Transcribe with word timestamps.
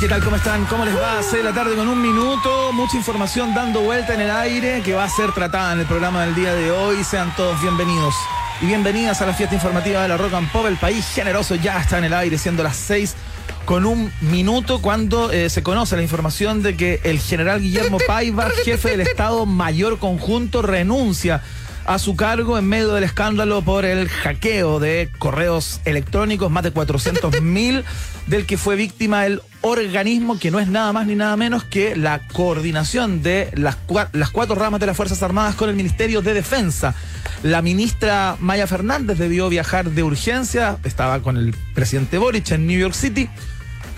¿Qué 0.00 0.06
tal? 0.06 0.22
¿Cómo 0.22 0.36
están? 0.36 0.64
¿Cómo 0.66 0.84
les 0.84 0.96
va? 0.96 1.20
6 1.20 1.32
de 1.32 1.42
la 1.42 1.52
tarde 1.52 1.74
con 1.74 1.88
un 1.88 2.00
minuto. 2.00 2.72
Mucha 2.72 2.96
información 2.96 3.52
dando 3.52 3.80
vuelta 3.80 4.14
en 4.14 4.20
el 4.20 4.30
aire 4.30 4.80
que 4.80 4.94
va 4.94 5.02
a 5.02 5.08
ser 5.08 5.32
tratada 5.32 5.72
en 5.72 5.80
el 5.80 5.86
programa 5.86 6.24
del 6.24 6.36
día 6.36 6.54
de 6.54 6.70
hoy. 6.70 7.02
Sean 7.02 7.34
todos 7.34 7.60
bienvenidos 7.60 8.14
y 8.60 8.66
bienvenidas 8.66 9.20
a 9.22 9.26
la 9.26 9.34
fiesta 9.34 9.56
informativa 9.56 10.00
de 10.00 10.06
la 10.06 10.16
Rock 10.16 10.34
and 10.34 10.52
Pop. 10.52 10.66
El 10.66 10.76
país 10.76 11.04
generoso 11.12 11.56
ya 11.56 11.80
está 11.80 11.98
en 11.98 12.04
el 12.04 12.14
aire, 12.14 12.38
siendo 12.38 12.62
las 12.62 12.76
6 12.76 13.16
con 13.64 13.84
un 13.86 14.12
minuto 14.20 14.80
cuando 14.80 15.32
eh, 15.32 15.50
se 15.50 15.64
conoce 15.64 15.96
la 15.96 16.02
información 16.02 16.62
de 16.62 16.76
que 16.76 17.00
el 17.02 17.18
general 17.18 17.60
Guillermo 17.60 17.98
Paiva, 18.06 18.50
jefe 18.64 18.90
del 18.90 19.00
Estado 19.00 19.46
Mayor 19.46 19.98
Conjunto, 19.98 20.62
renuncia 20.62 21.42
a 21.88 21.98
su 21.98 22.16
cargo 22.16 22.58
en 22.58 22.66
medio 22.66 22.92
del 22.92 23.02
escándalo 23.02 23.62
por 23.62 23.86
el 23.86 24.10
hackeo 24.10 24.78
de 24.78 25.10
correos 25.18 25.80
electrónicos, 25.86 26.50
más 26.50 26.62
de 26.62 26.70
400 26.70 27.40
mil, 27.42 27.82
del 28.26 28.44
que 28.44 28.58
fue 28.58 28.76
víctima 28.76 29.24
el 29.24 29.40
organismo 29.62 30.38
que 30.38 30.50
no 30.50 30.60
es 30.60 30.68
nada 30.68 30.92
más 30.92 31.06
ni 31.06 31.14
nada 31.14 31.34
menos 31.38 31.64
que 31.64 31.96
la 31.96 32.20
coordinación 32.28 33.22
de 33.22 33.50
las, 33.54 33.78
las 34.12 34.28
cuatro 34.30 34.54
ramas 34.54 34.80
de 34.80 34.86
las 34.86 34.98
Fuerzas 34.98 35.22
Armadas 35.22 35.54
con 35.54 35.70
el 35.70 35.76
Ministerio 35.76 36.20
de 36.20 36.34
Defensa. 36.34 36.94
La 37.42 37.62
ministra 37.62 38.36
Maya 38.38 38.66
Fernández 38.66 39.16
debió 39.16 39.48
viajar 39.48 39.90
de 39.90 40.02
urgencia, 40.02 40.76
estaba 40.84 41.22
con 41.22 41.38
el 41.38 41.54
presidente 41.74 42.18
Boric 42.18 42.50
en 42.50 42.66
New 42.66 42.78
York 42.78 42.94
City 42.94 43.30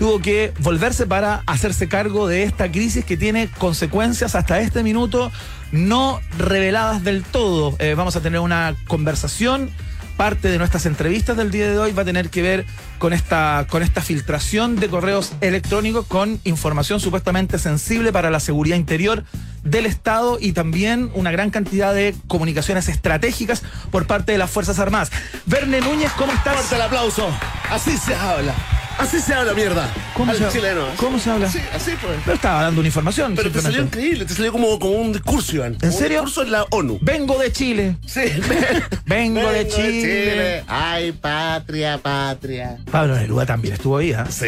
tuvo 0.01 0.19
que 0.19 0.51
volverse 0.57 1.05
para 1.05 1.43
hacerse 1.45 1.87
cargo 1.87 2.27
de 2.27 2.41
esta 2.41 2.71
crisis 2.71 3.05
que 3.05 3.17
tiene 3.17 3.47
consecuencias 3.59 4.33
hasta 4.33 4.59
este 4.59 4.81
minuto 4.81 5.31
no 5.71 6.19
reveladas 6.39 7.03
del 7.03 7.21
todo. 7.21 7.75
Eh, 7.77 7.93
vamos 7.95 8.15
a 8.15 8.21
tener 8.21 8.39
una 8.39 8.75
conversación. 8.87 9.69
Parte 10.17 10.47
de 10.47 10.57
nuestras 10.57 10.87
entrevistas 10.87 11.37
del 11.37 11.51
día 11.51 11.69
de 11.69 11.77
hoy 11.77 11.91
va 11.91 12.01
a 12.01 12.05
tener 12.05 12.31
que 12.31 12.41
ver 12.41 12.65
con 12.97 13.13
esta, 13.13 13.67
con 13.69 13.83
esta 13.83 14.01
filtración 14.01 14.75
de 14.75 14.89
correos 14.89 15.33
electrónicos 15.39 16.07
con 16.07 16.39
información 16.45 16.99
supuestamente 16.99 17.59
sensible 17.59 18.11
para 18.11 18.31
la 18.31 18.39
seguridad 18.39 18.77
interior 18.77 19.23
del 19.63 19.85
Estado 19.85 20.39
y 20.41 20.53
también 20.53 21.11
una 21.13 21.29
gran 21.29 21.51
cantidad 21.51 21.93
de 21.93 22.15
comunicaciones 22.25 22.87
estratégicas 22.87 23.61
por 23.91 24.07
parte 24.07 24.31
de 24.31 24.39
las 24.39 24.49
Fuerzas 24.49 24.79
Armadas. 24.79 25.11
Verne 25.45 25.79
Núñez, 25.79 26.11
¿cómo 26.13 26.31
estás? 26.31 26.55
Fuerte 26.55 26.83
aplauso. 26.83 27.29
Así 27.69 27.95
se 27.97 28.15
habla. 28.15 28.55
Así 28.97 29.19
se 29.19 29.33
habla, 29.33 29.53
mierda. 29.53 29.89
¿Cómo, 30.13 30.31
Al 30.31 30.37
se, 30.37 30.49
chileno. 30.49 30.81
¿Cómo 30.97 31.17
se 31.19 31.31
habla? 31.31 31.49
Sí, 31.49 31.59
así 31.73 31.91
pues. 32.01 32.13
Pero 32.23 32.35
estaba 32.35 32.63
dando 32.63 32.81
una 32.81 32.87
información. 32.87 33.33
Pero 33.35 33.51
te 33.51 33.61
salió 33.61 33.81
increíble, 33.81 34.25
te 34.25 34.33
salió 34.33 34.51
como, 34.51 34.77
como 34.79 34.93
un 34.95 35.13
discurso, 35.13 35.55
Iván. 35.55 35.75
Como 35.75 35.91
serio? 35.91 36.19
Un 36.19 36.25
discurso 36.25 36.43
en 36.43 36.51
la 36.51 36.65
ONU. 36.69 36.99
Vengo 37.01 37.37
de 37.39 37.51
Chile. 37.51 37.97
Sí. 38.05 38.21
Vengo 39.05 39.49
de 39.49 39.67
Chile. 39.75 40.63
Ay, 40.67 41.11
patria, 41.13 41.97
patria. 41.97 42.77
Pablo 42.91 43.15
Neruda 43.15 43.45
también 43.45 43.73
estuvo 43.73 43.97
ahí, 43.97 44.13
¿ah? 44.13 44.25
Sí. 44.29 44.47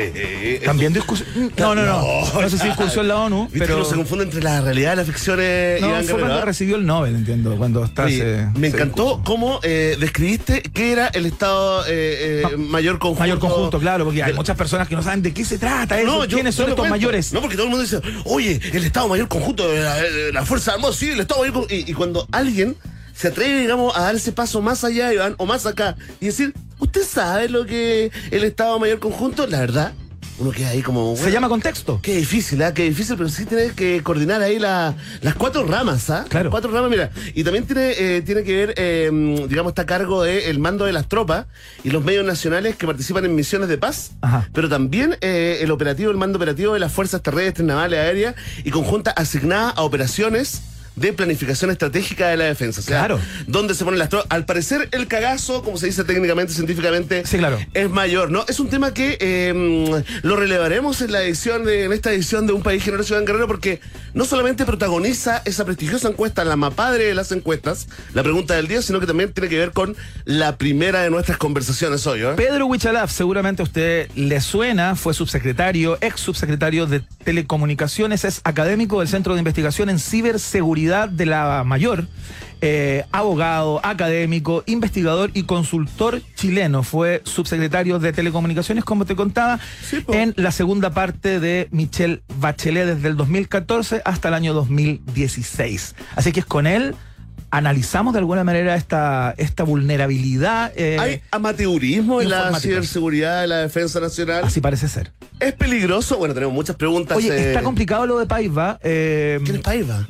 También 0.66 0.94
discusión. 0.94 1.28
No, 1.57 1.73
no, 1.75 1.83
no. 1.85 2.41
No 2.41 2.50
sé 2.50 2.57
si 2.57 2.67
discursó 2.67 3.02
en 3.02 3.07
la 3.07 3.16
ONU, 3.17 3.44
¿Viste 3.45 3.59
pero. 3.59 3.75
que 3.75 3.81
uno 3.81 3.85
se 3.89 3.95
confunde 3.95 4.23
entre 4.25 4.41
la 4.44 4.61
realidad 4.61 4.94
y 4.94 4.95
las 4.97 5.07
ficciones, 5.07 5.81
No, 5.81 5.88
Iván 5.89 6.03
fue 6.05 6.19
cuando 6.19 6.41
recibió 6.45 6.75
el 6.75 6.85
Nobel, 6.85 7.16
entiendo, 7.16 7.55
cuando 7.57 7.83
está 7.85 8.03
Oye, 8.05 8.17
ese- 8.17 8.47
me 8.59 8.67
encantó 8.67 9.03
discurso. 9.03 9.23
cómo 9.23 9.59
eh, 9.63 9.95
describiste 10.00 10.61
qué 10.61 10.91
era 10.91 11.07
el 11.07 11.25
Estado 11.25 11.85
eh, 11.88 12.44
eh, 12.52 12.57
mayor 12.57 13.00
conjunto. 13.00 13.22
Mayor 13.22 13.39
conjunto, 13.39 13.80
claro, 13.80 14.05
porque 14.05 14.23
hay 14.33 14.37
muchas 14.37 14.57
personas 14.57 14.87
que 14.87 14.95
no 14.95 15.03
saben 15.03 15.21
de 15.21 15.33
qué 15.33 15.45
se 15.45 15.57
trata 15.57 15.99
eso, 15.99 16.25
yo- 16.25 16.35
quiénes 16.35 16.55
son 16.55 16.65
estos 16.65 16.77
cuento. 16.79 16.93
mayores. 16.93 17.31
No, 17.33 17.41
porque 17.41 17.55
todo 17.55 17.65
el 17.65 17.69
mundo 17.71 17.83
dice, 17.83 18.01
oye, 18.25 18.59
el 18.73 18.83
Estado 18.83 19.07
Mayor 19.07 19.27
Conjunto 19.27 19.69
de 19.69 19.81
la, 19.81 19.95
de 19.95 20.33
la 20.33 20.45
Fuerza 20.45 20.73
Armada, 20.73 20.93
sí, 20.93 21.09
el 21.09 21.19
Estado 21.19 21.41
Mayor 21.41 21.53
Conjunto. 21.53 21.75
Y, 21.75 21.89
y 21.89 21.93
cuando 21.93 22.27
alguien 22.31 22.75
se 23.15 23.27
atreve, 23.29 23.61
digamos, 23.61 23.95
a 23.95 24.01
dar 24.01 24.15
ese 24.15 24.31
paso 24.31 24.61
más 24.61 24.83
allá, 24.83 25.13
Iván, 25.13 25.35
o 25.37 25.45
más 25.45 25.65
acá, 25.65 25.95
y 26.19 26.25
decir, 26.27 26.53
¿usted 26.79 27.03
sabe 27.03 27.47
lo 27.47 27.65
que 27.65 28.11
el 28.31 28.43
Estado 28.43 28.79
Mayor 28.79 28.99
Conjunto? 28.99 29.45
La 29.47 29.59
verdad, 29.59 29.93
uno 30.39 30.51
queda 30.51 30.69
ahí 30.69 30.81
como. 30.81 31.15
Se 31.15 31.21
bueno, 31.23 31.33
llama 31.33 31.49
contexto. 31.49 31.99
Qué 32.01 32.15
difícil, 32.17 32.61
¿ah? 32.63 32.73
Qué 32.73 32.83
difícil, 32.83 33.15
pero 33.17 33.29
sí 33.29 33.45
tiene 33.45 33.71
que 33.71 34.01
coordinar 34.03 34.41
ahí 34.41 34.59
la- 34.59 34.95
las 35.21 35.35
cuatro 35.35 35.65
ramas, 35.65 36.09
¿ah? 36.09 36.25
Claro. 36.27 36.45
Las 36.45 36.51
cuatro 36.51 36.71
ramas, 36.71 36.89
mira. 36.89 37.11
Y 37.35 37.43
también 37.43 37.65
tiene, 37.65 37.91
eh, 37.97 38.21
tiene 38.23 38.43
que 38.43 38.55
ver, 38.55 38.73
eh, 38.77 39.45
digamos, 39.47 39.72
está 39.72 39.83
a 39.83 39.85
cargo 39.85 40.23
del 40.23 40.59
mando 40.59 40.85
de 40.85 40.93
las 40.93 41.07
tropas 41.07 41.45
y 41.83 41.89
los 41.91 42.03
medios 42.03 42.25
nacionales 42.25 42.75
que 42.75 42.85
participan 42.88 43.25
en 43.25 43.35
misiones 43.35 43.69
de 43.69 43.77
paz. 43.77 44.11
Ajá. 44.22 44.49
Pero 44.53 44.69
también 44.69 45.17
eh, 45.22 45.59
el 45.61 45.72
operativo, 45.72 46.11
el 46.11 46.17
mando 46.17 46.38
operativo 46.38 46.73
de 46.73 46.79
las 46.79 46.91
fuerzas 46.91 47.22
terrestres, 47.22 47.66
navales, 47.66 47.99
aéreas 47.99 48.35
y 48.63 48.72
conjunta 48.72 49.11
asignada 49.11 49.69
a 49.69 49.83
operaciones 49.83 50.61
de 50.95 51.13
planificación 51.13 51.71
estratégica 51.71 52.27
de 52.29 52.37
la 52.37 52.45
defensa. 52.45 52.81
O 52.81 52.83
sea, 52.83 52.99
Claro. 52.99 53.19
donde 53.47 53.73
se 53.73 53.83
ponen 53.83 53.99
las 53.99 54.09
tropas. 54.09 54.27
Al 54.29 54.45
parecer, 54.45 54.89
el 54.91 55.07
cagazo, 55.07 55.63
como 55.63 55.77
se 55.77 55.87
dice 55.87 56.03
técnicamente, 56.03 56.53
científicamente, 56.53 57.23
Sí, 57.25 57.37
claro. 57.37 57.59
es 57.73 57.89
mayor, 57.89 58.29
¿no? 58.31 58.45
Es 58.47 58.59
un 58.59 58.69
tema 58.69 58.93
que 58.93 59.17
eh, 59.19 60.03
lo 60.21 60.35
relevaremos 60.35 61.01
en 61.01 61.11
la 61.11 61.23
edición 61.23 61.63
de, 61.65 61.85
en 61.85 61.93
esta 61.93 62.11
edición 62.11 62.45
de 62.47 62.53
Un 62.53 62.61
País 62.63 62.83
Generoso 62.83 63.07
Ciudad 63.07 63.23
Guerrero, 63.25 63.47
porque 63.47 63.79
no 64.13 64.25
solamente 64.25 64.65
protagoniza 64.65 65.41
esa 65.45 65.65
prestigiosa 65.65 66.07
encuesta, 66.09 66.43
la 66.45 66.55
mapadre 66.55 67.05
de 67.05 67.15
las 67.15 67.31
encuestas, 67.31 67.87
la 68.13 68.21
pregunta 68.23 68.53
del 68.55 68.67
día, 68.67 68.81
sino 68.81 68.99
que 68.99 69.07
también 69.07 69.33
tiene 69.33 69.49
que 69.49 69.57
ver 69.57 69.71
con 69.71 69.95
la 70.25 70.57
primera 70.57 71.01
de 71.01 71.09
nuestras 71.09 71.37
conversaciones 71.37 72.05
hoy, 72.05 72.21
¿eh? 72.21 72.33
Pedro 72.35 72.67
Huichalaf, 72.67 73.11
seguramente 73.11 73.61
a 73.61 73.65
usted 73.65 74.09
le 74.15 74.39
suena, 74.41 74.95
fue 74.95 75.13
subsecretario, 75.13 75.97
ex 76.01 76.19
subsecretario 76.21 76.85
de 76.85 77.01
Telecomunicaciones, 77.23 78.25
es 78.25 78.41
académico 78.43 78.99
del 78.99 79.07
Centro 79.07 79.33
de 79.33 79.39
Investigación 79.39 79.89
en 79.89 79.97
Ciberseguridad 79.99 80.82
de 80.88 81.25
la 81.25 81.63
Mayor, 81.66 82.07
eh, 82.61 83.03
abogado, 83.11 83.81
académico, 83.83 84.63
investigador 84.67 85.31
y 85.33 85.44
consultor 85.44 86.21
chileno. 86.35 86.83
Fue 86.83 87.21
subsecretario 87.25 87.99
de 87.99 88.13
Telecomunicaciones, 88.13 88.83
como 88.85 89.05
te 89.05 89.16
contaba, 89.16 89.59
Sí, 89.89 90.03
en 90.09 90.33
la 90.38 90.51
segunda 90.51 90.91
parte 90.91 91.39
de 91.39 91.67
Michelle 91.72 92.22
Bachelet 92.39 92.85
desde 92.95 93.09
el 93.09 93.17
2014 93.17 94.01
hasta 94.05 94.27
el 94.29 94.33
año 94.33 94.53
2016. 94.53 95.95
Así 96.16 96.31
que 96.31 96.39
es 96.41 96.45
con 96.45 96.67
él. 96.67 96.95
Analizamos 97.51 98.13
de 98.13 98.19
alguna 98.19 98.43
manera 98.43 98.75
esta, 98.75 99.35
esta 99.38 99.63
vulnerabilidad. 99.63 100.72
eh, 100.75 100.97
Hay 100.99 101.22
amateurismo 101.29 102.19
en 102.19 102.29
la 102.29 102.59
ciberseguridad 102.59 103.41
de 103.41 103.47
la 103.47 103.57
defensa 103.57 103.99
nacional. 103.99 104.43
Así 104.43 104.59
parece 104.59 104.88
ser. 104.88 105.11
¿Es 105.39 105.53
peligroso? 105.53 106.17
Bueno, 106.17 106.33
tenemos 106.33 106.55
muchas 106.55 106.75
preguntas. 106.77 107.16
Oye, 107.16 107.29
eh, 107.29 107.47
está 107.49 107.61
complicado 107.61 108.07
lo 108.07 108.17
de 108.17 108.25
Paiva. 108.25 108.79
eh, 108.81 109.39
¿Quién 109.43 109.57
es 109.57 109.61
Paiva? 109.61 110.07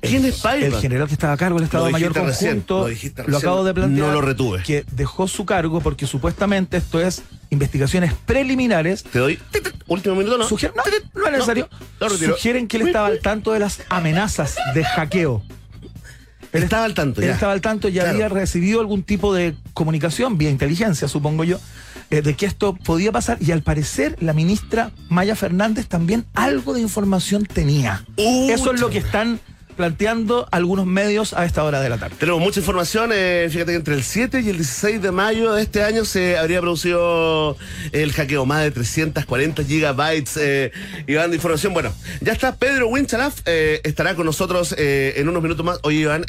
¿Quién 0.00 0.24
es 0.24 0.40
Paiva? 0.40 0.66
El 0.66 0.74
general 0.80 1.06
que 1.08 1.14
estaba 1.14 1.32
a 1.32 1.36
cargo 1.36 1.58
del 1.58 1.64
Estado 1.64 1.86
Lo 1.86 1.90
Mayor 1.92 2.12
dijiste 2.12 2.26
recién, 2.30 2.60
Conjunto, 2.60 3.24
lo 3.30 3.38
acabo 3.38 3.64
de 3.64 3.74
plantear, 3.74 4.06
No 4.08 4.12
lo 4.12 4.20
retuve. 4.20 4.62
que 4.62 4.84
dejó 4.92 5.26
su 5.28 5.44
cargo 5.44 5.80
porque 5.80 6.06
supuestamente 6.06 6.76
esto 6.76 7.00
es 7.00 7.22
investigaciones 7.50 8.12
preliminares. 8.26 9.02
Te 9.04 9.18
doy. 9.18 9.38
Último 9.86 10.14
minuto, 10.16 10.36
¿no? 10.38 10.46
Sugieren, 10.48 10.76
no, 10.76 11.20
no 11.22 11.26
es 11.26 11.32
necesario. 11.32 11.68
Sugieren 12.08 12.68
que 12.68 12.76
él 12.76 12.86
estaba 12.88 13.06
al 13.06 13.20
tanto 13.20 13.52
de 13.52 13.58
las 13.60 13.80
amenazas 13.88 14.56
de 14.74 14.84
hackeo. 14.84 15.42
Él 16.52 16.62
estaba 16.62 16.84
al 16.84 16.94
tanto, 16.94 17.20
Él 17.20 17.26
ya. 17.28 17.34
estaba 17.34 17.52
al 17.52 17.60
tanto, 17.60 17.90
Claro. 17.90 18.10
había 18.10 18.28
recibido 18.28 18.80
algún 18.80 19.02
tipo 19.02 19.34
de 19.34 19.54
comunicación, 19.74 20.38
vía 20.38 20.48
inteligencia, 20.48 21.06
supongo 21.06 21.44
yo, 21.44 21.58
eh, 22.10 22.22
de 22.22 22.34
que 22.34 22.46
esto 22.46 22.74
podía 22.74 23.12
pasar. 23.12 23.36
Y 23.42 23.52
al 23.52 23.62
parecer, 23.62 24.16
la 24.20 24.32
ministra 24.32 24.90
Maya 25.10 25.36
Fernández 25.36 25.88
también 25.88 26.24
algo 26.34 26.72
de 26.72 26.80
información 26.80 27.44
tenía. 27.44 28.04
Eso 28.16 28.72
es 28.72 28.80
lo 28.80 28.88
que 28.88 28.96
están 28.98 29.40
planteando 29.78 30.46
algunos 30.50 30.84
medios 30.86 31.32
a 31.32 31.44
esta 31.46 31.62
hora 31.64 31.80
de 31.80 31.88
la 31.88 31.96
tarde. 31.98 32.16
Tenemos 32.18 32.40
mucha 32.42 32.58
información. 32.60 33.10
eh, 33.14 33.48
fíjate 33.50 33.70
que 33.72 33.76
entre 33.76 33.94
el 33.94 34.02
7 34.02 34.40
y 34.40 34.50
el 34.50 34.56
16 34.56 35.00
de 35.00 35.12
mayo 35.12 35.52
de 35.54 35.62
este 35.62 35.82
año 35.84 36.04
se 36.04 36.36
habría 36.36 36.60
producido 36.60 37.56
el 37.92 38.12
hackeo. 38.12 38.44
Más 38.44 38.64
de 38.64 38.72
340 38.72 39.64
gigabytes. 39.64 40.36
Eh, 40.36 40.72
Iván, 41.06 41.30
de 41.30 41.36
información. 41.36 41.72
Bueno, 41.72 41.94
ya 42.20 42.32
está 42.32 42.56
Pedro 42.56 42.88
Winchalaf. 42.88 43.40
eh, 43.46 43.80
estará 43.84 44.14
con 44.16 44.26
nosotros 44.26 44.74
eh, 44.76 45.14
en 45.16 45.28
unos 45.28 45.42
minutos 45.42 45.64
más. 45.64 45.78
Oye, 45.84 46.00
Iván, 46.00 46.24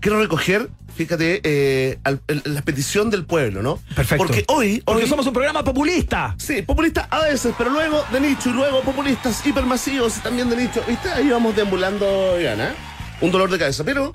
quiero 0.00 0.20
recoger, 0.20 0.68
fíjate, 0.94 1.40
eh, 1.44 1.98
al- 2.04 2.20
el- 2.28 2.42
la 2.44 2.62
petición 2.62 3.10
del 3.10 3.24
pueblo, 3.24 3.62
¿no? 3.62 3.78
Perfecto. 3.94 4.24
Porque 4.24 4.44
hoy. 4.48 4.82
Porque 4.84 5.04
hoy- 5.04 5.08
somos 5.08 5.26
un 5.26 5.32
programa 5.32 5.62
populista. 5.64 6.34
Sí, 6.38 6.62
populistas 6.62 7.06
a 7.10 7.20
veces, 7.24 7.54
pero 7.56 7.70
luego 7.70 8.04
de 8.12 8.20
nicho 8.20 8.50
y 8.50 8.52
luego 8.52 8.80
populistas 8.82 9.44
hipermasivos 9.46 10.14
también 10.22 10.48
de 10.50 10.56
nicho. 10.56 10.82
¿Viste? 10.88 11.08
Ahí 11.10 11.28
vamos 11.30 11.54
deambulando, 11.56 12.40
Iván, 12.40 12.60
¿eh? 12.60 12.72
Un 13.20 13.30
dolor 13.30 13.50
de 13.50 13.58
cabeza. 13.58 13.84
Pero 13.84 14.12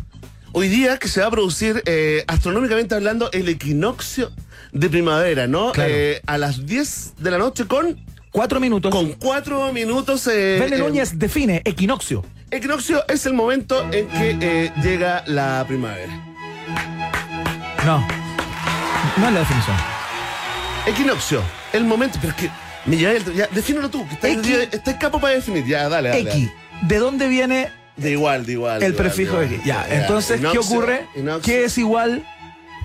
hoy 0.51 0.67
día 0.67 0.97
que 0.97 1.07
se 1.07 1.21
va 1.21 1.27
a 1.27 1.31
producir, 1.31 1.81
eh, 1.85 2.23
astronómicamente 2.27 2.95
hablando, 2.95 3.29
el 3.31 3.49
equinoccio 3.49 4.31
de 4.71 4.89
primavera, 4.89 5.47
¿no? 5.47 5.71
Claro. 5.71 5.89
Eh, 5.93 6.21
a 6.25 6.37
las 6.37 6.65
10 6.65 7.13
de 7.17 7.31
la 7.31 7.37
noche 7.37 7.65
con, 7.65 7.97
Cuatro 8.31 8.59
minutos. 8.59 8.91
con 8.91 9.13
cuatro 9.13 9.71
minutos. 9.71 10.27
Eh, 10.31 10.65
Núñez 10.77 11.17
define 11.17 11.61
equinoccio. 11.63 12.25
equinoccio 12.51 13.03
es 13.07 13.25
el 13.25 13.33
momento 13.33 13.81
en 13.93 14.07
que 14.09 14.71
llega 14.83 15.23
la 15.27 15.63
primavera. 15.67 16.34
No. 17.85 18.05
No 19.17 19.27
es 19.27 19.33
la 19.33 19.39
definición. 19.39 19.75
Equinoccio, 20.85 21.41
el 21.73 21.83
momento. 21.85 22.17
Pero 22.21 22.33
es 22.33 22.37
que. 22.39 22.49
Me 22.85 22.97
llevé 22.97 23.17
el- 23.17 23.33
ya, 23.33 23.47
defínelo 23.51 23.89
tú, 23.89 24.07
que 24.07 24.15
Equi- 24.33 24.69
estás 24.71 24.95
capo 24.95 25.19
para 25.19 25.33
definir. 25.33 25.65
Ya, 25.65 25.89
dale, 25.89 26.09
dale. 26.09 26.21
X. 26.21 26.51
¿De 26.83 26.99
dónde 26.99 27.27
viene 27.27 27.69
De 27.97 28.11
igual, 28.11 28.45
de 28.45 28.51
igual. 28.51 28.83
el 28.83 28.91
igual, 28.91 29.03
prefijo 29.07 29.37
de 29.39 29.45
X? 29.47 29.61
Ya, 29.65 29.87
entonces, 29.89 30.35
¿qué 30.39 30.47
Inoxio, 30.47 30.61
ocurre? 30.61 31.07
inoxio. 31.15 31.41
¿Qué 31.41 31.63
es 31.65 31.77
igual? 31.79 32.23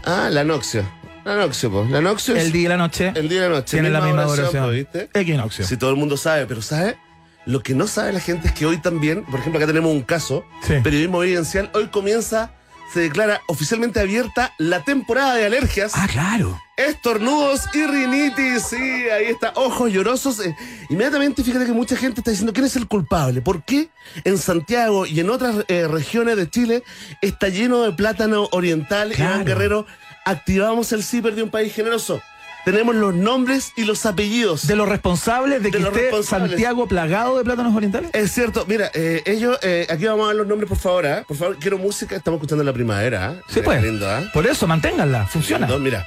Ah, 0.06 0.28
la 0.30 0.42
noxia. 0.44 0.84
La 1.26 1.36
noxio, 1.36 1.70
pues. 1.70 1.90
La 1.90 2.00
noxio 2.00 2.34
es 2.34 2.44
El 2.44 2.52
día 2.52 2.62
y 2.64 2.68
la 2.68 2.76
noche 2.78 3.12
el 3.14 3.28
día 3.28 3.38
y 3.38 3.42
la 3.42 3.48
noche. 3.50 3.72
tienen 3.76 3.92
la 3.92 4.00
misma 4.00 4.24
duración. 4.24 4.64
pues, 4.64 4.76
¿viste? 4.76 5.10
Equinoccio. 5.12 5.66
Si 5.66 5.76
todo 5.76 5.90
el 5.90 5.96
mundo 5.96 6.16
sabe, 6.16 6.46
pero 6.46 6.62
¿sabe? 6.62 6.96
Lo 7.44 7.62
que 7.62 7.74
no 7.74 7.86
sabe 7.86 8.14
la 8.14 8.20
gente 8.20 8.48
es 8.48 8.54
que 8.54 8.64
hoy 8.64 8.78
también, 8.78 9.24
por 9.26 9.40
ejemplo, 9.40 9.58
acá 9.58 9.66
tenemos 9.66 9.92
un 9.92 10.00
caso, 10.02 10.46
Sí. 10.66 10.74
periodismo 10.82 11.22
evidencial, 11.22 11.70
hoy 11.74 11.88
comienza, 11.88 12.52
se 12.92 13.00
declara 13.00 13.40
oficialmente 13.46 14.00
abierta 14.00 14.52
la 14.58 14.82
temporada 14.84 15.34
de 15.34 15.46
alergias. 15.46 15.92
Ah, 15.94 16.08
claro. 16.10 16.60
Estornudos 16.76 17.62
y 17.74 17.86
rinitis, 17.86 18.62
sí, 18.70 18.76
ahí 18.76 19.26
está, 19.26 19.52
ojos 19.54 19.92
llorosos. 19.92 20.40
eh, 20.40 20.56
inmediatamente 20.88 21.44
fíjate 21.44 21.66
que 21.66 21.72
mucha 21.72 21.96
gente 21.96 22.20
está 22.20 22.30
diciendo 22.30 22.52
quién 22.52 22.64
es 22.66 22.76
el 22.76 22.88
culpable. 22.88 23.42
¿Por 23.42 23.62
qué 23.62 23.90
en 24.24 24.38
Santiago 24.38 25.06
y 25.06 25.20
en 25.20 25.30
otras 25.30 25.64
eh, 25.68 25.86
regiones 25.86 26.36
de 26.36 26.48
Chile 26.48 26.82
está 27.20 27.48
lleno 27.48 27.82
de 27.82 27.92
plátano 27.92 28.48
oriental? 28.52 29.12
Claro. 29.12 29.34
Iván 29.34 29.44
Guerrero, 29.44 29.86
activamos 30.24 30.92
el 30.92 31.04
CIPER 31.04 31.34
de 31.34 31.42
un 31.42 31.50
país 31.50 31.74
generoso. 31.74 32.22
Tenemos 32.64 32.94
los 32.94 33.14
nombres 33.14 33.72
y 33.76 33.84
los 33.84 34.04
apellidos. 34.06 34.66
De 34.66 34.76
los 34.76 34.88
responsables 34.88 35.62
de 35.62 35.70
De 35.70 35.70
que 35.70 35.78
los 35.78 35.88
esté 35.88 36.02
responsables. 36.02 36.50
Santiago 36.50 36.86
plagado 36.86 37.38
de 37.38 37.44
plátanos 37.44 37.74
orientales. 37.74 38.10
Es 38.12 38.32
cierto, 38.32 38.64
mira, 38.66 38.90
eh, 38.94 39.22
ellos, 39.26 39.58
eh, 39.62 39.86
aquí 39.88 40.04
vamos 40.04 40.24
a 40.24 40.26
dar 40.28 40.36
los 40.36 40.46
nombres, 40.46 40.68
por 40.68 40.78
favor, 40.78 41.06
¿ah? 41.06 41.24
Por 41.26 41.36
favor, 41.36 41.56
quiero 41.58 41.78
música, 41.78 42.16
estamos 42.16 42.38
escuchando 42.38 42.62
la 42.64 42.72
primavera. 42.72 43.28
¿ah? 43.28 43.42
Sí, 43.48 43.60
pues. 43.64 43.82
lindo, 43.82 44.08
¿ah? 44.08 44.22
Por 44.32 44.46
eso, 44.46 44.66
manténganla. 44.66 45.26
Funciona. 45.26 45.66
Lindo, 45.66 45.80
Mira, 45.80 46.06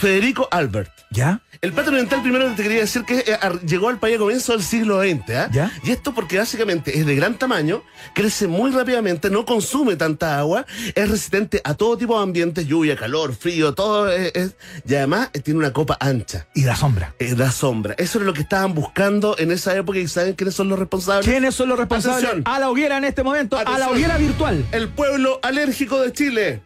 Federico 0.00 0.48
Albert. 0.50 0.90
¿Ya? 1.12 1.40
El 1.60 1.72
plátano 1.72 1.96
oriental 1.96 2.22
primero 2.22 2.46
te 2.54 2.62
quería 2.62 2.78
decir 2.78 3.02
que 3.04 3.18
eh, 3.18 3.36
llegó 3.66 3.88
al 3.88 3.98
país 3.98 4.14
a 4.16 4.18
comienzos 4.20 4.56
del 4.56 4.64
siglo 4.64 5.02
XX, 5.02 5.30
¿ah? 5.34 5.48
¿Ya? 5.52 5.70
Y 5.82 5.90
esto 5.90 6.14
porque 6.14 6.38
básicamente 6.38 6.96
es 6.98 7.04
de 7.04 7.14
gran 7.16 7.34
tamaño, 7.34 7.82
crece 8.14 8.46
muy 8.46 8.70
rápidamente, 8.70 9.28
no 9.28 9.44
consume 9.44 9.96
tanta 9.96 10.38
agua, 10.38 10.64
es 10.94 11.10
resistente 11.10 11.60
a 11.64 11.74
todo 11.74 11.98
tipo 11.98 12.16
de 12.16 12.22
ambientes, 12.22 12.66
lluvia, 12.66 12.96
calor, 12.96 13.34
frío, 13.34 13.74
todo 13.74 14.08
es, 14.10 14.32
es- 14.36 14.56
y 14.88 14.94
además 14.94 15.28
eh, 15.34 15.40
tiene 15.40 15.58
una 15.58 15.72
copa 15.72 15.98
ancha. 16.00 16.46
Y 16.54 16.62
la 16.62 16.76
sombra. 16.76 17.14
eh, 17.18 17.34
da 17.34 17.50
sombra. 17.50 17.94
Eso 17.98 18.20
es 18.20 18.24
lo 18.24 18.32
que 18.32 18.40
estaban 18.42 18.72
buscando 18.72 19.36
en 19.38 19.50
esa 19.50 19.76
época 19.76 19.98
y 19.98 20.08
saben 20.08 20.32
quiénes 20.34 20.54
son 20.54 20.68
los 20.70 20.78
responsables. 20.78 21.26
¿Quiénes 21.26 21.54
son 21.54 21.68
los 21.68 21.78
responsables? 21.78 22.24
Atención. 22.24 22.42
A 22.46 22.58
la 22.60 22.70
hoguera 22.70 22.96
en 22.96 23.04
este 23.04 23.22
momento. 23.22 23.58
A 23.58 23.78
la 23.78 23.90
hoguera 23.90 24.16
virtual. 24.16 24.64
El 24.72 24.88
pueblo 24.88 25.40
alérgico 25.42 26.00
de 26.00 26.12
Chile. 26.12 26.62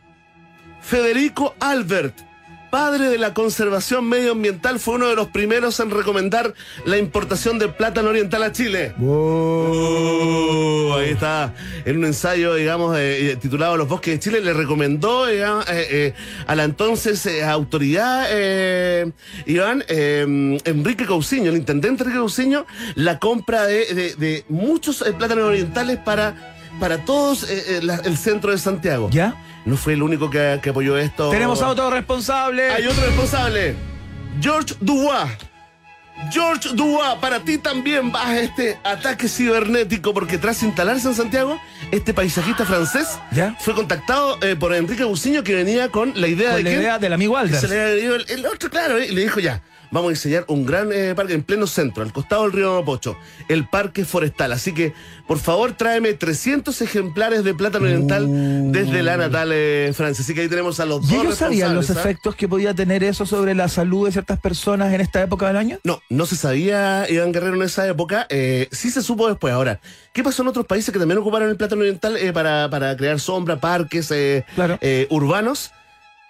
Federico 0.82 1.54
Albert, 1.60 2.14
padre 2.74 3.08
de 3.08 3.18
la 3.18 3.32
conservación 3.34 4.08
medioambiental, 4.08 4.80
fue 4.80 4.96
uno 4.96 5.06
de 5.06 5.14
los 5.14 5.28
primeros 5.28 5.78
en 5.78 5.92
recomendar 5.92 6.54
la 6.84 6.98
importación 6.98 7.56
de 7.60 7.68
plátano 7.68 8.08
oriental 8.10 8.42
a 8.42 8.50
Chile. 8.50 8.92
Uh, 8.98 10.92
ahí 10.94 11.10
está, 11.10 11.54
en 11.84 11.98
un 11.98 12.04
ensayo, 12.06 12.52
digamos, 12.56 12.96
eh, 12.98 13.30
eh, 13.30 13.36
titulado 13.36 13.76
Los 13.76 13.86
bosques 13.86 14.14
de 14.14 14.18
Chile, 14.18 14.40
le 14.40 14.52
recomendó 14.54 15.26
digamos, 15.26 15.64
eh, 15.68 15.86
eh, 15.88 16.14
a 16.48 16.56
la 16.56 16.64
entonces 16.64 17.24
autoridad, 17.44 18.26
Iván, 19.46 19.84
Enrique 19.88 21.06
Cousiño, 21.06 21.50
el 21.52 21.58
intendente 21.58 22.02
Enrique 22.02 22.18
Cousiño, 22.18 22.66
la 22.96 23.20
compra 23.20 23.66
de, 23.66 23.86
de- 23.94 24.14
de 24.16 24.44
muchos 24.48 25.04
plátanos 25.16 25.44
orientales 25.44 25.98
para, 25.98 26.53
para 26.80 27.04
todos 27.04 27.48
eh, 27.48 27.64
eh, 27.78 27.80
la- 27.82 27.96
el 28.04 28.16
centro 28.16 28.50
de 28.50 28.58
Santiago. 28.58 29.08
¿Ya? 29.10 29.34
No 29.64 29.76
fue 29.76 29.94
el 29.94 30.02
único 30.02 30.28
que, 30.30 30.58
que 30.62 30.70
apoyó 30.70 30.96
esto. 30.98 31.30
Tenemos 31.30 31.62
a 31.62 31.68
otro 31.68 31.90
responsable. 31.90 32.70
Hay 32.70 32.86
otro 32.86 33.04
responsable. 33.04 33.74
George 34.40 34.74
Dubois. 34.80 35.30
George 36.30 36.68
Dubois, 36.74 37.16
para 37.20 37.40
ti 37.40 37.58
también 37.58 38.12
va 38.14 38.28
a 38.28 38.38
este 38.40 38.78
ataque 38.84 39.28
cibernético 39.28 40.14
porque 40.14 40.38
tras 40.38 40.62
instalarse 40.62 41.08
en 41.08 41.14
Santiago, 41.14 41.60
este 41.90 42.14
paisajista 42.14 42.64
francés 42.64 43.18
¿Ya? 43.32 43.56
fue 43.60 43.74
contactado 43.74 44.38
eh, 44.42 44.54
por 44.54 44.72
Enrique 44.74 45.02
Buciño 45.04 45.42
que 45.42 45.54
venía 45.54 45.88
con 45.88 46.12
la 46.18 46.28
idea 46.28 46.50
Con 46.52 46.58
de 46.58 46.62
la 46.64 46.70
que 46.70 46.76
idea 46.76 46.98
del 46.98 47.12
amigo 47.12 47.36
Alders. 47.36 47.60
se 47.62 47.68
le 47.68 48.06
el, 48.06 48.24
el 48.28 48.46
otro, 48.46 48.70
claro, 48.70 48.96
eh, 48.98 49.08
y 49.10 49.14
le 49.14 49.22
dijo 49.22 49.40
ya, 49.40 49.60
vamos 49.94 50.08
a 50.08 50.10
diseñar 50.10 50.44
un 50.48 50.66
gran 50.66 50.90
eh, 50.92 51.14
parque 51.14 51.32
en 51.32 51.42
pleno 51.42 51.66
centro, 51.66 52.02
al 52.02 52.12
costado 52.12 52.42
del 52.42 52.52
río 52.52 52.74
Mapocho, 52.80 53.16
el 53.48 53.66
parque 53.68 54.04
forestal. 54.04 54.52
Así 54.52 54.74
que, 54.74 54.92
por 55.26 55.38
favor, 55.38 55.72
tráeme 55.72 56.12
300 56.12 56.82
ejemplares 56.82 57.44
de 57.44 57.54
plátano 57.54 57.86
oriental 57.86 58.26
desde 58.72 59.02
la 59.02 59.16
natal 59.16 59.50
eh, 59.52 59.92
Francia. 59.94 60.22
Así 60.22 60.34
que 60.34 60.42
ahí 60.42 60.48
tenemos 60.48 60.80
a 60.80 60.84
los 60.84 61.08
¿Y 61.10 61.14
dos 61.14 61.24
ellos 61.24 61.36
sabían 61.38 61.74
los 61.74 61.88
¿ah? 61.90 61.92
efectos 61.94 62.34
que 62.34 62.48
podía 62.48 62.74
tener 62.74 63.04
eso 63.04 63.24
sobre 63.24 63.54
la 63.54 63.68
salud 63.68 64.04
de 64.06 64.12
ciertas 64.12 64.38
personas 64.40 64.92
en 64.92 65.00
esta 65.00 65.22
época 65.22 65.46
del 65.46 65.56
año? 65.56 65.78
No, 65.84 66.00
no 66.10 66.26
se 66.26 66.36
sabía 66.36 67.08
Iván 67.08 67.32
Guerrero 67.32 67.54
en 67.54 67.62
esa 67.62 67.86
época. 67.88 68.26
eh, 68.28 68.68
sí 68.72 68.90
se 68.90 69.00
supo 69.00 69.28
después. 69.28 69.54
Ahora, 69.54 69.80
¿qué 70.12 70.22
pasó 70.24 70.42
en 70.42 70.48
otros 70.48 70.66
países 70.66 70.92
que 70.92 70.98
también 70.98 71.18
ocuparon 71.18 71.48
el 71.48 71.56
plátano 71.56 71.82
oriental 71.82 72.16
eh, 72.16 72.32
para, 72.32 72.68
para 72.68 72.96
crear 72.96 73.20
sombra, 73.20 73.60
parques 73.60 74.12
Claro. 74.56 74.78
urbanos? 75.10 75.70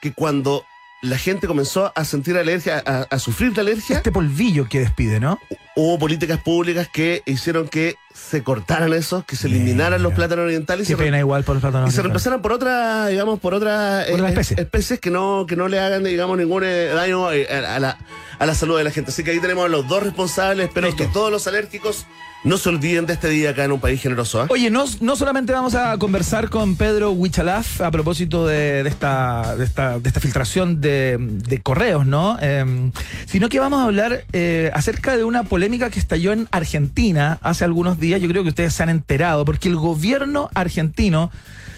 Que 0.03 0.13
cuando 0.13 0.65
la 1.05 1.19
gente 1.19 1.47
comenzó 1.47 1.93
a 1.95 2.05
sentir 2.05 2.37
alergia, 2.37 2.83
a, 2.85 3.03
a 3.03 3.19
sufrir 3.19 3.53
de 3.53 3.61
alergia, 3.61 3.97
Este 3.97 4.11
polvillo 4.13 4.69
que 4.69 4.81
despide, 4.81 5.21
¿no? 5.21 5.39
hubo 5.77 5.99
políticas 5.99 6.39
públicas 6.41 6.89
que 6.93 7.23
hicieron 7.27 7.67
que 7.69 7.97
se 8.15 8.45
cortaran 8.45 8.93
esos, 8.93 9.25
que 9.25 9.35
se 9.35 9.49
eliminaran 9.49 10.01
los 10.03 10.13
plátanos 10.15 10.45
orientales 10.45 10.87
se, 10.87 10.97
pena 10.97 11.19
igual 11.19 11.43
por 11.43 11.57
los 11.57 11.63
plátanos 11.63 11.91
y 11.91 11.93
se 11.93 12.01
reemplazaran 12.01 12.41
por 12.43 12.53
otras, 12.53 13.09
digamos, 13.11 13.41
por 13.41 13.55
otras 13.55 14.05
Por 14.05 14.15
otras 14.15 14.31
especies. 14.31 14.61
especies 14.61 15.01
que 15.01 15.11
no, 15.11 15.47
que 15.49 15.57
no 15.57 15.67
le 15.67 15.81
hagan, 15.81 16.05
digamos, 16.05 16.39
ningún 16.39 16.63
eh, 16.65 16.87
daño 16.95 17.33
eh, 17.33 17.49
a, 17.51 17.75
a 17.75 17.81
la, 17.81 17.99
a 18.39 18.47
la 18.47 18.55
salud 18.55 18.79
de 18.79 18.85
la 18.85 18.91
gente. 18.93 19.11
Así 19.11 19.25
que 19.25 19.33
ahí 19.33 19.41
tenemos 19.41 19.65
a 19.65 19.69
los 19.69 19.89
dos 19.89 20.03
responsables. 20.03 20.71
Listo. 20.75 20.97
que 20.97 21.07
todos 21.09 21.33
los 21.33 21.47
alérgicos 21.49 22.07
no 22.45 22.59
se 22.59 22.69
olviden 22.69 23.07
de 23.07 23.15
este 23.15 23.29
día 23.29 23.51
acá 23.51 23.65
en 23.65 23.73
un 23.73 23.81
país 23.81 24.01
generoso. 24.01 24.43
¿ah? 24.43 24.47
Oye, 24.51 24.71
no, 24.71 24.85
no 25.01 25.17
solamente 25.17 25.53
vamos 25.53 25.75
a 25.75 25.97
conversar 25.99 26.51
con 26.51 26.77
Pedro 26.77 27.11
Huichalaf 27.13 27.81
a 27.81 27.91
propósito 27.91 28.47
de, 28.47 28.83
esta, 28.87 29.57
de, 29.57 29.65
esta, 29.65 29.99
de 29.99 30.09
esta 30.09 30.21
filtración 30.21 30.81
de, 30.81 31.61
correos, 31.63 32.07
¿no? 32.07 32.37
Eh, 32.41 32.91
sino 33.27 33.49
que 33.49 33.59
vamos 33.59 33.81
a 33.81 33.85
hablar 33.85 34.25
eh, 34.33 34.71
acerca 34.75 35.17
de 35.17 35.25
una 35.25 35.45
polémica 35.45 35.89
que 35.89 35.99
estalló 35.99 36.33
en 36.33 36.47
Argentina 36.51 37.39
hace 37.43 37.65
algunos 37.65 37.99
días. 37.99 38.21
Yo 38.21 38.29
creo 38.29 38.43
que 38.43 38.51
ustedes 38.51 38.75
se 38.75 38.83
han 38.83 38.91
enterado, 38.91 39.45
porque 39.45 39.69
el 39.69 39.77
gobierno 39.77 40.51
argentino 40.55 41.31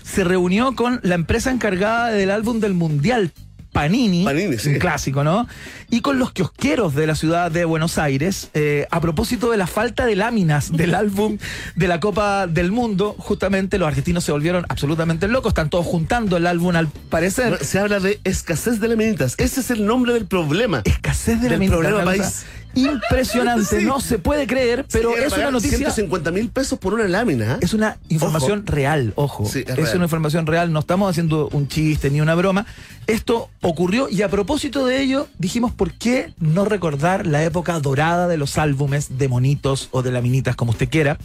se 0.03 0.25
reunió 0.25 0.75
con 0.75 0.99
la 1.03 1.15
empresa 1.15 1.51
encargada 1.51 2.09
del 2.09 2.31
álbum 2.31 2.59
del 2.59 2.75
Mundial. 2.75 3.33
Panini, 3.77 4.25
Panini, 4.25 4.59
sí. 4.59 4.71
un 4.71 4.79
clásico, 4.79 5.23
¿no? 5.23 5.47
Y 5.91 6.01
con 6.01 6.19
los 6.19 6.33
kiosqueros 6.33 6.95
de 6.95 7.07
la 7.07 7.15
ciudad 7.15 7.51
de 7.51 7.65
Buenos 7.65 7.99
Aires, 7.99 8.51
eh, 8.55 8.87
a 8.91 9.01
propósito 9.01 9.51
de 9.51 9.57
la 9.57 9.67
falta 9.67 10.07
de 10.07 10.17
láminas 10.17 10.73
del 10.73 10.95
álbum 10.95 11.39
de 11.75 11.89
la 11.89 12.01
Copa 12.01 12.47
del 12.47 12.73
Mundo, 12.73 13.15
justamente 13.19 13.79
los 13.79 13.87
argentinos 13.87 14.25
se 14.25 14.33
volvieron 14.33 14.65
absolutamente 14.69 15.29
locos, 15.29 15.51
están 15.51 15.71
todos 15.71 15.87
juntando 15.87 16.37
el 16.37 16.47
álbum 16.47 16.75
al 16.77 16.89
parecer. 16.89 17.65
Se 17.65 17.79
habla 17.79 18.01
de 18.01 18.21
escasez 18.25 18.81
de 18.81 18.89
laminitas. 18.89 19.35
Ese 19.39 19.61
es 19.61 19.71
el 19.71 19.87
nombre 19.87 20.13
del 20.15 20.27
problema. 20.27 20.83
Escasez 20.85 21.37
de 21.41 21.49
Del 21.49 21.53
láminas. 21.53 21.77
problema 21.77 21.97
una 21.99 22.05
país. 22.07 22.45
Impresionante, 22.77 23.65
Sí. 23.81 23.85
no 23.85 24.01
se 24.01 24.19
puede 24.19 24.47
creer, 24.47 24.85
pero 24.93 25.11
Sí, 25.17 25.23
es 25.27 25.33
una 25.33 25.51
noticia. 25.51 25.77
150 25.79 26.31
mil 26.31 26.49
pesos 26.51 26.79
por 26.79 26.95
una 26.95 27.09
lámina. 27.09 27.55
¿ah? 27.55 27.59
Es 27.61 27.75
una 27.75 27.99
información 28.09 28.61
Ojo. 28.67 28.73
real, 28.75 29.13
ojo. 29.17 29.47
Sí, 29.47 29.61
es 29.61 29.71
es 29.71 29.77
real. 29.77 29.97
una 29.97 30.05
información 30.05 30.47
real, 30.47 30.73
no 30.73 30.81
estamos 30.81 31.11
haciendo 31.11 31.49
un 31.53 31.69
chiste 31.69 32.11
ni 32.11 32.21
una 32.21 32.35
broma. 32.35 32.67
Esto 33.07 33.49
ocurrió 33.63 34.09
y 34.09 34.23
a 34.23 34.29
propósito 34.29 34.85
de 34.87 35.01
ello 35.01 35.29
dijimos 35.39 35.73
por 35.73 35.93
qué 35.93 36.33
no 36.39 36.65
recordar 36.65 37.27
la 37.27 37.43
época 37.45 37.79
dorada 37.81 38.29
de 38.29 38.37
los 38.37 38.59
álbumes 38.59 39.17
de 39.19 39.29
monitos 39.29 39.89
o 39.93 40.03
de 40.03 40.11
laminitas, 40.11 40.57
como 40.57 40.73
usted 40.73 40.89
quiera. 40.89 41.17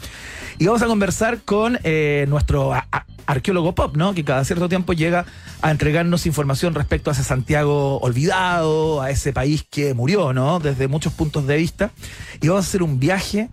Y 0.59 0.67
vamos 0.67 0.81
a 0.81 0.87
conversar 0.87 1.39
con 1.41 1.79
eh, 1.83 2.25
nuestro 2.29 2.73
a- 2.73 2.87
a- 2.91 3.05
arqueólogo 3.25 3.75
pop, 3.75 3.95
¿no? 3.95 4.13
Que 4.13 4.23
cada 4.23 4.43
cierto 4.43 4.69
tiempo 4.69 4.93
llega 4.93 5.25
a 5.61 5.71
entregarnos 5.71 6.25
información 6.25 6.73
respecto 6.73 7.09
a 7.09 7.13
ese 7.13 7.23
Santiago 7.23 7.99
olvidado, 7.99 9.01
a 9.01 9.09
ese 9.09 9.33
país 9.33 9.65
que 9.69 9.93
murió, 9.93 10.33
¿no? 10.33 10.59
Desde 10.59 10.87
muchos 10.87 11.13
puntos 11.13 11.47
de 11.47 11.57
vista. 11.57 11.91
Y 12.41 12.47
vamos 12.47 12.65
a 12.65 12.67
hacer 12.67 12.83
un 12.83 12.99
viaje 12.99 13.49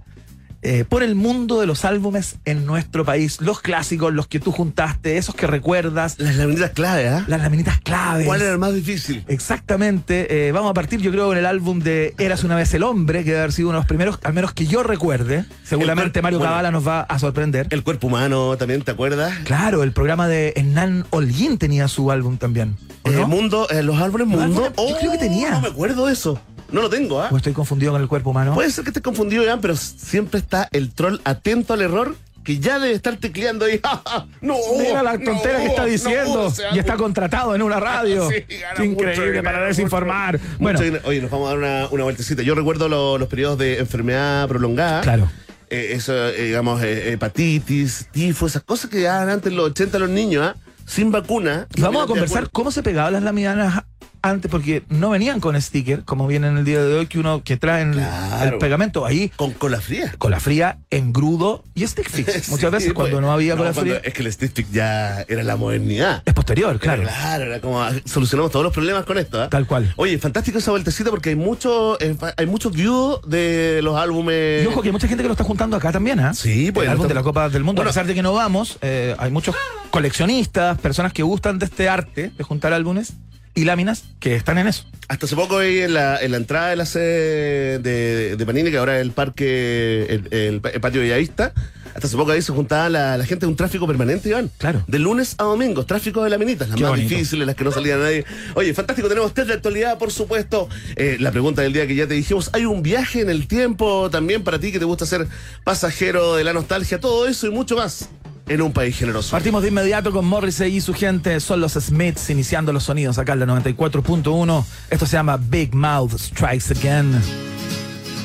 eh, 0.63 0.85
por 0.89 1.03
el 1.03 1.15
mundo 1.15 1.61
de 1.61 1.67
los 1.67 1.85
álbumes 1.85 2.37
en 2.45 2.67
nuestro 2.67 3.05
país. 3.05 3.41
Los 3.41 3.61
clásicos, 3.61 4.13
los 4.13 4.27
que 4.27 4.41
tú 4.41 4.51
juntaste, 4.53 5.17
esos 5.17 5.35
que 5.35 5.47
recuerdas, 5.47 6.17
Las 6.19 6.37
laminitas 6.37 6.71
clave, 6.71 7.09
¿ah? 7.09 7.25
las 7.29 7.41
laminitas 7.41 7.81
claves. 7.81 8.27
¿Cuál 8.27 8.43
era 8.43 8.53
el 8.53 8.59
más 8.59 8.75
difícil? 8.75 9.25
Exactamente. 9.29 10.49
eh, 10.49 10.53
vamos 10.53 10.71
a 10.71 10.75
partir, 10.75 11.01
yo 11.01 11.11
creo, 11.11 11.27
con 11.29 11.37
el 11.39 11.47
álbum 11.47 11.79
de 11.81 12.15
Eras 12.19 12.45
una 12.45 12.57
vez 12.57 12.73
el 12.75 12.83
hombre, 12.83 13.21
que 13.25 13.31
debe 13.31 13.41
haber 13.41 13.53
sido 13.53 13.69
uno 13.69 13.79
de 13.79 13.81
los 13.83 13.87
primeros, 13.87 14.19
al 14.25 14.33
menos 14.35 14.53
que 14.53 14.67
yo 14.67 14.83
recuerde. 14.83 15.45
Seguramente 15.65 16.19
El- 16.19 16.23
Mario 16.23 16.39
bueno. 16.39 16.51
Cabala 16.53 16.71
nos 16.71 16.87
va 16.87 17.01
a 17.03 17.19
sorprender. 17.19 17.67
El 17.71 17.83
cuerpo 17.83 18.09
humano 18.09 18.57
también, 18.57 18.83
¿te 18.83 18.91
acuerdas? 18.91 19.33
Claro, 19.45 19.83
el 19.83 19.93
programa 19.93 20.29
de 20.29 20.53
Hernán 20.57 21.07
Holguín 21.11 21.59
tenía 21.59 21.89
su 21.89 22.11
álbum 22.11 22.37
también. 22.37 22.77
¿o 23.05 23.11
Eh, 23.11 23.25
mundo, 23.27 23.69
eh, 23.71 23.83
los 23.83 24.01
árboles 24.01 24.27
mundo. 24.27 24.65
árboles, 24.67 24.73
yo 24.77 24.99
creo 24.99 25.13
que 25.13 25.19
tenía. 25.19 25.51
No 25.51 25.61
me 25.61 25.69
acuerdo 25.69 26.07
de 26.07 26.13
eso. 26.13 26.41
No 26.73 26.83
lo 26.83 26.91
tengo, 26.91 27.21
¿ah? 27.23 27.29
¿O 27.33 27.37
estoy 27.37 27.53
confundido 27.53 27.93
con 27.93 28.03
el 28.03 28.09
cuerpo 28.09 28.31
humano? 28.31 28.55
Puede 28.55 28.71
ser 28.71 28.85
que 28.85 28.91
estés 28.91 29.03
confundido, 29.03 29.43
Iván, 29.43 29.61
pero 29.61 29.75
siempre 29.77 30.39
está 30.41 30.69
el 30.73 30.93
troll 30.93 31.19
atento 31.25 31.73
al 31.75 31.81
error 31.83 32.15
que 32.45 32.59
ya 32.59 32.79
debe 32.79 32.95
estar 32.95 33.17
tecleando 33.17 33.65
ahí. 33.67 33.81
no, 34.41 34.55
Mira 34.79 35.03
la 35.03 35.17
no, 35.17 35.25
tontera 35.25 35.59
que 35.61 35.67
está 35.67 35.83
no, 35.83 35.89
diciendo. 35.89 36.51
sea, 36.51 36.75
y 36.75 36.79
está 36.79 36.97
contratado 36.97 37.55
en 37.55 37.63
una 37.63 37.79
radio. 37.81 38.29
Sí, 38.79 38.85
increíble 38.85 39.43
para 39.43 39.65
desinformar. 39.67 40.39
Bueno. 40.59 40.79
Oye, 41.05 41.21
nos 41.21 41.31
vamos 41.31 41.47
a 41.47 41.51
dar 41.51 41.59
una, 41.59 41.89
una 41.91 42.05
vueltecita. 42.05 42.43
Yo 42.43 42.55
recuerdo 42.55 42.89
lo- 42.89 43.19
los 43.19 43.29
periodos 43.29 43.59
de 43.59 43.79
enfermedad 43.79 44.47
prolongada. 44.49 45.01
claro. 45.03 45.31
Eh, 45.71 45.91
eso, 45.93 46.15
eh, 46.29 46.45
digamos, 46.45 46.83
eh, 46.83 47.13
hepatitis, 47.13 48.09
tifo, 48.11 48.47
esas 48.47 48.63
cosas 48.63 48.89
que 48.91 49.03
daban 49.03 49.29
antes 49.29 49.51
en 49.53 49.57
los 49.59 49.67
80 49.67 49.99
los 49.99 50.09
niños, 50.09 50.43
¿ah? 50.47 50.57
Sin 50.87 51.11
vacuna. 51.13 51.67
Y 51.75 51.83
vamos 51.83 52.05
a 52.05 52.07
conversar 52.07 52.49
cómo 52.51 52.71
se 52.71 52.83
pegaban 52.83 53.13
las 53.13 53.23
láminas 53.23 53.85
antes 54.23 54.51
porque 54.51 54.83
no 54.89 55.11
venían 55.11 55.41
con 55.41 55.61
sticker, 55.61 56.05
como 56.05 56.27
vienen 56.27 56.59
el 56.59 56.65
día 56.65 56.83
de 56.83 56.95
hoy, 56.95 57.07
que 57.07 57.19
uno 57.19 57.43
que 57.45 57.57
traen 57.57 57.93
Claro. 57.93 58.53
el 58.55 58.59
pegamento 58.59 59.07
ahí, 59.07 59.31
Con 59.37 59.53
cola 59.53 59.81
fría. 59.81 60.15
cola 60.19 60.41
fría, 60.41 60.79
engrudo 60.91 61.65
y 61.75 61.87
stick 61.87 62.09
fix. 62.11 62.49
Muchas 62.51 62.71
veces 62.71 62.93
cuando 62.93 63.21
no 63.21 63.33
había 63.33 63.55
No, 63.55 63.59
cola 63.63 63.75
fría, 63.75 64.01
Es 64.05 64.13
que 64.15 64.23
el 64.23 64.33
stick 64.33 64.51
stick 64.51 64.71
ya 64.71 65.25
era 65.29 65.43
la 65.43 65.57
modernidad. 65.57 66.23
es 66.27 66.35
posterior, 66.35 66.79
claro. 66.79 67.03
Era, 67.03 67.13
claro, 67.13 67.45
era 67.45 67.61
como 67.61 67.83
ah, 67.83 67.93
solucionamos 68.05 68.51
todos 68.53 68.65
los 68.65 68.73
problemas 68.73 69.05
con 69.05 69.19
esto. 69.19 69.41
¿ah? 69.43 69.49
Tal 69.49 69.67
cual. 69.67 69.93
Oye, 69.97 70.19
fantástico 70.19 70.59
esa 70.59 70.71
vueltecita 70.71 71.11
porque 71.11 71.31
hay 71.31 71.37
mucho, 71.37 71.99
eh, 72.01 72.17
hay 72.37 72.47
muchos 72.47 72.73
views 72.73 73.21
de 73.27 73.81
los 73.83 73.97
álbumes. 73.97 74.65
Y 74.65 74.67
ojo 74.67 74.83
que 74.83 74.89
hay 74.89 74.93
mucha 74.93 75.09
gente 75.09 75.23
que 75.23 75.29
lo 75.29 75.33
está 75.35 75.45
juntando 75.45 75.77
acá 75.77 75.93
también, 75.93 76.21
¿ah? 76.21 76.35
Sí, 76.35 76.73
pues, 76.73 76.87
El 76.87 76.93
álbum 76.93 77.09
de 77.09 77.15
la 77.15 77.23
Copa 77.23 77.49
del 77.49 77.63
Mundo. 77.65 77.81
Bueno. 77.81 77.91
a 77.91 77.93
pesar 77.93 78.07
de 78.07 78.15
que 78.15 78.23
no 78.23 78.33
vamos, 78.33 78.79
eh, 78.83 79.15
hay 79.19 79.31
muchos 79.31 79.55
coleccionistas, 79.91 80.79
personas 80.79 81.13
que 81.13 81.23
gustan 81.23 81.59
de 81.59 81.65
este 81.67 81.89
arte, 81.89 82.31
de 82.37 82.45
juntar 82.45 82.73
álbumes 82.73 83.13
y 83.59 83.65
láminas, 83.65 84.05
que 84.21 84.35
están 84.37 84.59
en 84.59 84.69
eso. 84.69 84.85
Hasta 85.09 85.27
hace 85.27 85.35
poco 85.35 85.59
ahí 85.59 85.79
en 85.81 85.95
la, 85.95 86.21
en 86.23 86.31
la 86.31 86.37
entrada 86.37 86.71
de 86.71 86.77
la 86.77 86.87
sede 86.87 87.79
de, 87.79 88.37
de 88.37 88.47
Panini, 88.47 88.71
que 88.71 88.77
ahora 88.79 88.97
es 88.97 89.03
el 89.03 89.11
parque, 89.13 90.07
el, 90.09 90.29
el 90.33 90.61
pa- 90.61 90.69
el 90.71 90.81
patio 90.81 91.01
Bellavista, 91.01 91.53
hasta 91.95 92.07
hace 92.07 92.17
poco 92.17 92.31
ahí 92.31 92.43
se 92.43 92.53
juntaba 92.53 92.89
la, 92.89 93.17
la 93.17 93.25
gente 93.25 93.47
de 93.47 93.51
un 93.51 93.57
tráfico 93.57 93.87
permanente, 93.87 94.29
Iván. 94.29 94.51
Claro. 94.59 94.85
De 94.87 94.99
lunes 94.99 95.35
a 95.39 95.45
domingo, 95.45 95.85
tráfico 95.87 96.23
de 96.23 96.31
laminitas, 96.31 96.69
las 96.69 96.77
Qué 96.77 96.83
más 96.83 96.91
bonito. 96.93 97.09
difíciles, 97.09 97.47
las 97.47 97.57
que 97.57 97.65
no 97.65 97.73
salía 97.73 97.97
nadie. 97.97 98.25
Oye, 98.55 98.73
fantástico, 98.75 99.09
tenemos 99.09 99.35
test 99.35 99.49
de 99.49 99.55
actualidad, 99.55 99.99
por 99.99 100.13
supuesto. 100.13 100.69
Eh, 100.97 101.17
la 101.19 101.33
pregunta 101.33 101.63
del 101.63 101.73
día 101.73 101.87
que 101.87 101.95
ya 101.97 102.07
te 102.07 102.15
dijimos, 102.15 102.51
hay 102.53 102.67
un 102.67 102.83
viaje 102.83 103.23
en 103.23 103.31
el 103.31 103.49
tiempo 103.49 104.11
también 104.11 104.45
para 104.45 104.61
ti 104.61 104.71
que 104.71 104.79
te 104.79 104.85
gusta 104.85 105.07
ser 105.07 105.27
pasajero 105.65 106.37
de 106.37 106.45
la 106.45 106.53
nostalgia, 106.53 107.01
todo 107.01 107.27
eso 107.27 107.47
y 107.47 107.51
mucho 107.51 107.77
más 107.77 108.09
en 108.49 108.63
un 108.63 108.73
país 108.73 108.97
generoso. 108.97 109.31
Partimos 109.31 109.63
de 109.63 109.69
inmediato 109.69 110.13
con 110.13 110.27
Morrissey 110.27 110.77
y 110.77 110.81
su 110.81 110.95
gente. 110.95 111.39
Son 111.41 111.61
los 111.61 111.73
Smiths 111.73 112.31
iniciando 112.31 112.73
los 112.73 112.85
sonidos 112.85 113.19
acá 113.19 113.35
en 113.35 113.41
la 113.41 113.47
94.1. 113.47 114.65
Esto 114.91 115.07
se 115.07 115.13
llama 115.13 115.37
Big 115.37 115.75
Mouth 115.75 116.19
Strikes 116.19 116.73
Again. 116.79 117.21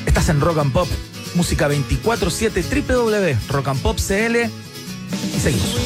Estás 0.06 0.28
en 0.28 0.40
Rock 0.40 0.58
and 0.58 0.72
Pop, 0.72 0.88
música 1.34 1.68
24-7, 1.68 2.86
www.rockandpop.cl. 2.86 4.36
Y 5.36 5.40
seguimos. 5.40 5.76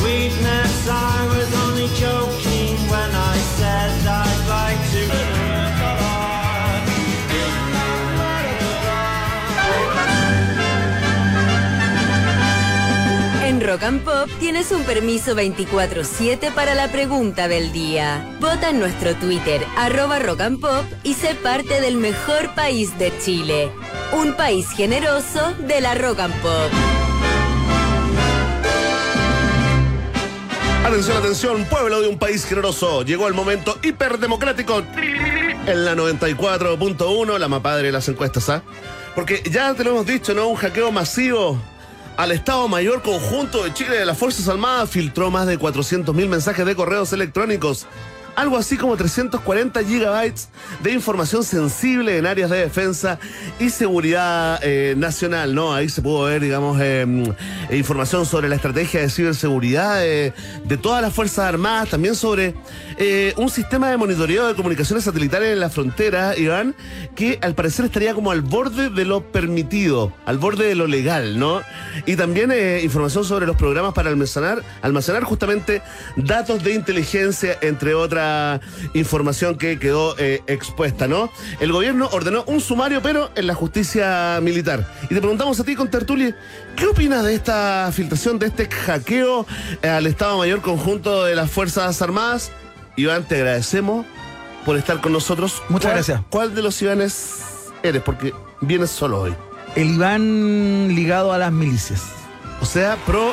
Sweetness, 0.00 0.88
I 0.88 2.49
Rock 13.70 13.84
and 13.84 14.02
Pop 14.02 14.28
tienes 14.40 14.72
un 14.72 14.82
permiso 14.82 15.36
24-7 15.36 16.52
para 16.54 16.74
la 16.74 16.90
pregunta 16.90 17.46
del 17.46 17.70
día. 17.70 18.36
Vota 18.40 18.70
en 18.70 18.80
nuestro 18.80 19.14
Twitter, 19.14 19.64
arroba 19.76 20.18
Rock 20.18 20.40
and 20.40 20.60
Pop, 20.60 20.84
y 21.04 21.14
sé 21.14 21.36
parte 21.36 21.80
del 21.80 21.96
mejor 21.96 22.52
país 22.56 22.98
de 22.98 23.16
Chile. 23.20 23.70
Un 24.12 24.34
país 24.34 24.68
generoso 24.70 25.54
de 25.68 25.80
la 25.80 25.94
Rock 25.94 26.18
and 26.18 26.34
Pop. 26.42 26.72
Atención, 30.84 31.16
atención, 31.18 31.64
pueblo 31.66 32.00
de 32.00 32.08
un 32.08 32.18
país 32.18 32.44
generoso. 32.44 33.04
Llegó 33.04 33.28
el 33.28 33.34
momento 33.34 33.78
hiperdemocrático 33.84 34.82
en 35.66 35.84
la 35.84 35.94
94.1, 35.94 37.38
la 37.38 37.46
más 37.46 37.60
padre 37.60 37.86
de 37.86 37.92
las 37.92 38.08
encuestas, 38.08 38.48
¿ah? 38.48 38.64
Porque 39.14 39.44
ya 39.48 39.74
te 39.74 39.84
lo 39.84 39.90
hemos 39.90 40.06
dicho, 40.06 40.34
¿no? 40.34 40.48
Un 40.48 40.56
hackeo 40.56 40.90
masivo 40.90 41.56
al 42.20 42.32
Estado 42.32 42.68
Mayor 42.68 43.00
Conjunto 43.00 43.64
de 43.64 43.72
Chile 43.72 43.96
de 43.96 44.04
las 44.04 44.18
Fuerzas 44.18 44.46
Armadas 44.46 44.90
filtró 44.90 45.30
más 45.30 45.46
de 45.46 45.58
400.000 45.58 46.28
mensajes 46.28 46.66
de 46.66 46.76
correos 46.76 47.14
electrónicos. 47.14 47.86
Algo 48.40 48.56
así 48.56 48.78
como 48.78 48.96
340 48.96 49.84
gigabytes 49.84 50.48
de 50.82 50.92
información 50.92 51.44
sensible 51.44 52.16
en 52.16 52.24
áreas 52.24 52.48
de 52.48 52.56
defensa 52.56 53.18
y 53.58 53.68
seguridad 53.68 54.58
eh, 54.62 54.94
nacional, 54.96 55.54
¿no? 55.54 55.74
Ahí 55.74 55.90
se 55.90 56.00
pudo 56.00 56.22
ver, 56.22 56.40
digamos, 56.40 56.78
eh, 56.80 57.04
información 57.70 58.24
sobre 58.24 58.48
la 58.48 58.54
estrategia 58.54 59.02
de 59.02 59.10
ciberseguridad 59.10 60.06
eh, 60.06 60.32
de 60.64 60.76
todas 60.78 61.02
las 61.02 61.12
Fuerzas 61.12 61.44
Armadas, 61.44 61.90
también 61.90 62.14
sobre 62.14 62.54
eh, 62.96 63.34
un 63.36 63.50
sistema 63.50 63.90
de 63.90 63.98
monitoreo 63.98 64.48
de 64.48 64.54
comunicaciones 64.54 65.04
satelitales 65.04 65.52
en 65.52 65.60
la 65.60 65.68
frontera, 65.68 66.34
Iván, 66.34 66.74
que 67.14 67.38
al 67.42 67.54
parecer 67.54 67.84
estaría 67.84 68.14
como 68.14 68.30
al 68.30 68.40
borde 68.40 68.88
de 68.88 69.04
lo 69.04 69.20
permitido, 69.30 70.14
al 70.24 70.38
borde 70.38 70.66
de 70.66 70.76
lo 70.76 70.86
legal, 70.86 71.38
¿no? 71.38 71.60
Y 72.06 72.16
también 72.16 72.50
información 72.82 73.26
sobre 73.26 73.46
los 73.46 73.56
programas 73.56 73.92
para 73.92 74.08
almacenar, 74.08 74.62
almacenar 74.80 75.24
justamente 75.24 75.82
datos 76.16 76.64
de 76.64 76.72
inteligencia, 76.72 77.58
entre 77.60 77.92
información 78.94 79.56
que 79.58 79.78
quedó 79.78 80.14
eh, 80.18 80.42
expuesta, 80.46 81.06
¿no? 81.08 81.30
El 81.60 81.72
gobierno 81.72 82.08
ordenó 82.12 82.44
un 82.46 82.60
sumario, 82.60 83.02
pero 83.02 83.30
en 83.34 83.46
la 83.46 83.54
justicia 83.54 84.38
militar. 84.42 84.86
Y 85.04 85.08
te 85.14 85.20
preguntamos 85.20 85.58
a 85.60 85.64
ti, 85.64 85.74
con 85.76 85.90
Tertulia, 85.90 86.36
¿qué 86.76 86.86
opinas 86.86 87.24
de 87.24 87.34
esta 87.34 87.90
filtración, 87.92 88.38
de 88.38 88.46
este 88.46 88.68
hackeo 88.68 89.46
eh, 89.82 89.88
al 89.88 90.06
Estado 90.06 90.38
Mayor 90.38 90.60
Conjunto 90.60 91.24
de 91.24 91.34
las 91.34 91.50
Fuerzas 91.50 92.00
Armadas? 92.02 92.50
Iván, 92.96 93.24
te 93.24 93.36
agradecemos 93.36 94.04
por 94.64 94.76
estar 94.76 95.00
con 95.00 95.12
nosotros. 95.12 95.62
Muchas 95.68 95.86
¿Cuál- 95.86 95.94
gracias. 95.94 96.20
¿Cuál 96.28 96.54
de 96.54 96.62
los 96.62 96.80
Ivanes 96.82 97.36
eres? 97.82 98.02
Porque 98.02 98.34
vienes 98.60 98.90
solo 98.90 99.20
hoy. 99.22 99.34
El 99.76 99.94
Iván 99.94 100.88
ligado 100.94 101.32
a 101.32 101.38
las 101.38 101.52
milicias. 101.52 102.02
O 102.60 102.66
sea, 102.66 102.96
pro, 103.06 103.32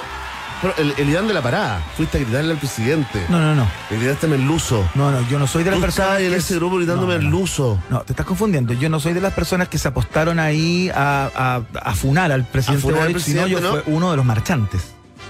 el, 0.77 0.93
el 0.97 1.09
Iván 1.09 1.27
de 1.27 1.33
la 1.33 1.41
parada. 1.41 1.81
Fuiste 1.95 2.17
a 2.17 2.21
gritarle 2.21 2.51
al 2.53 2.57
presidente. 2.57 3.23
No, 3.29 3.39
no, 3.39 3.55
no. 3.55 3.67
Le 3.89 3.97
gritaste 3.97 4.27
merluzo. 4.27 4.87
No, 4.95 5.11
no, 5.11 5.27
yo 5.29 5.37
no 5.39 5.47
soy 5.47 5.63
de 5.63 5.71
las 5.71 5.79
Tú 5.79 5.81
personas. 5.85 6.07
estabas 6.09 6.21
en 6.23 6.29
que- 6.31 6.37
ese 6.37 6.55
grupo 6.55 6.77
gritándome 6.77 7.13
No, 7.15 7.19
no, 7.19 7.23
no. 7.25 7.29
merluzo. 7.31 7.79
No, 7.89 8.01
te 8.01 8.13
estás 8.13 8.25
confundiendo. 8.25 8.73
Yo 8.73 8.89
no 8.89 8.99
soy 8.99 9.13
de 9.13 9.21
las 9.21 9.33
personas 9.33 9.67
que 9.69 9.77
se 9.77 9.87
apostaron 9.87 10.39
ahí 10.39 10.89
a, 10.93 11.29
a- 11.35 11.61
a 11.89 11.95
funar 11.95 12.31
al 12.31 12.45
presidente 12.45 12.81
funar 12.81 13.01
al 13.01 13.07
Boric, 13.13 13.23
sino 13.25 13.47
yo 13.47 13.57
presidente, 13.59 13.89
¿no? 13.91 13.95
uno 13.97 14.11
de 14.11 14.17
los 14.17 14.25
marchantes. 14.25 14.81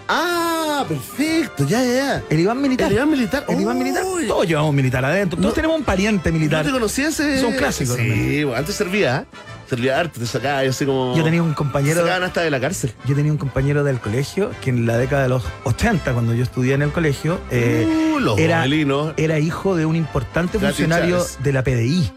Ah, 0.09 0.85
perfecto, 0.87 1.65
ya, 1.67 1.83
ya, 1.83 1.93
ya. 1.93 2.23
El 2.29 2.39
Iván 2.39 2.61
militar. 2.61 2.87
El 2.89 2.95
Iván 2.97 3.09
militar. 3.11 3.45
El 3.49 3.59
Iván 3.61 3.77
militar. 3.77 4.03
Uy. 4.05 4.27
Todos 4.27 4.47
llevamos 4.47 4.69
un 4.69 4.75
militar 4.75 5.03
adentro. 5.03 5.37
Todos 5.37 5.49
No. 5.51 5.53
tenemos 5.55 5.77
un 5.77 5.83
pariente 5.83 6.31
¿No 6.31 6.37
militar. 6.37 6.65
te 6.65 6.71
conocías 6.71 7.19
ese? 7.19 7.41
Son 7.41 7.53
clásicos 7.53 7.95
Sí, 7.97 8.07
también. 8.07 8.45
bueno, 8.45 8.59
antes 8.59 8.75
servía, 8.75 9.17
¿eh? 9.17 9.25
Arte, 9.75 10.19
te 10.19 10.25
sacaba 10.25 10.63
y 10.65 10.67
así 10.67 10.85
como. 10.85 11.15
Yo 11.15 11.23
tenía 11.23 11.43
un 11.43 11.53
compañero. 11.53 12.01
sacaban 12.01 12.23
hasta 12.23 12.41
de 12.41 12.51
la 12.51 12.59
cárcel. 12.59 12.93
Yo 13.05 13.15
tenía 13.15 13.31
un 13.31 13.37
compañero 13.37 13.83
del 13.83 13.99
colegio 13.99 14.51
que 14.61 14.69
en 14.69 14.85
la 14.85 14.97
década 14.97 15.23
de 15.23 15.29
los 15.29 15.43
80, 15.65 16.13
cuando 16.13 16.33
yo 16.33 16.43
estudié 16.43 16.73
en 16.73 16.81
el 16.81 16.91
colegio, 16.91 17.39
eh, 17.51 17.85
Uh, 17.87 18.19
los 18.19 18.39
era, 18.39 18.65
era 19.17 19.39
hijo 19.39 19.75
de 19.75 19.85
un 19.85 19.95
importante 19.95 20.59
funcionario 20.59 21.25
de 21.43 21.53
la 21.53 21.63
PDI. 21.63 22.11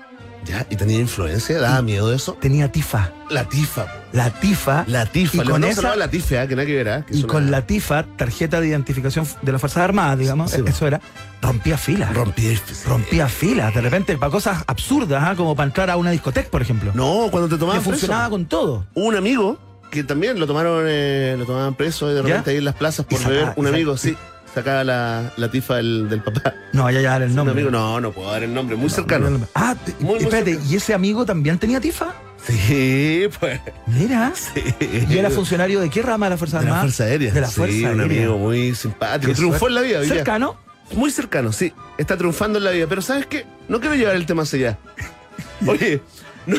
Ya, 0.44 0.66
y 0.70 0.76
tenía 0.76 0.98
influencia, 0.98 1.58
daba 1.60 1.82
miedo 1.82 2.12
eso. 2.12 2.36
Tenía 2.40 2.72
tifa. 2.72 3.12
La 3.28 3.44
tifa. 3.48 3.86
La 4.12 4.30
tifa. 4.30 4.84
La 4.88 5.04
tifa. 5.06 5.36
Y 5.36 5.40
Le 5.44 5.50
con, 5.50 5.64
esa, 5.64 5.94
la 5.96 6.08
tifa, 6.08 6.42
¿eh? 6.42 6.48
que 6.48 6.56
nada 6.56 6.66
que 6.66 6.74
ver, 6.82 6.88
¿eh? 6.88 7.04
Que 7.06 7.16
y 7.18 7.22
con 7.24 7.50
la 7.50 7.62
tifa, 7.66 8.04
tarjeta 8.16 8.60
de 8.60 8.68
identificación 8.68 9.26
de 9.42 9.52
las 9.52 9.60
Fuerzas 9.60 9.82
Armadas, 9.84 10.18
digamos, 10.18 10.50
Sí, 10.50 10.62
eso 10.66 10.86
era, 10.86 11.00
rompía 11.42 11.76
filas. 11.78 12.14
Rompí. 12.14 12.58
rompía 12.86 13.28
filas, 13.28 13.74
de 13.74 13.80
repente, 13.82 14.16
para 14.16 14.32
cosas 14.32 14.64
absurdas, 14.66 15.22
¿ah? 15.26 15.34
como 15.36 15.54
para 15.54 15.66
entrar 15.66 15.90
a 15.90 15.96
una 15.96 16.10
discoteca, 16.10 16.48
por 16.50 16.62
ejemplo. 16.62 16.90
No, 16.94 17.28
cuando 17.30 17.48
te 17.48 17.54
que 17.56 17.60
tomaban 17.60 17.82
preso. 17.82 17.90
funcionaba 17.92 18.30
con 18.30 18.46
todo. 18.46 18.86
Hubo 18.94 19.06
un 19.06 19.16
amigo 19.16 19.58
que 19.90 20.04
también 20.04 20.38
lo 20.40 20.46
tomaron 20.46 20.84
eh, 20.86 21.34
lo 21.38 21.44
tomaban 21.46 21.74
preso 21.74 22.08
y 22.10 22.14
de 22.14 22.22
¿Ya? 22.22 22.28
repente 22.28 22.50
ahí 22.52 22.56
en 22.58 22.64
las 22.64 22.76
plazas 22.76 23.04
por 23.06 23.18
Y 23.18 23.22
sacaba- 23.22 23.34
beber. 23.40 23.52
Un 23.56 23.66
amigo, 23.66 23.96
sí. 23.96 24.16
Sacaba 24.54 24.82
la, 24.84 25.32
la 25.36 25.50
tifa 25.50 25.76
del, 25.76 26.08
del 26.08 26.22
papá. 26.22 26.54
No 26.72 26.84
vaya 26.84 26.98
a 26.98 27.02
dar 27.02 27.22
el 27.22 27.30
Un 27.30 27.36
nombre. 27.36 27.52
amigo, 27.52 27.70
no, 27.70 28.00
no 28.00 28.10
puedo 28.12 28.30
dar 28.32 28.42
el 28.42 28.52
nombre. 28.52 28.76
Muy 28.76 28.90
cercano. 28.90 29.40
Ah, 29.54 29.76
Muy, 30.00 30.18
espérate. 30.18 30.58
¿y 30.68 30.76
ese 30.76 30.92
amigo 30.94 31.24
también 31.24 31.58
tenía 31.58 31.80
tifa? 31.80 32.14
Sí, 32.46 33.28
pues. 33.38 33.60
Mira. 33.86 34.32
Sí. 34.34 34.62
¿Y 35.08 35.18
era 35.18 35.30
funcionario 35.30 35.80
de 35.80 35.90
qué 35.90 36.02
rama 36.02 36.26
de 36.26 36.30
la 36.30 36.36
Fuerza 36.36 36.58
de 36.58 36.64
la 36.64 36.70
Armada? 36.70 36.82
Fuerza 36.84 37.04
Aérea. 37.04 37.32
De 37.32 37.40
la 37.40 37.46
sí, 37.48 37.54
Fuerza 37.54 37.76
un 37.92 38.00
Aérea. 38.00 38.04
amigo 38.04 38.38
muy 38.38 38.74
simpático. 38.74 39.28
Qué 39.30 39.34
Triunfó 39.36 39.58
suerte. 39.68 39.76
en 39.88 39.92
la 39.94 40.00
vida. 40.00 40.14
Cercano. 40.14 40.56
Muy 40.94 41.10
cercano, 41.12 41.52
sí. 41.52 41.72
Está 41.98 42.16
triunfando 42.16 42.58
en 42.58 42.64
la 42.64 42.70
vida. 42.72 42.86
Pero 42.88 43.02
¿sabes 43.02 43.26
qué? 43.26 43.46
No 43.68 43.78
quiero 43.78 43.94
llevar 43.94 44.16
el 44.16 44.26
tema 44.26 44.42
hacia 44.42 44.58
allá. 44.70 44.78
Oye, 45.66 46.00
no- 46.46 46.58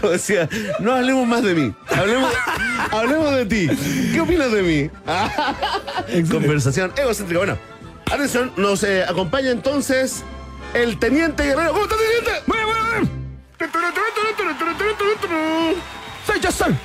como 0.00 0.12
decía, 0.12 0.48
no 0.80 0.92
hablemos 0.94 1.26
más 1.26 1.42
de 1.42 1.54
mí. 1.54 1.74
Hablemos, 1.88 2.32
hablemos 2.90 3.34
de 3.34 3.46
ti. 3.46 3.68
¿Qué 4.12 4.20
opinas 4.20 4.52
de 4.52 4.62
mí? 4.62 4.90
Conversación 6.30 6.92
egocéntrica. 6.96 7.38
Bueno, 7.38 7.58
atención, 8.10 8.52
nos 8.56 8.82
eh, 8.82 9.04
acompaña 9.04 9.50
entonces 9.50 10.22
el 10.74 10.98
Teniente 10.98 11.44
Guerrero. 11.44 11.72
¿Cómo 11.72 11.84
está, 11.84 11.96
Teniente? 11.96 12.42
Muy 12.46 12.58
bien. 12.58 13.24
Soy 16.26 16.40
Jason. 16.42 16.78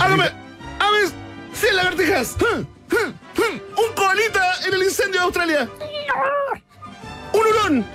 ¡Hágame! 0.00 0.30
¡Aves! 0.78 1.12
¡Cien 1.52 1.76
lagartijas! 1.76 2.36
¡Un 2.90 3.94
coalita 3.94 4.54
en 4.66 4.74
el 4.74 4.82
incendio 4.84 5.20
de 5.20 5.24
Australia! 5.26 5.68
¡Un 7.32 7.40
hurón! 7.40 7.86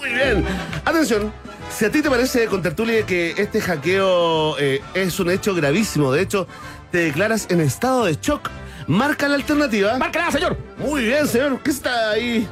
Muy 0.00 0.10
bien. 0.10 0.44
Atención. 0.84 1.32
Si 1.70 1.84
a 1.84 1.90
ti 1.90 2.02
te 2.02 2.10
parece, 2.10 2.46
con 2.46 2.62
tertulia, 2.62 3.06
que 3.06 3.34
este 3.36 3.60
hackeo 3.60 4.58
eh, 4.58 4.82
es 4.94 5.20
un 5.20 5.30
hecho 5.30 5.54
gravísimo, 5.54 6.10
de 6.10 6.22
hecho, 6.22 6.48
te 6.90 6.98
declaras 6.98 7.46
en 7.50 7.60
estado 7.60 8.06
de 8.06 8.18
shock. 8.20 8.50
marca 8.86 9.28
la 9.28 9.36
alternativa. 9.36 9.96
¡Márcala, 9.98 10.32
señor! 10.32 10.58
Muy 10.78 11.04
bien, 11.04 11.28
señor. 11.28 11.60
¿Qué 11.62 11.70
está 11.70 12.10
ahí 12.10 12.48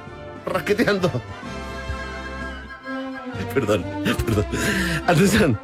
rasqueteando? 0.46 1.10
Perdón, 3.54 3.84
perdón. 4.26 4.46
Atención. 5.06 5.58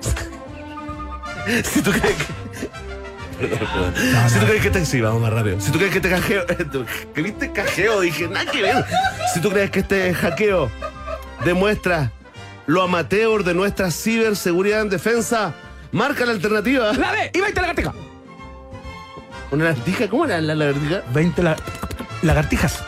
Si 1.63 1.83
tú 1.83 1.91
crees 1.91 2.17
que. 2.17 3.47
Perdón, 3.47 3.59
perdón. 3.59 4.31
Si 4.31 4.39
tú 4.39 4.47
crees 4.47 4.63
que 4.63 4.71
te. 4.71 4.87
Sí, 4.87 5.01
vamos 5.01 5.21
más 5.21 5.33
rápido. 5.33 5.61
Si 5.61 5.71
tú 5.71 5.79
crees 5.79 5.93
que 5.93 6.01
te 6.01 6.09
cajeo. 6.09 6.45
¿Que 7.15 7.23
viste 7.23 7.53
cajeo? 7.53 8.01
Dije, 8.01 8.29
nada 8.29 8.51
que 8.51 8.63
ver. 8.63 8.85
Si 9.33 9.41
tú 9.41 9.51
crees 9.51 9.71
que 9.71 9.81
este 9.81 10.15
hackeo 10.15 10.71
demuestra 11.45 12.11
lo 12.67 12.83
amateur 12.83 13.45
de 13.45 13.55
nuestra 13.55 13.91
ciberseguridad 13.91 14.81
en 14.83 14.89
defensa, 14.89 15.55
marca 15.93 16.25
la 16.25 16.33
alternativa. 16.33 16.93
¡La 16.95 17.13
D! 17.13 17.31
¡Y 17.35 17.41
20 17.41 17.61
lagartijas! 17.61 17.95
¿Una 19.51 19.65
lagartija? 19.65 20.09
¿Cómo 20.09 20.25
era 20.25 20.41
la 20.41 20.55
lagartija? 20.55 21.03
20 21.13 21.43
la- 21.43 21.57
lagartijas. 22.23 22.83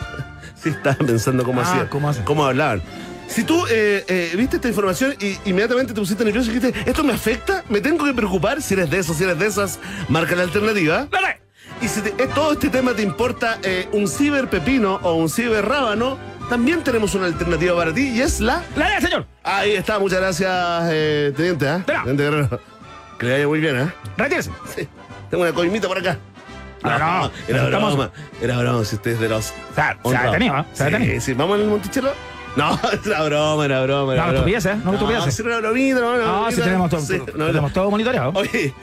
Sí, 0.61 0.69
estaba 0.69 0.95
pensando 0.95 1.43
cómo 1.43 1.61
Ah, 1.61 1.63
hacía. 1.63 1.89
¿cómo? 1.89 2.11
Cómo 2.25 2.45
hablaban. 2.45 2.81
Si 3.27 3.43
tú 3.43 3.65
eh, 3.69 4.03
eh, 4.07 4.33
viste 4.37 4.55
esta 4.55 4.67
información 4.69 5.13
y 5.19 5.37
inmediatamente 5.49 5.93
te 5.93 5.99
pusiste 5.99 6.23
nervioso 6.25 6.49
y 6.49 6.55
dijiste, 6.59 6.89
¿esto 6.89 7.03
me 7.03 7.13
afecta? 7.13 7.63
¿Me 7.69 7.81
tengo 7.81 8.05
que 8.05 8.13
preocupar? 8.13 8.61
Si 8.61 8.73
eres 8.73 8.89
de 8.89 8.99
esos, 8.99 9.17
si 9.17 9.25
eres 9.25 9.37
de 9.37 9.45
esas, 9.47 9.79
marca 10.09 10.35
la 10.35 10.43
alternativa. 10.43 11.07
¡La 11.11 11.19
D! 11.21 11.37
Y 11.81 11.87
si 11.89 12.01
te- 12.01 12.23
eh, 12.23 12.27
todo 12.33 12.53
este 12.53 12.69
tema 12.69 12.93
te 12.93 13.03
importa 13.03 13.59
un 13.91 14.07
ciberpepino 14.07 14.95
o 15.03 15.13
un 15.13 15.29
ciberrábano, 15.29 16.17
también 16.49 16.83
tenemos 16.83 17.13
una 17.15 17.25
alternativa 17.25 17.75
para 17.75 17.93
ti 17.93 18.09
y 18.09 18.21
es 18.21 18.39
la... 18.39 18.63
¡La 18.75 18.89
D, 18.95 19.01
señor! 19.01 19.25
Ahí 19.43 19.71
está, 19.73 19.99
muchas 19.99 20.19
gracias, 20.19 20.51
eh, 20.91 21.33
teniente. 21.35 21.65
¿eh? 21.67 21.83
Teniente 21.85 22.23
Guerrero. 22.23 22.59
Que 23.19 23.25
le 23.25 23.31
vaya 23.33 23.47
muy 23.47 23.59
bien, 23.59 23.79
¿eh? 23.81 23.91
¡Retírese! 24.17 24.51
Sí. 24.75 24.87
Tengo 25.29 25.43
una 25.43 25.53
coimita 25.53 25.87
por 25.87 25.97
acá. 25.97 26.17
No, 26.83 26.89
no, 26.99 27.31
era 27.47 27.63
estamos- 27.65 27.95
broma. 27.95 28.11
Era 28.41 28.57
broma, 28.59 28.85
si 28.85 28.95
usted 28.95 29.11
es 29.11 29.19
de 29.19 29.29
los... 29.29 29.45
Se 29.45 29.53
ha- 29.53 29.73
se 29.73 29.81
ha 29.91 29.97
honrados. 30.03 30.31
detenido, 30.33 30.57
¿eh? 30.59 30.63
Se 30.73 30.83
ha 30.83 30.85
detenido. 30.87 31.21
sí, 31.21 31.33
¿Vamos 31.33 31.59
al 31.59 31.65
Monticello? 31.67 32.11
No, 32.55 32.79
era 33.05 33.23
broma, 33.23 33.65
era 33.65 33.81
broma. 33.83 34.13
Era 34.13 34.21
No, 34.27 34.31
broma. 34.31 34.47
estupidez, 34.49 34.65
¿eh? 34.65 34.75
No, 34.83 34.93
estupidez. 34.93 35.33
sí, 35.35 35.41
era 35.41 35.49
una 35.57 35.59
bromita, 35.67 35.99
no, 35.99 36.17
No, 36.17 36.23
bromita. 36.41 36.51
si 36.51 36.61
tenemos, 36.61 36.89
todo, 36.89 37.01
Sí, 37.01 37.21
no, 37.35 37.45
tenemos 37.47 37.73
todo 37.73 37.91
monitoreado. 37.91 38.31
Oye, 38.35 38.73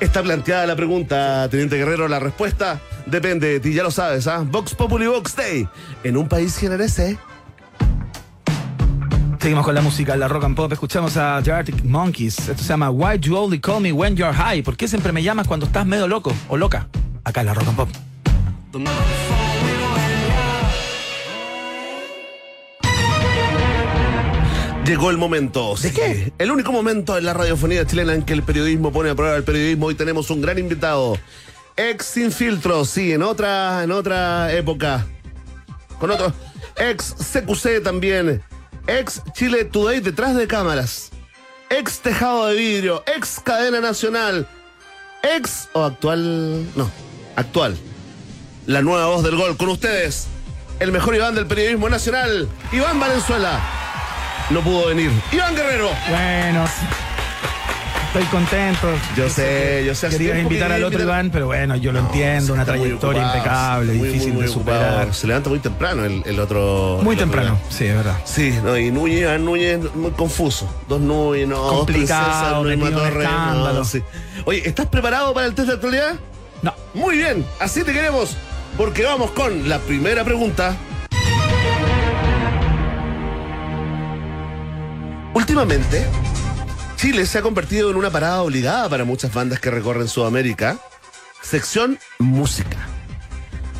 está 0.00 0.22
planteada 0.22 0.66
la 0.66 0.76
pregunta, 0.76 1.48
Teniente 1.50 1.76
Guerrero. 1.76 2.08
La 2.08 2.18
respuesta 2.18 2.80
depende 3.06 3.48
de 3.48 3.60
ti, 3.60 3.72
ya 3.72 3.82
lo 3.82 3.90
sabes, 3.90 4.26
¿ah? 4.26 4.44
Vox 4.46 4.74
Populi 4.74 5.06
Vox 5.06 5.36
Day. 5.36 5.68
En 6.02 6.16
un 6.16 6.28
país 6.28 6.56
generese. 6.56 7.18
Seguimos 9.40 9.64
con 9.64 9.74
la 9.74 9.80
música, 9.80 10.16
la 10.16 10.28
rock 10.28 10.44
and 10.44 10.54
pop. 10.54 10.70
Escuchamos 10.70 11.16
a 11.16 11.40
The 11.42 11.52
Arctic 11.52 11.82
Monkeys. 11.82 12.38
Esto 12.40 12.62
se 12.62 12.68
llama 12.68 12.90
Why 12.90 13.18
You 13.18 13.36
Only 13.36 13.58
Call 13.58 13.80
Me 13.80 13.90
When 13.90 14.14
You're 14.14 14.34
High. 14.34 14.62
¿Por 14.62 14.76
qué 14.76 14.86
siempre 14.86 15.12
me 15.12 15.22
llamas 15.22 15.46
cuando 15.46 15.64
estás 15.64 15.86
medio 15.86 16.06
loco 16.06 16.32
o 16.48 16.58
loca? 16.58 16.88
Acá 17.24 17.40
en 17.40 17.46
la 17.46 17.54
rock 17.54 17.68
and 17.68 17.76
pop. 17.76 17.88
Llegó 24.90 25.10
el 25.10 25.18
momento. 25.18 25.76
¿De 25.80 25.92
qué? 25.92 26.32
El 26.36 26.50
único 26.50 26.72
momento 26.72 27.16
en 27.16 27.24
la 27.24 27.32
radiofonía 27.32 27.86
chilena 27.86 28.12
en 28.12 28.24
que 28.24 28.32
el 28.32 28.42
periodismo 28.42 28.90
pone 28.90 29.10
a 29.10 29.14
prueba 29.14 29.36
el 29.36 29.44
periodismo. 29.44 29.86
Hoy 29.86 29.94
tenemos 29.94 30.30
un 30.30 30.40
gran 30.40 30.58
invitado. 30.58 31.16
Ex 31.76 32.04
sin 32.04 32.32
filtro, 32.32 32.84
sí, 32.84 33.12
en 33.12 33.22
otra, 33.22 33.84
en 33.84 33.92
otra 33.92 34.52
época. 34.52 35.06
Con 36.00 36.10
otro. 36.10 36.32
Ex 36.76 37.14
CQC 37.14 37.84
también. 37.84 38.42
Ex 38.88 39.22
Chile 39.32 39.64
Today 39.64 40.00
detrás 40.00 40.34
de 40.34 40.48
cámaras. 40.48 41.12
Ex 41.70 42.00
Tejado 42.00 42.48
de 42.48 42.56
Vidrio. 42.56 43.04
Ex 43.16 43.38
Cadena 43.38 43.78
Nacional. 43.78 44.48
Ex 45.22 45.68
o 45.72 45.84
actual. 45.84 46.66
No, 46.74 46.90
actual. 47.36 47.78
La 48.66 48.82
nueva 48.82 49.06
voz 49.06 49.22
del 49.22 49.36
gol. 49.36 49.56
Con 49.56 49.68
ustedes, 49.68 50.26
el 50.80 50.90
mejor 50.90 51.14
Iván 51.14 51.36
del 51.36 51.46
periodismo 51.46 51.88
nacional, 51.88 52.48
Iván 52.72 52.98
Valenzuela. 52.98 53.89
No 54.50 54.60
pudo 54.62 54.88
venir. 54.88 55.10
Iván 55.32 55.54
Guerrero. 55.54 55.90
Bueno, 56.08 56.64
estoy 58.08 58.24
contento. 58.24 58.88
Yo 59.16 59.28
sé, 59.28 59.84
yo 59.86 59.94
sé. 59.94 60.08
Querías 60.08 60.38
invitar 60.40 60.72
al 60.72 60.82
otro 60.82 61.00
Iván, 61.00 61.30
pero 61.30 61.46
bueno, 61.46 61.76
yo 61.76 61.92
lo 61.92 62.00
entiendo. 62.00 62.54
Una 62.54 62.64
trayectoria 62.64 63.22
ocupado, 63.22 63.38
impecable, 63.38 63.92
muy, 63.92 64.08
difícil 64.08 64.28
muy, 64.32 64.36
muy 64.38 64.46
de 64.46 64.52
superar. 64.52 64.88
ocupado. 64.90 65.12
Se 65.12 65.26
levanta 65.28 65.50
muy 65.50 65.58
temprano 65.60 66.04
el, 66.04 66.22
el 66.26 66.40
otro. 66.40 66.98
Muy 67.02 67.14
el 67.14 67.20
temprano, 67.20 67.60
sí, 67.68 67.86
es 67.86 67.94
verdad. 67.94 68.16
Sí, 68.24 68.52
no, 68.64 68.76
y 68.76 68.90
Núñez, 68.90 69.20
Iván 69.20 69.44
Núñez, 69.44 69.94
muy 69.94 70.10
confuso. 70.12 70.68
Dos 70.88 71.00
Núñez, 71.00 71.46
no, 71.46 71.56
dos 71.58 71.72
Complicado, 71.78 72.62
princesas, 72.62 72.62
no 72.64 72.70
en 72.70 72.80
Matorre, 72.80 73.24
no, 73.24 73.84
sí. 73.84 74.02
Oye, 74.46 74.68
¿estás 74.68 74.86
preparado 74.86 75.32
para 75.32 75.46
el 75.46 75.54
test 75.54 75.68
de 75.68 75.74
actualidad? 75.74 76.14
No. 76.62 76.74
Muy 76.94 77.18
bien, 77.18 77.46
así 77.60 77.84
te 77.84 77.92
queremos, 77.92 78.36
porque 78.76 79.04
vamos 79.04 79.30
con 79.30 79.68
la 79.68 79.78
primera 79.78 80.24
pregunta. 80.24 80.74
Últimamente, 85.50 86.06
Chile 86.94 87.26
se 87.26 87.38
ha 87.38 87.42
convertido 87.42 87.90
en 87.90 87.96
una 87.96 88.08
parada 88.08 88.40
obligada 88.40 88.88
para 88.88 89.02
muchas 89.02 89.34
bandas 89.34 89.58
que 89.58 89.68
recorren 89.68 90.06
Sudamérica. 90.06 90.78
Sección 91.42 91.98
música. 92.20 92.78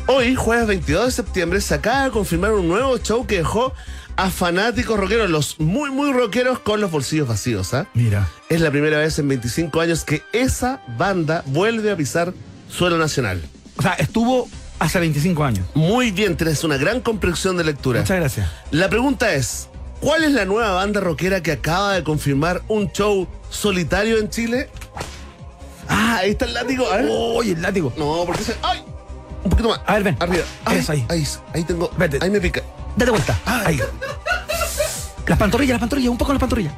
Hoy, 0.05 0.35
jueves 0.35 0.67
22 0.67 1.05
de 1.05 1.11
septiembre, 1.13 1.61
se 1.61 1.75
acaba 1.75 2.03
de 2.03 2.11
confirmar 2.11 2.51
un 2.51 2.67
nuevo 2.67 2.97
show 2.97 3.25
que 3.25 3.37
dejó 3.37 3.71
a 4.17 4.29
fanáticos 4.29 4.99
rockeros, 4.99 5.29
los 5.29 5.61
muy, 5.61 5.91
muy 5.91 6.11
rockeros, 6.11 6.59
con 6.59 6.81
los 6.81 6.91
bolsillos 6.91 7.29
vacíos. 7.29 7.73
¿ah? 7.73 7.87
Mira. 7.93 8.27
Es 8.49 8.59
la 8.59 8.69
primera 8.69 8.97
vez 8.97 9.17
en 9.19 9.29
25 9.29 9.79
años 9.79 10.03
que 10.03 10.23
esa 10.33 10.81
banda 10.97 11.41
vuelve 11.45 11.89
a 11.89 11.95
pisar 11.95 12.33
suelo 12.67 12.97
nacional. 12.97 13.41
O 13.77 13.81
sea, 13.81 13.93
estuvo 13.93 14.49
hace 14.77 14.99
25 14.99 15.41
años. 15.45 15.65
Muy 15.73 16.11
bien, 16.11 16.35
tienes 16.35 16.65
una 16.65 16.75
gran 16.75 16.99
comprensión 16.99 17.55
de 17.55 17.63
lectura. 17.63 18.01
Muchas 18.01 18.19
gracias. 18.19 18.49
La 18.71 18.89
pregunta 18.89 19.33
es, 19.33 19.69
¿cuál 20.01 20.25
es 20.25 20.31
la 20.31 20.43
nueva 20.45 20.71
banda 20.71 20.99
rockera 20.99 21.41
que 21.41 21.53
acaba 21.53 21.93
de 21.93 22.03
confirmar 22.03 22.61
un 22.67 22.91
show 22.91 23.27
solitario 23.49 24.17
en 24.17 24.29
Chile? 24.29 24.69
Ah, 25.87 26.17
ahí 26.17 26.31
está 26.31 26.45
el 26.45 26.53
látigo. 26.53 26.89
A 26.91 26.97
ver. 26.97 27.07
Oye, 27.09 27.53
el 27.53 27.61
látigo. 27.61 27.93
No, 27.97 28.23
porque 28.25 28.43
se... 28.43 28.55
¡Ay! 28.61 28.83
Un 29.43 29.49
poquito 29.49 29.69
más. 29.69 29.81
A 29.85 29.93
ver, 29.93 30.03
ven. 30.03 30.17
Arriba. 30.19 30.43
Ay, 30.65 30.77
Eso 30.79 30.91
ahí. 30.91 31.05
Ahí, 31.09 31.27
ahí 31.53 31.63
tengo. 31.63 31.89
Vete. 31.97 32.19
Ahí 32.21 32.29
me 32.29 32.39
pica. 32.39 32.61
Date 32.95 33.11
vuelta. 33.11 33.39
Ahí. 33.45 33.79
Las 35.27 35.37
pantorrillas, 35.37 35.75
las 35.75 35.79
pantorrillas, 35.79 36.11
un 36.11 36.17
poco 36.17 36.33
las 36.33 36.39
pantorrillas. 36.39 36.73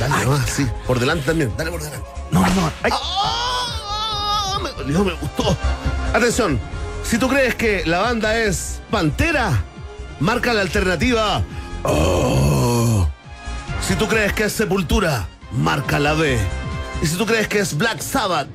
Dale 0.00 0.24
nomás, 0.24 0.48
sí. 0.50 0.66
Por 0.86 0.98
delante 0.98 1.26
también. 1.26 1.52
Dale 1.56 1.70
por 1.70 1.82
delante. 1.82 2.06
No, 2.30 2.40
no. 2.40 2.72
Ay. 2.82 2.90
¡Ah! 2.92 4.58
Me 4.62 4.70
dolió, 4.70 5.04
me 5.04 5.12
gustó. 5.14 5.56
Atención, 6.12 6.58
si 7.02 7.18
tú 7.18 7.28
crees 7.28 7.54
que 7.54 7.84
la 7.86 7.98
banda 7.98 8.36
es 8.38 8.80
Pantera, 8.90 9.62
marca 10.20 10.52
la 10.54 10.62
alternativa. 10.62 11.42
Oh. 11.82 12.53
Si 13.86 13.94
tú 13.96 14.08
crees 14.08 14.32
que 14.32 14.44
es 14.44 14.52
Sepultura, 14.52 15.28
marca 15.52 15.98
la 15.98 16.14
B. 16.14 16.38
Y 17.02 17.06
si 17.06 17.16
tú 17.16 17.26
crees 17.26 17.48
que 17.48 17.58
es 17.58 17.76
Black 17.76 18.00
Sabbath, 18.00 18.48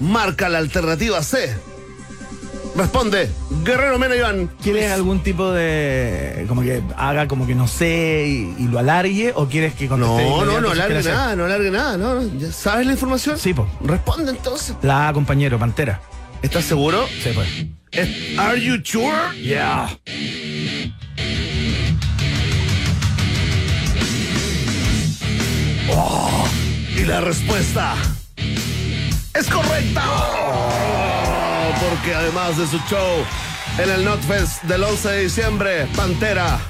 marca 0.00 0.48
la 0.48 0.58
alternativa 0.58 1.22
C. 1.22 1.54
Responde, 2.76 3.30
Guerrero 3.64 3.98
Mena 3.98 4.16
Iván. 4.16 4.50
¿Quieres 4.62 4.90
algún 4.92 5.22
tipo 5.22 5.50
de. 5.50 6.44
como 6.46 6.60
que 6.60 6.82
haga 6.96 7.26
como 7.26 7.46
que 7.46 7.54
no 7.54 7.66
sé 7.68 8.26
y, 8.28 8.54
y 8.64 8.68
lo 8.68 8.78
alargue? 8.78 9.32
¿O 9.34 9.46
quieres 9.48 9.72
que 9.74 9.88
conteste? 9.88 10.22
No, 10.28 10.44
no, 10.44 10.60
no 10.60 10.70
alargue 10.72 11.02
nada, 11.02 11.34
no 11.36 11.46
alargue 11.46 11.70
nada. 11.70 11.96
No, 11.96 12.16
no. 12.20 12.38
¿Ya 12.38 12.52
¿Sabes 12.52 12.86
la 12.86 12.92
información? 12.92 13.38
Sí, 13.38 13.54
po. 13.54 13.66
Responde 13.82 14.30
entonces. 14.32 14.76
La 14.82 15.08
A, 15.08 15.12
compañero, 15.14 15.58
pantera. 15.58 16.02
¿Estás 16.42 16.66
seguro? 16.66 17.06
Sí, 17.22 17.30
pues. 17.34 17.48
Es- 17.92 18.38
Are 18.38 18.60
you 18.62 18.76
sure? 18.84 19.14
Yeah. 19.40 19.88
Y 26.94 27.04
la 27.04 27.20
respuesta 27.20 27.94
es 29.32 29.46
correcta. 29.46 30.04
Oh, 30.06 31.72
porque 31.88 32.14
además 32.14 32.58
de 32.58 32.66
su 32.66 32.78
show 32.90 33.24
en 33.78 33.90
el 33.90 34.04
Notfest 34.04 34.62
del 34.64 34.82
11 34.82 35.08
de 35.08 35.22
diciembre, 35.22 35.86
Pantera 35.96 36.60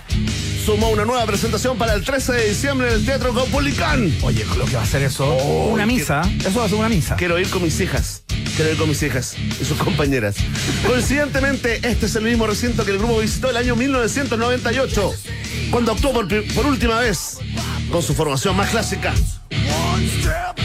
sumó 0.65 0.91
una 0.91 1.05
nueva 1.05 1.27
presentación 1.27 1.77
para 1.77 1.95
el 1.95 2.05
13 2.05 2.33
de 2.35 2.49
diciembre 2.51 2.89
en 2.89 2.95
el 2.95 3.05
Teatro 3.05 3.35
Caupolicán. 3.35 4.13
Oye, 4.23 4.45
lo 4.57 4.65
que 4.65 4.75
va 4.75 4.81
a 4.81 4.85
hacer 4.85 5.03
eso. 5.03 5.35
una 5.35 5.87
misa. 5.87 6.23
Eso 6.45 6.61
va 6.61 6.67
a 6.67 6.69
ser 6.69 6.79
una 6.79 6.89
misa. 6.89 7.17
Quiero 7.17 7.39
ir 7.41 7.51
con 7.51 7.63
mis 7.63 7.81
hijas. 7.81 8.23
Quiero 8.55 8.71
ir 8.71 8.79
con 8.79 8.89
mis 8.89 9.03
hijas 9.03 9.37
y 9.61 9.65
sus 9.65 9.77
compañeras. 9.79 10.37
Coincidentemente, 10.87 11.81
este 11.83 12.07
es 12.07 12.15
el 12.15 12.23
mismo 12.23 12.47
recinto 12.47 12.85
que 12.85 12.93
el 12.93 12.99
grupo 12.99 13.19
visitó 13.19 13.51
el 13.51 13.57
año 13.57 13.75
1998, 13.75 15.15
cuando 15.71 15.93
actuó 15.93 16.13
por 16.13 16.67
última 16.67 17.01
vez 17.01 17.39
con 17.91 18.03
su 18.03 18.15
formación 18.15 18.57
más 18.57 18.71
clásica. 18.71 19.13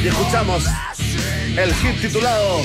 Y 0.04 0.08
escuchamos 0.08 0.64
el 1.58 1.74
hit 1.76 2.02
titulado 2.02 2.58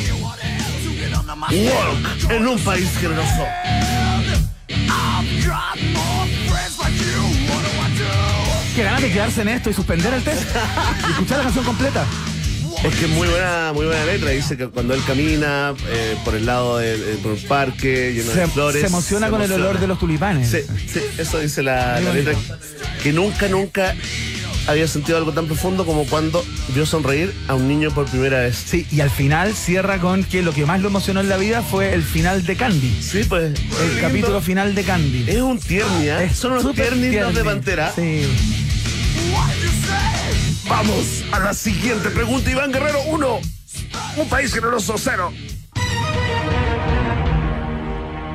Walk 1.51 2.31
en 2.31 2.47
un 2.49 2.59
país 2.61 2.88
generoso. 2.99 3.45
Qué 8.75 8.83
ganas 8.83 9.01
de 9.03 9.11
quedarse 9.12 9.40
en 9.42 9.49
esto 9.49 9.71
y 9.71 9.73
suspender 9.75 10.12
el 10.12 10.23
test. 10.23 10.42
y 11.09 11.11
escuchar 11.12 11.38
la 11.38 11.45
canción 11.45 11.64
completa. 11.64 12.05
Es 12.85 12.95
que 12.95 13.07
es 13.07 13.11
muy 13.11 13.27
buena, 13.27 13.73
muy 13.75 13.87
buena 13.87 14.05
letra. 14.05 14.31
Dice 14.31 14.57
que 14.59 14.69
cuando 14.69 14.92
él 14.92 15.01
camina 15.07 15.75
eh, 15.88 16.14
por 16.27 16.35
el 16.35 16.45
lado 16.45 16.77
de, 16.77 16.99
de- 16.99 17.16
por 17.16 17.33
un 17.33 17.42
parque 17.45 18.12
lleno 18.14 18.33
de 18.33 18.45
Se, 18.45 18.47
flores. 18.49 18.81
se 18.83 18.87
emociona 18.88 19.31
con 19.31 19.40
el 19.40 19.51
olor 19.53 19.81
de 19.81 19.87
los 19.87 19.99
tulipanes. 19.99 20.51
Sí, 20.51 20.59
sí, 20.92 21.01
eso 21.16 21.38
dice 21.38 21.62
la, 21.62 21.99
letra. 22.01 22.35
Que 23.03 23.12
nunca, 23.14 23.49
nunca 23.49 23.95
había 24.66 24.88
sentido 24.88 25.18
algo 25.18 25.33
tan 25.33 25.46
profundo 25.46 25.85
como 25.87 26.05
cuando 26.07 26.44
vio 26.74 26.87
sonreír 26.87 27.35
a 27.48 27.55
un 27.55 27.68
niño 27.68 27.90
por 27.90 28.07
primera 28.07 28.40
vez. 28.40 28.57
Sí, 28.57 28.87
y 28.90 29.00
al 29.00 29.11
final 29.11 29.55
cierra 29.55 29.98
con 29.98 30.24
que 30.24 30.42
lo 30.42 30.52
que 30.52 30.66
más 30.66 30.81
lo 30.81 30.88
emocionó 30.88 31.20
en 31.20 31.29
la 31.29 31.37
vida 31.37 31.62
fue 31.62 31.94
el 31.94 32.02
final 32.02 32.44
de 32.44 32.57
Candy. 32.57 33.02
Sí, 33.02 33.24
pues. 33.24 33.55
El 33.81 34.00
capítulo 34.00 34.40
final 34.40 34.74
de 34.74 34.85
Candy. 34.85 35.24
Es 35.29 35.40
un 35.40 35.59
tierni, 35.59 36.09
¿eh? 36.09 36.31
Son 36.35 36.52
unos 36.52 36.64
los 36.64 36.76
de. 36.76 37.44
Pantera. 37.44 37.92
Sí. 37.94 38.22
Vamos 40.68 41.24
a 41.31 41.38
la 41.38 41.55
siguiente 41.55 42.11
pregunta. 42.11 42.50
Iván 42.50 42.72
Guerrero, 42.72 43.00
uno. 43.09 43.40
Un 44.16 44.29
país 44.29 44.52
generoso, 44.52 44.96
cero. 44.98 45.33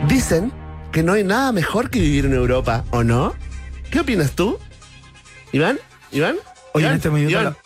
Dicen 0.08 0.52
que 0.92 1.04
no 1.04 1.14
hay 1.14 1.24
nada 1.24 1.52
mejor 1.52 1.90
que 1.90 2.00
vivir 2.00 2.26
en 2.26 2.34
Europa, 2.34 2.86
¿o 2.92 3.04
no? 3.04 3.34
¿Qué 3.90 4.00
opinas 4.00 4.32
tú? 4.32 4.58
¿Iván? 5.52 5.80
¿Iván? 6.12 6.36
Oye, 6.74 6.84
¿Iván? 6.84 6.92
en 6.94 6.98
este 6.98 7.10
minuto 7.10 7.32
¿Iván? 7.32 7.58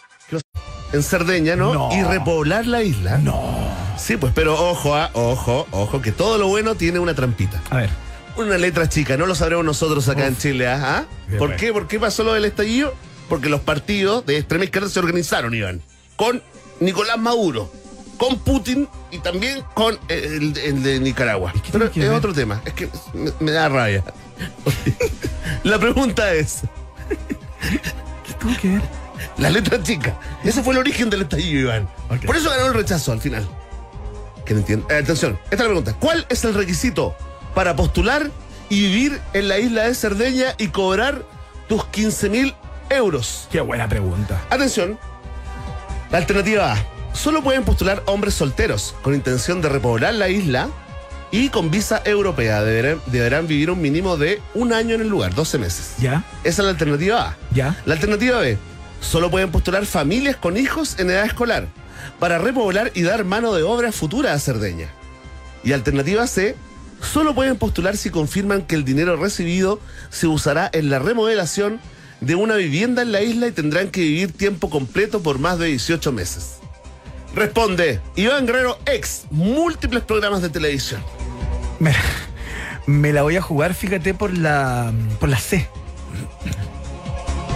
En 0.94 1.04
Cerdeña, 1.04 1.56
¿no? 1.56 1.74
No. 1.74 1.90
Y 1.92 2.04
repoblar 2.04 2.66
la 2.68 2.82
isla. 2.84 3.18
No. 3.18 3.44
Sí, 3.98 4.18
pues, 4.18 4.32
pero 4.36 4.54
ojo, 4.54 4.96
ah, 4.96 5.10
ojo, 5.14 5.68
ojo, 5.72 6.02
que 6.02 6.12
todo 6.12 6.38
lo 6.38 6.48
bueno 6.48 6.76
tiene 6.76 7.00
una 7.00 7.14
trampita. 7.14 7.62
A 7.70 7.78
ver. 7.78 7.90
Una 8.38 8.58
letra 8.58 8.88
chica, 8.88 9.18
no 9.18 9.26
lo 9.26 9.36
sabremos 9.36 9.66
nosotros 9.66 10.08
acá 10.10 10.28
en 10.28 10.38
Chile, 10.38 10.68
¿ah? 10.68 10.80
¿Ah? 10.84 11.06
¿Por 11.38 11.56
qué? 11.56 11.72
¿Por 11.74 11.88
qué 11.88 12.00
pasó 12.00 12.24
lo 12.24 12.34
del 12.34 12.46
estallido? 12.46 12.94
Porque 13.30 13.50
los 13.50 13.62
partidos 13.62 14.26
de 14.26 14.38
extrema 14.38 14.66
izquierda 14.66 14.90
se 14.90 15.00
organizaron, 15.00 15.54
Iván. 15.54 15.82
Con 16.16 16.42
Nicolás 16.80 17.18
Maduro, 17.18 17.72
con 18.18 18.38
Putin 18.40 18.88
y 19.12 19.20
también 19.20 19.64
con 19.74 19.98
el, 20.10 20.58
el 20.58 20.84
de 20.84 21.00
Nicaragua. 21.00 21.54
Pero 21.72 21.86
es 21.86 21.96
ver? 21.96 22.12
otro 22.12 22.34
tema, 22.34 22.62
es 22.66 22.74
que 22.74 22.90
me, 23.14 23.32
me 23.40 23.52
da 23.52 23.70
rabia. 23.70 24.04
La 25.64 25.80
pregunta 25.80 26.34
es, 26.34 26.62
¿Qué 27.10 27.80
tuvo 28.46 28.62
que 28.62 28.68
ver? 28.70 28.82
la 29.38 29.50
letra 29.50 29.82
chica. 29.82 30.18
Ese 30.44 30.62
fue 30.62 30.74
el 30.74 30.80
origen 30.80 31.10
del 31.10 31.24
estallido, 31.24 31.62
Iván. 31.62 31.90
Ok. 32.10 32.26
Por 32.26 32.36
eso 32.36 32.50
ganó 32.50 32.68
el 32.68 32.74
rechazo 32.74 33.12
al 33.12 33.22
final. 33.22 33.48
Que 34.46 34.54
no 34.54 34.60
entiendo. 34.60 34.88
Eh, 34.90 34.98
atención, 34.98 35.40
esta 35.46 35.56
es 35.56 35.60
la 35.62 35.66
pregunta. 35.68 35.96
¿Cuál 36.00 36.26
es 36.30 36.44
el 36.44 36.54
requisito 36.54 37.16
para 37.54 37.76
postular 37.76 38.30
y 38.70 38.82
vivir 38.82 39.22
en 39.34 39.48
la 39.48 39.58
isla 39.60 39.84
de 39.84 39.96
Cerdeña 39.96 40.56
y 40.58 40.68
cobrar 40.68 41.24
tus 41.68 41.86
15 41.86 42.30
mil 42.30 42.56
euros? 42.90 43.48
Qué 43.52 43.62
buena 43.62 43.88
pregunta. 43.88 44.42
Atención. 44.50 45.00
La 46.12 46.20
alternativa 46.20 46.74
A. 46.74 46.78
Solo 47.14 47.42
pueden 47.42 47.64
postular 47.64 48.04
hombres 48.06 48.34
solteros 48.34 48.94
con 49.02 49.16
intención 49.16 49.62
de 49.62 49.70
repoblar 49.70 50.14
la 50.14 50.30
isla 50.30 50.70
y 51.32 51.50
con 51.50 51.72
visa 51.72 52.02
europea. 52.06 52.64
Deberán, 52.64 53.02
deberán 53.08 53.48
vivir 53.48 53.72
un 53.72 53.82
mínimo 53.82 54.18
de 54.18 54.42
un 54.54 54.74
año 54.74 54.96
en 54.96 55.02
el 55.02 55.08
lugar, 55.08 55.34
12 55.34 55.58
meses. 55.58 55.94
¿Ya? 56.00 56.24
Esa 56.44 56.62
es 56.62 56.66
la 56.66 56.72
alternativa 56.72 57.30
A. 57.30 57.38
¿Ya? 57.54 57.78
La 57.86 57.94
alternativa 57.94 58.40
B. 58.40 58.58
Solo 59.02 59.30
pueden 59.30 59.52
postular 59.52 59.86
familias 59.86 60.36
con 60.36 60.58
hijos 60.58 61.00
en 61.00 61.10
edad 61.10 61.26
escolar 61.26 61.68
para 62.20 62.38
repoblar 62.38 62.92
y 62.96 63.04
dar 63.04 63.26
mano 63.26 63.54
de 63.54 63.64
obra 63.64 63.92
futura 63.92 64.34
a 64.34 64.40
Cerdeña. 64.40 64.90
Y 65.64 65.74
alternativa 65.74 66.28
C. 66.28 66.56
Solo 67.02 67.36
pueden 67.36 67.58
postular 67.58 67.98
si 67.98 68.10
confirman 68.10 68.64
que 68.64 68.76
el 68.76 68.86
dinero 68.86 69.16
recibido 69.18 69.80
se 70.10 70.28
usará 70.28 70.70
en 70.74 70.90
la 70.90 71.00
remodelación 71.00 71.80
de 72.22 72.36
una 72.36 72.56
vivienda 72.56 73.02
en 73.02 73.12
la 73.12 73.22
isla 73.22 73.48
y 73.48 73.52
tendrán 73.52 73.90
que 73.90 74.02
vivir 74.02 74.32
tiempo 74.32 74.70
completo 74.70 75.22
por 75.22 75.38
más 75.38 75.60
de 75.60 75.68
18 75.68 76.12
meses. 76.12 76.60
Responde 77.36 78.00
Iván 78.15 78.45
Guerrero, 78.45 78.80
ex 78.86 79.26
múltiples 79.30 80.04
programas 80.04 80.41
de 80.41 80.50
televisión. 80.50 81.04
Me, 81.80 81.93
me 82.86 83.12
la 83.12 83.24
voy 83.24 83.36
a 83.36 83.41
jugar, 83.41 83.74
fíjate, 83.74 84.13
por 84.13 84.36
la, 84.38 84.93
por 85.19 85.28
la 85.28 85.38
C. 85.38 85.67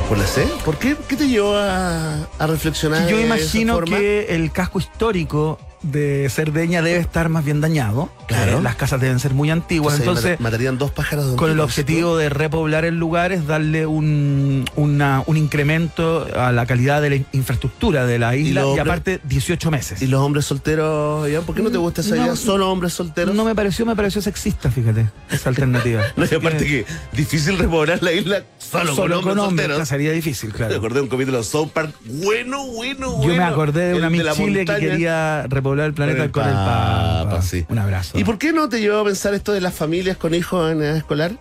¿Por 0.10 0.18
la 0.18 0.28
C? 0.28 0.46
¿Por 0.66 0.78
qué? 0.78 0.98
¿Qué 1.08 1.16
te 1.16 1.28
llevó 1.30 1.56
a, 1.56 2.28
a 2.38 2.48
reflexionar? 2.48 3.08
Yo 3.08 3.16
de 3.16 3.24
esa 3.24 3.36
imagino 3.38 3.76
forma? 3.76 3.98
que 3.98 4.36
el 4.36 4.52
casco 4.52 4.80
histórico 4.80 5.58
de 5.82 6.28
Cerdeña 6.30 6.82
debe 6.82 7.00
estar 7.00 7.30
más 7.30 7.46
bien 7.46 7.62
dañado. 7.62 8.10
Claro. 8.28 8.60
Eh, 8.60 8.62
las 8.62 8.76
casas 8.76 9.02
deben 9.02 9.20
ser 9.20 9.34
muy 9.34 9.50
antiguas. 9.50 9.96
Entonces, 10.00 10.24
Entonces, 10.26 10.40
mata- 10.40 10.44
matarían 10.52 10.78
dos 10.78 10.92
pájaros 10.92 11.26
de 11.26 11.32
un 11.32 11.38
con 11.38 11.50
el 11.52 11.60
objetivo 11.60 12.16
de 12.18 12.30
repoblar 12.30 12.86
el 12.86 12.98
lugar 12.98 13.32
es 13.32 13.48
darle 13.48 13.86
un, 13.86 14.66
una- 14.76 15.24
un 15.26 15.38
incremento 15.38 16.28
a 16.36 16.52
la 16.52 16.66
calidad 16.66 17.02
de 17.02 17.10
la 17.10 17.16
in- 17.16 17.26
infraestructura 17.34 18.06
de 18.06 18.20
la 18.20 18.36
isla 18.36 18.62
y, 18.62 18.64
los 18.66 18.80
aparte 18.80 19.20
18 19.24 19.72
meses. 19.72 20.02
¿Y 20.02 20.08
los 20.08 20.22
hombres 20.22 20.46
solteros, 20.46 21.28
Iván? 21.30 21.44
¿Por 21.46 21.56
qué 21.56 21.62
no 21.64 21.72
te 21.72 21.78
gusta 21.78 22.02
esa 22.02 22.16
No, 22.16 22.24
idea? 22.24 22.36
¿Solo 22.36 22.70
hombres 22.72 22.94
solteros? 22.94 23.34
No 23.34 23.46
me 23.46 23.56
pareció, 23.56 23.86
me 23.86 23.96
pareció 23.96 24.22
sexista, 24.22 24.70
fíjate, 24.70 25.10
esa 25.32 25.50
alternativa. 25.50 26.04
No, 26.18 26.26
y 26.30 26.36
aparte 26.36 26.66
que 26.66 26.86
difícil 27.14 27.58
repoblar 27.58 28.04
la 28.04 28.12
isla 28.12 28.44
solo, 28.58 28.94
Solo 28.96 29.22
con 29.22 29.40
hombres 29.40 29.68
solteros. 29.68 29.88
sería 29.88 30.12
difícil, 30.12 30.50
Me 30.50 30.56
claro. 30.56 30.76
acordé 30.76 30.96
de 30.96 31.02
un 31.02 31.08
capítulo 31.10 31.38
de 31.38 31.44
South 31.46 31.70
Park. 31.74 31.94
Bueno, 32.06 32.66
bueno, 32.68 33.12
bueno. 33.14 33.24
Yo 33.34 33.38
me 33.38 33.44
acordé 33.44 33.90
de 33.90 33.96
una 33.96 34.10
Miss 34.10 34.24
Chile 34.36 34.66
que 34.66 34.76
quería 34.78 35.44
repoblar 35.48 35.69
el 35.78 35.94
planeta 35.94 36.24
Con 36.24 36.32
con 36.32 36.44
el 36.44 36.50
el, 36.50 36.56
Papa, 36.56 37.24
Papa. 37.30 37.42
sí. 37.42 37.66
Un 37.70 37.78
abrazo. 37.80 38.18
¿Y 38.18 38.24
por 38.24 38.38
qué 38.38 38.52
no 38.54 38.70
te 38.70 38.80
llevó 38.82 39.00
a 39.00 39.04
pensar 39.06 39.34
esto 39.34 39.52
de 39.52 39.62
las 39.62 39.74
familias 39.74 40.18
con 40.18 40.34
hijos 40.34 40.72
en 40.72 40.82
edad 40.82 40.96
escolar? 40.98 41.32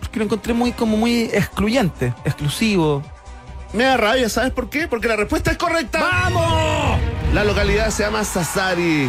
Porque 0.00 0.18
lo 0.18 0.24
encontré 0.24 0.52
muy 0.54 0.72
como 0.72 0.96
muy 0.96 1.24
excluyente, 1.32 2.14
exclusivo. 2.24 3.02
Me 3.72 3.84
da 3.84 3.96
rabia, 3.96 4.28
¿sabes 4.28 4.52
por 4.52 4.70
qué? 4.70 4.86
Porque 4.88 5.08
la 5.08 5.16
respuesta 5.16 5.50
es 5.50 5.56
correcta. 5.58 6.00
¡Vamos! 6.00 6.98
La 7.32 7.44
localidad 7.44 7.90
se 7.90 8.04
llama 8.04 8.22
Sassari. 8.24 9.08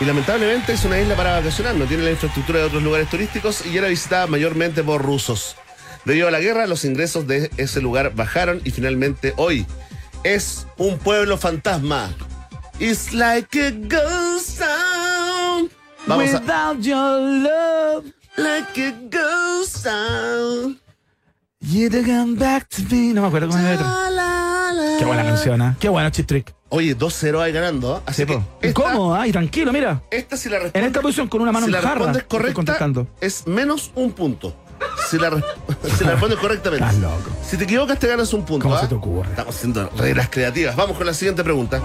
Y 0.00 0.04
lamentablemente 0.04 0.72
es 0.72 0.84
una 0.84 0.98
isla 1.00 1.14
para 1.16 1.32
vacacionar, 1.32 1.74
no 1.74 1.84
tiene 1.84 2.04
la 2.04 2.10
infraestructura 2.10 2.60
de 2.60 2.64
otros 2.66 2.82
lugares 2.82 3.08
turísticos 3.08 3.64
y 3.66 3.76
era 3.76 3.88
visitada 3.88 4.26
mayormente 4.26 4.82
por 4.82 5.02
rusos. 5.02 5.56
Debido 6.04 6.26
a 6.28 6.30
la 6.30 6.40
guerra, 6.40 6.66
los 6.66 6.84
ingresos 6.84 7.26
de 7.26 7.50
ese 7.56 7.80
lugar 7.80 8.12
bajaron 8.14 8.60
y 8.64 8.70
finalmente 8.70 9.32
hoy 9.36 9.66
es 10.24 10.66
un 10.76 10.98
pueblo 10.98 11.36
fantasma. 11.38 12.10
It's 12.84 13.12
like 13.14 13.54
a 13.60 13.70
ghost 13.70 14.58
town. 14.58 15.70
Vamos 16.08 16.34
a, 16.34 16.40
Without 16.40 16.80
your 16.82 17.20
love, 17.20 18.04
like 18.36 18.76
a 18.76 18.90
ghost 19.08 19.84
town. 19.84 20.80
you'd 21.60 21.92
come 22.04 22.34
back 22.36 22.68
to 22.70 22.82
me. 22.90 23.12
No 23.14 23.20
me 23.22 23.28
acuerdo 23.28 23.46
cómo 23.50 23.62
la. 23.62 24.96
Qué 24.98 25.04
buena 25.04 25.22
canción, 25.22 25.62
¿eh? 25.62 25.76
Qué 25.78 25.88
bueno, 25.88 26.10
Chip 26.10 26.26
Trick. 26.26 26.52
Oye, 26.70 26.96
2-0 26.98 27.40
ahí 27.40 27.52
ganando. 27.52 27.98
¿eh? 27.98 28.00
Así 28.06 28.22
Sí, 28.22 28.26
que 28.26 28.40
esta- 28.68 28.82
¿Cómo? 28.82 29.14
Ay, 29.14 29.30
tranquilo, 29.30 29.72
mira. 29.72 30.02
Esta 30.10 30.36
si 30.36 30.48
la 30.48 30.56
En 30.56 30.62
respondes, 30.64 30.86
esta 30.88 31.00
posición, 31.02 31.28
con 31.28 31.40
una 31.40 31.52
mano 31.52 31.66
si 31.66 31.70
en 31.70 31.74
la 31.74 31.82
jarra. 31.82 31.94
respondes 31.98 32.24
correcta, 32.24 32.54
contestando. 32.54 33.06
es 33.20 33.46
menos 33.46 33.92
un 33.94 34.10
punto. 34.12 34.56
Si 35.08 35.18
la, 35.18 35.30
si 35.96 36.02
la 36.04 36.10
respondes 36.12 36.38
correctamente. 36.40 36.84
Estás 36.84 37.00
loco. 37.00 37.30
Si 37.48 37.56
te 37.56 37.62
equivocas, 37.62 37.96
te 38.00 38.08
ganas 38.08 38.32
un 38.32 38.44
punto. 38.44 38.64
¿Cómo 38.64 38.74
¿ah? 38.74 38.80
se 38.80 38.88
te 38.88 38.94
ocurre? 38.96 39.30
Estamos 39.30 39.54
haciendo 39.54 39.88
reglas 39.96 40.28
creativas. 40.30 40.74
Vamos 40.74 40.96
con 40.96 41.06
la 41.06 41.14
siguiente 41.14 41.44
pregunta. 41.44 41.80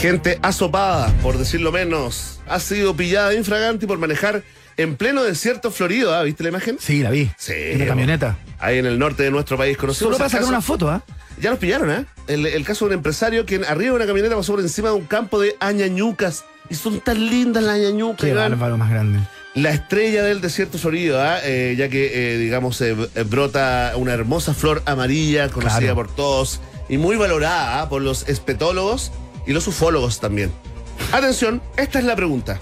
Gente 0.00 0.38
asopada, 0.42 1.12
por 1.22 1.38
decirlo 1.38 1.72
menos, 1.72 2.38
ha 2.46 2.60
sido 2.60 2.94
pillada 2.94 3.32
infragante 3.34 3.86
por 3.86 3.98
manejar 3.98 4.42
en 4.76 4.94
pleno 4.96 5.22
desierto 5.24 5.70
florido. 5.70 6.14
¿ah? 6.14 6.22
¿Viste 6.22 6.42
la 6.42 6.50
imagen? 6.50 6.76
Sí, 6.78 7.02
la 7.02 7.10
vi. 7.10 7.30
Sí, 7.38 7.54
En 7.56 7.78
la 7.80 7.86
camioneta. 7.86 8.36
Ahí 8.58 8.78
en 8.78 8.86
el 8.86 8.98
norte 8.98 9.22
de 9.22 9.30
nuestro 9.30 9.56
país. 9.56 9.76
Conocimos 9.76 10.08
Solo 10.14 10.18
para 10.18 10.28
sacar 10.28 10.46
una 10.46 10.60
foto, 10.60 10.90
¿ah? 10.90 11.02
ya 11.40 11.50
los 11.50 11.58
pillaron, 11.58 11.90
¿eh? 11.90 12.04
El, 12.26 12.46
el 12.46 12.64
caso 12.64 12.84
de 12.84 12.90
un 12.90 12.94
empresario 12.98 13.46
quien 13.46 13.64
arriba 13.64 13.90
de 13.90 13.96
una 13.96 14.06
camioneta 14.06 14.36
pasó 14.36 14.52
por 14.52 14.60
encima 14.60 14.88
de 14.90 14.94
un 14.96 15.06
campo 15.06 15.40
de 15.40 15.56
añañucas. 15.60 16.44
Y 16.68 16.74
son 16.74 17.00
tan 17.00 17.18
lindas 17.30 17.62
las 17.62 17.76
añañucas. 17.76 18.20
Qué 18.26 18.34
bárbaro 18.34 18.76
más 18.76 18.90
grande. 18.90 19.20
La 19.54 19.70
estrella 19.70 20.22
del 20.22 20.42
desierto 20.42 20.76
florido, 20.78 21.22
¿ah? 21.22 21.38
Eh, 21.42 21.74
ya 21.78 21.88
que, 21.88 22.34
eh, 22.34 22.38
digamos, 22.38 22.78
eh, 22.82 22.94
brota 23.24 23.92
una 23.96 24.12
hermosa 24.12 24.52
flor 24.52 24.82
amarilla 24.84 25.48
conocida 25.48 25.78
Claro. 25.80 25.94
por 25.94 26.14
todos 26.14 26.60
y 26.90 26.98
muy 26.98 27.16
valorada 27.16 27.80
¿ah? 27.80 27.88
por 27.88 28.02
los 28.02 28.28
espetólogos 28.28 29.10
y 29.46 29.52
los 29.52 29.66
ufólogos 29.66 30.20
también. 30.20 30.52
Atención, 31.12 31.62
esta 31.76 31.98
es 31.98 32.04
la 32.04 32.16
pregunta. 32.16 32.58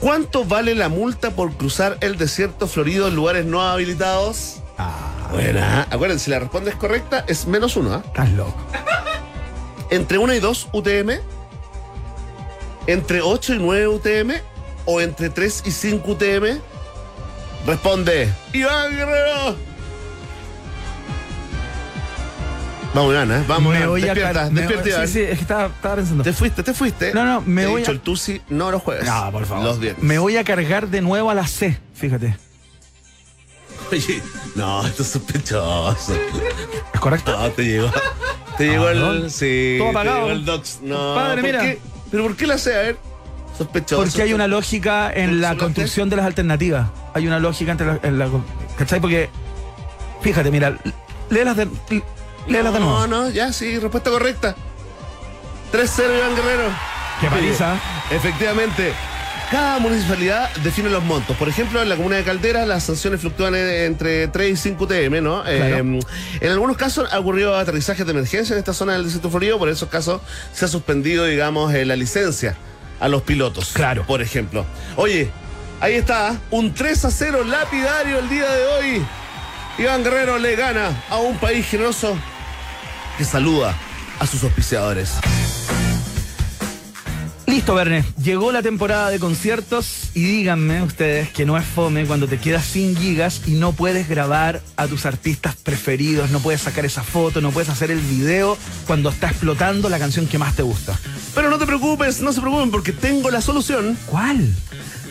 ¿Cuánto 0.00 0.44
vale 0.44 0.74
la 0.74 0.88
multa 0.88 1.30
por 1.30 1.52
cruzar 1.54 1.98
el 2.00 2.16
desierto 2.16 2.68
florido 2.68 3.08
en 3.08 3.16
lugares 3.16 3.44
no 3.46 3.62
habilitados? 3.62 4.58
Ah, 4.78 5.28
Buena. 5.32 5.86
Acuérdense, 5.90 6.26
si 6.26 6.30
la 6.30 6.38
respuesta 6.38 6.70
es 6.70 6.76
correcta, 6.76 7.24
es 7.26 7.46
menos 7.46 7.76
uno. 7.76 7.92
¿ah? 7.94 8.02
estás 8.06 8.30
loco. 8.30 8.54
¿Entre 9.90 10.18
1 10.18 10.34
y 10.34 10.40
2 10.40 10.68
UTM? 10.72 11.10
¿Entre 12.86 13.20
8 13.20 13.54
y 13.54 13.58
9 13.58 13.88
UTM? 13.88 14.30
¿O 14.84 15.00
entre 15.00 15.30
3 15.30 15.62
y 15.66 15.70
5 15.72 16.12
UTM? 16.12 16.60
Responde. 17.66 18.32
Iván 18.52 18.96
Guerrero. 18.96 19.56
Vamos, 22.94 23.12
Iván, 23.12 23.30
¿eh? 23.30 23.44
Vamos, 23.46 23.74
me 23.74 23.86
voy 23.86 24.00
despierta, 24.00 24.44
a... 24.44 24.50
despierta. 24.50 25.06
Sí, 25.06 25.12
sí, 25.12 25.20
es 25.20 25.36
que 25.36 25.42
estaba, 25.42 25.66
estaba 25.66 25.96
pensando. 25.96 26.24
Te 26.24 26.32
fuiste, 26.32 26.62
te 26.62 26.72
fuiste. 26.74 27.12
No, 27.14 27.24
no, 27.24 27.42
me 27.42 27.64
he 27.64 27.66
voy 27.66 27.80
dicho 27.82 27.90
a- 27.90 27.94
el 27.94 28.00
Tusi, 28.00 28.40
no 28.48 28.70
los 28.70 28.82
jueves. 28.82 29.04
No, 29.06 29.30
por 29.30 29.44
favor. 29.46 29.64
Los 29.64 29.78
viernes. 29.78 30.02
Me 30.02 30.18
voy 30.18 30.36
a 30.36 30.44
cargar 30.44 30.88
de 30.88 31.00
nuevo 31.02 31.30
a 31.30 31.34
la 31.34 31.46
C, 31.46 31.78
fíjate. 31.94 32.36
Oye, 33.92 34.22
No, 34.54 34.86
esto 34.86 35.02
es 35.02 35.08
sospechoso. 35.08 36.14
¿Es 36.94 37.00
correcto? 37.00 37.38
No, 37.38 37.48
te 37.50 37.62
llegó. 37.64 37.90
Te 38.56 38.66
llegó 38.68 38.86
Ah, 38.88 38.92
el. 38.92 39.00
¿no? 39.22 39.28
Sí. 39.30 39.76
Todo 39.78 39.86
te 39.90 39.98
apagado. 39.98 40.18
llegó 40.26 40.30
el 40.32 40.44
docs. 40.44 40.78
No. 40.82 41.14
Padre, 41.14 41.36
¿por 41.42 41.44
mira. 41.44 41.60
qué? 41.60 41.78
¿Pero 42.10 42.22
por 42.24 42.36
qué 42.36 42.46
la 42.46 42.58
sé? 42.58 42.74
A 42.74 42.78
ver. 42.78 42.96
Sospechoso. 43.56 44.02
Porque 44.02 44.22
hay 44.22 44.32
una 44.32 44.46
lógica 44.48 45.12
en 45.12 45.40
la 45.40 45.56
construcción 45.56 46.08
de 46.10 46.16
las 46.16 46.26
alternativas. 46.26 46.88
Hay 47.14 47.26
una 47.26 47.38
lógica 47.38 47.72
entre 47.72 47.86
la, 47.86 48.00
en 48.02 48.18
la- 48.18 48.28
¿Cachai? 48.76 49.00
Porque, 49.00 49.30
fíjate, 50.22 50.50
mira, 50.50 50.76
léelas 51.30 51.56
de, 51.56 51.68
léelas 52.48 52.72
de 52.72 52.80
nuevo. 52.80 53.06
No, 53.06 53.24
no, 53.24 53.30
ya 53.30 53.52
sí, 53.52 53.78
respuesta 53.78 54.10
correcta. 54.10 54.54
3-0 55.72 56.16
Iván 56.16 56.36
Guerrero. 56.36 56.70
Qué 57.20 57.28
paliza. 57.28 57.76
Efectivamente. 58.10 58.92
Cada 59.50 59.78
municipalidad 59.78 60.50
define 60.62 60.90
los 60.90 61.02
montos. 61.02 61.34
Por 61.36 61.48
ejemplo, 61.48 61.80
en 61.80 61.88
la 61.88 61.96
comuna 61.96 62.16
de 62.16 62.22
Caldera 62.22 62.66
las 62.66 62.84
sanciones 62.84 63.20
fluctúan 63.22 63.54
entre 63.54 64.28
3 64.28 64.50
y 64.50 64.56
5 64.56 64.86
TM, 64.86 65.22
¿no? 65.22 65.42
Eh, 65.46 65.78
en 65.78 66.50
algunos 66.52 66.76
casos 66.76 67.10
ha 67.10 67.18
ocurrido 67.18 67.56
aterrizajes 67.56 68.04
de 68.04 68.12
emergencia 68.12 68.52
en 68.52 68.58
esta 68.58 68.74
zona 68.74 68.92
del 68.92 69.04
distrito 69.04 69.30
Florido, 69.30 69.58
por 69.58 69.70
esos 69.70 69.88
casos 69.88 70.20
se 70.52 70.66
ha 70.66 70.68
suspendido, 70.68 71.24
digamos, 71.24 71.72
eh, 71.72 71.86
la 71.86 71.96
licencia 71.96 72.58
a 73.00 73.08
los 73.08 73.22
pilotos. 73.22 73.70
Claro. 73.72 74.04
Por 74.06 74.20
ejemplo. 74.20 74.66
Oye, 74.96 75.30
ahí 75.80 75.94
está, 75.94 76.36
un 76.50 76.74
3 76.74 77.06
a 77.06 77.10
0 77.10 77.44
lapidario 77.44 78.18
el 78.18 78.28
día 78.28 78.50
de 78.50 78.66
hoy. 78.66 79.06
Iván 79.78 80.04
Guerrero 80.04 80.38
le 80.38 80.56
gana 80.56 81.04
a 81.08 81.16
un 81.18 81.38
país 81.38 81.66
generoso 81.66 82.18
que 83.18 83.24
saluda 83.24 83.76
a 84.20 84.26
sus 84.26 84.44
auspiciadores. 84.44 85.14
Listo, 87.46 87.74
Verne. 87.74 88.04
Llegó 88.22 88.52
la 88.52 88.62
temporada 88.62 89.10
de 89.10 89.18
conciertos 89.18 90.10
y 90.14 90.22
díganme 90.22 90.82
ustedes 90.82 91.30
que 91.30 91.44
no 91.44 91.58
es 91.58 91.64
fome 91.64 92.04
cuando 92.04 92.28
te 92.28 92.38
quedas 92.38 92.64
sin 92.64 92.94
gigas 92.94 93.42
y 93.46 93.52
no 93.52 93.72
puedes 93.72 94.08
grabar 94.08 94.62
a 94.76 94.86
tus 94.86 95.06
artistas 95.06 95.56
preferidos, 95.56 96.30
no 96.30 96.38
puedes 96.38 96.60
sacar 96.60 96.84
esa 96.84 97.02
foto, 97.02 97.40
no 97.40 97.50
puedes 97.50 97.70
hacer 97.70 97.90
el 97.90 98.00
video 98.00 98.56
cuando 98.86 99.08
está 99.10 99.30
explotando 99.30 99.88
la 99.88 99.98
canción 99.98 100.28
que 100.28 100.38
más 100.38 100.54
te 100.54 100.62
gusta. 100.62 100.96
Pero 101.34 101.50
no 101.50 101.58
te 101.58 101.66
preocupes, 101.66 102.20
no 102.20 102.32
se 102.32 102.40
preocupen 102.40 102.70
porque 102.70 102.92
tengo 102.92 103.30
la 103.30 103.40
solución. 103.40 103.98
¿Cuál? 104.06 104.54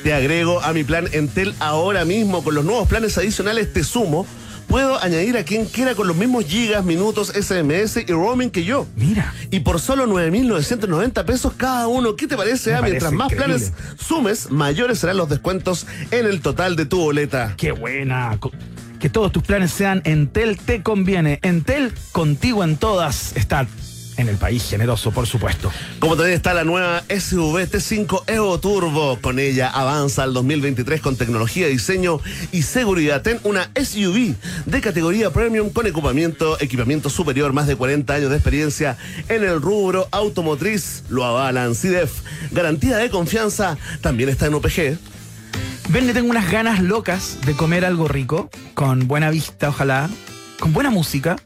Te 0.04 0.14
agrego 0.14 0.62
a 0.62 0.72
mi 0.72 0.86
plan 0.86 1.10
Entel 1.12 1.54
ahora 1.60 2.06
mismo. 2.06 2.44
Con 2.44 2.56
los 2.56 2.64
nuevos 2.64 2.88
planes 2.88 3.18
adicionales 3.18 3.74
te 3.74 3.84
sumo. 3.84 4.26
Puedo 4.68 5.02
añadir 5.02 5.38
a 5.38 5.44
quien 5.44 5.66
quiera 5.66 5.96
con 5.96 6.08
los 6.08 6.18
mismos 6.18 6.46
gigas, 6.46 6.84
minutos, 6.84 7.30
SMS 7.30 7.98
y 8.06 8.12
roaming 8.12 8.50
que 8.50 8.66
yo. 8.66 8.86
Mira. 8.96 9.34
Y 9.50 9.62
por 9.62 9.80
solo 9.80 10.06
9.990 10.08 11.26
pesos 11.26 11.54
cada 11.56 11.88
uno. 11.88 12.16
¿Qué 12.16 12.28
te 12.28 12.36
parece? 12.36 12.72
Me 12.72 12.78
ah? 12.78 12.82
Mientras 12.82 13.14
más 13.14 13.32
increíble. 13.32 13.60
planes 13.60 13.74
sumes, 13.98 14.52
mayores 14.52 15.00
serán 15.00 15.18
los 15.18 15.30
descuentos 15.30 15.88
en 16.12 16.26
el 16.26 16.42
total 16.42 16.76
de 16.76 16.86
tu 16.86 17.00
boleta. 17.00 17.54
Qué 17.58 17.72
buena. 17.72 18.38
Que 19.00 19.10
todos 19.10 19.32
tus 19.32 19.44
planes 19.44 19.72
sean 19.72 20.02
Entel 20.04 20.58
te 20.58 20.84
conviene. 20.84 21.40
Entel 21.44 21.94
contigo 22.12 22.64
en 22.64 22.78
todas. 22.78 23.38
Está 23.38 23.68
en 24.18 24.30
el 24.30 24.38
país 24.38 24.68
generoso, 24.70 25.12
por 25.12 25.28
supuesto. 25.28 25.72
Como 26.00 26.16
también 26.16 26.36
está 26.36 26.54
la 26.54 26.64
nueva 26.64 27.04
SUV 27.08 27.70
T5 27.70 28.24
Evo 28.28 28.60
Turbo. 28.60 29.20
Con 29.22 29.40
ella 29.40 29.70
avanza 29.70 30.24
al 30.24 30.34
2023 30.34 31.02
con 31.02 31.16
tecnología, 31.16 31.68
diseño 31.68 32.20
y 32.52 32.64
seguridad. 32.64 33.22
Ten 33.22 33.40
una 33.44 33.70
SUV 33.76 34.36
de 34.66 34.82
categoría 34.82 35.32
premium 35.32 35.70
con 35.70 35.88
equipamiento, 35.88 36.60
equipamiento 36.60 37.10
superior, 37.10 37.54
más 37.54 37.68
de 37.68 37.76
40 37.76 38.14
años 38.14 38.30
de 38.30 38.36
experiencia 38.36 38.98
en 39.30 39.44
el 39.44 39.62
rubro 39.62 40.08
automotriz. 40.12 41.04
Lo 41.10 41.24
avalan 41.24 41.76
CIDEF. 41.76 42.12
Garantía 42.52 42.98
de 42.98 43.10
confianza 43.10 43.78
también 44.02 44.30
está 44.30 44.48
en 44.48 44.56
OPG. 44.56 44.98
Ven, 45.90 46.06
le 46.06 46.14
tengo 46.14 46.30
unas 46.30 46.52
ganas 46.52 46.82
locas 46.82 47.38
de 47.46 47.54
comer 47.54 47.86
algo 47.86 48.10
rico, 48.10 48.50
con 48.74 49.08
buena 49.08 49.30
vista, 49.30 49.70
ojalá, 49.70 50.10
con 50.60 50.74
buena 50.74 50.90
música, 50.90 51.38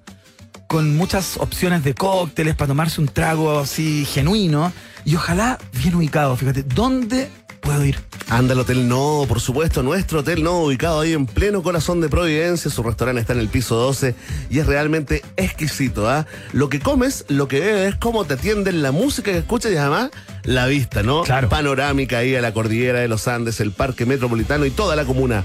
con 0.72 0.96
muchas 0.96 1.36
opciones 1.36 1.84
de 1.84 1.94
cócteles 1.94 2.56
para 2.56 2.70
tomarse 2.70 3.02
un 3.02 3.10
trago 3.10 3.60
así 3.60 4.06
genuino 4.06 4.72
y 5.04 5.16
ojalá 5.16 5.58
bien 5.74 5.96
ubicado. 5.96 6.38
Fíjate, 6.38 6.64
¿dónde 6.64 7.30
puedo 7.62 7.86
ir? 7.86 7.98
Anda 8.30 8.54
al 8.54 8.60
Hotel 8.60 8.88
No, 8.88 9.26
por 9.28 9.40
supuesto, 9.40 9.84
nuestro 9.84 10.20
Hotel 10.20 10.44
No, 10.44 10.60
ubicado 10.60 11.02
ahí 11.02 11.14
en 11.14 11.26
pleno 11.26 11.62
corazón 11.62 12.02
de 12.02 12.10
Providencia. 12.10 12.72
Su 12.72 12.82
restaurante 12.82 13.22
está 13.22 13.34
en 13.34 13.40
el 13.40 13.50
piso 13.50 13.76
12 13.76 14.16
y 14.50 14.60
es 14.60 14.66
realmente 14.66 15.22
exquisito. 15.36 16.10
¿ah? 16.10 16.26
Lo 16.54 16.70
que 16.70 16.80
comes, 16.80 17.26
lo 17.28 17.48
que 17.48 17.60
bebes, 17.60 17.96
cómo 17.96 18.26
te 18.26 18.36
atienden, 18.36 18.82
la 18.82 18.92
música 18.92 19.32
que 19.32 19.38
escuchas 19.38 19.72
y 19.72 19.78
además 19.78 20.12
la 20.44 20.66
vista, 20.68 21.04
¿no? 21.04 21.24
Claro. 21.24 21.50
Panorámica 21.50 22.20
ahí 22.20 22.36
a 22.36 22.42
la 22.42 22.54
cordillera 22.54 23.00
de 23.00 23.08
los 23.08 23.28
Andes, 23.28 23.60
el 23.60 23.72
Parque 23.72 24.06
Metropolitano 24.06 24.66
y 24.66 24.72
toda 24.72 24.96
la 24.96 25.06
comuna. 25.06 25.44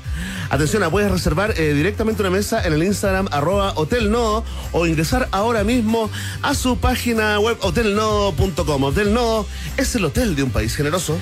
Atención, 0.51 0.83
ah, 0.85 0.91
puedes 0.91 1.11
reservar 1.11 1.55
eh, 1.59 1.75
directamente 1.75 2.23
una 2.23 2.31
mesa 2.31 2.65
en 2.65 2.73
el 2.73 2.83
Instagram 2.83 3.29
arroba 3.33 3.73
Hotel 3.75 4.11
Nodo 4.11 4.45
o 4.73 4.87
ingresar 4.87 5.29
ahora 5.33 5.65
mismo 5.65 6.09
a 6.43 6.55
su 6.55 6.79
página 6.79 7.39
web 7.41 7.59
hotelnodo.com. 7.61 8.85
Hotel 8.85 9.13
Nodo 9.13 9.47
es 9.77 9.95
el 9.97 10.05
hotel 10.05 10.37
de 10.37 10.45
un 10.45 10.51
país 10.51 10.77
generoso. 10.77 11.19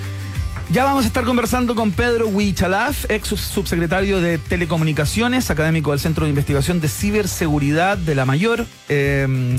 Ya 0.71 0.83
vamos 0.85 1.05
a 1.05 1.07
estar 1.07 1.25
conversando 1.25 1.75
con 1.77 1.93
Pedro 1.93 2.27
Huichalaf, 2.27 3.09
ex 3.11 3.29
sub- 3.29 3.39
subsecretario 3.39 4.21
de 4.21 4.39
Telecomunicaciones, 4.39 5.51
académico 5.51 5.93
del 5.93 6.01
Centro 6.01 6.25
de 6.25 6.31
Investigación 6.31 6.81
de 6.81 6.89
Ciberseguridad 6.89 7.97
de 7.97 8.15
la 8.17 8.25
Mayor, 8.25 8.67
eh, 8.89 9.57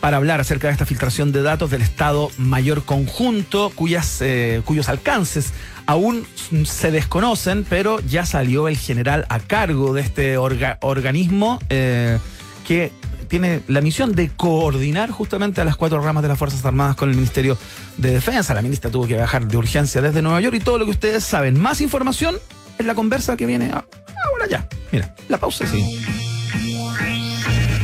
para 0.00 0.18
hablar 0.18 0.40
acerca 0.40 0.66
de 0.68 0.72
esta 0.74 0.84
filtración 0.84 1.32
de 1.32 1.42
datos 1.42 1.70
del 1.70 1.80
Estado 1.82 2.30
Mayor 2.36 2.84
Conjunto, 2.84 3.70
cuyas, 3.74 4.18
eh, 4.20 4.60
cuyos 4.64 4.88
alcances 4.90 5.52
aún 5.86 6.26
se 6.66 6.90
desconocen, 6.90 7.64
pero 7.68 8.00
ya 8.00 8.26
salió 8.26 8.68
el 8.68 8.76
general 8.76 9.24
a 9.30 9.40
cargo 9.40 9.94
de 9.94 10.02
este 10.02 10.36
orga- 10.38 10.76
organismo 10.82 11.60
eh, 11.70 12.18
que 12.66 12.92
tiene 13.28 13.62
la 13.68 13.80
misión 13.80 14.14
de 14.14 14.30
coordinar 14.30 15.10
justamente 15.10 15.60
a 15.60 15.64
las 15.64 15.76
cuatro 15.76 16.00
ramas 16.00 16.22
de 16.22 16.28
las 16.28 16.38
Fuerzas 16.38 16.64
Armadas 16.64 16.96
con 16.96 17.08
el 17.08 17.14
Ministerio 17.14 17.56
de 17.96 18.12
Defensa. 18.12 18.54
La 18.54 18.62
ministra 18.62 18.90
tuvo 18.90 19.06
que 19.06 19.14
viajar 19.14 19.46
de 19.46 19.56
urgencia 19.56 20.00
desde 20.00 20.22
Nueva 20.22 20.40
York 20.40 20.56
y 20.56 20.60
todo 20.60 20.78
lo 20.78 20.84
que 20.84 20.90
ustedes 20.90 21.24
saben. 21.24 21.60
Más 21.60 21.80
información 21.80 22.36
en 22.78 22.86
la 22.86 22.94
conversa 22.94 23.36
que 23.36 23.46
viene 23.46 23.70
ahora 23.70 24.46
ya. 24.48 24.68
Mira, 24.90 25.14
la 25.28 25.38
pausa 25.38 25.66
sí. 25.66 26.00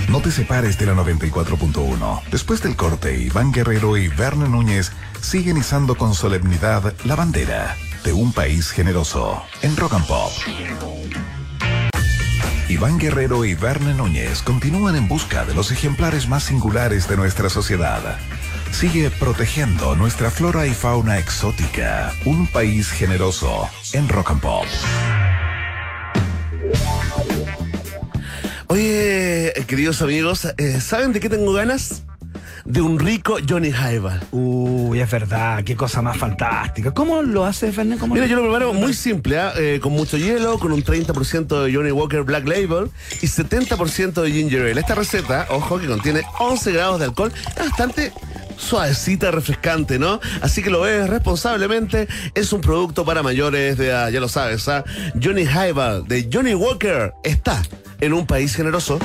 No 0.09 0.21
te 0.21 0.31
separes 0.31 0.79
de 0.79 0.87
la 0.87 0.95
94.1. 0.95 2.23
Después 2.31 2.63
del 2.63 2.77
corte, 2.77 3.19
Iván 3.21 3.53
Guerrero 3.53 3.97
y 3.97 4.09
Verne 4.09 4.49
Núñez 4.49 4.93
siguen 5.21 5.57
izando 5.57 5.97
con 5.97 6.15
solemnidad 6.15 6.95
la 7.05 7.17
bandera 7.17 7.77
de 8.05 8.13
un 8.13 8.33
país 8.33 8.71
generoso 8.71 9.43
en 9.63 9.77
Rock 9.77 9.95
and 9.95 10.07
Pop. 10.07 10.31
Iván 12.75 12.99
Guerrero 12.99 13.45
y 13.45 13.55
Verne 13.55 13.95
Núñez 13.95 14.43
continúan 14.43 14.97
en 14.97 15.07
busca 15.07 15.45
de 15.45 15.55
los 15.55 15.71
ejemplares 15.71 16.29
más 16.29 16.43
singulares 16.43 17.09
de 17.09 17.17
nuestra 17.17 17.49
sociedad. 17.49 18.19
Sigue 18.73 19.13
protegiendo 19.13 19.95
nuestra 19.95 20.29
flora 20.29 20.67
y 20.67 20.75
fauna 20.75 21.21
exótica. 21.21 22.13
Un 22.25 22.49
país 22.49 22.91
generoso 22.91 23.69
en 23.93 24.09
Rock 24.09 24.33
and 24.33 24.41
Pop. 24.41 24.65
Oye, 28.67 29.53
queridos 29.69 30.03
amigos, 30.03 30.49
eh, 30.57 30.81
¿saben 30.81 31.13
de 31.13 31.21
qué 31.21 31.29
tengo 31.29 31.53
ganas? 31.53 32.03
De 32.65 32.81
un 32.81 32.99
rico 32.99 33.37
Johnny 33.47 33.69
Highball. 33.69 34.21
Uy, 34.33 34.99
es 35.01 35.11
verdad, 35.11 35.63
qué 35.65 35.77
cosa 35.77 36.01
más 36.01 36.17
fantástica. 36.17 36.93
¿Cómo 36.93 37.21
lo 37.23 37.45
haces, 37.45 37.75
Fernández? 37.75 38.01
¿Cómo 38.01 38.15
Mira, 38.15 38.27
lo- 38.27 38.31
yo 38.31 38.37
lo 38.37 38.43
preparo 38.45 38.73
muy 38.73 38.95
simple, 38.95 39.39
¿ah? 39.39 39.53
Eh, 39.57 39.81
con 39.83 39.93
mucho 39.93 40.17
hielo, 40.17 40.59
con 40.59 40.73
un 40.73 40.83
30% 40.83 41.63
de 41.63 41.75
Johnny 41.75 41.91
Walker 41.91 42.23
Black 42.23 42.49
Label 42.49 42.91
y 43.21 43.27
70% 43.27 44.23
de 44.23 44.31
Ginger 44.33 44.63
Ale. 44.63 44.81
Esta 44.81 44.95
receta, 44.95 45.47
ojo, 45.51 45.79
que 45.79 45.87
contiene 45.87 46.23
11 46.39 46.73
grados 46.73 46.99
de 47.01 47.05
alcohol, 47.05 47.33
es 47.51 47.69
bastante 47.69 48.13
suavecita, 48.57 49.31
refrescante, 49.31 49.99
¿no? 49.99 50.19
Así 50.41 50.63
que 50.63 50.71
lo 50.71 50.81
ves 50.81 51.09
responsablemente, 51.11 52.09
es 52.35 52.51
un 52.55 52.63
producto 52.63 53.05
para 53.05 53.23
mayores 53.23 53.77
de 53.77 53.89
edad, 53.89 54.09
ya 54.09 54.21
lo 54.21 54.29
sabes, 54.29 54.67
¿ah? 54.69 54.85
Johnny 55.23 55.43
Highball 55.43 56.09
de 56.09 56.31
Johnny 56.33 56.55
Walker 56.55 57.13
está 57.25 57.61
en 58.01 58.15
un 58.15 58.27
país 58.27 58.55
generoso. 58.57 58.99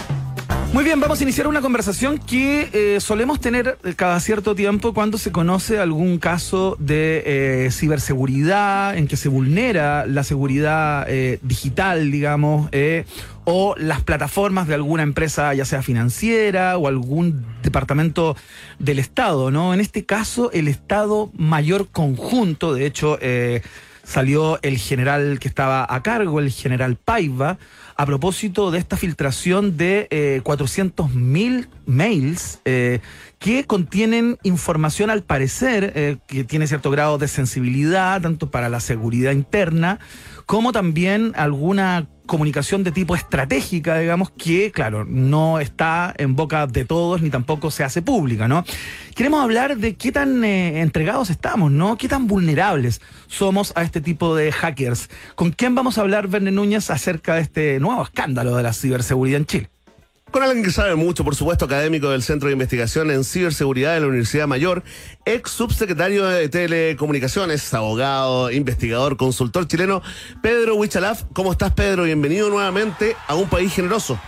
Muy 0.72 0.84
bien, 0.84 1.00
vamos 1.00 1.20
a 1.20 1.24
iniciar 1.24 1.48
una 1.48 1.62
conversación 1.62 2.20
que 2.20 2.70
eh, 2.74 3.00
solemos 3.00 3.42
tener 3.42 3.80
cada 3.96 4.20
cierto 4.20 4.54
tiempo 4.54 4.94
cuando 4.94 5.18
se 5.18 5.32
conoce 5.32 5.80
algún 5.80 6.20
caso 6.20 6.78
de 6.80 7.24
eh, 7.26 7.72
ciberseguridad 7.72 8.96
en 8.96 9.08
que 9.08 9.18
se 9.18 9.30
vulnera 9.30 10.06
la 10.06 10.24
seguridad 10.24 11.08
eh, 11.10 11.40
digital, 11.42 12.12
digamos, 12.12 12.70
o 13.46 13.74
las 13.78 14.04
plataformas 14.04 14.68
de 14.68 14.76
alguna 14.76 15.02
empresa, 15.02 15.52
ya 15.56 15.66
sea 15.66 15.82
financiera 15.82 16.78
o 16.78 16.88
algún 16.88 17.44
departamento 17.64 18.36
del 18.78 19.00
Estado, 19.00 19.50
¿no? 19.50 19.74
En 19.74 19.80
este 19.80 20.06
caso, 20.06 20.52
el 20.52 20.68
Estado 20.68 21.32
Mayor 21.36 21.88
Conjunto, 21.92 22.76
de 22.76 22.86
hecho, 22.86 23.18
salió 24.04 24.60
el 24.62 24.78
general 24.78 25.40
que 25.40 25.48
estaba 25.48 25.86
a 25.90 26.04
cargo, 26.04 26.40
el 26.40 26.52
general 26.52 26.96
Paiva, 26.96 27.58
a 28.00 28.06
propósito 28.06 28.72
de 28.72 28.80
esta 28.80 28.96
filtración 28.96 29.76
de 29.76 30.08
eh, 30.10 30.40
400 30.46 31.14
mil 31.14 31.68
mails 31.86 32.62
eh, 32.64 33.02
que 33.40 33.66
contienen 33.66 34.38
información 34.44 35.10
al 35.10 35.22
parecer 35.22 35.92
eh, 35.96 36.16
que 36.26 36.46
tiene 36.46 36.66
cierto 36.66 36.92
grado 36.92 37.18
de 37.18 37.28
sensibilidad, 37.28 38.22
tanto 38.22 38.52
para 38.52 38.70
la 38.70 38.80
seguridad 38.80 39.34
interna 39.34 40.00
como 40.46 40.72
también 40.72 41.34
alguna 41.36 42.08
comunicación 42.30 42.84
de 42.86 42.94
tipo 42.94 43.16
estratégica, 43.16 43.98
digamos, 43.98 44.30
que, 44.30 44.72
claro, 44.72 45.04
no 45.04 45.60
está 45.60 46.14
en 46.18 46.36
boca 46.36 46.68
de 46.68 46.86
todos 46.86 47.22
ni 47.22 47.30
tampoco 47.30 47.72
se 47.72 47.84
hace 47.84 48.02
pública, 48.02 48.48
¿no? 48.48 48.64
Queremos 49.16 49.44
hablar 49.44 49.78
de 49.78 49.96
qué 49.96 50.12
tan 50.14 50.44
eh, 50.46 50.80
entregados 50.80 51.30
estamos, 51.32 51.72
¿no? 51.72 51.98
Qué 51.98 52.08
tan 52.08 52.28
vulnerables 52.28 53.02
somos 53.28 53.74
a 53.76 53.82
este 53.82 54.00
tipo 54.00 54.36
de 54.36 54.52
hackers. 54.52 55.10
¿Con 55.36 55.52
quién 55.52 55.74
vamos 55.76 55.98
a 55.98 56.02
hablar, 56.02 56.28
Verne 56.28 56.52
Núñez, 56.52 56.92
acerca 56.92 57.36
de 57.36 57.42
este 57.42 57.80
nuevo 57.80 58.04
escándalo 58.04 58.56
de 58.56 58.64
la 58.64 58.74
ciberseguridad 58.74 59.40
en 59.40 59.46
Chile? 59.46 59.70
Con 60.32 60.44
alguien 60.44 60.64
que 60.64 60.70
sabe 60.70 60.94
mucho, 60.96 61.24
por 61.24 61.34
supuesto, 61.34 61.66
académico 61.66 62.12
del 62.12 62.22
Centro 62.22 62.48
de 62.50 62.54
Investigación 62.54 63.10
en 63.10 63.24
Ciberseguridad 63.24 63.96
de 63.96 64.02
la 64.02 64.08
Universidad 64.08 64.48
Mayor, 64.48 64.84
ex 65.26 65.50
subsecretario 65.50 66.24
de 66.26 66.48
Telecomunicaciones, 66.50 67.74
abogado, 67.74 68.52
investigador, 68.52 69.18
consultor 69.18 69.68
chileno, 69.68 70.04
Pedro 70.44 70.76
Huichalaf. 70.76 71.24
¿Cómo 71.34 71.52
estás, 71.52 71.74
Pedro? 71.74 72.04
Bienvenido 72.04 72.48
nuevamente 72.50 73.16
a 73.28 73.34
un 73.34 73.50
país 73.50 73.74
generoso. 73.74 74.20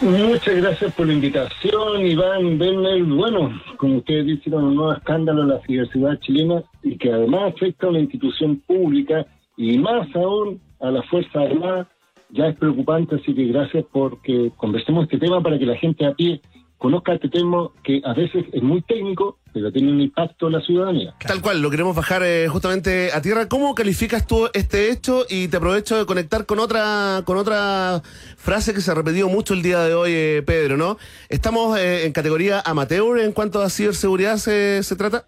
Muchas 0.00 0.54
gracias 0.54 0.94
por 0.94 1.08
la 1.08 1.14
invitación, 1.14 2.06
Iván 2.06 2.56
Benner. 2.56 3.02
Bueno, 3.02 3.60
como 3.76 3.96
ustedes 3.96 4.24
dicen, 4.24 4.54
un 4.54 4.76
nuevo 4.76 4.92
escándalo 4.92 5.42
en 5.42 5.48
la 5.48 5.60
ciberseguridad 5.66 6.20
chilena 6.20 6.62
y 6.84 6.96
que 6.96 7.12
además 7.12 7.54
afecta 7.56 7.86
a 7.88 7.90
una 7.90 7.98
institución 7.98 8.62
pública 8.68 9.26
y 9.56 9.78
más 9.78 10.06
aún 10.14 10.60
a 10.80 10.92
la 10.92 11.02
Fuerza 11.02 11.40
Armada 11.40 11.88
ya 12.32 12.46
es 12.48 12.56
preocupante, 12.56 13.16
así 13.16 13.34
que 13.34 13.44
gracias 13.46 13.84
porque 13.92 14.52
conversemos 14.56 15.04
este 15.04 15.18
tema 15.18 15.42
para 15.42 15.58
que 15.58 15.66
la 15.66 15.76
gente 15.76 16.06
a 16.06 16.14
pie 16.14 16.40
conozca 16.78 17.12
este 17.12 17.28
tema 17.28 17.68
que 17.82 18.00
a 18.04 18.14
veces 18.14 18.46
es 18.52 18.62
muy 18.62 18.80
técnico, 18.80 19.38
pero 19.52 19.70
tiene 19.70 19.92
un 19.92 20.00
impacto 20.00 20.46
en 20.46 20.54
la 20.54 20.60
ciudadanía. 20.62 21.14
Tal 21.26 21.42
cual, 21.42 21.60
lo 21.60 21.68
queremos 21.70 21.94
bajar 21.94 22.22
eh, 22.24 22.48
justamente 22.48 23.10
a 23.12 23.20
tierra. 23.20 23.48
¿Cómo 23.48 23.74
calificas 23.74 24.26
tú 24.26 24.48
este 24.54 24.90
hecho? 24.90 25.26
Y 25.28 25.48
te 25.48 25.58
aprovecho 25.58 25.98
de 25.98 26.06
conectar 26.06 26.46
con 26.46 26.58
otra, 26.58 27.22
con 27.26 27.36
otra 27.36 28.00
frase 28.38 28.72
que 28.72 28.80
se 28.80 28.90
ha 28.90 28.94
repetido 28.94 29.28
mucho 29.28 29.52
el 29.52 29.60
día 29.60 29.80
de 29.80 29.92
hoy, 29.92 30.10
eh, 30.14 30.42
Pedro, 30.46 30.78
¿no? 30.78 30.96
Estamos 31.28 31.78
eh, 31.78 32.06
en 32.06 32.12
categoría 32.12 32.62
amateur 32.64 33.18
en 33.18 33.32
cuanto 33.32 33.60
a 33.60 33.68
ciberseguridad 33.68 34.36
se, 34.38 34.82
se 34.82 34.96
trata. 34.96 35.24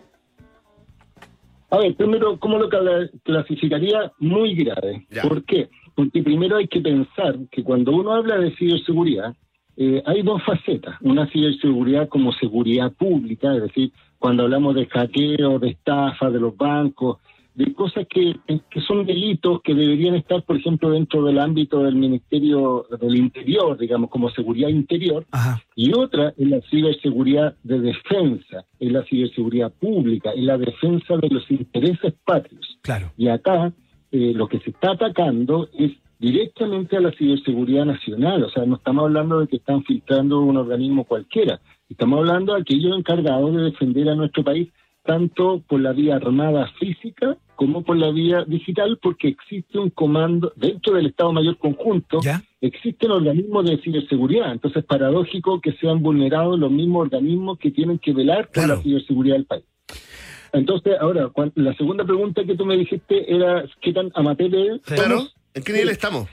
A 1.69 1.79
ver, 1.79 1.95
primero, 1.97 2.38
¿cómo 2.38 2.59
lo 2.59 2.71
cla- 2.71 3.11
clasificaría? 3.25 4.12
Muy 4.19 4.55
grave. 4.55 5.07
Ya. 5.11 5.23
¿Por 5.23 5.45
qué? 5.45 5.69
Porque 5.95 6.23
primero 6.23 6.57
hay 6.57 6.69
que 6.69 6.81
pensar 6.81 7.37
que 7.51 7.63
cuando 7.63 7.93
uno 7.93 8.13
habla 8.13 8.39
de 8.39 8.55
ciberseguridad, 8.57 9.35
eh, 9.77 10.03
hay 10.07 10.23
dos 10.23 10.43
facetas. 10.43 10.97
Una 11.01 11.27
ciberseguridad 11.29 12.09
como 12.09 12.33
seguridad 12.33 12.93
pública, 12.93 13.55
es 13.55 13.63
decir, 13.63 13.93
cuando 14.19 14.45
hablamos 14.45 14.75
de 14.75 14.87
hackeo, 14.87 15.59
de 15.59 15.71
estafa 15.71 16.31
de 16.31 16.41
los 16.41 16.57
bancos, 16.57 17.19
de 17.55 17.75
cosas 17.75 18.07
que, 18.09 18.35
que 18.71 18.81
son 18.81 19.05
delitos 19.05 19.61
que 19.63 19.75
deberían 19.75 20.15
estar, 20.15 20.43
por 20.43 20.57
ejemplo, 20.57 20.91
dentro 20.91 21.23
del 21.25 21.39
ámbito 21.39 21.83
del 21.83 21.97
Ministerio 21.97 22.87
del 23.01 23.17
Interior, 23.17 23.77
digamos, 23.77 24.09
como 24.11 24.31
seguridad 24.31 24.69
interior, 24.69 25.27
Ajá. 25.31 25.63
y 25.77 25.93
otra 25.93 26.33
es 26.39 26.49
la 26.49 26.61
ciberseguridad 26.71 27.55
de 27.63 27.81
defensa, 27.81 28.65
es 28.79 28.93
la 28.93 29.05
ciberseguridad 29.05 29.73
pública, 29.73 30.31
es 30.31 30.45
la 30.45 30.57
defensa 30.57 31.17
de 31.19 31.29
los 31.29 31.51
intereses 31.51 32.15
patrios. 32.25 32.79
Claro. 32.81 33.13
Y 33.19 33.29
acá 33.29 33.73
eh, 34.12 34.33
lo 34.35 34.46
que 34.46 34.61
se 34.61 34.70
está 34.70 34.92
atacando 34.92 35.68
es 35.77 35.92
directamente 36.18 36.96
a 36.96 37.01
la 37.01 37.11
ciberseguridad 37.12 37.85
nacional, 37.85 38.44
o 38.44 38.51
sea, 38.51 38.64
no 38.64 38.77
estamos 38.77 39.03
hablando 39.05 39.40
de 39.40 39.48
que 39.48 39.57
están 39.57 39.83
filtrando 39.83 40.40
un 40.40 40.57
organismo 40.57 41.05
cualquiera, 41.05 41.61
estamos 41.88 42.20
hablando 42.20 42.55
de 42.55 42.61
aquellos 42.61 42.96
encargados 42.96 43.55
de 43.57 43.62
defender 43.62 44.09
a 44.09 44.14
nuestro 44.14 44.44
país 44.44 44.68
tanto 45.05 45.62
por 45.66 45.81
la 45.81 45.92
vía 45.92 46.14
armada 46.14 46.70
física 46.79 47.37
como 47.57 47.83
por 47.83 47.96
la 47.96 48.11
vía 48.11 48.44
digital, 48.44 48.98
porque 49.03 49.29
existe 49.29 49.79
un 49.79 49.90
comando 49.90 50.53
dentro 50.57 50.94
del 50.94 51.07
Estado 51.07 51.33
Mayor 51.33 51.59
Conjunto, 51.59 52.20
¿Ya? 52.22 52.42
existen 52.61 53.11
organismos 53.11 53.64
de 53.64 53.79
ciberseguridad, 53.79 54.53
entonces 54.53 54.83
es 54.83 54.85
paradójico 54.87 55.61
que 55.61 55.72
sean 55.72 56.03
vulnerados 56.03 56.59
los 56.59 56.70
mismos 56.70 57.03
organismos 57.03 57.59
que 57.59 57.70
tienen 57.70 57.98
que 57.98 58.12
velar 58.12 58.46
por 58.46 58.55
Claro. 58.55 58.77
la 58.77 58.83
ciberseguridad 58.83 59.37
del 59.37 59.46
país. 59.46 59.64
Entonces, 60.53 60.95
ahora, 61.01 61.29
cuan- 61.29 61.53
la 61.55 61.75
segunda 61.75 62.05
pregunta 62.05 62.45
que 62.45 62.55
tú 62.55 62.67
me 62.67 62.77
dijiste 62.77 63.35
era 63.35 63.65
qué 63.81 63.93
tan 63.93 64.11
amateur 64.15 64.55
es. 64.55 64.83
Claro. 64.83 65.23
¿En 65.55 65.62
qué 65.62 65.73
nivel 65.73 65.88
estamos? 65.91 66.29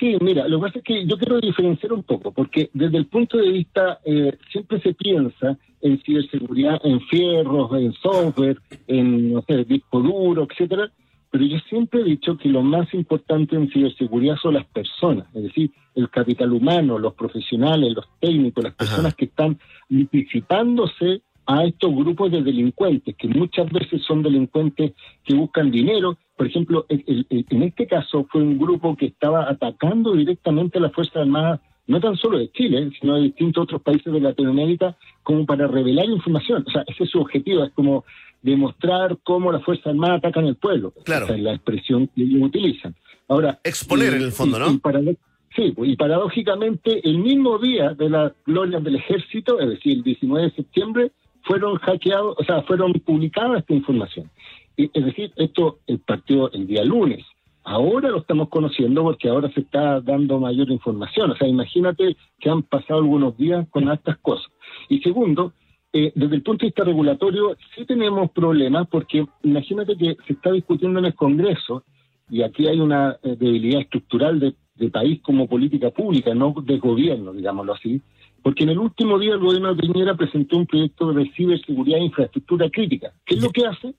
Sí, 0.00 0.16
mira, 0.20 0.48
lo 0.48 0.58
que 0.58 0.66
pasa 0.66 0.78
es 0.78 0.84
que 0.84 1.06
yo 1.06 1.16
quiero 1.18 1.38
diferenciar 1.40 1.92
un 1.92 2.02
poco, 2.02 2.32
porque 2.32 2.70
desde 2.72 2.96
el 2.96 3.06
punto 3.06 3.36
de 3.36 3.50
vista, 3.50 4.00
eh, 4.04 4.36
siempre 4.50 4.80
se 4.80 4.94
piensa 4.94 5.58
en 5.82 6.00
ciberseguridad, 6.02 6.80
en 6.84 7.00
fierros, 7.02 7.70
en 7.74 7.92
software, 7.94 8.58
en, 8.86 9.32
no 9.34 9.42
sé, 9.46 9.64
disco 9.64 10.00
duro, 10.00 10.46
etcétera, 10.50 10.90
pero 11.30 11.44
yo 11.44 11.58
siempre 11.68 12.00
he 12.00 12.04
dicho 12.04 12.38
que 12.38 12.48
lo 12.48 12.62
más 12.62 12.92
importante 12.94 13.56
en 13.56 13.70
ciberseguridad 13.70 14.36
son 14.42 14.54
las 14.54 14.64
personas, 14.66 15.26
es 15.34 15.42
decir, 15.42 15.70
el 15.94 16.08
capital 16.08 16.52
humano, 16.52 16.98
los 16.98 17.14
profesionales, 17.14 17.92
los 17.94 18.06
técnicos, 18.20 18.64
las 18.64 18.74
personas 18.74 19.14
que 19.14 19.26
están 19.26 19.58
anticipándose 19.90 21.22
a 21.46 21.64
estos 21.64 21.94
grupos 21.94 22.30
de 22.32 22.42
delincuentes, 22.42 23.14
que 23.16 23.28
muchas 23.28 23.70
veces 23.70 24.02
son 24.02 24.22
delincuentes 24.22 24.92
que 25.24 25.34
buscan 25.34 25.70
dinero. 25.70 26.16
Por 26.36 26.46
ejemplo, 26.46 26.86
el- 26.88 27.04
el- 27.06 27.26
el- 27.30 27.46
en 27.50 27.62
este 27.64 27.86
caso 27.86 28.26
fue 28.30 28.42
un 28.42 28.58
grupo 28.58 28.96
que 28.96 29.06
estaba 29.06 29.48
atacando 29.50 30.12
directamente 30.14 30.78
a 30.78 30.82
las 30.82 30.92
Fuerzas 30.92 31.16
Armadas, 31.16 31.60
no 31.86 32.00
tan 32.00 32.16
solo 32.16 32.38
de 32.38 32.50
Chile, 32.52 32.90
sino 32.98 33.16
de 33.16 33.22
distintos 33.24 33.64
otros 33.64 33.82
países 33.82 34.10
de 34.12 34.20
Latinoamérica, 34.20 34.96
como 35.22 35.44
para 35.44 35.66
revelar 35.66 36.06
información. 36.06 36.64
O 36.66 36.70
sea, 36.70 36.82
ese 36.86 37.04
es 37.04 37.10
su 37.10 37.20
objetivo, 37.20 37.62
es 37.64 37.72
como 37.72 38.04
demostrar 38.40 39.18
cómo 39.22 39.52
las 39.52 39.62
Fuerzas 39.64 39.88
Armadas 39.88 40.18
atacan 40.18 40.46
al 40.46 40.56
pueblo. 40.56 40.92
Claro. 41.04 41.26
Esa 41.26 41.34
es 41.36 41.42
la 41.42 41.52
expresión 41.54 42.08
que 42.08 42.22
ellos 42.22 42.42
utilizan. 42.42 42.94
Ahora, 43.28 43.58
Exponer, 43.64 44.14
en 44.14 44.22
el 44.22 44.32
fondo, 44.32 44.58
¿no? 44.58 44.70
y 44.70 45.16
sí, 45.56 45.72
pues, 45.74 45.90
y 45.90 45.96
paradójicamente, 45.96 47.06
el 47.08 47.18
mismo 47.18 47.58
día 47.58 47.94
de 47.94 48.10
las 48.10 48.32
glorias 48.44 48.82
del 48.82 48.96
ejército, 48.96 49.60
es 49.60 49.68
decir, 49.68 49.98
el 49.98 50.02
19 50.02 50.44
de 50.46 50.50
septiembre, 50.52 51.12
fueron 51.44 51.76
hackeados, 51.76 52.36
o 52.38 52.44
sea, 52.44 52.62
fueron 52.62 52.92
publicadas 52.94 53.60
esta 53.60 53.74
información. 53.74 54.30
Es 54.76 55.04
decir, 55.04 55.32
esto 55.36 55.78
el 55.86 56.00
partido 56.00 56.50
el 56.52 56.66
día 56.66 56.84
lunes. 56.84 57.24
Ahora 57.62 58.10
lo 58.10 58.18
estamos 58.18 58.48
conociendo 58.48 59.02
porque 59.02 59.28
ahora 59.28 59.50
se 59.52 59.60
está 59.60 60.00
dando 60.00 60.38
mayor 60.40 60.70
información. 60.70 61.30
O 61.30 61.36
sea, 61.36 61.46
imagínate 61.48 62.16
que 62.40 62.50
han 62.50 62.62
pasado 62.62 63.00
algunos 63.00 63.36
días 63.38 63.66
con 63.70 63.90
estas 63.90 64.18
cosas. 64.18 64.50
Y 64.88 64.98
segundo, 65.00 65.52
eh, 65.92 66.12
desde 66.14 66.34
el 66.36 66.42
punto 66.42 66.62
de 66.62 66.68
vista 66.68 66.84
regulatorio, 66.84 67.56
sí 67.74 67.86
tenemos 67.86 68.30
problemas 68.32 68.88
porque 68.88 69.24
imagínate 69.44 69.96
que 69.96 70.16
se 70.26 70.32
está 70.32 70.50
discutiendo 70.50 70.98
en 70.98 71.06
el 71.06 71.14
Congreso 71.14 71.84
y 72.28 72.42
aquí 72.42 72.66
hay 72.66 72.80
una 72.80 73.16
eh, 73.22 73.36
debilidad 73.38 73.82
estructural 73.82 74.40
de 74.40 74.90
país 74.90 75.20
como 75.22 75.46
política 75.46 75.90
pública, 75.90 76.34
no 76.34 76.52
de 76.62 76.78
gobierno, 76.78 77.32
digámoslo 77.32 77.74
así, 77.74 78.02
porque 78.44 78.62
en 78.62 78.68
el 78.70 78.78
último 78.78 79.18
día 79.18 79.32
el 79.32 79.40
gobierno 79.40 79.74
de 79.74 79.82
Piñera 79.82 80.14
presentó 80.14 80.58
un 80.58 80.66
proyecto 80.66 81.12
de 81.14 81.28
ciberseguridad 81.34 81.98
e 81.98 82.04
infraestructura 82.04 82.68
crítica. 82.70 83.10
¿Qué 83.24 83.34
es 83.36 83.42
lo 83.42 83.48
que 83.50 83.66
hace? 83.66 83.94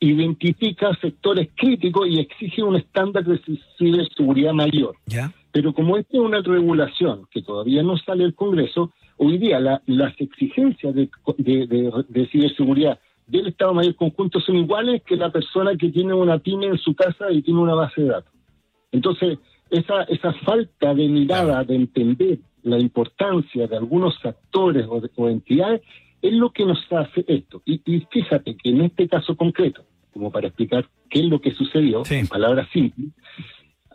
Identifica 0.00 0.94
sectores 1.00 1.48
críticos 1.56 2.08
y 2.08 2.18
exige 2.20 2.62
un 2.62 2.76
estándar 2.76 3.24
de 3.24 3.40
ci- 3.42 3.60
ciberseguridad 3.76 4.52
mayor. 4.54 4.94
¿Ya? 5.06 5.32
Pero 5.52 5.74
como 5.74 5.96
esta 5.96 6.16
es 6.16 6.22
una 6.22 6.40
regulación 6.40 7.26
que 7.30 7.42
todavía 7.42 7.82
no 7.82 7.96
sale 7.98 8.22
del 8.24 8.34
Congreso, 8.34 8.92
hoy 9.16 9.36
día 9.38 9.58
la- 9.60 9.82
las 9.86 10.14
exigencias 10.20 10.94
de, 10.94 11.10
de- 11.38 11.66
de- 11.66 12.04
de 12.08 12.26
ciberseguridad 12.28 12.98
del 13.26 13.48
Estado 13.48 13.74
Mayor 13.74 13.94
Conjunto 13.96 14.40
son 14.40 14.56
iguales 14.56 15.02
que 15.04 15.16
la 15.16 15.30
persona 15.30 15.76
que 15.76 15.90
tiene 15.90 16.14
una 16.14 16.38
pyme 16.38 16.66
en 16.66 16.78
su 16.78 16.94
casa 16.94 17.30
y 17.30 17.42
tiene 17.42 17.60
una 17.60 17.74
base 17.74 18.00
de 18.00 18.08
datos. 18.08 18.32
Entonces, 18.92 19.38
esa, 19.70 20.04
esa 20.04 20.32
falta 20.46 20.94
de 20.94 21.08
mirada, 21.08 21.62
de 21.64 21.74
entender 21.74 22.38
la 22.68 22.78
importancia 22.78 23.66
de 23.66 23.76
algunos 23.76 24.14
actores 24.24 24.86
o, 24.88 25.00
de- 25.00 25.10
o 25.16 25.28
entidades, 25.28 25.82
es 26.22 26.32
lo 26.32 26.50
que 26.50 26.64
nos 26.64 26.78
hace 26.92 27.24
esto. 27.28 27.62
Y, 27.64 27.80
y 27.84 28.06
fíjate 28.10 28.56
que 28.56 28.70
en 28.70 28.82
este 28.82 29.08
caso 29.08 29.36
concreto, 29.36 29.82
como 30.12 30.30
para 30.30 30.48
explicar 30.48 30.88
qué 31.10 31.20
es 31.20 31.26
lo 31.26 31.40
que 31.40 31.52
sucedió, 31.52 32.04
Sí. 32.04 32.16
en 32.16 32.26
palabras 32.26 32.68
simples, 32.72 33.10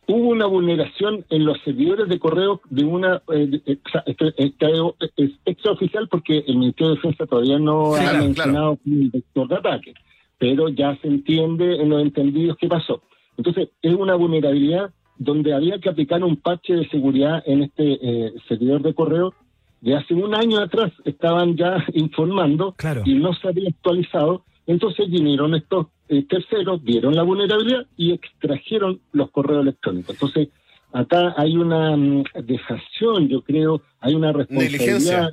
hubo 0.07 0.29
una 0.29 0.45
vulneración 0.45 1.25
en 1.29 1.45
los 1.45 1.59
servidores 1.61 2.07
de 2.09 2.19
correo 2.19 2.61
de 2.69 2.83
una, 2.85 3.21
eh, 3.33 3.47
de- 3.47 3.61
eh, 3.65 3.77
esto, 4.05 4.33
esto 4.37 4.95
es 5.17 5.31
extraoficial 5.45 6.07
porque 6.09 6.43
el 6.47 6.57
Ministerio 6.57 6.89
de 6.91 6.95
Defensa 6.95 7.25
todavía 7.25 7.59
no 7.59 7.93
Sí, 7.93 8.01
ha 8.03 8.09
claro, 8.09 8.23
mencionado 8.25 8.79
un 8.85 9.09
vector 9.11 9.47
de 9.47 9.55
ataque, 9.55 9.93
pero 10.37 10.69
ya 10.69 10.95
se 11.01 11.07
entiende 11.07 11.75
en 11.81 11.89
los 11.89 12.01
entendidos 12.01 12.57
qué 12.59 12.67
pasó. 12.67 13.01
Entonces, 13.37 13.69
es 13.81 13.93
una 13.95 14.15
vulnerabilidad 14.15 14.93
donde 15.17 15.53
había 15.53 15.79
que 15.79 15.89
aplicar 15.89 16.23
un 16.23 16.37
parche 16.37 16.73
de 16.75 16.87
seguridad 16.89 17.43
en 17.45 17.63
este 17.63 17.99
eh, 18.01 18.33
servidor 18.47 18.81
de 18.81 18.93
correo. 18.93 19.33
De 19.81 19.95
hace 19.95 20.13
un 20.13 20.33
año 20.33 20.59
atrás 20.59 20.91
estaban 21.05 21.55
ya 21.57 21.83
informando 21.93 22.73
Claro. 22.77 23.01
y 23.05 23.15
no 23.15 23.33
se 23.33 23.47
había 23.47 23.69
actualizado. 23.69 24.43
Entonces 24.65 25.09
vinieron 25.09 25.55
estos 25.55 25.87
eh, 26.07 26.23
terceros, 26.23 26.81
vieron 26.83 27.15
la 27.15 27.23
vulnerabilidad 27.23 27.85
y 27.97 28.11
extrajeron 28.11 28.99
los 29.11 29.29
correos 29.31 29.61
electrónicos. 29.63 30.15
Entonces, 30.15 30.49
acá 30.93 31.33
hay 31.37 31.57
una 31.57 31.97
mm, 31.97 32.23
dejación, 32.45 33.27
yo 33.27 33.41
creo, 33.41 33.81
hay 33.99 34.15
una 34.15 34.31
responsabilidad. 34.31 34.79
Negligencia. 34.79 35.29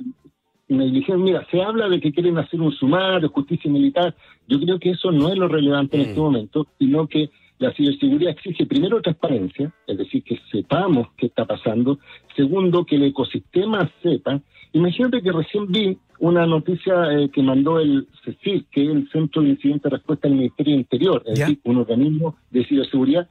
Negligencia. 0.67 1.17
Mira, 1.17 1.47
se 1.51 1.61
habla 1.61 1.87
de 1.89 1.99
que 1.99 2.11
quieren 2.11 2.37
hacer 2.37 2.59
un 2.61 2.71
sumario, 2.73 3.29
justicia 3.29 3.69
militar. 3.69 4.15
Yo 4.47 4.59
creo 4.59 4.79
que 4.79 4.91
eso 4.91 5.11
no 5.11 5.29
es 5.29 5.37
lo 5.37 5.47
relevante 5.47 5.97
en 5.97 6.03
Mm. 6.03 6.05
este 6.07 6.19
momento, 6.19 6.67
sino 6.79 7.07
que 7.07 7.29
la 7.61 7.71
ciberseguridad 7.73 8.31
exige 8.31 8.65
primero 8.65 9.01
transparencia, 9.01 9.71
es 9.87 9.97
decir, 9.97 10.23
que 10.23 10.39
sepamos 10.51 11.09
qué 11.17 11.27
está 11.27 11.45
pasando. 11.45 11.99
Segundo, 12.35 12.85
que 12.85 12.95
el 12.95 13.03
ecosistema 13.03 13.89
sepa. 14.01 14.41
Imagínate 14.73 15.21
que 15.21 15.31
recién 15.31 15.71
vi 15.71 15.97
una 16.19 16.45
noticia 16.47 16.93
eh, 17.13 17.29
que 17.29 17.43
mandó 17.43 17.79
el 17.79 18.07
CECIR, 18.23 18.65
que 18.71 18.83
es 18.83 18.89
el 18.89 19.09
Centro 19.11 19.41
de 19.43 19.49
Incidente 19.49 19.89
de 19.89 19.95
Respuesta 19.97 20.27
del 20.27 20.37
Ministerio 20.37 20.71
del 20.73 20.79
Interior, 20.81 21.23
es 21.27 21.37
Ya. 21.39 21.45
decir, 21.45 21.59
un 21.65 21.77
organismo 21.77 22.35
de 22.49 22.65
ciberseguridad, 22.65 23.29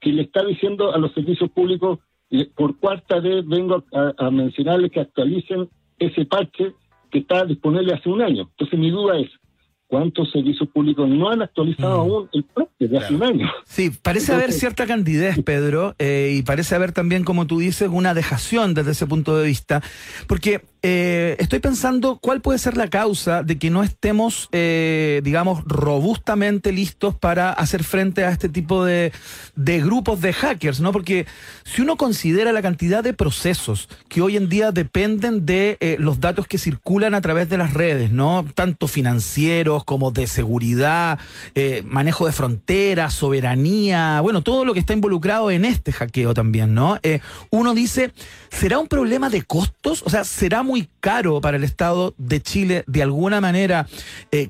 que 0.00 0.12
le 0.12 0.22
está 0.22 0.44
diciendo 0.44 0.94
a 0.94 0.98
los 0.98 1.12
servicios 1.12 1.50
públicos, 1.50 1.98
eh, 2.30 2.48
por 2.56 2.78
cuarta 2.78 3.20
vez 3.20 3.46
vengo 3.46 3.84
a, 3.92 4.12
a 4.16 4.30
mencionarles 4.30 4.90
que 4.92 5.00
actualicen 5.00 5.68
ese 5.98 6.24
parche 6.24 6.72
que 7.10 7.18
está 7.18 7.44
disponible 7.44 7.92
hace 7.94 8.08
un 8.08 8.22
año. 8.22 8.48
Entonces 8.50 8.78
mi 8.78 8.90
duda 8.90 9.18
es, 9.18 9.28
¿cuántos 9.92 10.30
servicios 10.30 10.66
públicos 10.70 11.06
no 11.06 11.28
han 11.28 11.42
actualizado 11.42 12.00
aún 12.00 12.28
el 12.32 12.44
parche 12.44 12.88
de 12.88 12.96
hace 12.96 13.14
un 13.14 13.22
año? 13.22 13.46
Sí, 13.66 13.90
parece 13.90 14.32
haber 14.32 14.50
cierta 14.50 14.86
candidez, 14.86 15.38
Pedro, 15.44 15.94
eh, 15.98 16.34
y 16.34 16.42
parece 16.44 16.74
haber 16.74 16.92
también, 16.92 17.24
como 17.24 17.46
tú 17.46 17.58
dices, 17.58 17.90
una 17.92 18.14
dejación 18.14 18.72
desde 18.72 18.92
ese 18.92 19.06
punto 19.06 19.36
de 19.36 19.46
vista, 19.46 19.82
porque 20.26 20.62
eh, 20.84 21.36
estoy 21.38 21.60
pensando 21.60 22.18
cuál 22.20 22.40
puede 22.40 22.58
ser 22.58 22.76
la 22.76 22.88
causa 22.88 23.44
de 23.44 23.56
que 23.56 23.70
no 23.70 23.84
estemos, 23.84 24.48
eh, 24.50 25.20
digamos, 25.22 25.62
robustamente 25.64 26.72
listos 26.72 27.14
para 27.14 27.52
hacer 27.52 27.84
frente 27.84 28.24
a 28.24 28.30
este 28.30 28.48
tipo 28.48 28.84
de, 28.84 29.12
de 29.54 29.80
grupos 29.80 30.20
de 30.20 30.32
hackers, 30.32 30.80
¿no? 30.80 30.90
Porque 30.90 31.24
si 31.62 31.82
uno 31.82 31.96
considera 31.96 32.50
la 32.50 32.62
cantidad 32.62 33.04
de 33.04 33.12
procesos 33.12 33.88
que 34.08 34.22
hoy 34.22 34.36
en 34.36 34.48
día 34.48 34.72
dependen 34.72 35.46
de 35.46 35.76
eh, 35.78 35.96
los 36.00 36.18
datos 36.18 36.48
que 36.48 36.58
circulan 36.58 37.14
a 37.14 37.20
través 37.20 37.48
de 37.48 37.58
las 37.58 37.74
redes, 37.74 38.10
¿no? 38.10 38.44
Tanto 38.56 38.88
financieros 38.88 39.81
como 39.84 40.10
de 40.10 40.26
seguridad, 40.26 41.18
eh, 41.54 41.82
manejo 41.86 42.26
de 42.26 42.32
fronteras, 42.32 43.14
soberanía, 43.14 44.20
bueno, 44.20 44.42
todo 44.42 44.64
lo 44.64 44.74
que 44.74 44.80
está 44.80 44.92
involucrado 44.92 45.50
en 45.50 45.64
este 45.64 45.92
hackeo 45.92 46.34
también, 46.34 46.74
¿no? 46.74 46.98
Eh, 47.02 47.20
uno 47.50 47.74
dice, 47.74 48.12
¿será 48.50 48.78
un 48.78 48.88
problema 48.88 49.30
de 49.30 49.42
costos? 49.42 50.02
O 50.04 50.10
sea, 50.10 50.24
¿será 50.24 50.62
muy 50.62 50.88
caro 51.00 51.40
para 51.40 51.56
el 51.56 51.64
Estado 51.64 52.14
de 52.18 52.40
Chile 52.40 52.84
de 52.86 53.02
alguna 53.02 53.40
manera 53.40 53.86
eh, 54.30 54.48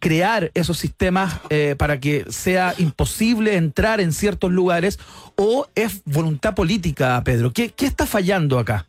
crear 0.00 0.50
esos 0.54 0.78
sistemas 0.78 1.40
para 1.76 1.98
que 1.98 2.24
sea 2.28 2.72
imposible 2.78 3.56
entrar 3.56 4.00
en 4.00 4.12
ciertos 4.12 4.50
lugares? 4.50 4.98
¿O 5.36 5.66
es 5.74 6.02
voluntad 6.04 6.54
política, 6.54 7.20
Pedro? 7.24 7.52
¿Qué, 7.52 7.70
qué 7.70 7.86
está 7.86 8.06
fallando 8.06 8.58
acá? 8.58 8.87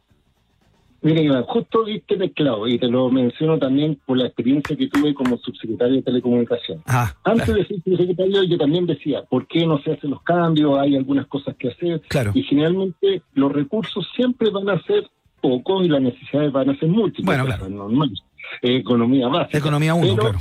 Miren, 1.02 1.26
Iván, 1.26 1.44
justo 1.44 1.84
diste 1.86 2.16
el 2.16 2.32
clavo 2.34 2.68
y 2.68 2.78
te 2.78 2.88
lo 2.88 3.10
menciono 3.10 3.58
también 3.58 3.98
por 4.06 4.18
la 4.18 4.26
experiencia 4.26 4.76
que 4.76 4.88
tuve 4.88 5.14
como 5.14 5.38
subsecretario 5.38 5.96
de 5.96 6.02
Telecomunicación. 6.02 6.82
Ah, 6.88 7.14
Antes 7.24 7.46
claro. 7.46 7.60
de 7.62 7.68
ser 7.68 7.84
subsecretario 7.84 8.44
yo 8.44 8.58
también 8.58 8.86
decía, 8.86 9.24
¿por 9.24 9.48
qué 9.48 9.66
no 9.66 9.82
se 9.82 9.94
hacen 9.94 10.10
los 10.12 10.22
cambios? 10.24 10.78
Hay 10.78 10.96
algunas 10.98 11.28
cosas 11.28 11.56
que 11.58 11.70
hacer. 11.70 12.02
Claro. 12.10 12.32
Y 12.34 12.44
generalmente 12.44 13.22
los 13.34 13.52
recursos 13.52 14.06
siempre 14.16 14.50
van 14.50 14.70
a 14.70 14.82
ser 14.84 15.10
pocos 15.42 15.86
y 15.86 15.88
las 15.88 16.02
necesidades 16.02 16.52
van 16.52 16.70
a 16.70 16.78
ser 16.78 16.90
múltiples. 16.90 17.26
Bueno, 17.26 17.46
claro. 17.46 17.70
normal. 17.70 18.12
Economía 18.62 19.28
básica. 19.28 19.58
Economía 19.58 19.94
1, 19.94 20.16
Pero- 20.16 20.18
claro. 20.18 20.40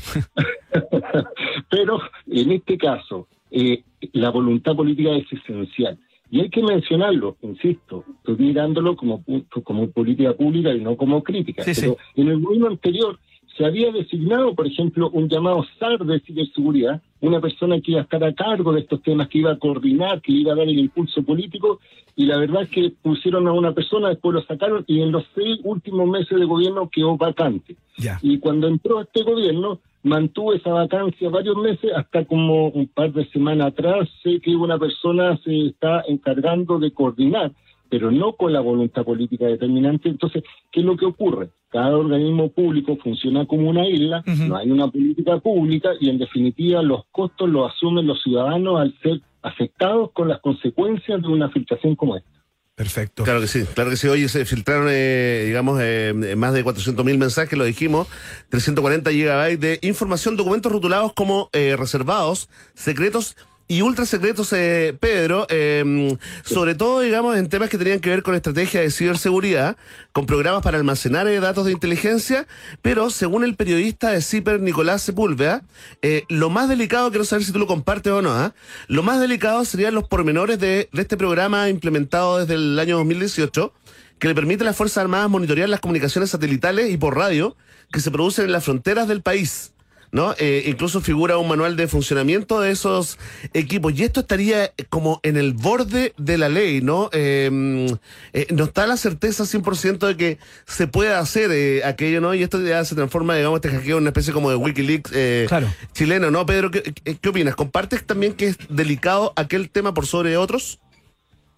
Pero 1.70 2.00
en 2.26 2.52
este 2.52 2.76
caso, 2.78 3.28
eh, 3.50 3.82
la 4.12 4.30
voluntad 4.30 4.74
política 4.74 5.10
es 5.12 5.30
esencial. 5.32 5.98
Y 6.30 6.40
hay 6.40 6.50
que 6.50 6.62
mencionarlo, 6.62 7.36
insisto, 7.42 8.04
estoy 8.18 8.36
mirándolo 8.36 8.96
como, 8.96 9.22
punto- 9.22 9.62
como 9.62 9.88
política 9.90 10.34
pública 10.34 10.74
y 10.74 10.80
no 10.80 10.96
como 10.96 11.22
crítica. 11.22 11.62
Sí, 11.62 11.74
sí. 11.74 11.80
pero 11.82 11.96
en 12.16 12.28
el 12.28 12.40
gobierno 12.40 12.68
anterior 12.68 13.18
se 13.56 13.64
había 13.64 13.90
designado, 13.90 14.54
por 14.54 14.66
ejemplo, 14.66 15.10
un 15.10 15.28
llamado 15.28 15.64
SAR 15.80 15.98
de 16.04 16.20
ciberseguridad, 16.20 17.02
una 17.20 17.40
persona 17.40 17.80
que 17.80 17.90
iba 17.92 18.00
a 18.00 18.04
estar 18.04 18.22
a 18.22 18.32
cargo 18.32 18.72
de 18.72 18.80
estos 18.82 19.02
temas, 19.02 19.28
que 19.28 19.38
iba 19.38 19.50
a 19.50 19.58
coordinar, 19.58 20.20
que 20.22 20.30
iba 20.32 20.52
a 20.52 20.56
dar 20.56 20.68
el 20.68 20.78
impulso 20.78 21.22
político, 21.24 21.80
y 22.14 22.26
la 22.26 22.38
verdad 22.38 22.62
es 22.62 22.68
que 22.68 22.92
pusieron 23.02 23.48
a 23.48 23.52
una 23.52 23.72
persona, 23.72 24.10
después 24.10 24.34
lo 24.34 24.42
sacaron, 24.42 24.84
y 24.86 25.00
en 25.00 25.10
los 25.10 25.24
seis 25.34 25.58
últimos 25.64 26.08
meses 26.08 26.38
de 26.38 26.44
gobierno 26.44 26.88
quedó 26.88 27.16
vacante. 27.16 27.74
Ya. 27.96 28.18
Y 28.22 28.38
cuando 28.38 28.68
entró 28.68 29.00
este 29.00 29.22
gobierno, 29.24 29.80
mantuvo 30.02 30.52
esa 30.52 30.70
vacancia 30.70 31.28
varios 31.28 31.56
meses, 31.56 31.90
hasta 31.94 32.24
como 32.24 32.68
un 32.68 32.86
par 32.88 33.12
de 33.12 33.28
semanas 33.30 33.68
atrás, 33.68 34.08
sé 34.22 34.40
que 34.40 34.54
una 34.54 34.78
persona 34.78 35.38
se 35.44 35.68
está 35.68 36.02
encargando 36.08 36.78
de 36.78 36.92
coordinar, 36.92 37.52
pero 37.88 38.10
no 38.10 38.34
con 38.34 38.52
la 38.52 38.60
voluntad 38.60 39.04
política 39.04 39.46
determinante. 39.46 40.08
Entonces, 40.08 40.42
¿qué 40.70 40.80
es 40.80 40.86
lo 40.86 40.96
que 40.96 41.06
ocurre? 41.06 41.50
Cada 41.70 41.96
organismo 41.96 42.50
público 42.50 42.96
funciona 42.96 43.46
como 43.46 43.68
una 43.68 43.86
isla, 43.86 44.22
no 44.26 44.56
hay 44.56 44.70
una 44.70 44.88
política 44.88 45.38
pública 45.38 45.90
y 46.00 46.08
en 46.08 46.18
definitiva 46.18 46.82
los 46.82 47.04
costos 47.10 47.48
los 47.48 47.70
asumen 47.70 48.06
los 48.06 48.22
ciudadanos 48.22 48.80
al 48.80 48.94
ser 49.02 49.20
afectados 49.42 50.12
con 50.12 50.28
las 50.28 50.40
consecuencias 50.40 51.20
de 51.20 51.28
una 51.28 51.50
filtración 51.50 51.94
como 51.94 52.16
esta. 52.16 52.37
Perfecto. 52.78 53.24
Claro 53.24 53.40
que 53.40 53.48
sí, 53.48 53.64
claro 53.74 53.90
que 53.90 53.96
sí. 53.96 54.06
Hoy 54.06 54.28
se 54.28 54.44
filtraron, 54.44 54.86
eh, 54.88 55.42
digamos, 55.46 55.80
eh, 55.82 56.14
más 56.36 56.52
de 56.52 56.62
400.000 56.62 57.18
mensajes, 57.18 57.58
lo 57.58 57.64
dijimos, 57.64 58.06
340 58.50 59.10
gigabytes 59.10 59.58
de 59.58 59.78
información, 59.82 60.36
documentos 60.36 60.70
rotulados 60.70 61.12
como 61.12 61.50
eh, 61.52 61.74
reservados, 61.76 62.48
secretos 62.76 63.36
y 63.70 63.82
ultra 63.82 64.06
secretos, 64.06 64.50
eh, 64.54 64.96
Pedro, 64.98 65.46
eh, 65.50 66.16
sobre 66.42 66.74
todo, 66.74 67.00
digamos, 67.00 67.36
en 67.36 67.50
temas 67.50 67.68
que 67.68 67.76
tenían 67.76 68.00
que 68.00 68.08
ver 68.08 68.22
con 68.22 68.34
estrategia 68.34 68.80
de 68.80 68.90
ciberseguridad, 68.90 69.76
con 70.12 70.24
programas 70.24 70.62
para 70.62 70.78
almacenar 70.78 71.28
eh, 71.28 71.38
datos 71.38 71.66
de 71.66 71.72
inteligencia, 71.72 72.46
pero 72.80 73.10
según 73.10 73.44
el 73.44 73.56
periodista 73.56 74.10
de 74.10 74.22
CIPER, 74.22 74.60
Nicolás 74.60 75.02
Sepúlveda, 75.02 75.64
eh, 76.00 76.24
lo 76.30 76.48
más 76.48 76.70
delicado, 76.70 77.10
quiero 77.10 77.26
saber 77.26 77.44
si 77.44 77.52
tú 77.52 77.58
lo 77.58 77.66
compartes 77.66 78.10
o 78.10 78.22
no, 78.22 78.32
¿ah? 78.32 78.54
lo 78.86 79.02
más 79.02 79.20
delicado 79.20 79.62
serían 79.66 79.94
los 79.94 80.08
pormenores 80.08 80.58
de, 80.58 80.88
de 80.90 81.02
este 81.02 81.18
programa 81.18 81.68
implementado 81.68 82.38
desde 82.38 82.54
el 82.54 82.78
año 82.78 82.96
2018, 82.96 83.74
que 84.18 84.28
le 84.28 84.34
permite 84.34 84.62
a 84.62 84.66
las 84.66 84.76
Fuerzas 84.76 85.02
Armadas 85.02 85.28
monitorear 85.28 85.68
las 85.68 85.80
comunicaciones 85.80 86.30
satelitales 86.30 86.90
y 86.90 86.96
por 86.96 87.16
radio 87.16 87.54
que 87.92 88.00
se 88.00 88.10
producen 88.10 88.46
en 88.46 88.52
las 88.52 88.64
fronteras 88.64 89.08
del 89.08 89.20
país. 89.20 89.72
¿No? 90.10 90.34
Eh, 90.38 90.64
incluso 90.66 91.02
figura 91.02 91.36
un 91.36 91.48
manual 91.48 91.76
de 91.76 91.86
funcionamiento 91.86 92.60
de 92.60 92.70
esos 92.70 93.18
equipos. 93.52 93.92
Y 93.98 94.04
esto 94.04 94.20
estaría 94.20 94.72
como 94.88 95.20
en 95.22 95.36
el 95.36 95.52
borde 95.52 96.14
de 96.16 96.38
la 96.38 96.48
ley, 96.48 96.80
¿no? 96.80 97.10
Eh, 97.12 97.86
eh, 98.32 98.46
no 98.54 98.64
está 98.64 98.86
la 98.86 98.96
certeza 98.96 99.44
100% 99.44 100.06
de 100.06 100.16
que 100.16 100.38
se 100.64 100.86
pueda 100.86 101.18
hacer 101.18 101.50
eh, 101.52 101.82
aquello, 101.84 102.22
¿no? 102.22 102.32
Y 102.34 102.42
esto 102.42 102.58
ya 102.64 102.82
se 102.86 102.94
transforma, 102.94 103.36
digamos, 103.36 103.58
este 103.58 103.68
hackeo 103.68 103.98
en 103.98 104.04
una 104.04 104.08
especie 104.10 104.32
como 104.32 104.48
de 104.48 104.56
Wikileaks 104.56 105.12
eh, 105.14 105.44
Claro. 105.46 105.66
chileno, 105.92 106.30
¿no? 106.30 106.46
Pedro, 106.46 106.70
¿qué, 106.70 106.82
qué- 106.82 107.16
qué 107.18 107.28
opinas? 107.28 107.54
¿Compartes 107.54 108.06
también 108.06 108.32
que 108.32 108.46
es 108.46 108.58
delicado 108.70 109.34
aquel 109.36 109.68
tema 109.68 109.92
por 109.92 110.06
sobre 110.06 110.38
otros? 110.38 110.80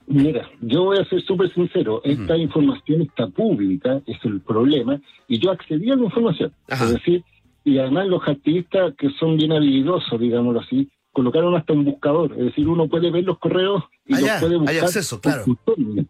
Mira, 0.08 0.50
yo 0.60 0.82
voy 0.84 0.98
a 0.98 1.04
ser 1.04 1.22
súper 1.22 1.54
sincero, 1.54 2.00
esta 2.04 2.36
información 2.36 3.02
está 3.02 3.28
pública, 3.28 4.00
es 4.08 4.16
el 4.24 4.40
problema, 4.40 5.00
y 5.28 5.38
yo 5.38 5.52
accedí 5.52 5.88
a 5.92 5.94
la 5.94 6.02
información. 6.02 6.52
Ajá. 6.68 6.86
Es 6.86 6.94
decir, 6.94 7.22
y 7.64 7.78
además 7.78 8.06
los 8.08 8.26
activistas 8.26 8.94
que 8.96 9.10
son 9.18 9.36
bien 9.36 9.52
habilidosos, 9.52 10.18
digámoslo 10.20 10.60
así, 10.60 10.88
colocaron 11.12 11.54
hasta 11.56 11.72
un 11.72 11.84
buscador, 11.84 12.32
es 12.32 12.44
decir, 12.46 12.68
uno 12.68 12.88
puede 12.88 13.10
ver 13.10 13.24
los 13.24 13.38
correos 13.38 13.82
y 14.06 14.14
Ah, 14.14 14.20
los 14.20 14.30
puede 14.40 14.54
hay 14.54 14.60
buscar. 14.60 14.84
acceso, 14.84 15.20
claro. 15.20 15.44
su 15.44 15.56
tono. 15.56 16.04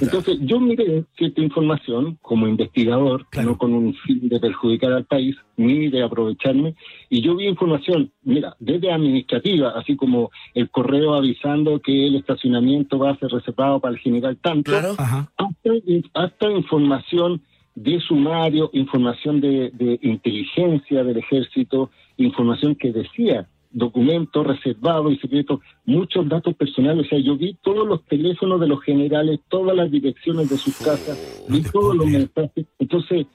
Entonces, 0.00 0.38
yo 0.40 0.58
miré 0.58 1.04
cierta 1.16 1.40
información 1.40 2.18
como 2.20 2.48
investigador, 2.48 3.24
Claro. 3.30 3.50
no 3.50 3.58
con 3.58 3.72
un 3.72 3.94
fin 3.94 4.28
de 4.28 4.40
perjudicar 4.40 4.92
al 4.92 5.04
país, 5.04 5.36
ni 5.56 5.88
de 5.88 6.02
aprovecharme, 6.02 6.74
y 7.08 7.20
yo 7.22 7.36
vi 7.36 7.46
información, 7.46 8.10
mira, 8.24 8.56
desde 8.58 8.90
administrativa, 8.90 9.70
así 9.76 9.94
como 9.94 10.30
el 10.54 10.70
correo 10.70 11.14
avisando 11.14 11.78
que 11.80 12.06
el 12.08 12.16
estacionamiento 12.16 12.98
va 12.98 13.10
a 13.10 13.18
ser 13.18 13.30
reservado 13.30 13.78
para 13.78 13.94
el 13.94 14.00
general 14.00 14.36
tanto, 14.38 14.72
Claro. 14.72 14.96
Hasta, 15.36 15.70
hasta 16.14 16.50
información 16.50 17.42
de 17.76 18.00
sumario, 18.00 18.70
información 18.72 19.40
de, 19.40 19.70
de 19.70 20.00
inteligencia 20.02 21.04
del 21.04 21.18
ejército, 21.18 21.90
información 22.16 22.74
que 22.74 22.90
decía 22.90 23.48
documentos 23.70 24.46
reservados 24.46 25.12
y 25.12 25.18
secretos, 25.18 25.60
muchos 25.84 26.26
datos 26.28 26.54
personales. 26.54 27.04
O 27.06 27.08
sea, 27.10 27.18
yo 27.18 27.36
vi 27.36 27.58
todos 27.62 27.86
los 27.86 28.02
teléfonos 28.06 28.58
de 28.58 28.68
los 28.68 28.82
generales, 28.82 29.40
todas 29.48 29.76
las 29.76 29.90
direcciones 29.90 30.48
de 30.48 30.56
sus 30.56 30.78
casas, 30.78 31.44
vi 31.48 31.62
todos 31.62 31.94
los 31.94 32.06
mensajes. 32.06 32.66
Entonces, 32.78 33.26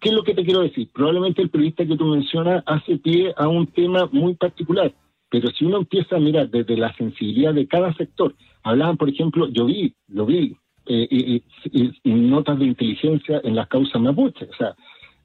¿qué 0.00 0.10
es 0.10 0.14
lo 0.14 0.22
que 0.22 0.34
te 0.34 0.44
quiero 0.44 0.60
decir? 0.60 0.88
Probablemente 0.94 1.42
el 1.42 1.50
periodista 1.50 1.84
que 1.84 1.96
tú 1.96 2.04
mencionas 2.04 2.62
hace 2.66 2.98
pie 2.98 3.34
a 3.36 3.48
un 3.48 3.66
tema 3.66 4.08
muy 4.12 4.34
particular. 4.34 4.94
Pero 5.28 5.50
si 5.50 5.64
uno 5.64 5.78
empieza 5.78 6.16
a 6.16 6.20
mirar 6.20 6.48
desde 6.50 6.76
la 6.76 6.94
sensibilidad 6.94 7.52
de 7.52 7.66
cada 7.66 7.92
sector, 7.94 8.36
hablaban, 8.62 8.96
por 8.96 9.08
ejemplo, 9.08 9.48
yo 9.48 9.66
vi, 9.66 9.94
lo 10.06 10.24
vi, 10.24 10.56
eh, 10.92 11.06
y- 11.10 11.42
y- 11.72 11.90
y 12.02 12.10
notas 12.14 12.58
de 12.58 12.64
inteligencia 12.66 13.40
en 13.44 13.54
las 13.54 13.68
causas 13.68 14.00
mapuche, 14.02 14.44
o 14.46 14.56
sea, 14.56 14.74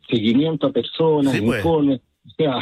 seguimiento 0.09 0.67
a 0.67 0.71
personas, 0.71 1.33
Sí, 1.33 1.41
pues. 1.41 1.57
informes, 1.59 2.01
o 2.27 2.29
sea, 2.37 2.57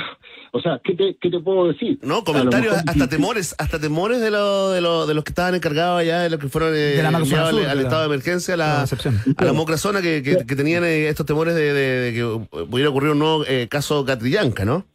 o 0.51 0.59
sea, 0.61 0.81
¿qué 0.83 0.93
te, 0.93 1.17
qué 1.21 1.29
te 1.29 1.39
puedo 1.39 1.67
decir? 1.67 1.97
No, 2.01 2.23
comentarios, 2.23 2.73
mejor- 2.75 2.89
hasta 2.89 3.09
temores, 3.09 3.55
hasta 3.57 3.79
temores 3.79 4.21
de, 4.21 4.31
lo, 4.31 4.69
de, 4.71 4.81
lo- 4.81 5.05
de 5.07 5.13
los 5.13 5.23
que 5.23 5.31
estaban 5.31 5.55
encargados 5.55 5.99
allá, 6.01 6.21
de 6.21 6.29
los 6.29 6.39
que 6.39 6.47
fueron 6.47 6.73
eh, 6.73 6.77
De 6.77 7.03
la 7.03 7.09
al, 7.09 7.25
Sur, 7.25 7.39
al 7.39 7.55
de 7.55 7.75
la- 7.75 7.81
estado 7.81 8.01
de 8.01 8.05
emergencia, 8.07 8.53
a 8.53 8.57
la 8.57 8.83
a 8.83 9.43
la 9.45 9.53
Mocrazona, 9.53 10.01
que, 10.01 10.21
que, 10.23 10.45
que 10.45 10.55
tenían 10.55 10.83
eh, 10.83 11.07
estos 11.07 11.25
temores 11.25 11.55
de, 11.55 11.73
de- 11.73 11.99
de 11.99 12.13
que 12.13 12.65
pudiera 12.69 12.89
ocurrir 12.89 13.11
un 13.11 13.19
nuevo 13.19 13.43
eh, 13.47 13.67
caso 13.69 14.05
Catrillanca, 14.05 14.63
¿no? 14.65 14.85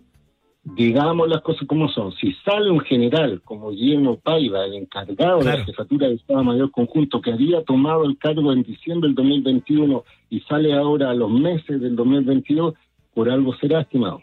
Digamos 0.74 1.28
las 1.28 1.42
cosas 1.42 1.66
como 1.66 1.88
son. 1.88 2.12
Si 2.12 2.32
sale 2.44 2.70
un 2.70 2.80
general 2.80 3.40
como 3.44 3.70
Guillermo 3.70 4.18
Paiva, 4.18 4.64
el 4.64 4.74
encargado 4.74 5.38
de 5.38 5.44
la 5.44 5.64
jefatura 5.64 6.08
de 6.08 6.14
Estado 6.14 6.44
Mayor 6.44 6.70
Conjunto, 6.70 7.20
que 7.20 7.32
había 7.32 7.62
tomado 7.64 8.04
el 8.04 8.18
cargo 8.18 8.52
en 8.52 8.62
diciembre 8.62 9.08
del 9.08 9.14
2021 9.16 10.04
y 10.30 10.40
sale 10.40 10.74
ahora 10.74 11.10
a 11.10 11.14
los 11.14 11.30
meses 11.30 11.80
del 11.80 11.96
2022, 11.96 12.74
por 13.14 13.30
algo 13.30 13.54
será 13.56 13.80
estimado. 13.80 14.20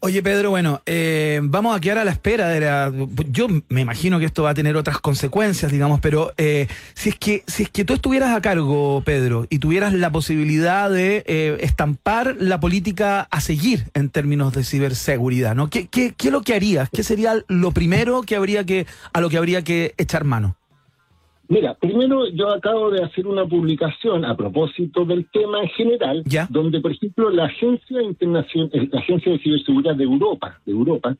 Oye, 0.00 0.22
Pedro, 0.22 0.50
bueno, 0.50 0.80
eh, 0.86 1.40
vamos 1.42 1.76
a 1.76 1.80
quedar 1.80 1.98
a 1.98 2.04
la 2.04 2.12
espera 2.12 2.48
de 2.50 2.60
la. 2.60 2.92
Yo 3.30 3.48
me 3.68 3.80
imagino 3.80 4.20
que 4.20 4.26
esto 4.26 4.44
va 4.44 4.50
a 4.50 4.54
tener 4.54 4.76
otras 4.76 5.00
consecuencias, 5.00 5.72
digamos, 5.72 5.98
pero 5.98 6.32
eh, 6.36 6.68
si 6.94 7.08
es 7.08 7.16
que 7.16 7.42
si 7.48 7.64
es 7.64 7.70
que 7.70 7.84
tú 7.84 7.94
estuvieras 7.94 8.36
a 8.36 8.40
cargo, 8.40 9.02
Pedro, 9.04 9.48
y 9.50 9.58
tuvieras 9.58 9.92
la 9.94 10.12
posibilidad 10.12 10.88
de 10.88 11.24
eh, 11.26 11.58
estampar 11.62 12.36
la 12.38 12.60
política 12.60 13.26
a 13.28 13.40
seguir 13.40 13.90
en 13.94 14.08
términos 14.08 14.52
de 14.52 14.62
ciberseguridad, 14.62 15.56
¿no? 15.56 15.68
¿Qué, 15.68 15.88
qué, 15.88 16.14
qué 16.16 16.28
es 16.28 16.32
lo 16.32 16.42
que 16.42 16.54
harías? 16.54 16.88
¿Qué 16.90 17.02
sería 17.02 17.42
lo 17.48 17.72
primero 17.72 18.22
que 18.22 18.36
habría 18.36 18.62
que 18.62 18.86
a 19.12 19.20
lo 19.20 19.28
que 19.28 19.36
habría 19.36 19.64
que 19.64 19.94
echar 19.98 20.22
mano? 20.22 20.56
Mira, 21.48 21.74
primero 21.74 22.28
yo 22.28 22.50
acabo 22.50 22.90
de 22.90 23.02
hacer 23.02 23.26
una 23.26 23.46
publicación 23.46 24.24
a 24.26 24.36
propósito 24.36 25.04
del 25.06 25.26
tema 25.30 25.62
en 25.62 25.68
general, 25.70 26.22
Ya. 26.26 26.46
donde, 26.50 26.80
por 26.80 26.92
ejemplo, 26.92 27.30
la 27.30 27.46
Agencia 27.46 28.02
Internacional, 28.02 28.70
eh, 28.74 28.88
la 28.92 29.00
Agencia 29.00 29.32
de 29.32 29.38
Ciberseguridad 29.38 29.96
de 29.96 30.04
Europa, 30.04 30.60
de 30.66 30.72
Europa, 30.72 31.16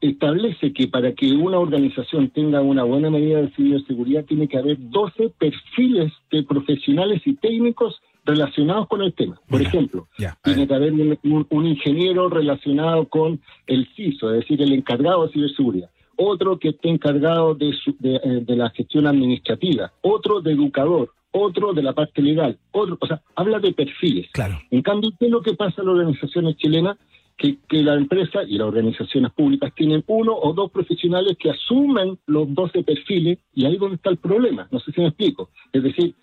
establece 0.00 0.72
que 0.72 0.88
para 0.88 1.12
que 1.12 1.32
una 1.32 1.58
organización 1.58 2.28
tenga 2.30 2.60
una 2.62 2.84
buena 2.84 3.10
medida 3.10 3.40
de 3.42 3.50
ciberseguridad 3.50 4.24
tiene 4.24 4.48
que 4.48 4.56
haber 4.58 4.76
12 4.78 5.30
perfiles 5.38 6.12
de 6.30 6.42
profesionales 6.42 7.20
y 7.26 7.34
técnicos 7.34 8.00
relacionados 8.24 8.86
con 8.88 9.02
el 9.02 9.12
tema. 9.12 9.40
Por 9.48 9.60
ejemplo, 9.62 10.08
ya. 10.18 10.38
tiene 10.42 10.66
que 10.66 10.74
haber 10.74 10.92
un- 10.92 11.46
un 11.50 11.66
ingeniero 11.66 12.28
relacionado 12.28 13.06
con 13.08 13.40
el 13.66 13.86
CISO, 13.94 14.30
es 14.34 14.40
decir, 14.40 14.60
el 14.62 14.72
encargado 14.72 15.26
de 15.26 15.32
ciberseguridad. 15.32 15.90
Otro 16.22 16.58
que 16.58 16.68
esté 16.68 16.90
encargado 16.90 17.54
de, 17.54 17.72
su- 17.72 17.96
de, 17.98 18.16
eh, 18.16 18.44
de 18.46 18.56
la 18.56 18.68
gestión 18.70 19.06
administrativa, 19.06 19.90
otro 20.02 20.40
de 20.42 20.52
educador, 20.52 21.12
otro 21.30 21.72
de 21.72 21.82
la 21.82 21.94
parte 21.94 22.20
legal, 22.20 22.58
otro, 22.72 22.98
o 23.00 23.06
sea, 23.06 23.22
habla 23.36 23.58
de 23.58 23.72
perfiles. 23.72 24.28
Claro. 24.32 24.60
En 24.70 24.82
cambio, 24.82 25.12
¿qué 25.18 25.26
es 25.26 25.30
lo 25.30 25.40
que 25.40 25.54
pasa 25.54 25.80
en 25.80 25.86
las 25.86 25.96
organizaciones 25.96 26.56
chilenas? 26.56 26.96
Que, 27.38 27.56
que 27.70 27.82
la 27.82 27.94
empresa 27.94 28.40
y 28.46 28.58
las 28.58 28.68
organizaciones 28.68 29.32
públicas 29.32 29.72
tienen 29.74 30.04
uno 30.08 30.34
o 30.34 30.52
dos 30.52 30.70
profesionales 30.70 31.38
que 31.38 31.48
asumen 31.50 32.18
los 32.26 32.52
12 32.54 32.82
perfiles 32.82 33.38
y 33.54 33.64
ahí 33.64 33.74
es 33.74 33.80
donde 33.80 33.96
está 33.96 34.10
el 34.10 34.18
problema. 34.18 34.68
No 34.70 34.78
sé 34.78 34.92
si 34.92 35.00
me 35.00 35.06
explico. 35.06 35.48
Es 35.72 35.82
decir, 35.82 36.14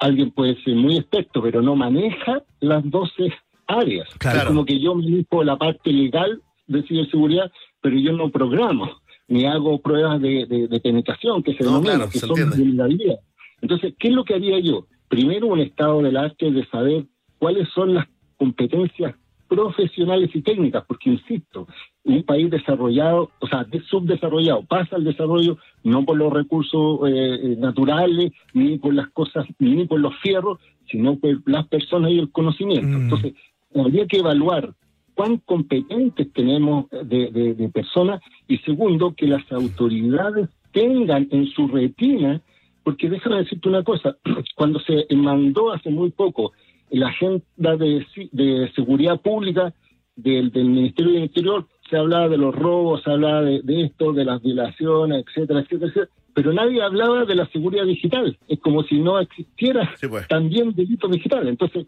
alguien 0.00 0.32
puede 0.32 0.60
ser 0.64 0.74
muy 0.74 0.96
experto, 0.96 1.40
pero 1.40 1.62
no 1.62 1.76
maneja 1.76 2.42
las 2.58 2.82
12 2.90 3.32
áreas. 3.68 4.08
Claro. 4.18 4.38
Es 4.38 4.44
como 4.46 4.64
que 4.64 4.80
yo 4.80 4.96
manejo 4.96 5.44
la 5.44 5.56
parte 5.56 5.92
legal 5.92 6.42
de 6.66 6.82
ciberseguridad, 6.82 7.52
pero 7.80 7.96
yo 8.00 8.12
no 8.12 8.30
programo, 8.30 8.90
ni 9.28 9.44
hago 9.44 9.80
pruebas 9.80 10.20
de, 10.20 10.46
de- 10.46 10.68
de 10.68 10.80
penetración, 10.80 11.42
que 11.42 11.54
se 11.54 11.64
No, 11.64 11.70
denominan, 11.70 11.96
claro, 11.96 12.10
que 12.10 12.18
se 12.18 12.26
son 12.26 12.50
vulnerabilidad. 12.50 13.18
Entonces, 13.60 13.94
¿qué 13.98 14.08
es 14.08 14.14
lo 14.14 14.24
que 14.24 14.34
haría 14.34 14.58
yo? 14.60 14.86
Primero, 15.08 15.46
un 15.48 15.60
estado 15.60 16.02
del 16.02 16.16
arte 16.16 16.50
de 16.50 16.64
saber 16.66 17.04
cuáles 17.38 17.68
son 17.74 17.94
las 17.94 18.06
competencias 18.36 19.14
profesionales 19.48 20.30
y 20.34 20.42
técnicas, 20.42 20.84
porque 20.86 21.10
insisto, 21.10 21.66
un 22.04 22.22
país 22.24 22.50
desarrollado, 22.50 23.30
o 23.40 23.46
sea, 23.46 23.64
de- 23.64 23.80
subdesarrollado, 23.82 24.62
pasa 24.64 24.96
al 24.96 25.04
desarrollo 25.04 25.56
no 25.84 26.04
por 26.04 26.16
los 26.16 26.32
recursos 26.32 27.00
eh, 27.08 27.38
eh, 27.42 27.56
naturales, 27.58 28.32
ni 28.54 28.78
por 28.78 28.92
las 28.94 29.08
cosas, 29.10 29.46
ni 29.58 29.86
por 29.86 30.00
los 30.00 30.14
fierros, 30.18 30.58
sino 30.90 31.16
por 31.18 31.42
las 31.48 31.66
personas 31.68 32.10
y 32.10 32.18
el 32.18 32.30
conocimiento. 32.30 32.86
Mm. 32.98 33.02
Entonces, 33.02 33.34
habría 33.74 34.06
que 34.06 34.18
evaluar 34.18 34.74
cuán 35.16 35.38
competentes 35.38 36.32
tenemos 36.32 36.88
de, 36.90 37.30
de- 37.32 37.54
de 37.54 37.68
personas 37.70 38.20
y 38.46 38.58
segundo, 38.58 39.14
que 39.16 39.26
las 39.26 39.50
autoridades 39.50 40.48
tengan 40.72 41.26
en 41.32 41.46
su 41.46 41.66
retina, 41.66 42.40
porque 42.84 43.08
déjame 43.08 43.38
decirte 43.38 43.68
una 43.68 43.82
cosa, 43.82 44.16
cuando 44.56 44.78
se 44.80 45.06
mandó 45.16 45.72
hace 45.72 45.90
muy 45.90 46.10
poco 46.10 46.52
la 46.90 47.08
agenda 47.08 47.76
de, 47.76 48.06
de 48.30 48.70
seguridad 48.76 49.20
pública 49.20 49.74
del, 50.14 50.50
del 50.52 50.66
Ministerio 50.66 51.14
del 51.14 51.22
Interior, 51.24 51.66
se 51.90 51.96
hablaba 51.96 52.28
de 52.28 52.36
los 52.36 52.54
robos, 52.54 53.02
se 53.02 53.10
hablaba 53.10 53.42
de, 53.42 53.62
de 53.62 53.84
esto, 53.86 54.12
de 54.12 54.24
las 54.24 54.42
violaciones, 54.42 55.24
etcétera, 55.26 55.60
etcétera, 55.60 55.86
etcétera, 55.90 56.08
pero 56.34 56.52
nadie 56.52 56.82
hablaba 56.82 57.24
de 57.24 57.34
la 57.34 57.46
seguridad 57.46 57.86
digital. 57.86 58.36
Es 58.48 58.60
como 58.60 58.82
si 58.84 58.98
no 59.00 59.18
existiera 59.18 59.90
Sí, 59.96 60.06
pues. 60.08 60.28
también 60.28 60.74
delito 60.74 61.08
digital. 61.08 61.48
Entonces, 61.48 61.86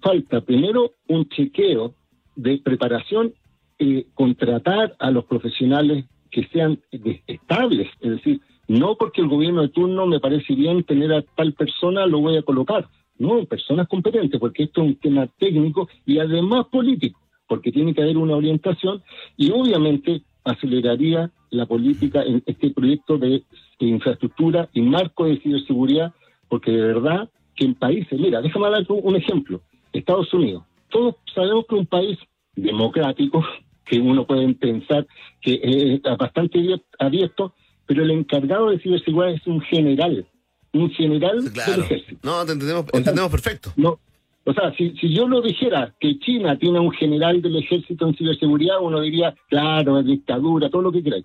falta 0.00 0.40
primero 0.40 0.92
un 1.08 1.28
chequeo 1.28 1.94
de 2.38 2.58
preparación, 2.58 3.34
eh, 3.80 4.06
contratar 4.14 4.94
a 4.98 5.10
los 5.10 5.24
profesionales 5.24 6.04
que 6.30 6.46
sean 6.52 6.78
estables, 7.26 7.88
es 8.00 8.10
decir, 8.10 8.40
no 8.68 8.96
porque 8.96 9.22
el 9.22 9.28
gobierno 9.28 9.62
de 9.62 9.70
turno 9.70 10.06
me 10.06 10.20
parece 10.20 10.54
bien 10.54 10.84
tener 10.84 11.12
a 11.12 11.22
tal 11.22 11.54
persona, 11.54 12.06
lo 12.06 12.20
voy 12.20 12.36
a 12.36 12.42
colocar. 12.42 12.86
No, 13.18 13.44
personas 13.46 13.88
competentes, 13.88 14.38
porque 14.38 14.64
esto 14.64 14.82
es 14.82 14.88
un 14.88 14.96
tema 14.96 15.26
técnico 15.38 15.88
y 16.06 16.18
además 16.18 16.66
político, 16.70 17.18
porque 17.48 17.72
tiene 17.72 17.92
que 17.92 18.02
haber 18.02 18.16
una 18.16 18.36
orientación 18.36 19.02
y 19.36 19.50
obviamente 19.50 20.22
aceleraría 20.44 21.32
la 21.50 21.66
política 21.66 22.22
en 22.22 22.42
este 22.46 22.70
proyecto 22.70 23.18
de, 23.18 23.42
infraestructura 23.80 24.68
y 24.72 24.80
marco 24.82 25.24
de 25.24 25.38
ciberseguridad, 25.38 26.12
porque 26.48 26.70
de 26.70 26.82
verdad 26.82 27.28
que 27.56 27.64
en 27.64 27.74
países, 27.74 28.18
mira, 28.18 28.40
déjame 28.42 28.70
dar 28.70 28.84
un 28.88 29.16
ejemplo, 29.16 29.60
Estados 29.92 30.32
Unidos, 30.34 30.64
todos 30.90 31.16
sabemos 31.34 31.64
que 31.68 31.74
un 31.74 31.86
país 31.86 32.18
democrático, 32.62 33.44
que 33.84 33.98
uno 33.98 34.26
puede 34.26 34.52
pensar 34.54 35.06
que 35.40 35.60
es 35.62 36.18
bastante 36.18 36.58
abier- 36.58 36.82
abierto, 36.98 37.54
pero 37.86 38.02
el 38.02 38.10
encargado 38.10 38.70
de 38.70 38.78
ciberseguridad 38.80 39.34
es 39.34 39.46
un 39.46 39.60
general, 39.62 40.26
un 40.72 40.90
general 40.90 41.52
del 41.52 41.80
ejército. 41.80 42.20
No, 42.22 42.44
te 42.44 42.52
entendemos, 42.52 42.84
sea, 42.86 42.98
entendemos 42.98 43.30
perfecto. 43.30 43.72
No, 43.76 43.98
o 44.44 44.52
sea, 44.52 44.74
si, 44.76 44.90
si 44.98 45.14
yo 45.14 45.28
lo 45.28 45.40
dijera 45.42 45.94
que 46.00 46.18
China 46.18 46.58
tiene 46.58 46.80
un 46.80 46.90
general 46.92 47.40
del 47.42 47.56
ejército 47.56 48.06
en 48.08 48.14
ciberseguridad, 48.14 48.76
uno 48.80 49.00
diría, 49.00 49.34
claro, 49.48 49.98
es 50.00 50.06
dictadura, 50.06 50.70
todo 50.70 50.82
lo 50.82 50.92
que 50.92 51.02
queráis. 51.02 51.24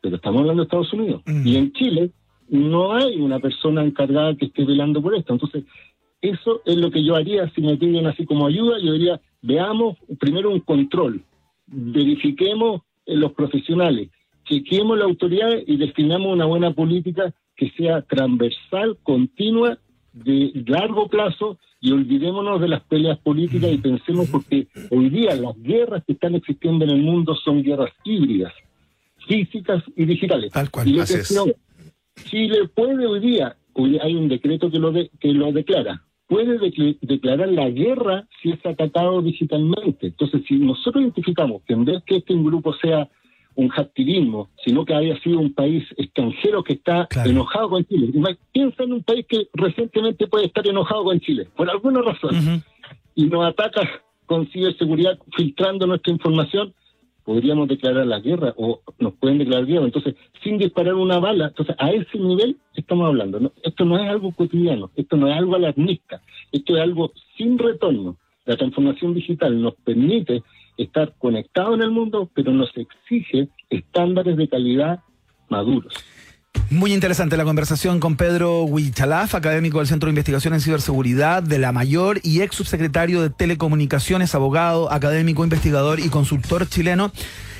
Pero 0.00 0.16
estamos 0.16 0.40
hablando 0.40 0.62
de 0.62 0.66
Estados 0.66 0.92
Unidos. 0.92 1.22
Mm. 1.24 1.46
Y 1.46 1.56
en 1.56 1.72
Chile 1.72 2.10
no 2.48 2.94
hay 2.94 3.16
una 3.20 3.38
persona 3.38 3.82
encargada 3.84 4.36
que 4.36 4.46
esté 4.46 4.64
velando 4.64 5.00
por 5.00 5.14
esto. 5.14 5.32
Entonces, 5.32 5.64
eso 6.20 6.62
es 6.64 6.76
lo 6.76 6.90
que 6.90 7.04
yo 7.04 7.14
haría 7.14 7.48
si 7.54 7.60
me 7.62 7.76
piden 7.76 8.06
así 8.06 8.24
como 8.24 8.46
ayuda. 8.46 8.78
Yo 8.82 8.92
diría, 8.92 9.20
veamos 9.44 9.96
primero 10.18 10.50
un 10.50 10.60
control, 10.60 11.22
verifiquemos 11.66 12.82
eh, 13.06 13.14
los 13.16 13.32
profesionales, 13.32 14.10
chequeemos 14.44 14.98
la 14.98 15.04
autoridad 15.04 15.50
y 15.66 15.76
definamos 15.76 16.32
una 16.32 16.46
buena 16.46 16.72
política 16.72 17.34
que 17.56 17.70
sea 17.76 18.02
transversal, 18.02 18.96
continua, 19.02 19.78
de 20.12 20.52
largo 20.66 21.08
plazo 21.08 21.58
y 21.80 21.90
olvidémonos 21.92 22.60
de 22.60 22.68
las 22.68 22.82
peleas 22.84 23.18
políticas 23.18 23.72
y 23.72 23.78
pensemos 23.78 24.28
porque 24.30 24.68
hoy 24.90 25.10
día 25.10 25.34
las 25.34 25.60
guerras 25.60 26.02
que 26.06 26.12
están 26.14 26.34
existiendo 26.36 26.84
en 26.84 26.90
el 26.92 27.02
mundo 27.02 27.34
son 27.44 27.62
guerras 27.62 27.90
híbridas, 28.04 28.52
físicas 29.26 29.82
y 29.96 30.04
digitales. 30.04 30.52
Tal 30.52 30.70
cual, 30.70 30.88
Y 30.88 30.94
yo 30.94 31.02
Chile 32.30 32.68
puede 32.74 33.06
hoy 33.06 33.20
día, 33.20 33.56
hoy 33.74 33.98
hay 33.98 34.14
un 34.14 34.28
decreto 34.28 34.70
que 34.70 34.78
lo, 34.78 34.92
de- 34.92 35.10
que 35.20 35.32
lo 35.32 35.50
declara, 35.52 36.02
puede 36.34 36.58
decl- 36.58 36.98
declarar 37.00 37.48
la 37.48 37.70
guerra 37.70 38.26
si 38.42 38.50
es 38.50 38.66
atacado 38.66 39.22
digitalmente. 39.22 40.08
Entonces, 40.08 40.42
si 40.48 40.56
nosotros 40.56 41.02
identificamos 41.02 41.62
que 41.66 41.74
en 41.74 41.84
vez 41.84 42.02
que 42.04 42.16
este 42.16 42.34
grupo 42.34 42.74
sea 42.74 43.08
un 43.56 43.68
hacktivismo, 43.68 44.50
sino 44.64 44.84
que 44.84 44.94
haya 44.94 45.16
sido 45.20 45.38
un 45.38 45.52
país 45.54 45.84
extranjero 45.96 46.64
que 46.64 46.72
está 46.72 47.06
Claro. 47.06 47.30
enojado 47.30 47.70
con 47.70 47.84
Chile. 47.84 48.12
Piensa 48.52 48.82
en 48.82 48.92
un 48.94 49.02
país 49.04 49.24
que 49.28 49.46
recientemente 49.52 50.26
puede 50.26 50.46
estar 50.46 50.66
enojado 50.66 51.04
con 51.04 51.20
Chile, 51.20 51.46
por 51.56 51.70
alguna 51.70 52.02
razón, 52.02 52.34
y 53.14 53.26
nos 53.26 53.44
ataca 53.46 53.88
con 54.26 54.48
ciberseguridad 54.48 55.18
filtrando 55.36 55.86
nuestra 55.86 56.12
información, 56.12 56.74
podríamos 57.24 57.68
declarar 57.68 58.06
la 58.06 58.20
guerra 58.20 58.54
o 58.56 58.80
nos 58.98 59.14
pueden 59.14 59.38
declarar 59.38 59.66
guerra. 59.66 59.86
Entonces, 59.86 60.14
sin 60.42 60.58
disparar 60.58 60.94
una 60.94 61.18
bala, 61.18 61.46
entonces 61.48 61.74
a 61.78 61.90
ese 61.90 62.18
nivel 62.18 62.56
estamos 62.74 63.06
hablando. 63.06 63.40
¿no? 63.40 63.52
Esto 63.62 63.84
no 63.84 63.98
es 63.98 64.08
algo 64.08 64.32
cotidiano, 64.32 64.90
esto 64.94 65.16
no 65.16 65.28
es 65.28 65.36
algo 65.36 65.56
alarmista, 65.56 66.22
esto 66.52 66.76
es 66.76 66.82
algo 66.82 67.12
sin 67.36 67.58
retorno. 67.58 68.16
La 68.44 68.56
transformación 68.56 69.14
digital 69.14 69.60
nos 69.60 69.74
permite 69.76 70.42
estar 70.76 71.14
conectados 71.18 71.76
en 71.76 71.82
el 71.82 71.90
mundo, 71.90 72.28
pero 72.34 72.52
nos 72.52 72.70
exige 72.76 73.48
estándares 73.70 74.36
de 74.36 74.48
calidad 74.48 75.00
maduros. 75.48 75.94
Muy 76.70 76.92
interesante 76.92 77.36
la 77.36 77.44
conversación 77.44 78.00
con 78.00 78.16
Pedro 78.16 78.64
Huichalaf, 78.64 79.34
académico 79.34 79.78
del 79.78 79.86
Centro 79.86 80.08
de 80.08 80.10
Investigación 80.10 80.54
en 80.54 80.60
Ciberseguridad 80.60 81.42
de 81.42 81.58
la 81.58 81.70
Mayor 81.70 82.18
y 82.22 82.40
ex 82.40 82.56
subsecretario 82.56 83.22
de 83.22 83.30
Telecomunicaciones, 83.30 84.34
abogado, 84.34 84.90
académico, 84.90 85.44
investigador 85.44 86.00
y 86.00 86.08
consultor 86.08 86.68
chileno. 86.68 87.12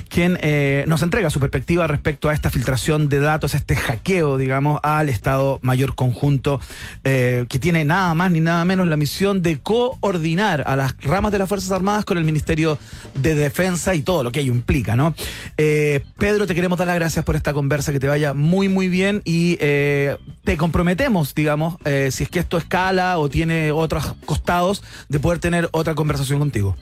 Quien 0.09 0.39
eh, 0.41 0.85
nos 0.87 1.03
entrega 1.03 1.31
su 1.31 1.41
perspectiva 1.41 1.87
respecto 1.87 2.29
a 2.29 2.35
esta 2.35 2.51
filtración 2.51 3.09
de 3.09 3.21
datos, 3.21 3.55
este 3.55 3.77
hackeo, 3.77 4.39
digamos, 4.39 4.81
al 4.83 5.09
Estado 5.09 5.59
Mayor 5.63 5.95
Conjunto, 5.95 6.61
eh, 7.05 7.47
que 7.49 7.59
tiene 7.59 7.85
nada 7.85 8.15
más 8.15 8.31
ni 8.31 8.41
nada 8.41 8.65
menos 8.65 8.87
la 8.87 8.97
misión 8.97 9.43
de 9.43 9.59
coordinar 9.59 10.65
a 10.67 10.77
las 10.77 10.97
ramas 11.03 11.33
de 11.33 11.39
las 11.39 11.49
Fuerzas 11.49 11.71
Armadas 11.73 12.05
con 12.05 12.19
el 12.19 12.25
Ministerio 12.25 12.79
de 13.15 13.35
Defensa 13.35 13.95
y 13.95 14.03
todo 14.03 14.23
lo 14.23 14.33
que 14.33 14.41
ello 14.41 14.53
implica, 14.53 14.97
¿no? 14.97 15.15
Eh, 15.57 16.05
Pedro, 16.19 16.47
te 16.47 16.55
queremos 16.55 16.79
dar 16.79 16.87
las 16.87 16.97
gracias 16.97 17.25
por 17.25 17.37
esta 17.37 17.53
conversa, 17.53 17.93
que 17.93 18.01
te 18.01 18.09
vaya 18.09 18.35
muy, 18.35 18.69
muy 18.69 18.89
bien 18.89 19.23
y 19.25 19.57
te 19.57 20.57
comprometemos, 20.57 21.35
digamos, 21.35 21.77
si 21.85 22.25
es 22.25 22.29
que 22.29 22.39
esto 22.39 22.59
escala 22.59 23.19
o 23.19 23.29
tiene 23.29 23.73
otros 23.73 24.15
costados, 24.25 24.83
de 25.09 25.21
poder 25.21 25.39
tener 25.39 25.69
otra 25.73 25.95
conversación 25.95 26.39
contigo. 26.39 26.77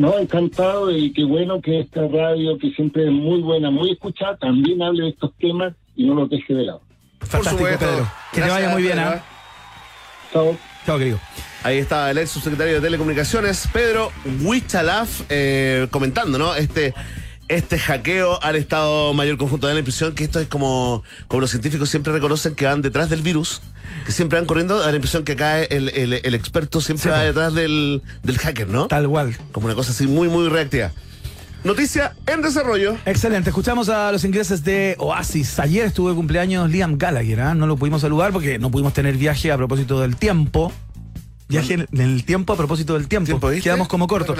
No, 0.00 0.18
encantado 0.18 0.90
y 0.90 1.12
qué 1.12 1.24
bueno 1.24 1.60
que 1.60 1.80
esta 1.80 2.00
radio, 2.08 2.56
que 2.56 2.70
siempre 2.70 3.04
es 3.04 3.10
muy 3.10 3.42
buena, 3.42 3.70
muy 3.70 3.92
escuchada, 3.92 4.34
también 4.38 4.80
hable 4.80 5.02
de 5.02 5.08
estos 5.10 5.30
temas 5.36 5.74
y 5.94 6.06
no 6.06 6.14
los 6.14 6.30
deje 6.30 6.54
de 6.54 6.64
lado. 6.64 6.80
Fantástico, 7.18 7.58
supuesto. 7.58 7.84
Pedro. 7.84 8.10
Que 8.32 8.40
te 8.40 8.48
vaya 8.48 8.70
muy 8.70 8.82
bien, 8.82 8.98
¿ah? 8.98 9.16
¿eh? 9.16 9.22
Chao. 10.32 10.56
Chao, 10.86 10.98
querido. 10.98 11.20
Ahí 11.62 11.76
está 11.76 12.10
el 12.10 12.16
ex 12.16 12.30
subsecretario 12.30 12.76
de 12.76 12.80
Telecomunicaciones, 12.80 13.68
Pedro 13.70 14.10
Huichalaf, 14.42 15.20
eh, 15.28 15.86
comentando, 15.90 16.38
¿no? 16.38 16.54
Este, 16.54 16.94
este 17.50 17.78
hackeo 17.78 18.42
al 18.42 18.56
Estado 18.56 19.12
Mayor 19.12 19.36
Conjunto 19.36 19.66
de 19.66 19.74
la 19.74 19.80
impresión 19.80 20.14
que 20.14 20.24
esto 20.24 20.38
es 20.40 20.46
como, 20.48 21.02
como 21.28 21.40
los 21.40 21.50
científicos 21.50 21.88
siempre 21.90 22.12
reconocen 22.12 22.54
que 22.54 22.64
van 22.64 22.80
detrás 22.80 23.10
del 23.10 23.22
virus, 23.22 23.60
que 24.06 24.12
siempre 24.12 24.38
van 24.38 24.46
corriendo, 24.46 24.78
da 24.78 24.88
la 24.88 24.94
impresión 24.94 25.24
que 25.24 25.32
acá 25.32 25.60
el, 25.62 25.88
el- 25.90 26.20
el 26.22 26.34
experto 26.34 26.80
siempre 26.80 27.02
Sí, 27.04 27.08
va 27.10 27.22
detrás 27.22 27.52
del, 27.54 28.02
del 28.22 28.38
hacker, 28.38 28.68
¿no? 28.68 28.86
Tal 28.86 29.08
cual. 29.08 29.36
Como 29.52 29.66
una 29.66 29.74
cosa 29.74 29.90
así 29.90 30.06
muy, 30.06 30.28
muy 30.28 30.48
reactiva. 30.48 30.92
Noticia 31.64 32.14
en 32.26 32.40
desarrollo. 32.40 32.96
Excelente, 33.04 33.50
escuchamos 33.50 33.88
a 33.90 34.10
los 34.12 34.24
ingleses 34.24 34.64
de 34.64 34.94
Oasis. 34.98 35.58
Ayer 35.58 35.84
estuvo 35.84 36.08
de 36.08 36.14
cumpleaños 36.14 36.70
Liam 36.70 36.96
Gallagher, 36.96 37.40
¿ah? 37.40 37.54
no 37.54 37.66
lo 37.66 37.76
pudimos 37.76 38.00
saludar 38.00 38.32
porque 38.32 38.58
no 38.58 38.70
pudimos 38.70 38.94
tener 38.94 39.16
viaje 39.16 39.52
a 39.52 39.56
propósito 39.58 40.00
del 40.00 40.16
tiempo. 40.16 40.72
Viaje 41.50 41.74
en 41.74 41.86
en 41.92 42.00
el 42.00 42.24
tiempo 42.24 42.52
a 42.52 42.56
propósito 42.56 42.94
del 42.94 43.08
tiempo. 43.08 43.38
Quedamos 43.62 43.88
como 43.88 44.06
cortos. 44.06 44.38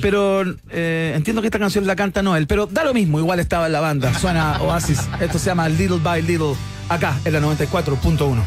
Pero 0.00 0.42
eh, 0.70 1.12
entiendo 1.14 1.42
que 1.42 1.48
esta 1.48 1.58
canción 1.58 1.86
la 1.86 1.96
canta 1.96 2.22
Noel, 2.22 2.46
pero 2.46 2.66
da 2.66 2.84
lo 2.84 2.94
mismo, 2.94 3.18
igual 3.18 3.40
estaba 3.40 3.66
en 3.66 3.72
la 3.72 3.80
banda. 3.80 4.12
Suena 4.18 4.60
Oasis. 4.62 5.00
Esto 5.20 5.38
se 5.38 5.46
llama 5.46 5.68
Little 5.68 5.98
by 6.02 6.22
Little, 6.22 6.54
acá 6.88 7.18
en 7.24 7.32
la 7.32 7.40
94.1. 7.40 8.42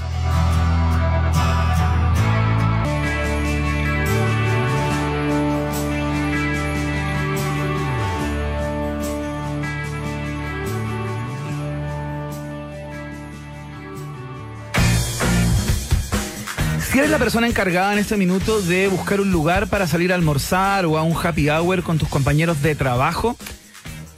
Si 17.00 17.02
eres 17.02 17.12
la 17.12 17.18
persona 17.18 17.48
encargada 17.48 17.94
en 17.94 18.00
este 18.00 18.18
minuto 18.18 18.62
de 18.62 18.90
buscar 18.90 19.22
un 19.22 19.32
lugar 19.32 19.68
para 19.68 19.88
salir 19.88 20.12
a 20.12 20.16
almorzar 20.16 20.86
o 20.86 20.98
a 20.98 21.04
un 21.04 21.16
happy 21.16 21.50
hour 21.50 21.82
con 21.82 21.98
tus 21.98 22.10
compañeros 22.10 22.62
de 22.62 22.76
trabajo, 22.76 23.38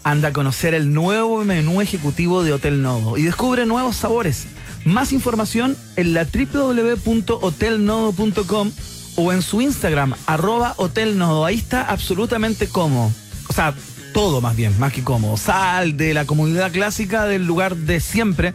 anda 0.04 0.30
a 0.30 0.34
conocer 0.34 0.74
el 0.74 0.92
nuevo 0.92 1.46
menú 1.46 1.80
ejecutivo 1.80 2.44
de 2.44 2.54
Hotel 2.54 2.82
Nodo 2.82 3.20
y 3.20 3.22
descubre 3.22 3.68
nuevos 3.68 3.98
sabores. 3.98 4.48
Más 4.84 5.14
información 5.14 5.78
en 5.96 6.16
la 6.16 6.26
www.hotelnodo.com 6.26 8.72
o 9.16 9.32
en 9.32 9.44
su 9.44 9.62
Instagram, 9.62 10.16
arroba 10.26 10.74
Hotel 10.78 11.20
Nodo. 11.20 11.46
Ahí 11.46 11.58
está 11.58 11.84
absolutamente 11.84 12.68
cómodo. 12.68 13.12
O 13.48 13.54
sea, 13.54 13.76
todo 14.12 14.42
más 14.42 14.56
bien, 14.56 14.74
más 14.80 14.92
que 14.92 15.04
cómodo. 15.04 15.38
Sal 15.38 15.98
de 15.98 16.16
la 16.16 16.26
comunidad 16.26 16.72
clásica 16.72 17.26
del 17.26 17.46
lugar 17.46 17.76
de 17.76 18.00
siempre 18.00 18.54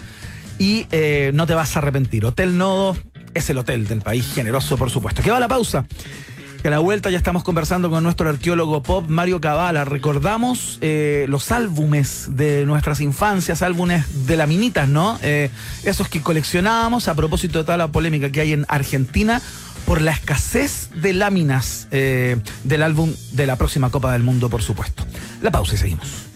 y 0.59 0.89
eh, 0.91 1.31
no 1.33 1.47
te 1.47 1.55
vas 1.55 1.77
a 1.77 1.79
arrepentir. 1.79 2.25
Hotel 2.25 2.59
Nodo 2.59 2.97
es 3.37 3.51
el 3.51 3.59
hotel 3.59 3.87
del 3.87 4.01
país 4.01 4.33
generoso, 4.35 4.77
por 4.77 4.91
supuesto. 4.91 5.23
Que 5.23 5.31
va 5.31 5.41
la 5.41 5.49
pausa. 5.49 5.87
Que 6.63 6.69
a 6.69 6.71
la 6.71 6.79
vuelta 6.79 7.11
ya 7.11 7.19
estamos 7.19 7.45
conversando 7.45 7.91
con 7.91 8.03
nuestro 8.03 8.29
arqueólogo 8.29 8.83
pop 8.83 9.05
Mario 9.09 9.41
Cavala. 9.41 9.85
Recordamos 9.85 10.79
eh, 10.81 11.27
los 11.29 11.53
álbumes 11.53 12.29
de 12.31 12.65
nuestras 12.67 13.01
infancias, 13.01 13.63
álbumes 13.63 14.27
de 14.27 14.37
laminitas, 14.37 14.89
¿no? 14.89 15.19
Eh, 15.23 15.51
esos 15.85 16.09
que 16.09 16.23
coleccionábamos 16.23 17.09
a 17.09 17.15
propósito 17.15 17.59
de 17.59 17.65
toda 17.65 17.77
la 17.77 17.89
polémica 17.89 18.31
que 18.31 18.41
hay 18.41 18.53
en 18.53 18.65
Argentina 18.69 19.41
por 19.85 20.01
la 20.01 20.11
escasez 20.11 20.91
de 20.95 21.13
láminas 21.13 21.87
eh, 21.93 22.39
del 22.65 22.83
álbum 22.83 23.15
de 23.33 23.47
la 23.47 23.57
próxima 23.57 23.91
Copa 23.91 24.13
del 24.13 24.23
Mundo, 24.23 24.51
por 24.51 24.63
supuesto. 24.63 25.05
La 25.43 25.51
pausa 25.51 25.75
y 25.75 25.79
seguimos. 25.79 26.36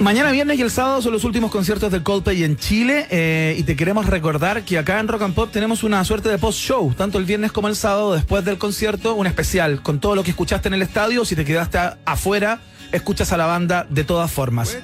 Mañana 0.00 0.30
viernes 0.30 0.58
y 0.58 0.62
el 0.62 0.70
sábado 0.70 1.02
son 1.02 1.12
los 1.12 1.24
últimos 1.24 1.50
conciertos 1.50 1.90
de 1.90 2.02
Coldplay 2.02 2.44
en 2.44 2.56
Chile 2.56 3.08
eh, 3.10 3.56
y 3.58 3.64
te 3.64 3.74
queremos 3.74 4.06
recordar 4.06 4.62
que 4.62 4.78
acá 4.78 5.00
en 5.00 5.08
Rock 5.08 5.22
and 5.22 5.34
Pop 5.34 5.50
tenemos 5.50 5.82
una 5.82 6.04
suerte 6.04 6.28
de 6.28 6.38
post-show, 6.38 6.94
tanto 6.94 7.18
el 7.18 7.24
viernes 7.24 7.50
como 7.50 7.66
el 7.66 7.74
sábado, 7.74 8.14
después 8.14 8.44
del 8.44 8.58
concierto, 8.58 9.16
un 9.16 9.26
especial 9.26 9.82
con 9.82 9.98
todo 9.98 10.14
lo 10.14 10.22
que 10.22 10.30
escuchaste 10.30 10.68
en 10.68 10.74
el 10.74 10.82
estadio. 10.82 11.24
Si 11.24 11.34
te 11.34 11.44
quedaste 11.44 11.78
afuera, 12.04 12.60
escuchas 12.92 13.32
a 13.32 13.36
la 13.36 13.46
banda 13.46 13.86
de 13.90 14.04
todas 14.04 14.30
formas. 14.30 14.78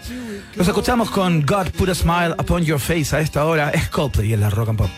Los 0.56 0.66
escuchamos 0.66 1.10
con 1.10 1.46
God 1.46 1.70
Put 1.70 1.90
a 1.90 1.94
Smile 1.94 2.32
Upon 2.32 2.64
Your 2.64 2.80
Face 2.80 3.14
a 3.14 3.20
esta 3.20 3.44
hora. 3.44 3.70
Es 3.70 3.88
Coldplay 3.88 4.32
en 4.32 4.40
la 4.40 4.50
Rock 4.50 4.70
and 4.70 4.78
Pop. 4.78 4.90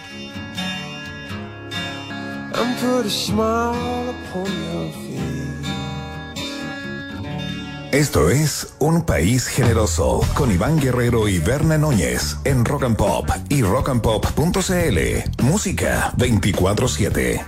Esto 7.93 8.31
es 8.31 8.75
Un 8.81 9.07
País 9.07 9.47
Generoso 9.47 10.21
con 10.35 10.51
Iván 10.51 10.79
Guerrero 10.81 11.29
y 11.29 11.39
Berna 11.39 11.79
Núñez 11.79 12.37
en 12.45 12.65
Rock 12.65 12.83
and 12.83 12.97
Pop 12.97 13.31
y 13.49 13.63
rockandpop.cl. 13.63 15.43
Música 15.45 16.13
24-7. 16.19 17.45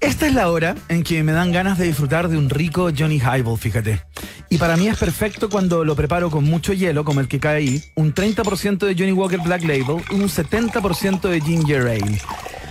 Esta 0.00 0.26
es 0.26 0.34
la 0.34 0.50
hora 0.50 0.74
en 0.88 1.04
que 1.04 1.22
me 1.22 1.32
dan 1.32 1.52
ganas 1.52 1.78
de 1.78 1.86
disfrutar 1.86 2.28
de 2.28 2.36
un 2.36 2.50
rico 2.50 2.90
Johnny 2.96 3.18
Highball, 3.18 3.56
fíjate. 3.56 4.02
Y 4.50 4.58
para 4.58 4.76
mí 4.76 4.88
es 4.88 4.98
perfecto 4.98 5.48
cuando 5.48 5.84
lo 5.84 5.94
preparo 5.94 6.28
con 6.28 6.44
mucho 6.44 6.72
hielo, 6.72 7.04
como 7.04 7.20
el 7.20 7.28
que 7.28 7.38
cae 7.38 7.56
ahí, 7.56 7.84
un 7.94 8.12
30% 8.12 8.78
de 8.78 8.94
Johnny 8.94 9.12
Walker 9.12 9.40
Black 9.40 9.62
Label 9.62 10.02
y 10.10 10.14
un 10.14 10.28
70% 10.28 11.20
de 11.28 11.40
Ginger 11.40 11.82
Ale. 11.82 12.20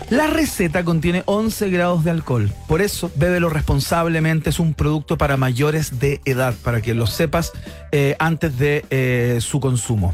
La 0.10 0.28
receta 0.28 0.86
contiene 0.86 1.24
11 1.26 1.70
grados 1.70 2.06
de 2.06 2.12
alcohol, 2.12 2.50
por 2.70 2.82
eso 2.82 3.12
bébelo 3.16 3.50
responsablemente, 3.50 4.52
es 4.52 4.60
un 4.60 4.74
producto 4.74 5.18
para 5.18 5.36
mayores 5.36 6.00
de 6.00 6.22
edad, 6.24 6.56
para 6.64 6.82
que 6.82 6.94
lo 6.94 7.08
sepas 7.08 7.52
eh, 7.92 8.16
antes 8.18 8.58
de 8.58 8.86
eh, 8.90 9.40
su 9.42 9.60
consumo. 9.60 10.12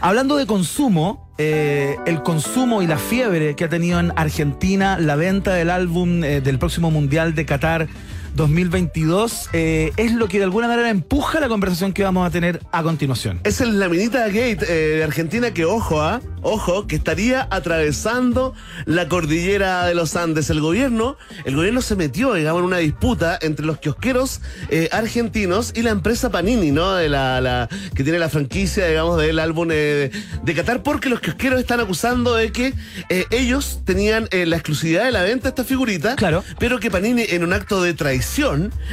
Hablando 0.00 0.36
de 0.36 0.46
consumo, 0.46 1.28
eh, 1.38 1.96
el 2.06 2.22
consumo 2.22 2.82
y 2.82 2.86
la 2.86 2.98
fiebre 2.98 3.56
que 3.56 3.64
ha 3.64 3.68
tenido 3.68 3.98
en 3.98 4.12
Argentina 4.14 4.96
la 5.00 5.16
venta 5.16 5.54
del 5.54 5.70
álbum 5.70 6.20
del 6.20 6.58
próximo 6.60 6.92
Mundial 6.92 7.34
de 7.34 7.44
Qatar 7.44 7.88
2022 8.34 9.50
eh, 9.52 9.92
es 9.96 10.12
lo 10.12 10.28
que 10.28 10.38
de 10.38 10.44
alguna 10.44 10.68
manera 10.68 10.90
empuja 10.90 11.40
la 11.40 11.48
conversación 11.48 11.92
que 11.92 12.02
vamos 12.04 12.26
a 12.26 12.30
tener 12.30 12.60
a 12.72 12.82
continuación. 12.82 13.40
Es 13.44 13.60
el 13.60 13.78
Laminita 13.78 14.26
Gate 14.26 14.58
eh, 14.68 14.96
de 14.96 15.04
Argentina 15.04 15.52
que, 15.52 15.64
ojo, 15.64 16.00
¿ah? 16.00 16.20
ojo, 16.42 16.86
que 16.86 16.96
estaría 16.96 17.46
atravesando 17.50 18.54
la 18.84 19.08
cordillera 19.08 19.86
de 19.86 19.94
los 19.94 20.16
Andes. 20.16 20.50
El 20.50 20.60
gobierno, 20.60 21.16
el 21.44 21.54
gobierno 21.56 21.82
se 21.82 21.94
metió, 21.96 22.34
digamos, 22.34 22.60
en 22.60 22.66
una 22.66 22.78
disputa 22.78 23.38
entre 23.40 23.64
los 23.66 23.78
kiosqueros 23.78 24.40
eh, 24.70 24.88
argentinos 24.92 25.72
y 25.76 25.82
la 25.82 25.90
empresa 25.90 26.30
Panini, 26.30 26.70
¿no? 26.70 26.94
De 26.94 27.08
la, 27.08 27.40
la- 27.40 27.68
que 27.94 28.02
tiene 28.02 28.18
la 28.18 28.28
franquicia, 28.28 28.86
digamos, 28.86 29.18
del 29.20 29.38
álbum 29.38 29.68
eh, 29.72 30.10
de 30.42 30.54
Qatar, 30.54 30.82
porque 30.82 31.08
los 31.08 31.20
kiosqueros 31.20 31.60
están 31.60 31.80
acusando 31.80 32.34
de 32.34 32.50
que 32.52 32.74
eh, 33.08 33.26
ellos 33.30 33.80
tenían 33.84 34.28
eh, 34.30 34.46
la 34.46 34.56
exclusividad 34.56 35.04
de 35.04 35.12
la 35.12 35.22
venta 35.22 35.44
de 35.44 35.48
esta 35.50 35.64
figurita, 35.64 36.16
Claro. 36.16 36.42
pero 36.58 36.80
que 36.80 36.90
Panini, 36.90 37.24
en 37.28 37.44
un 37.44 37.52
acto 37.52 37.82
de 37.82 37.94
traición, 37.94 38.21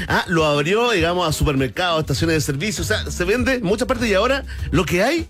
ah, 0.07 0.25
lo 0.27 0.45
abrió, 0.45 0.91
digamos, 0.91 1.27
a 1.27 1.31
supermercados, 1.31 2.01
estaciones 2.01 2.35
de 2.35 2.41
servicio, 2.41 2.83
o 2.83 2.87
sea, 2.87 3.09
se 3.09 3.23
vende 3.23 3.55
en 3.55 3.63
muchas 3.63 3.87
partes 3.87 4.09
y 4.09 4.13
ahora 4.13 4.45
lo 4.71 4.85
que 4.85 5.03
hay 5.03 5.29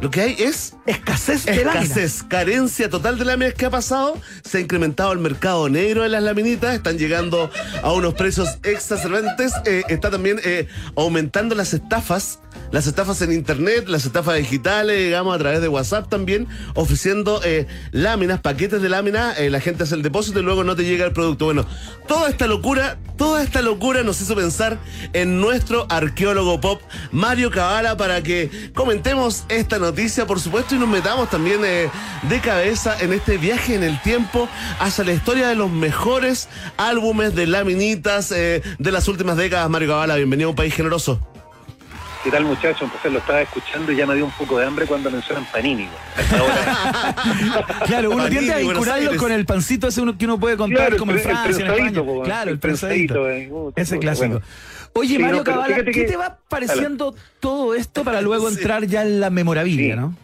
Lo 0.00 0.10
que 0.10 0.20
hay 0.20 0.36
es 0.38 0.74
Escasez 0.86 1.46
de 1.46 1.64
láminas. 1.64 1.84
escasez, 1.84 2.22
carencia 2.22 2.90
total 2.90 3.18
de 3.18 3.24
láminas. 3.24 3.54
¿Qué 3.54 3.66
ha 3.66 3.70
pasado? 3.70 4.20
Se 4.44 4.58
ha 4.58 4.60
incrementado 4.60 5.12
el 5.12 5.18
mercado 5.18 5.68
negro 5.68 6.02
de 6.02 6.10
las 6.10 6.22
laminitas, 6.22 6.74
están 6.74 6.98
llegando 6.98 7.50
a 7.82 7.92
unos 7.92 8.14
precios 8.14 8.58
exacerbantes. 8.62 9.52
Eh, 9.64 9.84
está 9.88 10.10
también 10.10 10.38
eh, 10.44 10.68
aumentando 10.96 11.54
las 11.54 11.72
estafas, 11.72 12.40
las 12.72 12.86
estafas 12.86 13.22
en 13.22 13.32
internet, 13.32 13.88
las 13.88 14.04
estafas 14.04 14.36
digitales, 14.36 14.98
digamos, 14.98 15.34
a 15.34 15.38
través 15.38 15.60
de 15.60 15.68
WhatsApp 15.68 16.08
también, 16.10 16.46
ofreciendo 16.74 17.40
eh, 17.42 17.66
láminas, 17.90 18.40
paquetes 18.40 18.82
de 18.82 18.88
láminas. 18.90 19.38
la 19.40 19.60
gente 19.60 19.84
hace 19.84 19.94
el 19.94 20.02
depósito 20.02 20.40
y 20.40 20.42
luego 20.42 20.62
no 20.62 20.76
te 20.76 20.84
llega 20.84 21.06
el 21.06 21.12
producto. 21.12 21.46
Bueno, 21.46 21.66
toda 22.06 22.28
esta 22.28 22.46
locura, 22.46 22.98
toda 23.16 23.42
esta 23.42 23.62
locura 23.62 24.02
nos 24.02 24.20
hizo 24.20 24.36
pensar 24.36 24.78
en 25.14 25.40
nuestro 25.40 25.86
arqueólogo 25.88 26.60
pop, 26.60 26.82
Mario 27.12 27.50
Cabala, 27.50 27.96
para 27.96 28.22
que 28.22 28.70
comentemos 28.74 29.44
esta 29.48 29.78
noticia, 29.78 29.85
por 30.26 30.40
supuesto, 30.40 30.74
y 30.74 30.78
nos 30.78 30.88
metamos 30.88 31.30
también 31.30 31.60
eh, 31.64 31.88
de 32.22 32.40
cabeza 32.40 32.96
en 33.00 33.12
este 33.12 33.38
viaje 33.38 33.74
en 33.74 33.82
el 33.82 34.00
tiempo 34.02 34.48
hacia 34.80 35.04
la 35.04 35.12
historia 35.12 35.48
de 35.48 35.54
los 35.54 35.70
mejores 35.70 36.48
álbumes 36.76 37.34
de 37.34 37.46
laminitas 37.46 38.32
eh, 38.32 38.62
de 38.78 38.92
las 38.92 39.06
últimas 39.08 39.36
décadas. 39.36 39.68
Mario 39.70 39.88
Cabala, 39.88 40.16
bienvenido 40.16 40.48
a 40.48 40.50
un 40.50 40.56
país 40.56 40.74
generoso. 40.74 41.20
¿Qué 42.24 42.32
tal 42.32 42.44
muchachos? 42.44 42.82
Entonces 42.82 43.12
lo 43.12 43.18
estaba 43.20 43.40
escuchando 43.42 43.92
y 43.92 43.96
ya 43.96 44.04
me 44.04 44.16
dio 44.16 44.24
un 44.24 44.32
poco 44.32 44.58
de 44.58 44.66
hambre 44.66 44.84
cuando 44.86 45.08
mencionan 45.12 45.46
Panini. 45.52 45.88
Claro, 47.86 48.10
uno 48.10 48.24
Panini, 48.24 48.30
tiende 48.40 48.54
a 48.54 48.58
vincularlo 48.58 49.16
con 49.16 49.30
el 49.30 49.44
pancito 49.46 49.86
ese 49.88 50.00
uno 50.00 50.18
que 50.18 50.24
uno 50.24 50.38
puede 50.40 50.56
comprar 50.56 50.88
Claro, 50.88 50.98
como 50.98 51.12
en 51.12 51.18
el 51.18 51.22
pre- 51.22 51.32
el 51.32 51.38
Francia, 51.38 51.64
en 51.66 51.72
España. 51.72 52.02
po, 52.04 52.22
Claro, 52.22 52.42
el 52.50 52.54
el 52.54 52.58
prensadito, 52.58 53.28
eh, 53.30 53.48
uh, 53.50 53.72
Ese 53.76 53.98
clásico. 54.00 54.26
bueno. 54.28 54.42
Oye, 54.96 55.16
Sí, 55.16 55.18
Mario 55.18 55.38
no, 55.38 55.44
Cabala, 55.44 55.76
¿qué 55.84 55.90
que- 55.90 56.04
te 56.04 56.16
va 56.16 56.38
pareciendo 56.48 57.14
todo 57.40 57.74
esto 57.74 58.04
para 58.04 58.20
luego 58.20 58.48
entrar 58.48 58.86
ya 58.86 59.02
en 59.02 59.20
la 59.20 59.30
memorabilia, 59.30 59.94
Sí. 59.94 60.00
no? 60.00 60.14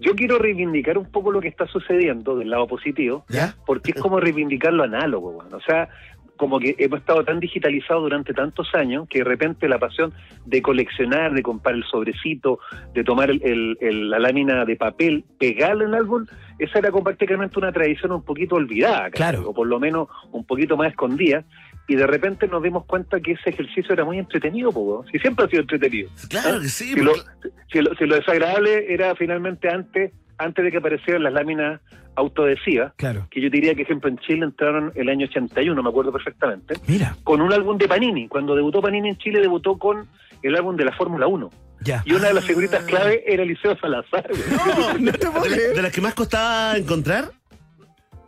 Yo 0.00 0.14
quiero 0.16 0.38
reivindicar 0.38 0.98
un 0.98 1.06
poco 1.10 1.30
lo 1.30 1.40
que 1.40 1.46
está 1.48 1.66
sucediendo 1.68 2.36
del 2.36 2.50
lado 2.50 2.66
positivo, 2.66 3.24
¿Ya? 3.28 3.54
porque 3.66 3.92
es 3.94 4.00
como 4.00 4.18
reivindicar 4.18 4.72
lo 4.72 4.82
análogo. 4.82 5.38
O 5.52 5.60
sea, 5.60 5.88
como 6.36 6.58
que 6.58 6.74
hemos 6.78 6.98
estado 6.98 7.22
tan 7.24 7.38
digitalizados 7.38 8.02
durante 8.02 8.34
tantos 8.34 8.74
años 8.74 9.06
que 9.08 9.18
de 9.18 9.24
repente 9.24 9.68
la 9.68 9.78
pasión 9.78 10.12
de 10.44 10.60
coleccionar, 10.60 11.32
de 11.34 11.42
comprar 11.42 11.76
el 11.76 11.84
sobrecito, 11.84 12.58
de 12.94 13.04
tomar 13.04 13.30
el- 13.30 13.40
el- 13.44 13.78
el- 13.80 14.10
la 14.10 14.18
lámina 14.18 14.64
de 14.64 14.74
papel, 14.74 15.24
pegarla 15.38 15.84
en 15.84 15.90
el 15.90 15.94
álbum, 15.94 16.26
esa 16.58 16.80
era 16.80 16.90
prácticamente 16.90 17.60
una 17.60 17.70
tradición 17.70 18.10
un 18.10 18.24
poquito 18.24 18.56
olvidada. 18.56 19.08
Claro. 19.10 19.48
o 19.50 19.54
por 19.54 19.68
lo 19.68 19.78
menos 19.78 20.08
un 20.32 20.44
poquito 20.44 20.76
más 20.76 20.88
escondida. 20.90 21.44
Y 21.88 21.96
de 21.96 22.06
repente 22.06 22.46
nos 22.46 22.62
dimos 22.62 22.84
cuenta 22.86 23.20
que 23.20 23.32
ese 23.32 23.50
ejercicio 23.50 23.92
era 23.92 24.04
muy 24.04 24.18
entretenido, 24.18 24.70
po, 24.72 25.04
si 25.10 25.18
siempre 25.18 25.44
ha 25.46 25.48
sido 25.48 25.62
entretenido. 25.62 26.08
Claro 26.28 26.60
que 26.60 26.68
sí. 26.68 26.94
Si 26.94 27.00
lo, 27.00 27.12
si 27.72 27.80
lo- 27.80 27.94
si 27.96 28.06
lo 28.06 28.14
desagradable 28.16 28.92
era 28.92 29.14
finalmente 29.16 29.68
antes, 29.68 30.12
antes 30.38 30.64
de 30.64 30.70
que 30.70 30.78
aparecieran 30.78 31.22
las 31.24 31.32
láminas 31.32 31.80
autoadhesivas, 32.14 32.92
Claro. 32.96 33.26
que 33.30 33.40
yo 33.40 33.48
diría 33.50 33.74
que, 33.74 33.82
ejemplo, 33.82 34.08
en 34.10 34.18
Chile 34.18 34.44
entraron 34.44 34.92
el 34.94 35.08
año 35.08 35.26
81, 35.26 35.82
me 35.82 35.88
acuerdo 35.88 36.12
perfectamente, 36.12 36.74
Mira, 36.86 37.16
con 37.24 37.40
un 37.40 37.52
álbum 37.52 37.76
de 37.78 37.88
Panini. 37.88 38.28
Cuando 38.28 38.54
debutó 38.54 38.80
Panini 38.80 39.08
en 39.10 39.16
Chile, 39.18 39.40
debutó 39.40 39.78
con 39.78 40.06
el 40.42 40.54
álbum 40.56 40.76
de 40.76 40.84
la 40.84 40.92
Fórmula 40.92 41.26
1. 41.26 41.50
ya. 41.80 42.02
Y 42.04 42.12
una 42.12 42.28
de 42.28 42.34
las 42.34 42.44
figuritas 42.44 42.84
clave 42.84 43.24
era 43.26 43.42
Eliseo 43.42 43.76
Salazar. 43.78 44.30
No, 45.00 45.42
de, 45.42 45.50
la- 45.50 45.56
de 45.74 45.82
las 45.82 45.92
que 45.92 46.00
más 46.00 46.14
costaba 46.14 46.76
encontrar. 46.76 47.30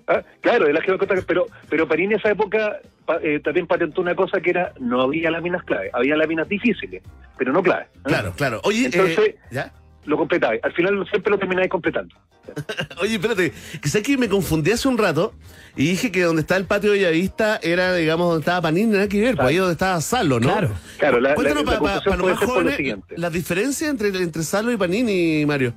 Ah, 0.09 0.23
claro, 0.41 0.67
de 0.67 0.73
las 0.73 0.85
que 0.85 0.93
me 0.93 0.99
contaron, 0.99 1.25
pero, 1.27 1.47
pero 1.69 1.87
Panini 1.89 2.15
en 2.15 2.21
esa 2.21 2.31
época 2.31 2.79
eh, 3.23 3.41
también 3.43 3.67
patentó 3.67 4.01
una 4.01 4.15
cosa 4.15 4.41
que 4.41 4.51
era, 4.51 4.73
no 4.81 5.03
había 5.03 5.31
láminas 5.31 5.63
clave, 5.65 5.91
había 5.93 6.17
láminas 6.17 6.49
difíciles, 6.49 7.03
pero 7.39 7.53
no 7.53 7.63
clave. 7.63 7.87
Claro, 8.03 8.33
claro. 8.37 8.61
Oye, 8.65 8.87
Entonces- 8.87 9.19
eh, 9.19 9.37
¿ya? 9.51 9.73
Lo 10.07 10.19
completabais. 10.19 10.63
Al 10.63 10.73
final 10.75 11.07
siempre 11.09 11.31
lo 11.31 11.39
termináis 11.39 11.71
completando. 11.71 12.15
Oye, 13.01 13.15
espérate, 13.15 13.53
quizá 13.83 14.03
que 14.03 14.19
me 14.19 14.29
confundí 14.29 14.71
hace 14.71 14.87
un 14.87 14.99
rato 14.99 15.33
y 15.77 15.89
dije 15.89 16.13
que 16.13 16.21
donde 16.23 16.43
está 16.43 16.59
el 16.59 16.67
patio 16.67 16.93
de 16.93 16.99
Bellavista 16.99 17.59
era, 17.63 17.95
digamos, 17.95 18.27
donde 18.29 18.41
estaba 18.41 18.61
Panini, 18.61 18.93
nada 18.93 19.09
que 19.09 19.19
ver, 19.19 19.35
pues 19.35 19.49
ahí 19.49 19.57
donde 19.57 19.73
estaba 19.73 19.99
Salo, 20.03 20.41
¿no? 20.41 20.53
Claro. 20.53 20.71
Claro, 20.99 21.21
la, 21.21 21.31
la, 21.31 21.35
Cuéntanos 21.37 21.65
la 21.65 21.71
para 21.71 21.79
confusión 21.81 22.19
los 22.19 22.23
puede 22.23 22.35
más 22.35 22.43
lo 22.43 22.49
jóvenes 22.49 22.77
siguiente. 22.77 23.15
la 23.17 23.31
diferencia 23.31 23.89
entre, 23.89 24.09
entre 24.09 24.43
Salo 24.43 24.73
y 24.73 24.77
Panini, 24.77 25.47
Mario. 25.47 25.73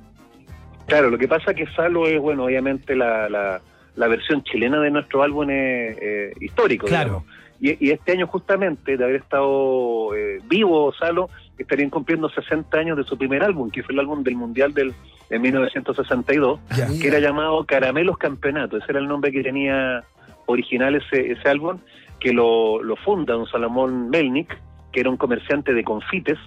Claro, 0.86 1.08
lo 1.08 1.16
que 1.16 1.26
pasa 1.26 1.52
es 1.52 1.56
que 1.56 1.66
Salo 1.74 2.06
es, 2.06 2.20
bueno, 2.20 2.44
obviamente 2.44 2.94
la, 2.94 3.30
la, 3.30 3.62
la 3.98 4.08
versión 4.08 4.42
chilena 4.44 4.80
de 4.80 4.90
nuestro 4.90 5.22
álbum 5.22 5.50
es, 5.50 5.98
eh, 6.00 6.32
histórico. 6.40 6.86
Claro. 6.86 7.24
Y, 7.60 7.86
y 7.86 7.90
este 7.90 8.12
año 8.12 8.26
justamente, 8.28 8.96
de 8.96 9.02
haber 9.04 9.16
estado 9.16 10.14
eh, 10.14 10.40
vivo 10.48 10.92
Salo, 10.92 11.28
estarían 11.58 11.90
cumpliendo 11.90 12.28
60 12.30 12.78
años 12.78 12.96
de 12.96 13.02
su 13.02 13.18
primer 13.18 13.42
álbum, 13.42 13.70
que 13.70 13.82
fue 13.82 13.92
el 13.94 13.98
álbum 14.00 14.22
del 14.22 14.36
Mundial 14.36 14.72
del, 14.72 14.94
de 15.28 15.38
1962, 15.40 16.60
Ya. 16.76 16.86
que 17.00 17.08
era 17.08 17.18
llamado 17.18 17.64
Caramelos 17.64 18.16
Campeonato. 18.18 18.76
Ese 18.76 18.86
era 18.90 19.00
el 19.00 19.08
nombre 19.08 19.32
que 19.32 19.42
tenía 19.42 20.04
original 20.46 20.94
ese, 20.94 21.32
ese 21.32 21.48
álbum, 21.48 21.78
que 22.20 22.32
lo, 22.32 22.82
lo 22.82 22.94
funda 22.96 23.34
don 23.34 23.46
Salomón 23.46 24.08
Melnik, 24.10 24.56
que 24.92 25.00
era 25.00 25.10
un 25.10 25.16
comerciante 25.16 25.74
de 25.74 25.82
confites, 25.82 26.38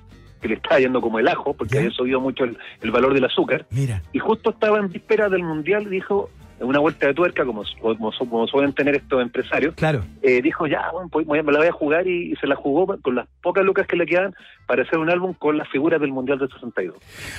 que 0.42 0.48
le 0.48 0.56
estaba 0.56 0.80
yendo 0.80 1.02
como 1.02 1.20
el 1.20 1.28
ajo, 1.28 1.54
porque 1.54 1.78
había 1.78 1.92
subido 1.92 2.20
mucho 2.22 2.46
el- 2.46 2.58
el 2.82 2.92
valor 2.92 3.14
del 3.14 3.26
azúcar 3.26 3.66
Mira. 3.70 4.02
y 4.12 4.18
justo 4.20 4.50
estaba 4.52 4.80
en 4.80 4.90
víspera 4.90 5.30
del 5.30 5.44
mundial 5.44 5.84
y 5.84 5.90
dijo 5.90 6.30
una 6.62 6.80
vuelta 6.80 7.08
de 7.08 7.14
tuerca 7.14 7.46
como, 7.46 7.64
como, 7.82 8.12
como 8.18 8.48
suelen 8.48 8.74
tener 8.74 8.96
estos 8.96 9.22
empresarios 9.22 9.74
Claro. 9.76 10.04
eh, 10.22 10.42
dijo 10.42 10.68
ya 10.68 10.90
bueno, 10.92 11.10
pues, 11.12 11.26
voy 11.26 11.40
a- 11.40 11.44
me 11.44 11.52
la 11.52 11.60
voy 11.60 11.68
a 11.68 11.72
jugar 11.72 12.08
y, 12.08 12.32
y 12.32 12.36
se 12.38 12.48
la 12.48 12.56
jugó 12.56 12.98
con 13.02 13.16
las 13.16 13.28
pocas 13.42 13.64
lucas 13.66 13.88
que 13.88 13.96
le 13.98 14.06
quedaban 14.06 14.34
para 14.68 14.84
hacer 14.84 15.00
un 15.00 15.10
álbum 15.10 15.34
con 15.34 15.58
las 15.58 15.68
figuras 15.70 16.00
del 16.00 16.12
mundial 16.12 16.40
del 16.40 16.50
62 16.50 16.96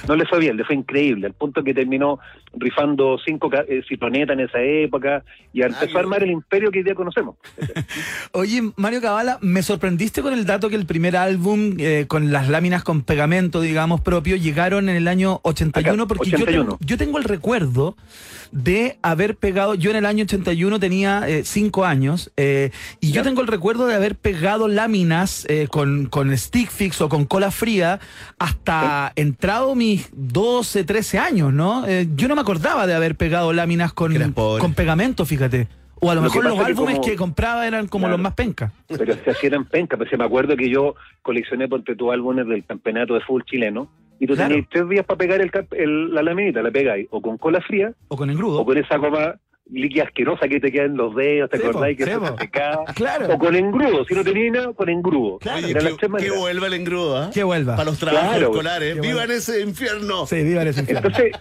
no 0.08 0.16
le 0.16 0.26
fue 0.26 0.38
bien 0.40 0.56
le 0.56 0.64
fue 0.64 0.74
increíble 0.74 1.26
al 1.26 1.32
punto 1.34 1.62
que 1.64 1.72
terminó 1.72 2.18
rifando 2.54 3.18
cinco 3.24 3.50
eh, 3.68 3.82
ciclonetas 3.88 4.34
en 4.34 4.40
esa 4.40 4.60
época 4.60 5.22
y 5.52 5.62
empezó 5.62 5.96
a 5.96 6.00
armar 6.00 6.22
el 6.22 6.30
imperio 6.30 6.70
que 6.70 6.78
hoy 6.80 6.84
día 6.84 6.94
conocemos 6.94 7.36
Oye, 8.32 8.62
Mario 8.76 9.00
Cabala, 9.00 9.38
me 9.40 9.62
sorprendiste 9.62 10.22
con 10.22 10.32
el 10.32 10.44
dato 10.46 10.68
que 10.68 10.76
el 10.76 10.86
primer 10.86 11.16
álbum 11.16 11.74
eh, 11.78 12.06
con 12.08 12.32
las 12.32 12.48
láminas 12.48 12.82
con 12.82 13.02
pegamento, 13.02 13.60
digamos, 13.60 14.00
propio, 14.00 14.36
llegaron 14.36 14.88
en 14.88 14.96
el 14.96 15.08
año 15.08 15.40
81, 15.42 16.02
Acá, 16.04 16.08
porque 16.08 16.30
Yo, 16.30 16.36
81. 16.38 16.64
tengo, 16.64 16.78
yo 16.80 16.98
tengo 16.98 17.18
el 17.18 17.24
recuerdo 17.24 17.96
de 18.50 18.98
haber 19.12 19.36
pegado, 19.36 19.74
yo 19.74 19.90
en 19.90 19.96
el 19.96 20.06
año 20.06 20.24
81 20.24 20.78
tenía 20.80 21.28
eh, 21.28 21.44
cinco 21.44 21.84
años, 21.84 22.30
eh, 22.36 22.70
y 23.00 23.12
yo 23.12 23.22
tengo 23.22 23.40
el 23.40 23.46
recuerdo 23.46 23.86
de 23.86 23.94
haber 23.94 24.16
pegado 24.16 24.68
láminas 24.68 25.46
eh, 25.48 25.68
con, 25.70 26.06
con 26.06 26.36
stick 26.36 26.70
fix 26.70 27.00
o 27.00 27.08
con 27.08 27.24
cola 27.24 27.50
fría 27.50 28.00
hasta 28.38 29.12
entrado 29.16 29.74
mis 29.74 30.08
12, 30.12 30.84
13 30.84 31.18
años, 31.18 31.52
¿no? 31.52 31.86
Eh, 31.86 32.08
yo 32.16 32.28
no 32.28 32.34
me 32.34 32.40
acordaba 32.40 32.86
de 32.86 32.94
haber 32.94 33.14
pegado 33.16 33.52
láminas 33.52 33.92
con, 33.92 34.12
con 34.32 34.74
pegamento, 34.74 35.24
fíjate. 35.24 35.68
O 36.04 36.10
a 36.10 36.16
lo, 36.16 36.22
mejor 36.22 36.42
los 36.42 36.54
que 36.54 36.60
álbumes 36.64 36.96
como- 36.96 37.06
que 37.06 37.14
compraba 37.16 37.64
eran 37.64 37.86
como 37.86 38.02
Claro. 38.06 38.16
los 38.16 38.22
más 38.24 38.34
pencas. 38.34 38.72
pero 38.88 39.14
se 39.24 39.30
hacían 39.30 39.64
penca, 39.66 39.96
pues 39.96 40.10
se 40.10 40.16
me 40.16 40.24
acuerdo 40.24 40.56
que 40.56 40.68
yo 40.68 40.96
coleccioné 41.22 41.68
por 41.68 41.82
tu 41.84 42.10
álbumes 42.10 42.44
del 42.48 42.64
campeonato 42.64 43.14
de 43.14 43.20
fútbol 43.20 43.44
chileno 43.44 43.88
y 44.22 44.26
tú 44.28 44.34
Claro. 44.34 44.50
tenías 44.50 44.68
tres 44.70 44.88
días 44.88 45.04
para 45.04 45.18
pegar 45.18 45.40
el, 45.72 46.14
la 46.14 46.22
laminita, 46.22 46.62
la 46.62 46.70
pegáis 46.70 47.08
o 47.10 47.20
con 47.20 47.38
cola 47.38 47.60
fría 47.60 47.92
O 48.08 48.16
con 48.16 48.30
engrudo. 48.30 48.60
o 48.60 48.64
con 48.64 48.78
esa 48.78 48.96
goma 48.96 49.34
líquida 49.70 50.04
asquerosa 50.04 50.46
que 50.48 50.60
te 50.60 50.70
queda 50.70 50.84
en 50.84 50.96
los 50.96 51.14
dedos, 51.14 51.48
¿te 51.50 51.56
acordáis 51.56 51.96
que 51.96 52.04
sí, 52.04 52.10
se 52.10 52.18
te 52.20 52.38
secaba? 52.42 52.84
Claro. 52.94 53.34
O 53.34 53.38
con 53.38 53.54
engrudo, 53.56 54.04
si 54.04 54.14
no 54.14 54.22
tenías 54.22 54.52
nada, 54.52 54.72
con 54.74 54.88
engrudo. 54.88 55.38
Claro. 55.38 55.66
Que, 55.98 56.08
maneras. 56.08 56.38
vuelva 56.38 56.66
el 56.66 56.74
engrudo, 56.74 57.16
¿ah? 57.16 57.30
Que 57.32 57.42
vuelva. 57.42 57.76
Para 57.76 57.90
los 57.90 57.98
trabajos 57.98 58.28
Claro. 58.30 58.46
escolares. 58.50 58.94
Que 58.96 59.00
¡Vivan 59.00 59.30
ese 59.30 59.60
infierno! 59.62 60.26
Sí, 60.26 60.42
viva 60.42 60.62
ese 60.62 60.80
infierno. 60.80 61.08
Entonces, 61.08 61.32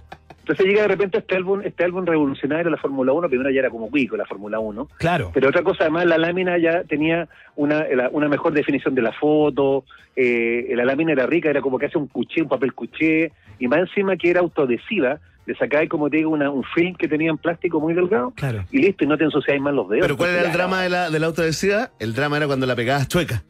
entonces 0.42 0.66
llega 0.66 0.82
de 0.84 0.88
repente 0.90 1.18
este 1.20 1.36
álbum, 1.36 1.62
este 1.64 1.84
álbum 1.84 2.06
revolucionario 2.06 2.66
de 2.66 2.72
la 2.72 2.78
Fórmula 2.78 3.14
1, 3.14 3.30
primero 3.30 3.50
ya 3.50 3.60
era 3.62 3.70
como 3.70 3.90
cuico 3.90 4.18
la 4.18 4.26
Fórmula 4.26 4.60
1, 4.60 4.90
Claro. 4.98 5.32
pero 5.34 5.50
otra 5.50 5.64
cosa 5.64 5.84
además 5.86 6.06
la 6.06 6.18
lámina 6.18 6.58
ya 6.58 6.84
tenía 6.84 7.28
una, 7.56 7.86
la- 7.96 8.10
una 8.10 8.28
mejor 8.28 8.54
definición 8.54 8.94
de 8.96 9.02
la 9.02 9.14
foto, 9.14 9.86
eh, 10.16 10.72
la 10.76 10.84
lámina 10.86 11.14
era 11.14 11.26
rica, 11.26 11.50
era 11.50 11.62
como 11.62 11.80
que 11.80 11.86
hace 11.86 11.98
un 11.98 12.08
cuché, 12.08 12.42
un 12.42 12.50
papel 12.50 12.74
cuché, 12.74 13.32
y 13.60 13.68
más 13.68 13.80
encima 13.80 14.16
que 14.18 14.30
era 14.30 14.42
autoadhesiva, 14.42 15.20
le 15.46 15.56
sacáis 15.56 15.90
como 15.90 16.10
te 16.10 16.18
digo 16.18 16.30
una, 16.30 16.50
un 16.52 16.64
film 16.64 16.94
que 16.96 17.08
tenía 17.08 17.30
en 17.32 17.38
plástico 17.38 17.80
muy 17.80 17.94
delgado, 17.94 18.32
Claro. 18.36 18.64
y 18.72 18.80
listo, 18.80 19.04
y 19.04 19.08
no 19.08 19.18
te 19.18 19.24
ensuciáis 19.24 19.62
más 19.62 19.74
los 19.74 19.90
dedos. 19.90 20.04
Pero 20.06 20.18
¿cuál 20.18 20.32
era 20.32 20.44
el 20.48 20.52
drama 20.54 20.82
de 20.84 20.90
la, 20.90 21.10
de 21.10 21.20
la 21.20 21.28
autodesida? 21.28 21.92
El 22.00 22.14
drama 22.14 22.38
era 22.38 22.46
cuando 22.48 22.66
la 22.66 22.76
pegabas 22.76 23.08
chueca. 23.08 23.44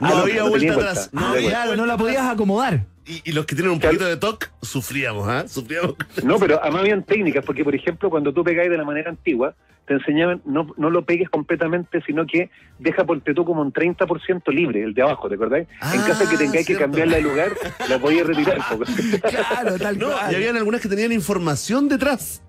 No 0.00 0.06
Ah, 0.08 0.10
no, 0.10 0.16
había 0.22 0.42
no 0.42 0.48
vuelta 0.48 0.72
atrás. 0.74 1.10
No 1.12 1.20
Ah, 1.20 1.32
había 1.32 1.64
no 1.76 1.86
la 1.86 1.94
atrás. 1.94 1.96
podías 1.98 2.26
acomodar. 2.30 2.80
Y, 3.04 3.20
y 3.30 3.32
los 3.32 3.46
que 3.46 3.54
tienen 3.56 3.72
un 3.72 3.80
poquito 3.80 4.04
de 4.04 4.16
TOC, 4.16 4.48
sufríamos, 4.62 5.28
¿ah? 5.28 5.48
Sufríamos. 5.48 5.94
No, 6.24 6.38
pero 6.38 6.60
además 6.62 6.82
habían 6.82 7.02
técnicas, 7.02 7.44
porque 7.44 7.64
por 7.64 7.74
ejemplo, 7.74 8.08
cuando 8.10 8.32
tú 8.32 8.44
pegáis 8.44 8.70
de 8.70 8.76
la 8.78 8.84
manera 8.84 9.10
antigua, 9.10 9.54
te 9.88 9.94
enseñaban, 9.94 10.40
no, 10.44 10.68
no 10.76 10.90
lo 10.90 11.04
pegues 11.04 11.28
completamente, 11.28 12.00
sino 12.06 12.24
que 12.24 12.48
deja 12.78 13.04
por 13.04 13.20
tú 13.20 13.44
como 13.44 13.60
un 13.62 13.72
30% 13.72 14.52
libre, 14.54 14.84
el 14.84 14.94
de 14.94 15.02
abajo, 15.02 15.28
¿te 15.28 15.34
acordáis? 15.34 15.66
en 15.68 15.76
Ah, 16.00 16.04
caso 16.06 16.24
de 16.24 16.30
que 16.30 16.36
tengáis 16.36 16.64
que 16.66 16.76
cambiarla 16.76 17.16
de 17.16 17.22
lugar, 17.22 17.52
la 17.88 17.98
podías 17.98 18.24
retirar. 18.24 18.58
Claro, 19.28 19.78
tal 19.78 19.98
No, 19.98 20.12
cual. 20.12 20.32
y 20.32 20.34
habían 20.36 20.56
algunas 20.56 20.80
que 20.80 20.88
tenían 20.88 21.10
información 21.10 21.88
detrás. 21.88 22.40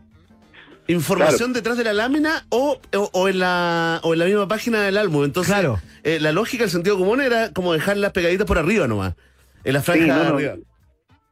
Información 0.88 1.54
detrás 1.54 1.78
de 1.78 1.86
la 1.86 1.94
lámina 1.94 2.46
o, 2.50 2.80
o, 2.94 3.10
o 3.14 3.30
en 3.30 3.40
la, 3.40 4.02
o 4.04 4.14
en 4.14 4.20
la 4.20 4.26
misma 4.26 4.48
página 4.48 4.82
del 4.84 4.98
álbum. 4.98 5.24
Entonces, 5.24 5.54
Claro. 5.54 5.80
eh, 6.04 6.20
la 6.20 6.32
lógica, 6.34 6.66
el 6.66 6.70
sentido 6.70 6.98
común 6.98 7.22
era 7.22 7.52
como 7.54 7.72
dejar 7.74 7.96
las 7.98 8.12
pegaditas 8.12 8.46
por 8.46 8.58
arriba 8.60 8.88
nomás. 8.88 9.16
En 9.64 9.74
la 9.74 9.82
franja 9.82 10.04
Sí, 10.04 10.10
no, 10.10 10.18
de 10.20 10.30
no. 10.30 10.36
arriba. 10.36 10.56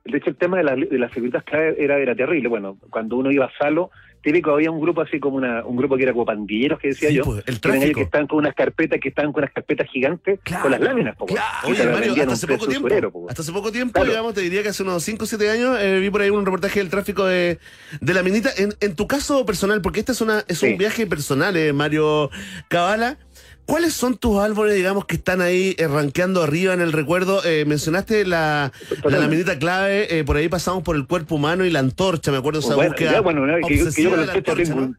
de 0.04 0.18
hecho 0.18 0.30
el 0.32 0.36
tema 0.36 0.58
de, 0.58 0.64
la- 0.64 0.76
de 0.76 0.98
las 1.00 1.12
figuritas 1.12 1.44
clave 1.44 1.76
era, 1.78 1.98
era 2.00 2.16
terrible. 2.16 2.48
Bueno, 2.50 2.78
cuando 2.90 3.18
uno 3.18 3.32
iba 3.32 3.46
a 3.46 3.52
Salo, 3.60 3.92
típico 4.24 4.52
había 4.52 4.70
un 4.72 4.80
grupo 4.82 5.02
así 5.02 5.20
como 5.20 5.38
una, 5.38 5.64
un 5.66 5.76
grupo 5.78 5.96
que 5.98 6.04
era 6.04 6.12
como 6.12 6.26
pandilleros 6.26 6.80
que 6.80 6.90
decía 6.90 7.10
Sí, 7.10 7.16
yo, 7.16 7.24
pues, 7.24 7.44
el 7.48 7.60
tráfico. 7.60 8.00
que 8.00 8.04
estaban 8.06 8.28
con 8.28 8.38
unas 8.40 8.54
carpetas, 8.56 9.00
que 9.00 9.10
estaban 9.10 9.32
con 9.32 9.42
unas 9.44 9.54
carpetas 9.54 9.88
gigantes 9.92 10.40
Claro. 10.44 10.64
con 10.64 10.72
las 10.72 10.82
láminas, 10.82 11.16
po, 11.16 11.26
Claro. 11.28 11.46
y 11.68 11.72
Oye, 11.72 11.86
Mario, 11.88 12.12
hasta 12.14 12.34
hace 12.34 12.48
poco 12.48 12.68
tiempo, 12.68 12.90
po. 13.12 13.30
hasta 13.30 13.42
hace 13.44 13.52
poco 13.52 13.72
tiempo, 13.72 13.94
Claro. 13.94 14.10
digamos, 14.10 14.34
te 14.36 14.42
diría 14.42 14.62
que 14.64 14.70
hace 14.70 14.84
unos 14.84 15.04
5 15.04 15.24
o 15.24 15.28
7 15.28 15.50
años 15.50 15.78
eh, 15.80 16.00
vi 16.00 16.10
por 16.10 16.22
ahí 16.22 16.30
un 16.30 16.46
reportaje 16.46 16.80
del 16.80 16.90
tráfico 16.90 17.26
de, 17.26 17.60
de 18.00 18.14
la 18.14 18.22
minita. 18.24 18.50
En, 18.58 18.74
en 18.80 18.96
tu 18.96 19.08
caso 19.08 19.46
personal, 19.46 19.82
porque 19.82 20.00
este 20.02 20.12
es 20.14 20.22
una 20.22 20.44
es 20.48 20.60
Sí. 20.60 20.68
un 20.72 20.78
viaje 20.78 21.06
personal, 21.08 21.56
eh, 21.58 21.74
Mario 21.74 22.30
Cabala. 22.70 23.18
¿Cuáles 23.66 23.94
son 23.94 24.18
tus 24.18 24.38
árboles, 24.40 24.76
digamos, 24.76 25.06
que 25.06 25.16
están 25.16 25.40
ahí 25.42 25.76
eh, 25.78 25.88
rankeando 25.88 26.42
arriba 26.44 26.74
en 26.74 26.82
el 26.82 26.92
recuerdo? 26.92 27.42
Eh, 27.46 27.64
mencionaste 27.66 28.26
la, 28.26 28.72
la 29.04 29.18
laminita 29.20 29.58
clave, 29.60 30.20
eh, 30.20 30.24
por 30.26 30.36
ahí 30.36 30.50
pasamos 30.50 30.84
por 30.84 30.96
el 30.96 31.08
cuerpo 31.08 31.36
humano 31.36 31.64
y 31.66 31.70
la 31.70 31.80
antorcha, 31.80 32.32
me 32.32 32.38
acuerdo 32.38 32.60
esa 32.60 32.76
Bueno, 32.76 32.92
búsqueda. 32.92 33.12
ya, 33.14 33.22
bueno, 33.22 33.46
no, 33.48 33.56
que, 33.68 33.78
yo- 33.78 33.86
que 33.94 34.04
yo 34.04 34.10
con 34.10 34.20
la 34.20 34.26
de 34.26 34.32
antorcha 34.34 34.52
antorcha, 34.52 34.64
tengo, 34.74 34.82
¿no? 34.82 34.88
un, 34.88 34.98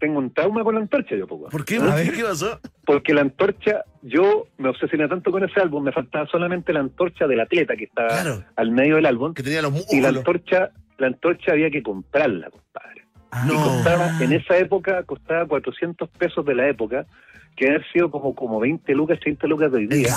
tengo 0.00 0.18
un 0.18 0.34
trauma 0.34 0.64
con 0.64 0.74
la 0.74 0.80
antorcha, 0.80 1.14
yo, 1.16 1.26
po, 1.28 1.48
¿Por 1.48 1.64
qué? 1.64 1.78
¿Por 1.78 1.94
qué? 1.94 2.10
¿Qué 2.12 2.24
pasó? 2.24 2.58
porque 2.84 3.12
la 3.14 3.20
antorcha, 3.20 3.84
yo 4.02 4.48
me 4.56 4.68
obsesioné 4.70 5.06
tanto 5.08 5.30
con 5.30 5.44
ese 5.44 5.60
álbum, 5.60 5.84
me 5.84 5.92
faltaba 5.92 6.26
solamente 6.26 6.72
la 6.72 6.80
antorcha 6.80 7.26
del 7.26 7.40
atleta 7.40 7.76
que 7.76 7.86
Claro. 7.88 8.42
al 8.56 8.70
medio 8.72 8.96
del 8.96 9.06
álbum, 9.06 9.34
Que 9.34 9.42
tenía 9.44 9.62
los 9.62 9.70
y 9.72 9.74
la 9.74 9.80
músculos. 10.12 10.16
antorcha, 10.16 10.70
la 10.98 11.06
antorcha 11.08 11.52
había 11.52 11.70
que 11.70 11.82
comprarla, 11.82 12.50
compadre. 12.50 13.04
Ah, 13.30 13.44
Y 13.46 13.52
No. 13.52 13.62
costaba, 13.62 14.18
en 14.20 14.32
esa 14.32 14.56
época, 14.56 15.02
costaba 15.04 15.46
400 15.46 16.08
pesos 16.08 16.44
de 16.46 16.54
la 16.54 16.66
época, 16.68 17.06
que 17.58 17.68
haber 17.68 17.84
sido 17.92 18.10
como, 18.10 18.34
como 18.34 18.60
20 18.60 18.94
lucas, 18.94 19.18
30 19.20 19.46
lucas 19.46 19.72
de 19.72 19.78
hoy 19.78 19.86
día. 19.86 20.08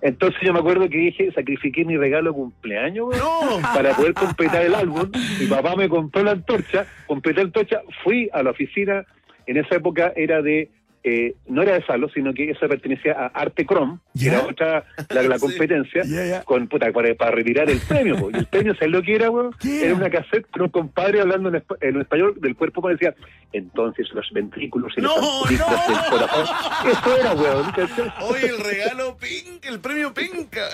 Entonces 0.00 0.40
yo 0.42 0.52
me 0.52 0.58
acuerdo 0.58 0.88
que 0.88 0.98
dije, 0.98 1.30
sacrifiqué 1.32 1.84
mi 1.84 1.96
regalo 1.96 2.30
de 2.30 2.36
cumpleaños, 2.36 3.06
No. 3.16 3.60
para 3.72 3.94
poder 3.94 4.14
completar 4.14 4.62
el 4.62 4.74
álbum. 4.74 5.08
Mi 5.38 5.46
papá 5.46 5.76
me 5.76 5.88
compró 5.88 6.24
la 6.24 6.32
antorcha, 6.32 6.86
completé 7.06 7.40
la 7.40 7.46
antorcha, 7.46 7.82
fui 8.02 8.28
a 8.32 8.42
la 8.42 8.50
oficina, 8.50 9.04
en 9.46 9.56
esa 9.58 9.76
época 9.76 10.12
era 10.16 10.42
de, 10.42 10.70
eh, 11.04 11.34
no 11.48 11.62
era 11.62 11.72
de 11.74 11.84
Salo, 11.84 12.08
sino 12.10 12.32
que 12.32 12.50
esa 12.50 12.68
pertenecía 12.68 13.12
a 13.14 13.26
Arte 13.26 13.66
Chrome, 13.66 13.98
que 14.14 14.26
¿Ya? 14.26 14.34
era 14.34 14.42
otra, 14.46 14.84
la, 15.10 15.22
la 15.24 15.34
Sí. 15.38 15.40
competencia, 15.46 16.02
Ya, 16.04 16.24
ya. 16.24 16.42
con 16.44 16.68
puta, 16.68 16.92
para, 16.92 17.14
para 17.14 17.32
retirar 17.32 17.68
el 17.70 17.80
premio. 17.80 18.16
po. 18.16 18.30
Y 18.30 18.36
el 18.36 18.46
premio, 18.46 18.74
¿sabes 18.74 18.90
lo 18.90 19.02
que 19.02 19.14
era, 19.16 19.30
weón? 19.30 19.54
Era 19.64 19.94
una 19.94 20.10
cassette 20.10 20.46
con 20.50 20.62
un 20.62 20.68
compadre 20.68 21.20
hablando 21.20 21.48
en, 21.48 21.56
espa- 21.56 21.76
en 21.80 22.00
español 22.00 22.34
del 22.40 22.54
cuerpo, 22.54 22.82
me 22.82 22.92
decía, 22.92 23.14
entonces 23.52 24.08
los 24.14 24.30
ventrículos 24.32 24.92
y 24.96 25.00
No, 25.00 25.14
ampollitas 25.16 25.88
no. 25.88 25.94
del 25.94 26.10
corazón. 26.10 26.46
Eso 26.90 27.16
era, 27.18 27.32
weón. 27.34 27.72
Oye, 28.30 28.46
el 28.46 28.58
regalo 28.64 29.16
pink, 29.16 29.64
el 29.66 29.80
premio 29.80 30.14
pinca. 30.14 30.68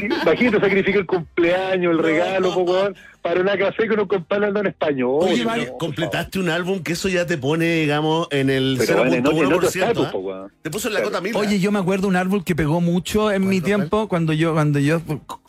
Imagínate, 0.00 0.60
sacrificar 0.60 1.00
el 1.00 1.06
cumpleaños, 1.06 1.90
el 1.92 1.96
No. 1.98 2.02
regalo, 2.02 2.54
po, 2.54 2.60
weón, 2.62 2.96
para 3.24 3.40
una 3.40 3.56
cassette 3.56 3.88
con 3.88 4.00
un 4.00 4.06
compadre 4.06 4.36
hablando 4.48 4.60
en 4.60 4.66
español. 4.66 5.18
Oye, 5.22 5.38
No, 5.44 5.44
Mario, 5.50 5.78
completaste 5.78 6.38
un 6.38 6.50
álbum 6.50 6.82
que 6.82 6.92
eso 6.92 7.08
ya 7.08 7.24
te 7.24 7.38
pone, 7.38 7.64
digamos, 7.76 8.28
en 8.30 8.50
el 8.50 8.76
Pero 8.78 8.98
bueno, 8.98 9.14
en 9.14 9.26
otro- 9.26 9.38
en 9.38 9.52
otro 9.54 9.68
0.1%. 9.70 10.02
estatus, 10.02 10.32
¿ah? 10.34 10.46
Te 10.60 10.70
puso 10.70 10.88
en 10.88 10.94
la 10.94 11.00
Claro. 11.00 11.10
cota 11.10 11.20
mil. 11.22 11.34
Oye, 11.34 11.58
yo 11.58 11.72
me 11.72 11.78
acuerdo 11.78 12.06
un 12.06 12.16
árbol 12.16 12.44
que 12.44 12.54
pegó 12.54 12.82
mucho 12.82 13.32
en 13.32 13.48
mi 13.48 13.60
¿Cuál, 13.60 13.64
tiempo 13.64 14.08
cuando 14.08 14.34
yo 14.34 14.52
cuando 14.52 14.78
yo 14.78 15.00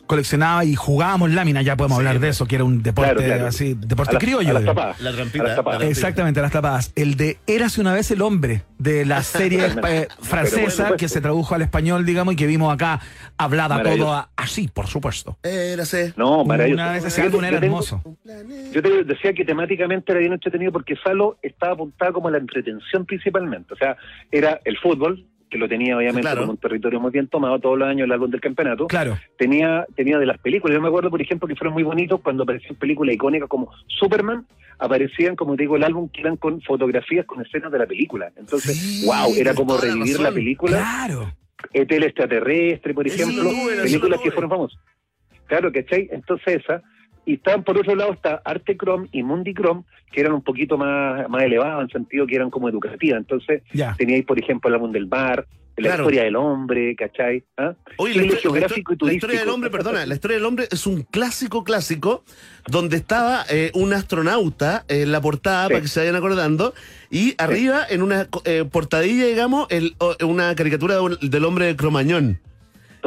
coleccionaba 0.06 0.64
y 0.64 0.74
jugábamos 0.74 1.30
láminas, 1.32 1.64
ya 1.64 1.76
podemos 1.76 1.98
hablar 1.98 2.20
de 2.20 2.28
eso, 2.28 2.46
que 2.46 2.54
era 2.56 2.64
un 2.64 2.82
deporte 2.82 3.12
Claro, 3.14 3.26
claro. 3.26 3.46
así, 3.48 3.74
deporte 3.74 4.16
criollo. 4.18 4.50
a 4.50 4.54
las 4.54 4.64
tapadas. 4.64 5.00
La 5.00 5.12
trampita, 5.12 5.44
A 5.44 5.46
las 5.48 5.56
tapadas. 5.56 5.74
la 5.74 5.78
trampita. 5.80 5.90
Exactamente, 6.00 6.40
las 6.40 6.52
tapadas. 6.52 6.92
El 6.96 7.16
de 7.16 7.38
Érase 7.46 7.80
una 7.80 7.92
vez 7.92 8.10
el 8.10 8.22
hombre, 8.22 8.62
de 8.78 9.04
la 9.04 9.22
serie 9.22 9.66
eh, 9.88 10.08
francesa 10.20 10.96
que 10.96 11.08
se 11.08 11.20
tradujo 11.20 11.54
al 11.54 11.62
español, 11.62 12.04
digamos, 12.06 12.34
y 12.34 12.36
que 12.36 12.46
vimos 12.46 12.72
acá 12.72 13.00
hablada 13.36 13.82
todo 13.82 14.12
a- 14.12 14.30
así, 14.36 14.68
por 14.68 14.86
supuesto. 14.86 15.38
Érase. 15.42 16.14
No, 16.16 16.44
maravilloso. 16.44 16.82
Una 16.82 16.92
vez 16.92 17.04
ese 17.04 17.20
Yo- 17.20 17.26
álbum 17.26 17.44
era 17.44 17.58
hermoso. 17.58 18.02
Yo 18.72 18.82
te 18.82 19.04
decía 19.04 19.32
que 19.32 19.44
temáticamente 19.44 20.12
era 20.12 20.20
bien 20.20 20.32
entretenido 20.32 20.72
porque 20.72 20.94
Salo 21.02 21.38
estaba 21.42 21.72
apuntado 21.72 22.12
como 22.14 22.28
a 22.28 22.30
la 22.30 22.38
entretención 22.38 23.04
principalmente. 23.06 23.74
O 23.74 23.76
sea, 23.76 23.96
era 24.30 24.60
el 24.64 24.76
fútbol, 24.78 25.26
que 25.50 25.58
lo 25.58 25.68
tenía 25.68 25.96
obviamente 25.96 26.22
Claro. 26.22 26.40
como 26.42 26.52
un 26.52 26.58
territorio 26.58 27.00
muy 27.00 27.10
bien 27.10 27.28
tomado 27.28 27.58
todos 27.60 27.78
los 27.78 27.88
años 27.88 28.06
el 28.06 28.12
álbum 28.12 28.30
del 28.30 28.40
campeonato. 28.40 28.86
Claro. 28.88 29.16
Tenía, 29.38 29.86
tenía 29.94 30.18
de 30.18 30.26
las 30.26 30.38
películas. 30.38 30.74
Yo 30.74 30.80
me 30.82 30.88
acuerdo, 30.88 31.10
por 31.10 31.20
ejemplo, 31.22 31.46
que 31.46 31.54
fueron 31.54 31.74
muy 31.74 31.82
bonitos 31.82 32.20
cuando 32.20 32.42
aparecían 32.42 32.74
películas 32.76 33.14
icónicas 33.14 33.48
como 33.48 33.70
Superman. 33.86 34.46
Aparecían, 34.78 35.36
como 35.36 35.56
te 35.56 35.62
digo, 35.62 35.76
el 35.76 35.84
álbum 35.84 36.08
que 36.08 36.20
eran 36.20 36.36
con 36.36 36.60
fotografías 36.62 37.24
con 37.26 37.40
escenas 37.40 37.72
de 37.72 37.78
la 37.78 37.86
película. 37.86 38.30
Entonces, 38.36 38.76
Sí, 38.76 39.06
wow, 39.06 39.32
era 39.36 39.54
como 39.54 39.74
la 39.76 39.80
revivir 39.80 40.20
la 40.20 40.32
película. 40.32 40.76
Claro. 40.78 41.32
El 41.72 42.02
extraterrestre, 42.02 42.92
por 42.92 43.06
ejemplo, 43.06 43.50
películas 43.82 44.20
que 44.20 44.30
fueron 44.30 44.50
famosas. 44.50 44.78
Claro, 45.46 45.72
¿cachai? 45.72 46.08
Entonces 46.12 46.60
esa. 46.62 46.82
Y 47.26 47.34
estaban 47.34 47.62
por 47.64 47.76
otro 47.76 47.94
lado 47.94 48.12
está 48.12 48.40
Arte 48.44 48.76
Chrome 48.76 49.08
y 49.12 49.22
Mundi 49.22 49.52
Chrome, 49.52 49.82
que 50.12 50.20
eran 50.20 50.32
un 50.32 50.42
poquito 50.42 50.78
más, 50.78 51.28
más 51.28 51.42
elevados 51.42 51.82
en 51.84 51.90
sentido 51.90 52.26
que 52.26 52.36
eran 52.36 52.48
como 52.50 52.68
educativas. 52.68 53.18
Entonces 53.18 53.62
Ya. 53.74 53.94
teníais, 53.98 54.24
por 54.24 54.38
ejemplo, 54.38 54.68
el 54.68 54.74
álbum 54.76 54.92
del 54.92 55.06
mar, 55.08 55.44
la 55.76 55.88
Claro. 55.88 56.04
historia 56.04 56.22
del 56.22 56.36
hombre, 56.36 56.94
¿cachai? 56.96 57.42
¿Ah? 57.58 57.74
Oye, 57.98 58.14
la, 58.14 58.22
historia- 58.22 58.40
geográfico 58.42 58.92
y 58.92 58.94
la 58.94 58.98
turístico. 58.98 59.14
historia 59.26 59.40
del 59.40 59.48
hombre, 59.50 59.68
perdona, 59.70 60.06
la 60.06 60.14
historia 60.14 60.36
del 60.38 60.46
hombre 60.46 60.68
es 60.70 60.86
un 60.86 61.02
clásico 61.02 61.64
clásico 61.64 62.24
donde 62.68 62.96
estaba 62.96 63.44
eh, 63.50 63.72
un 63.74 63.92
astronauta 63.92 64.84
en 64.88 65.12
la 65.12 65.20
portada, 65.20 65.66
Sí. 65.66 65.72
para 65.72 65.82
que 65.82 65.88
se 65.88 66.00
vayan 66.00 66.14
acordando, 66.16 66.72
y 67.10 67.34
arriba 67.38 67.82
en 67.90 68.00
una 68.02 68.26
eh, 68.44 68.64
portadilla, 68.70 69.26
digamos, 69.26 69.66
el- 69.70 69.96
una 70.24 70.54
caricatura 70.54 70.96
del 71.20 71.44
hombre 71.44 71.66
de 71.66 71.76
Cromañón. 71.76 72.40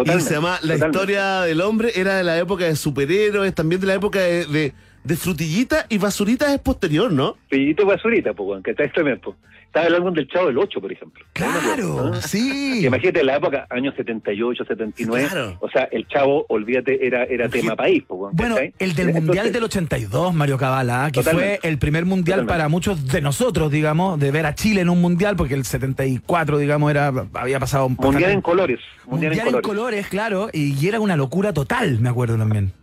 Totalmente, 0.03 0.23
y 0.23 0.27
se 0.27 0.33
llama 0.35 0.59
La 0.61 0.73
totalmente. 0.75 0.97
historia 0.97 1.41
del 1.41 1.61
hombre, 1.61 1.91
era 1.95 2.17
de 2.17 2.23
la 2.23 2.37
época 2.37 2.65
de 2.65 2.75
superhéroes, 2.75 3.53
también 3.53 3.81
de 3.81 3.87
la 3.87 3.93
época 3.95 4.19
de, 4.19 4.45
de, 4.45 4.73
de 5.03 5.15
frutillita 5.15 5.85
y 5.89 5.97
basurita 5.97 6.53
es 6.53 6.59
posterior, 6.59 7.11
¿no? 7.11 7.37
Pillito 7.49 7.85
basurita, 7.85 8.33
pues, 8.33 8.49
weón, 8.49 8.61
¿cachai? 8.61 8.91
También, 8.91 9.19
pues. 9.19 9.35
Estaba 9.69 9.85
el 9.85 9.93
álbum 9.93 10.15
del 10.15 10.27
Chavo 10.27 10.47
del 10.47 10.57
8, 10.57 10.81
por 10.81 10.91
ejemplo. 10.91 11.23
Claro, 11.33 12.11
¿Ah? 12.15 12.21
sí. 12.23 12.83
Imagínate 12.83 13.23
la 13.23 13.35
época, 13.37 13.67
años 13.69 13.93
78, 13.95 14.65
79. 14.65 15.27
Claro. 15.29 15.57
O 15.61 15.69
sea, 15.69 15.83
el 15.91 16.07
Chavo, 16.07 16.43
olvídate, 16.49 17.05
era, 17.05 17.23
era 17.25 17.47
tema 17.49 17.75
país. 17.75 18.03
Pues, 18.07 18.33
Bueno, 18.33 18.57
el 18.57 18.71
del 18.95 19.09
Entonces, 19.09 19.23
Mundial 19.23 19.51
del 19.53 19.63
82, 19.65 20.33
Mario 20.33 20.57
Cabala, 20.57 21.11
que 21.13 21.21
fue 21.21 21.59
el 21.61 21.77
primer 21.77 22.05
Mundial 22.05 22.39
Totalmente. 22.39 22.51
para 22.51 22.67
muchos 22.67 23.07
de 23.09 23.21
nosotros, 23.21 23.69
digamos, 23.71 24.19
de 24.19 24.31
ver 24.31 24.47
a 24.47 24.55
Chile 24.55 24.81
en 24.81 24.89
un 24.89 25.01
Mundial, 25.01 25.35
porque 25.35 25.53
el 25.53 25.63
74, 25.65 26.57
digamos, 26.57 26.89
era 26.89 27.13
había 27.35 27.59
pasado 27.59 27.85
un 27.85 27.95
Mundial 27.99 28.31
en 28.31 28.41
colores. 28.41 28.79
Mundial, 29.05 29.33
Mundial 29.35 29.55
en 29.55 29.61
colores, 29.61 30.07
claro, 30.07 30.49
y, 30.51 30.73
y 30.83 30.87
era 30.87 30.99
una 30.99 31.15
locura 31.15 31.53
total, 31.53 31.99
me 31.99 32.09
acuerdo 32.09 32.37
también. 32.37 32.73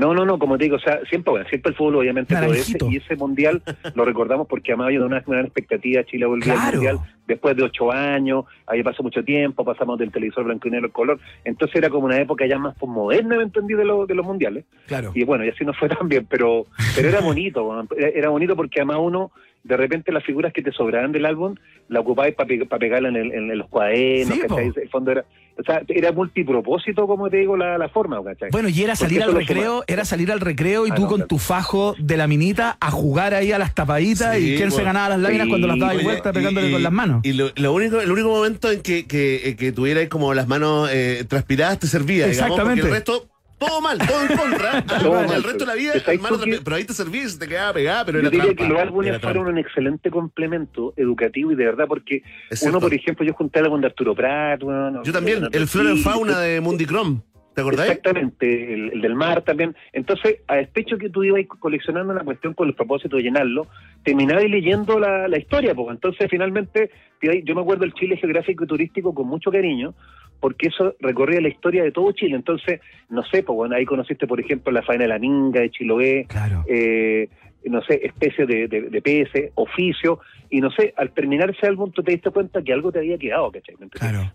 No, 0.00 0.14
no, 0.14 0.24
no, 0.24 0.38
como 0.38 0.56
te 0.58 0.64
digo, 0.64 0.76
o 0.76 0.80
sea, 0.80 1.00
siempre, 1.08 1.30
bueno, 1.30 1.46
siempre 1.48 1.70
el 1.70 1.76
fútbol 1.76 1.96
obviamente 1.96 2.34
ese, 2.34 2.78
y 2.90 2.96
ese 2.96 3.16
mundial 3.16 3.62
lo 3.94 4.04
recordamos 4.04 4.48
porque 4.48 4.72
además 4.72 4.86
había 4.86 5.04
una 5.04 5.20
gran 5.20 5.44
expectativa, 5.44 6.02
Chile 6.04 6.26
Claro. 6.40 6.60
al 6.60 6.72
mundial 6.74 6.98
después 7.26 7.56
de 7.56 7.62
ocho 7.62 7.92
años, 7.92 8.44
ahí 8.66 8.82
pasó 8.82 9.02
mucho 9.04 9.22
tiempo, 9.22 9.64
pasamos 9.64 9.98
del 9.98 10.10
televisor 10.10 10.44
blanco 10.44 10.66
y 10.66 10.72
negro 10.72 10.86
al 10.86 10.92
color, 10.92 11.20
entonces 11.44 11.76
era 11.76 11.88
como 11.88 12.06
una 12.06 12.18
época 12.20 12.44
ya 12.46 12.58
más 12.58 12.74
moderna, 12.82 13.36
me 13.36 13.44
entendí, 13.44 13.74
de, 13.74 13.84
lo- 13.84 14.04
de 14.06 14.14
los 14.16 14.26
mundiales. 14.26 14.64
Claro. 14.86 15.12
Y 15.14 15.22
bueno, 15.24 15.44
y 15.44 15.48
así 15.50 15.64
no 15.64 15.72
fue 15.72 15.88
tan 15.88 16.08
bien, 16.08 16.26
pero, 16.28 16.66
pero 16.96 17.08
era 17.08 17.20
bonito, 17.20 17.86
era 17.96 18.30
bonito 18.30 18.56
porque 18.56 18.80
además 18.80 18.96
uno, 19.00 19.30
de 19.62 19.76
repente 19.76 20.10
las 20.12 20.24
figuras 20.24 20.52
que 20.52 20.62
te 20.62 20.72
sobraban 20.72 21.12
del 21.12 21.26
álbum, 21.26 21.54
la 21.88 22.00
ocupabais 22.00 22.34
para 22.34 22.78
pegarla 22.78 23.08
en, 23.10 23.16
el- 23.16 23.32
en 23.32 23.58
los 23.58 23.68
cuadernos, 23.68 24.34
Sí. 24.34 24.40
¿cachai? 24.40 24.72
El 24.74 24.88
fondo 24.88 25.10
era, 25.12 25.24
o 25.58 25.62
sea, 25.62 25.82
era 25.88 26.12
multipropósito, 26.12 27.06
como 27.06 27.28
te 27.28 27.38
digo, 27.38 27.56
la, 27.56 27.76
la 27.76 27.88
forma, 27.88 28.22
¿cachai? 28.24 28.48
Bueno, 28.50 28.68
y 28.70 28.82
era 28.82 28.96
salir 28.96 29.22
al 29.22 29.32
recreo, 29.34 29.84
era 29.86 30.04
salir 30.04 30.32
al 30.32 30.40
recreo 30.40 30.86
y 30.86 30.90
Ah, 30.90 30.94
tú 30.94 31.02
no, 31.02 31.08
con 31.08 31.16
claro. 31.18 31.28
tu 31.28 31.38
fajo 31.38 31.94
de 31.98 32.16
la 32.16 32.26
minita 32.26 32.78
a 32.80 32.90
jugar 32.90 33.34
ahí 33.34 33.52
a 33.52 33.58
las 33.58 33.74
tapaditas 33.74 34.36
Sí, 34.36 34.54
y 34.54 34.56
quién 34.56 34.70
se 34.70 34.76
bueno. 34.76 34.86
ganaba 34.86 35.08
las 35.10 35.18
láminas 35.20 35.44
Sí, 35.44 35.50
cuando 35.50 35.66
las 35.68 35.78
daba 35.78 35.92
oye, 35.92 36.04
vuelta 36.04 36.32
pegándole 36.32 36.68
y- 36.68 36.72
con 36.72 36.82
las 36.82 36.92
manos. 36.92 37.20
Y 37.24 37.32
lo, 37.34 37.50
lo 37.56 37.72
único, 37.74 38.00
el 38.00 38.10
único 38.10 38.28
momento 38.28 38.70
en 38.70 38.80
que, 38.80 39.06
que, 39.06 39.48
eh, 39.50 39.56
que 39.56 39.72
tuvierais 39.72 40.08
como 40.08 40.32
las 40.32 40.48
manos 40.48 40.88
eh, 40.92 41.24
transpiradas 41.28 41.78
te 41.80 41.86
servía, 41.86 42.26
digamos, 42.28 42.56
porque 42.56 42.72
Exactamente. 42.72 42.86
el 42.86 42.92
resto, 42.92 43.28
todo 43.60 43.80
mal, 43.80 43.98
todo 43.98 44.22
en 44.22 44.36
contra. 44.36 44.82
Todo 45.00 45.20
el 45.20 45.26
mal, 45.28 45.42
resto 45.42 45.58
de 45.58 45.66
la 45.66 45.74
vida, 45.74 45.92
pero- 45.94 46.12
las 46.12 46.20
manos 46.22 46.22
¿sabes 46.22 46.30
tú 46.30 46.36
transpiradas, 46.38 46.64
pero 46.64 46.76
ahí 46.76 46.84
te 46.84 46.92
servía 46.94 47.22
y 47.24 47.28
se 47.28 47.38
te 47.38 47.46
quedaba 47.48 47.72
pegada, 47.74 48.04
pero 48.06 48.18
Yo 48.18 48.22
era 48.22 48.30
diría 48.30 48.44
trampa. 48.46 48.62
que 48.64 48.68
los 48.72 48.80
álbumes 48.80 49.20
fueron 49.20 49.46
un 49.46 49.58
excelente 49.58 50.10
complemento 50.10 50.94
educativo 50.96 51.52
y 51.52 51.54
de 51.56 51.64
verdad 51.66 51.84
porque 51.86 52.22
uno, 52.62 52.80
por 52.80 52.92
ejemplo, 52.94 53.24
yo 53.26 53.34
junté 53.34 53.58
el 53.60 53.66
álbum 53.66 53.80
de 53.80 53.86
Arturo 53.88 54.14
Prat, 54.14 54.60
Yo 55.04 55.12
también, 55.12 55.46
el 55.52 55.66
Flora 55.68 55.94
Fauna 56.02 56.40
de 56.40 56.60
Mundicrom, 56.60 57.20
¿te 57.54 57.60
acordáis? 57.60 57.90
Exactamente, 57.90 58.74
el, 58.74 58.92
el 58.92 59.00
del 59.00 59.14
mar 59.14 59.42
también. 59.42 59.74
Entonces, 59.92 60.38
a 60.48 60.56
despecho 60.56 60.98
que 60.98 61.10
tú 61.10 61.24
ibas 61.24 61.44
coleccionando 61.58 62.14
la 62.14 62.24
cuestión 62.24 62.54
con 62.54 62.68
el 62.68 62.74
propósito 62.74 63.16
de 63.16 63.22
llenarlo, 63.22 63.66
terminabas 64.02 64.44
leyendo 64.44 64.98
la, 64.98 65.28
la 65.28 65.38
historia, 65.38 65.74
pues. 65.74 65.88
Entonces, 65.90 66.28
finalmente, 66.30 66.90
yo 67.22 67.54
me 67.54 67.60
acuerdo 67.60 67.82
del 67.82 67.94
Chile 67.94 68.16
geográfico 68.16 68.64
y 68.64 68.66
turístico 68.66 69.14
con 69.14 69.26
mucho 69.26 69.50
cariño, 69.50 69.94
porque 70.40 70.68
eso 70.68 70.94
recorría 71.00 71.40
la 71.40 71.48
historia 71.48 71.82
de 71.82 71.92
todo 71.92 72.12
Chile. 72.12 72.34
Entonces, 72.36 72.80
no 73.10 73.22
sé, 73.24 73.42
pues 73.42 73.54
bueno, 73.56 73.76
ahí 73.76 73.84
conociste, 73.84 74.26
por 74.26 74.40
ejemplo, 74.40 74.72
la 74.72 74.82
faena 74.82 75.02
de 75.04 75.08
la 75.08 75.18
Minga 75.18 75.60
de 75.60 75.70
Chiloé, 75.70 76.26
Claro. 76.28 76.64
eh, 76.68 77.28
no 77.64 77.82
sé, 77.82 78.00
especie 78.02 78.46
de, 78.46 78.68
de, 78.68 78.82
de 78.82 79.02
PS, 79.02 79.52
oficio, 79.56 80.20
y 80.48 80.60
no 80.60 80.70
sé, 80.70 80.94
al 80.96 81.10
terminar 81.12 81.50
ese 81.50 81.66
álbum 81.66 81.92
tú 81.92 82.02
te 82.02 82.12
diste 82.12 82.30
cuenta 82.30 82.62
que 82.62 82.72
algo 82.72 82.90
te 82.90 82.98
había 83.00 83.18
quedado, 83.18 83.50
¿cachai? 83.52 83.76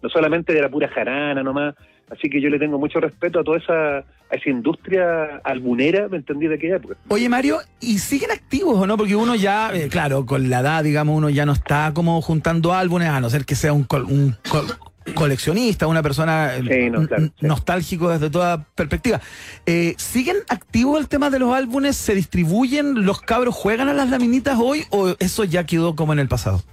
No 0.01 0.09
solamente 0.09 0.53
de 0.53 0.61
la 0.61 0.69
pura 0.69 0.87
jarana 0.89 1.41
nomás, 1.43 1.75
así 2.09 2.29
que 2.29 2.39
yo 2.39 2.49
le 2.49 2.59
tengo 2.59 2.77
mucho 2.79 2.99
respeto 2.99 3.39
a 3.39 3.43
toda 3.43 3.57
esa, 3.57 3.97
a 3.97 4.05
esa 4.35 4.49
industria 4.49 5.37
albunera, 5.43 6.07
¿me 6.07 6.17
entendí 6.17 6.47
de 6.47 6.55
aquella 6.55 6.75
época? 6.77 6.95
Oye, 7.09 7.27
Mario, 7.29 7.57
¿y 7.81 7.97
siguen 7.99 8.31
activos 8.31 8.77
o 8.79 8.85
no? 8.87 8.95
Porque 8.97 9.15
uno 9.15 9.35
ya, 9.35 9.71
eh, 9.73 9.89
claro, 9.89 10.25
con 10.25 10.49
la 10.49 10.59
edad, 10.59 10.83
digamos, 10.83 11.17
uno 11.17 11.29
ya 11.29 11.45
no 11.45 11.53
está 11.53 11.91
como 11.93 12.21
juntando 12.21 12.73
álbumes, 12.73 13.09
a 13.09 13.19
no 13.19 13.29
ser 13.29 13.45
que 13.45 13.55
sea 13.55 13.73
un, 13.73 13.83
col- 13.83 14.05
un 14.05 14.35
col- 14.49 14.67
coleccionista, 15.13 15.87
una 15.87 16.01
persona 16.01 16.55
eh, 16.55 16.61
Sí, 16.61 16.89
no, 16.89 17.05
claro, 17.07 17.23
n- 17.23 17.31
sí. 17.39 17.45
nostálgico 17.45 18.09
desde 18.09 18.29
toda 18.29 18.63
perspectiva. 18.75 19.21
Eh, 19.65 19.93
¿Siguen 19.97 20.37
activos 20.49 20.99
el 20.99 21.07
tema 21.07 21.29
de 21.29 21.39
los 21.39 21.53
álbumes? 21.53 21.95
¿Se 21.95 22.15
distribuyen? 22.15 23.05
¿Los 23.05 23.21
cabros 23.21 23.53
juegan 23.55 23.89
a 23.89 23.93
las 23.93 24.09
laminitas 24.09 24.57
hoy 24.59 24.83
o 24.89 25.15
eso 25.19 25.43
ya 25.43 25.65
quedó 25.65 25.95
como 25.95 26.13
en 26.13 26.19
el 26.19 26.27
pasado? 26.27 26.63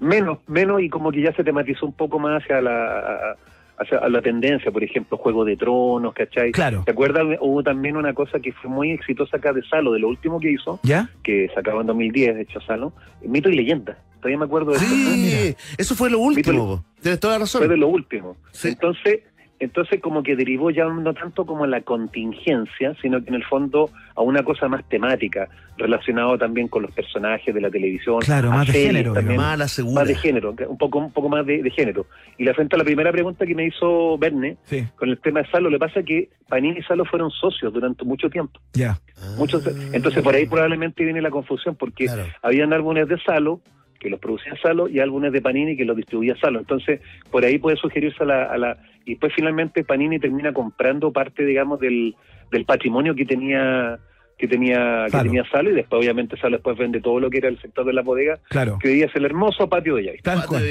Menos, 0.00 0.38
menos, 0.46 0.82
y 0.82 0.90
como 0.90 1.10
que 1.10 1.22
ya 1.22 1.32
se 1.34 1.42
tematizó 1.44 1.86
un 1.86 1.92
poco 1.94 2.18
más 2.18 2.42
hacia 2.42 2.60
la, 2.60 3.36
hacia 3.78 4.08
la 4.08 4.22
tendencia, 4.22 4.70
por 4.70 4.84
ejemplo, 4.84 5.16
Juego 5.16 5.44
de 5.44 5.56
Tronos, 5.56 6.14
¿cachai? 6.14 6.52
Claro. 6.52 6.82
¿Te 6.84 6.92
acuerdas? 6.92 7.24
Hubo 7.40 7.62
también 7.62 7.96
una 7.96 8.14
cosa 8.14 8.40
que 8.40 8.52
fue 8.52 8.70
muy 8.70 8.90
exitosa 8.90 9.36
acá 9.36 9.52
de 9.52 9.62
Salo, 9.62 9.92
de 9.92 9.98
lo 10.00 10.08
último 10.08 10.40
que 10.40 10.52
hizo, 10.52 10.80
¿Ya? 10.82 11.10
que 11.22 11.50
sacaba 11.54 11.80
en 11.80 11.88
2010, 11.88 12.36
de 12.36 12.42
hecho, 12.42 12.60
Salo, 12.60 12.92
Mito 13.22 13.48
y 13.48 13.56
Leyenda. 13.56 13.98
Todavía 14.20 14.38
me 14.38 14.44
acuerdo 14.46 14.70
de 14.70 14.76
eso. 14.78 14.86
Sí, 14.86 15.56
eso 15.76 15.94
fue 15.94 16.08
lo 16.08 16.18
último. 16.18 16.66
po. 16.66 16.84
Tienes 17.02 17.20
toda 17.20 17.34
la 17.34 17.40
razón. 17.40 17.60
Fue 17.60 17.68
de 17.68 17.76
lo 17.76 17.88
último. 17.88 18.36
Sí. 18.52 18.68
Entonces, 18.68 19.20
entonces 19.64 20.00
como 20.00 20.22
que 20.22 20.36
derivó 20.36 20.70
ya 20.70 20.84
no 20.84 21.12
tanto 21.14 21.44
como 21.44 21.64
a 21.64 21.66
la 21.66 21.80
contingencia, 21.82 22.94
sino 23.02 23.22
que 23.22 23.28
en 23.28 23.34
el 23.36 23.44
fondo 23.44 23.90
a 24.14 24.22
una 24.22 24.42
cosa 24.42 24.68
más 24.68 24.88
temática, 24.88 25.48
relacionado 25.76 26.38
también 26.38 26.68
con 26.68 26.82
los 26.82 26.92
personajes 26.92 27.52
de 27.54 27.60
la 27.60 27.70
televisión. 27.70 28.20
Claro, 28.20 28.50
más 28.50 28.66
de 28.66 28.72
género, 28.72 29.12
también, 29.12 29.36
Más 29.40 29.58
la 29.58 29.68
segura. 29.68 30.00
más 30.02 30.08
de 30.08 30.14
género, 30.14 30.54
un 30.68 30.78
poco, 30.78 30.98
un 31.00 31.12
poco 31.12 31.28
más 31.28 31.44
de, 31.44 31.62
de 31.62 31.70
género. 31.70 32.06
Y 32.38 32.44
la 32.44 32.54
frente 32.54 32.76
a 32.76 32.78
la 32.78 32.84
primera 32.84 33.10
pregunta 33.10 33.44
que 33.44 33.54
me 33.54 33.66
hizo 33.66 34.16
Verne, 34.18 34.56
Sí, 34.64 34.84
con 34.96 35.08
el 35.08 35.18
tema 35.18 35.42
de 35.42 35.50
Salo, 35.50 35.70
le 35.70 35.78
pasa 35.78 36.02
que 36.02 36.28
Panini 36.48 36.78
y 36.78 36.82
Salo 36.82 37.04
fueron 37.04 37.30
socios 37.30 37.72
durante 37.72 38.04
mucho 38.04 38.30
tiempo. 38.30 38.60
ya. 38.72 38.98
Muchos, 39.38 39.66
entonces 39.92 40.22
por 40.22 40.34
ahí 40.34 40.44
probablemente 40.46 41.02
viene 41.04 41.22
la 41.22 41.30
confusión, 41.30 41.76
porque 41.76 42.04
Claro. 42.06 42.24
habían 42.42 42.72
álbumes 42.72 43.08
de 43.08 43.18
Salo 43.20 43.60
que 44.04 44.10
los 44.10 44.20
producía 44.20 44.54
Salo 44.62 44.86
y 44.88 45.00
álbumes 45.00 45.32
de 45.32 45.40
Panini 45.40 45.76
que 45.76 45.84
los 45.86 45.96
distribuía 45.96 46.36
Salo. 46.40 46.60
Entonces, 46.60 47.00
por 47.30 47.42
ahí 47.44 47.58
puede 47.58 47.76
sugerirse 47.78 48.22
a 48.22 48.26
la, 48.26 48.44
a 48.44 48.58
la... 48.58 48.76
Y 49.06 49.12
después 49.12 49.32
finalmente 49.34 49.82
Panini 49.82 50.18
termina 50.20 50.52
comprando 50.52 51.10
parte, 51.10 51.44
digamos, 51.44 51.80
del, 51.80 52.14
del 52.52 52.64
patrimonio 52.66 53.14
que 53.14 53.24
tenía 53.24 53.98
que 54.36 54.48
tenía 54.48 55.06
que 55.10 55.18
tenía 55.18 55.44
Salo 55.50 55.70
y 55.70 55.74
después 55.74 56.00
obviamente 56.00 56.36
Salo 56.36 56.56
después 56.56 56.76
vende 56.76 57.00
todo 57.00 57.18
lo 57.20 57.30
que 57.30 57.38
era 57.38 57.48
el 57.48 57.60
sector 57.60 57.86
de 57.86 57.92
la 57.92 58.02
bodega, 58.02 58.40
Claro. 58.50 58.78
que 58.80 58.88
hoy 58.88 58.94
día 58.96 59.06
es 59.06 59.14
el 59.16 59.24
hermoso 59.24 59.68
patio 59.68 59.94
de. 59.96 60.10
Ahí 60.10 60.16
está. 60.16 60.34
Tal 60.46 60.62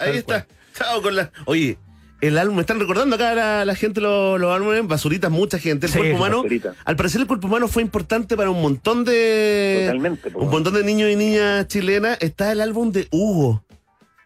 Ahí 0.00 0.16
está. 0.16 0.46
Chao 0.72 1.02
con 1.02 1.16
la. 1.16 1.30
Oye, 1.46 1.76
el 2.20 2.36
álbum, 2.38 2.56
me 2.56 2.62
están 2.62 2.80
recordando 2.80 3.16
acá 3.16 3.34
la, 3.34 3.64
la 3.64 3.74
gente 3.74 4.00
los, 4.00 4.40
los 4.40 4.52
álbumes, 4.54 4.86
basuritas, 4.86 5.30
mucha 5.30 5.58
gente. 5.58 5.86
El 5.86 5.92
Sí, 5.92 5.98
cuerpo 5.98 6.16
humano. 6.16 6.36
basurita. 6.38 6.74
Al 6.84 6.96
parecer, 6.96 7.20
el 7.20 7.26
cuerpo 7.26 7.46
humano 7.46 7.68
fue 7.68 7.82
importante 7.82 8.36
para 8.36 8.50
un 8.50 8.60
montón 8.60 9.04
de. 9.04 9.82
Totalmente. 9.86 10.30
po. 10.30 10.40
Un 10.40 10.50
montón 10.50 10.74
de 10.74 10.84
niños 10.84 11.10
y 11.10 11.16
niñas 11.16 11.66
chilenas. 11.68 12.18
Está 12.20 12.50
el 12.52 12.60
álbum 12.60 12.90
de 12.92 13.08
Hugo. 13.10 13.62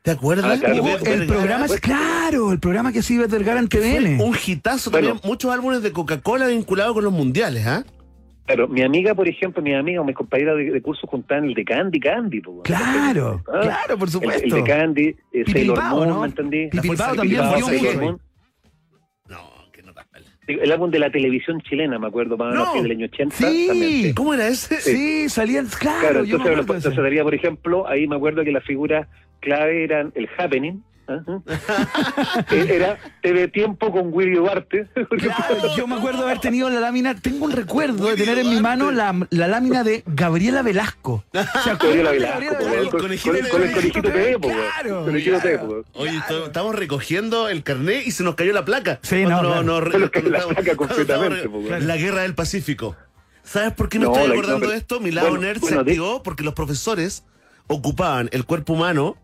¿Te 0.03 0.11
acuerdas? 0.11 0.45
Ah, 0.47 0.59
claro, 0.59 0.83
Hugo, 0.83 0.97
el 1.05 1.27
programa 1.27 1.67
es 1.67 1.81
claro, 1.81 2.51
el 2.51 2.59
programa 2.59 2.93
que 2.93 3.03
sigue 3.03 3.25
Vergara 3.29 3.61
en 3.61 3.69
TVN. 3.69 4.21
Un 4.21 4.37
hitazo 4.47 4.91
Bueno. 4.91 5.09
también. 5.11 5.29
Muchos 5.31 5.53
álbumes 5.53 5.81
de 5.83 5.93
Coca-Cola 5.93 6.47
vinculados 6.49 6.93
con 6.95 7.05
los 7.05 7.13
mundiales, 7.13 7.65
¿ah? 7.67 7.85
Claro, 8.47 8.67
mi 8.69 8.83
amiga, 8.83 9.15
por 9.15 9.29
ejemplo, 9.29 9.63
mi 9.63 9.73
amiga 9.75 10.01
o 10.01 10.05
mis 10.05 10.17
compañeras 10.17 10.57
de, 10.57 10.71
de 10.73 10.83
curso 10.83 11.07
juntaban 11.07 11.45
el 11.45 11.55
de 11.55 11.65
Candy 11.65 12.01
Candy. 12.01 12.41
po. 12.41 12.63
Claro, 12.63 13.43
Ah, 13.47 13.61
claro, 13.63 13.99
por 13.99 14.09
El, 14.09 14.13
supuesto. 14.13 14.45
el 14.45 14.51
de 14.51 14.63
Candy, 14.65 15.17
eh, 15.33 15.45
Sailor 15.51 15.83
Moon, 15.85 16.09
¿no? 16.09 16.21
¿me 16.23 16.27
entendí? 16.27 16.67
Pipilipao 16.69 17.11
La 17.11 17.17
también 17.17 17.41
Sailor 17.43 17.71
mucho. 17.95 18.01
Moon. 18.01 18.21
No, 19.29 19.39
que 19.73 19.83
no 19.83 19.93
tapel. 19.95 20.25
El 20.49 20.73
álbum 20.73 20.91
de 20.91 20.99
la 20.99 21.11
televisión 21.11 21.61
chilena, 21.63 21.99
me 22.01 22.09
acuerdo, 22.09 22.37
más 22.37 22.49
o 22.49 22.51
menos, 22.51 22.67
No. 22.69 22.73
que 22.75 22.83
del 22.83 22.91
año 22.91 23.07
80. 23.07 23.37
Sí. 23.37 23.67
también, 23.69 23.91
sí. 24.03 24.15
¿Cómo 24.15 24.35
era 24.35 24.49
ese? 24.49 24.81
Sí, 24.81 25.29
salían, 25.29 25.67
claro, 25.67 26.01
Claro, 26.01 26.25
yo 26.25 26.39
me 26.39 26.45
entonces, 26.51 26.83
de 26.83 26.89
entonces 27.01 27.23
por 27.23 27.35
ejemplo, 27.35 27.89
ahí 27.89 28.07
me 28.09 28.17
acuerdo 28.17 28.43
que 28.45 28.51
las 28.51 28.65
figuras 28.65 29.07
clave 29.41 29.85
eran 29.85 30.13
el 30.17 30.29
Happening. 30.37 30.83
Eh, 32.51 32.67
Era 32.71 32.99
TV 33.23 33.49
Tiempo 33.49 33.91
con 33.93 34.13
Willy 34.13 34.37
Duarte. 34.37 34.89
Claro, 35.19 35.77
yo 35.77 35.87
me 35.87 35.97
acuerdo 35.97 36.23
haber 36.25 36.39
tenido 36.39 36.71
la 36.71 36.81
lámina, 36.81 37.15
tengo 37.15 37.45
un 37.47 37.53
recuerdo 37.53 38.09
de 38.09 38.17
tener 38.17 38.39
en 38.39 38.49
mi 38.51 38.61
mano 38.61 38.91
la, 38.91 39.27
la 39.31 39.49
lámina 39.49 39.85
de 39.85 40.03
Gabriela 40.07 40.63
Velasco. 40.63 41.25
¿Se 41.33 41.71
acuerdan 41.71 42.05
Gabriela 42.05 42.33
de 42.39 42.57
Velasco, 42.57 42.91
con, 42.91 43.01
conejito 43.01 43.33
con- 43.39 43.49
con 43.49 43.63
el 43.63 43.73
conejito 43.73 44.03
TV, 44.03 44.37
weón. 44.37 44.57
Claro, 44.57 45.05
weón. 45.05 45.85
Oye, 45.95 46.21
estamos 46.47 46.75
recogiendo 46.75 47.49
el 47.49 47.63
carnet 47.63 48.07
y 48.07 48.11
se 48.13 48.23
nos 48.23 48.35
cayó 48.35 48.53
la 48.53 48.65
placa. 48.65 48.99
Sí, 49.03 49.25
no, 49.25 49.41
Se 49.91 49.99
nos 49.99 50.11
cayó 50.11 50.31
la 50.31 50.47
placa 50.47 50.77
completamente, 50.77 51.49
pues. 51.49 51.85
La 51.85 51.97
guerra 51.97 52.23
del 52.23 52.35
Pacífico. 52.35 52.97
¿Sabes 53.43 53.73
por 53.73 53.89
qué 53.89 53.99
me 53.99 54.05
No, 54.07 54.13
estoy 54.15 54.31
acordando 54.31 54.55
no, 54.55 54.61
pero- 54.61 54.71
de 54.73 54.79
esto? 54.79 55.01
Mi 55.01 55.11
lado 55.11 55.31
bueno, 55.31 55.43
nerd 55.45 55.57
se 55.57 55.61
bueno, 55.63 55.85
de- 55.85 55.91
activó 55.93 56.23
porque 56.23 56.45
los 56.45 56.55
profesores 56.55 57.25
ocupaban 57.67 58.29
el 58.33 58.45
cuerpo 58.45 58.75
humano 58.75 59.17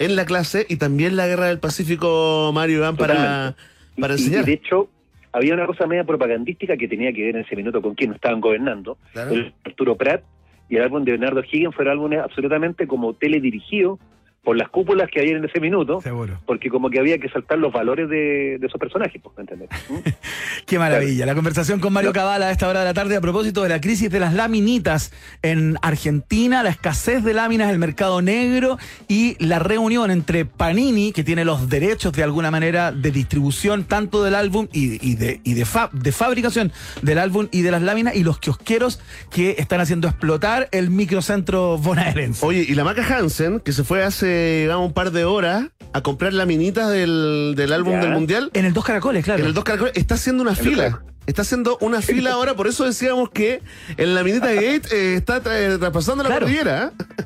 en 0.00 0.16
la 0.16 0.24
clase 0.24 0.66
y 0.68 0.76
también 0.76 1.14
la 1.16 1.28
guerra 1.28 1.46
del 1.46 1.60
Pacífico, 1.60 2.50
Mario 2.52 2.78
Iván, 2.78 2.96
para, 2.96 3.54
para 4.00 4.14
y- 4.14 4.16
enseñar. 4.16 4.42
Y 4.42 4.46
de 4.46 4.52
hecho, 4.54 4.88
había 5.32 5.54
una 5.54 5.66
cosa 5.66 5.86
media 5.86 6.02
propagandística 6.04 6.76
que 6.76 6.88
tenía 6.88 7.12
que 7.12 7.22
ver 7.22 7.36
en 7.36 7.42
ese 7.44 7.54
minuto 7.54 7.80
con 7.80 7.94
quién 7.94 8.12
estaban 8.12 8.40
gobernando. 8.40 8.98
Claro. 9.12 9.30
El 9.30 9.54
Arturo 9.64 9.96
Prat 9.96 10.22
y 10.68 10.76
el 10.76 10.82
álbum 10.82 11.04
de 11.04 11.12
Bernardo 11.12 11.42
Higgins 11.44 11.74
fueron 11.74 11.92
álbumes 11.92 12.20
absolutamente 12.20 12.86
como 12.88 13.14
teledirigidos 13.14 13.98
por 14.42 14.56
las 14.56 14.70
cúpulas 14.70 15.10
que 15.12 15.20
había 15.20 15.36
en 15.36 15.44
ese 15.44 15.60
minuto, 15.60 16.00
Seguro. 16.00 16.38
porque 16.46 16.70
como 16.70 16.88
que 16.88 16.98
había 16.98 17.18
que 17.18 17.28
saltar 17.28 17.58
los 17.58 17.72
valores 17.72 18.08
de, 18.08 18.56
de 18.58 18.66
esos 18.66 18.80
personajes, 18.80 19.20
pues, 19.22 19.36
¿me 19.36 19.42
entiendes? 19.42 19.68
¿Mm? 19.90 19.96
Qué 20.66 20.78
maravilla. 20.78 21.26
La 21.26 21.34
conversación 21.34 21.78
con 21.78 21.92
Mario 21.92 22.12
Cabala 22.12 22.46
a 22.48 22.50
esta 22.50 22.66
hora 22.68 22.80
de 22.80 22.86
la 22.86 22.94
tarde 22.94 23.16
a 23.16 23.20
propósito 23.20 23.62
de 23.62 23.68
la 23.68 23.80
crisis 23.82 24.10
de 24.10 24.18
las 24.18 24.32
laminitas 24.32 25.12
en 25.42 25.76
Argentina, 25.82 26.62
la 26.62 26.70
escasez 26.70 27.22
de 27.22 27.34
láminas, 27.34 27.70
el 27.70 27.78
mercado 27.78 28.22
negro 28.22 28.78
y 29.08 29.36
la 29.44 29.58
reunión 29.58 30.10
entre 30.10 30.46
Panini, 30.46 31.12
que 31.12 31.22
tiene 31.22 31.44
los 31.44 31.68
derechos 31.68 32.12
de 32.14 32.22
alguna 32.22 32.50
manera 32.50 32.92
de 32.92 33.10
distribución 33.10 33.84
tanto 33.84 34.24
del 34.24 34.34
álbum 34.34 34.68
y, 34.72 35.06
y 35.06 35.16
de, 35.16 35.40
y 35.44 35.52
de, 35.54 35.64
fa- 35.66 35.90
de 35.92 36.12
fabricación 36.12 36.72
del 37.02 37.18
álbum 37.18 37.48
y 37.50 37.60
de 37.62 37.70
las 37.72 37.82
láminas, 37.82 38.14
y 38.16 38.22
los 38.24 38.38
kiosqueros 38.38 39.00
que 39.30 39.56
están 39.58 39.80
haciendo 39.80 40.08
explotar 40.08 40.68
el 40.72 40.88
microcentro 40.88 41.76
bonaerense. 41.76 42.44
Oye, 42.46 42.64
y 42.66 42.74
la 42.74 42.84
Maca 42.84 43.04
Hansen, 43.04 43.60
que 43.60 43.72
se 43.72 43.84
fue 43.84 44.02
hace 44.02 44.29
digamos, 44.62 44.86
un 44.88 44.92
par 44.92 45.10
de 45.10 45.24
horas 45.24 45.68
a 45.92 46.00
comprar 46.02 46.32
laminitas 46.32 46.90
del, 46.90 47.54
del 47.56 47.72
álbum 47.72 47.94
Ya. 47.94 48.00
del 48.00 48.10
Mundial, 48.12 48.50
En 48.54 48.64
el 48.64 48.72
Dos 48.72 48.84
Caracoles, 48.84 49.24
claro. 49.24 49.40
en 49.42 49.46
el 49.48 49.54
Dos 49.54 49.64
Caracoles, 49.64 49.96
está 49.96 50.14
haciendo 50.14 50.42
una 50.42 50.54
fila. 50.54 51.02
Está 51.26 51.42
haciendo 51.42 51.76
una 51.80 52.00
fila 52.00 52.32
ahora, 52.32 52.54
por 52.54 52.66
eso 52.66 52.84
decíamos 52.84 53.30
que 53.30 53.60
en 53.96 54.14
la 54.14 54.24
minita 54.24 54.52
Gate 54.52 54.82
eh, 54.92 55.14
está 55.16 55.42
tra- 55.42 55.78
traspasando 55.78 56.22
la 56.24 56.28
Claro. 56.30 56.46
cordillera. 56.46 56.92
¿eh? 56.98 57.24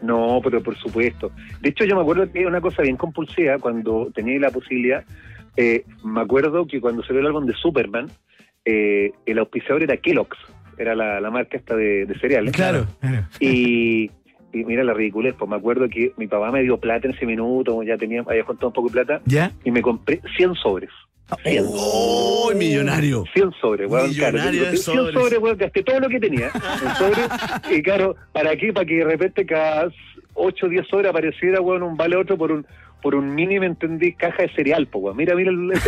No, 0.00 0.40
pero 0.44 0.62
por 0.62 0.76
supuesto. 0.78 1.32
De 1.60 1.70
hecho, 1.70 1.84
yo 1.84 1.96
me 1.96 2.02
acuerdo 2.02 2.30
que 2.30 2.40
era 2.40 2.48
una 2.48 2.60
cosa 2.60 2.82
bien 2.82 2.96
compulsiva 2.96 3.58
cuando 3.58 4.10
tenía 4.14 4.38
la 4.38 4.50
posibilidad. 4.50 5.04
eh, 5.56 5.84
me 6.04 6.20
acuerdo 6.20 6.66
que 6.68 6.80
cuando 6.80 7.02
se 7.02 7.12
vio 7.12 7.20
el 7.20 7.26
álbum 7.26 7.44
de 7.46 7.54
Superman, 7.54 8.08
eh, 8.64 9.10
el 9.26 9.38
auspiciador 9.40 9.82
era 9.82 9.96
Kellogg's, 9.96 10.38
era 10.76 10.94
la, 10.94 11.20
la 11.20 11.30
marca 11.32 11.56
esta 11.56 11.74
de, 11.74 12.06
de 12.06 12.18
cereales. 12.20 12.52
Claro. 12.52 12.86
Y, 13.40 14.10
y 14.52 14.64
mira 14.64 14.84
la 14.84 14.94
ridiculez, 14.94 15.34
pues 15.38 15.48
me 15.50 15.56
acuerdo 15.56 15.88
que 15.88 16.12
mi 16.16 16.26
papá 16.26 16.50
me 16.50 16.62
dio 16.62 16.78
plata 16.78 17.06
en 17.08 17.14
ese 17.14 17.26
minuto, 17.26 17.82
ya 17.82 17.96
tenía, 17.96 18.22
había 18.26 18.44
juntado 18.44 18.68
un 18.68 18.72
poco 18.72 18.88
de 18.88 18.92
plata, 18.92 19.20
¿Ya? 19.26 19.52
y 19.64 19.70
me 19.70 19.82
compré 19.82 20.20
100 20.36 20.54
sobres. 20.54 20.90
100. 21.42 21.66
¡Oh, 21.68 22.50
millonario! 22.56 23.24
100 23.34 23.52
sobres, 23.60 23.90
weón. 23.90 24.08
Millonario 24.08 24.40
claro, 24.40 24.70
de 24.70 24.76
100 24.78 24.78
sobres. 24.78 25.14
sobres, 25.14 25.38
weón, 25.38 25.58
gasté 25.58 25.82
todo 25.82 26.00
lo 26.00 26.08
que 26.08 26.20
tenía 26.20 26.46
en 26.46 26.94
sobres. 26.96 27.28
y 27.70 27.82
claro, 27.82 28.16
¿para 28.32 28.56
qué? 28.56 28.72
Para 28.72 28.86
que 28.86 28.96
de 28.96 29.04
repente 29.04 29.44
cada 29.44 29.90
8 30.38 30.66
o 30.66 30.68
10 30.68 30.86
sobres 30.88 31.10
apareciera, 31.10 31.60
weón, 31.60 31.82
un 31.82 31.96
vale 31.96 32.16
otro 32.16 32.38
por 32.38 32.52
un 32.52 32.66
por 33.00 33.14
un 33.14 33.34
mini, 33.34 33.60
¿me 33.60 33.66
entendí? 33.66 34.12
Caja 34.12 34.42
de 34.42 34.48
cereal, 34.50 34.86
pues, 34.88 35.04
weón. 35.04 35.16
Mira, 35.16 35.34
mira 35.36 35.50
el... 35.50 35.72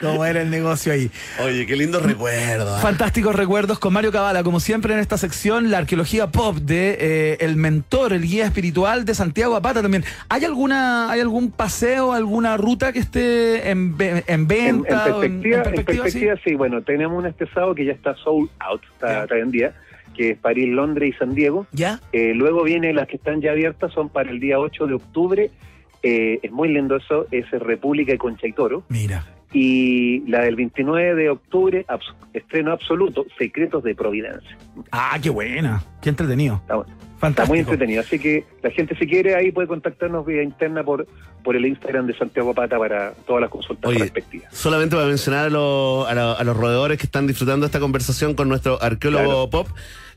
¿Cómo 0.00 0.24
era 0.24 0.42
el 0.42 0.50
negocio 0.50 0.92
ahí? 0.92 1.10
Oye, 1.42 1.66
qué 1.66 1.76
lindo 1.76 1.98
recuerdo. 1.98 2.76
¿eh? 2.76 2.80
Fantásticos 2.80 3.34
recuerdos 3.34 3.78
con 3.78 3.92
Mario 3.92 4.12
Cabala, 4.12 4.44
como 4.44 4.60
siempre 4.60 4.94
en 4.94 5.00
esta 5.00 5.18
sección, 5.18 5.70
la 5.70 5.78
arqueología 5.78 6.28
pop 6.28 6.56
de 6.56 6.96
eh, 7.00 7.38
el 7.40 7.56
mentor, 7.56 8.12
el 8.12 8.22
guía 8.22 8.44
espiritual 8.44 9.04
de 9.04 9.14
Santiago 9.14 9.56
Apata 9.56 9.82
también. 9.82 10.04
¿Hay 10.28 10.44
alguna, 10.44 11.10
hay 11.10 11.20
algún 11.20 11.50
paseo, 11.50 12.12
alguna 12.12 12.56
ruta 12.56 12.92
que 12.92 13.00
esté 13.00 13.70
en, 13.70 13.96
en 13.98 14.16
En, 14.16 14.24
en 14.26 14.46
venta? 14.46 15.16
o 15.16 15.20
perspectiva, 15.20 15.62
en 15.64 15.84
perspectiva, 15.84 16.34
sí? 16.44 16.54
bueno, 16.54 16.82
tenemos 16.82 17.18
un 17.18 17.26
este 17.26 17.46
sábado 17.48 17.74
que 17.74 17.84
ya 17.84 17.92
está 17.92 18.14
sold 18.16 18.48
out, 18.60 18.82
está, 18.84 19.24
está 19.24 19.36
en 19.36 19.50
día, 19.50 19.74
que 20.20 20.30
es 20.32 20.38
París, 20.38 20.68
Londres 20.68 21.14
y 21.14 21.18
San 21.18 21.34
Diego. 21.34 21.66
¿Ya? 21.72 21.98
Eh, 22.12 22.34
luego 22.34 22.62
viene 22.62 22.92
las 22.92 23.08
que 23.08 23.16
están 23.16 23.40
ya 23.40 23.52
abiertas, 23.52 23.90
son 23.94 24.10
para 24.10 24.30
el 24.30 24.38
día 24.38 24.58
8 24.60 24.86
de 24.86 24.92
octubre. 24.94 25.50
Eh, 26.02 26.38
es 26.42 26.52
muy 26.52 26.68
lindo 26.68 26.96
eso, 26.96 27.26
es 27.30 27.48
República 27.50 28.12
y 28.12 28.18
Concha 28.18 28.46
y 28.46 28.52
Toro. 28.52 28.82
Mira. 28.90 29.24
Y 29.54 30.20
la 30.30 30.42
del 30.42 30.56
29 30.56 31.14
de 31.14 31.30
octubre, 31.30 31.86
abs- 31.88 32.14
estreno 32.34 32.70
absoluto, 32.72 33.24
Secretos 33.38 33.82
de 33.82 33.94
Providencia. 33.94 34.58
Ah, 34.92 35.18
qué 35.22 35.30
buena. 35.30 35.82
Qué 36.02 36.10
entretenido. 36.10 36.56
Está, 36.56 36.74
bueno. 36.76 36.92
Está 36.92 37.26
Fantástico. 37.26 37.48
muy 37.52 37.58
entretenido. 37.60 38.00
Así 38.00 38.18
que 38.18 38.44
la 38.62 38.70
gente, 38.70 38.94
si 38.96 39.06
quiere, 39.06 39.34
ahí 39.34 39.52
puede 39.52 39.68
contactarnos 39.68 40.24
vía 40.24 40.42
interna 40.42 40.82
por, 40.84 41.06
por 41.44 41.54
el 41.56 41.66
Instagram 41.66 42.06
de 42.06 42.14
Santiago 42.16 42.54
Pata 42.54 42.78
para 42.78 43.12
todas 43.26 43.40
las 43.42 43.50
consultas 43.50 43.88
Oye, 43.90 43.98
respectivas. 43.98 44.54
Solamente 44.54 44.96
para 44.96 45.06
mencionar 45.08 45.46
a, 45.46 45.50
los- 45.50 46.06
a 46.08 46.14
los- 46.14 46.40
a 46.40 46.44
los 46.44 46.56
roedores 46.56 46.96
que 46.98 47.04
están 47.06 47.26
disfrutando 47.26 47.64
esta 47.66 47.78
conversación 47.80 48.34
con 48.34 48.48
nuestro 48.48 48.80
arqueólogo 48.82 49.24
Claro. 49.24 49.50
pop. 49.50 49.68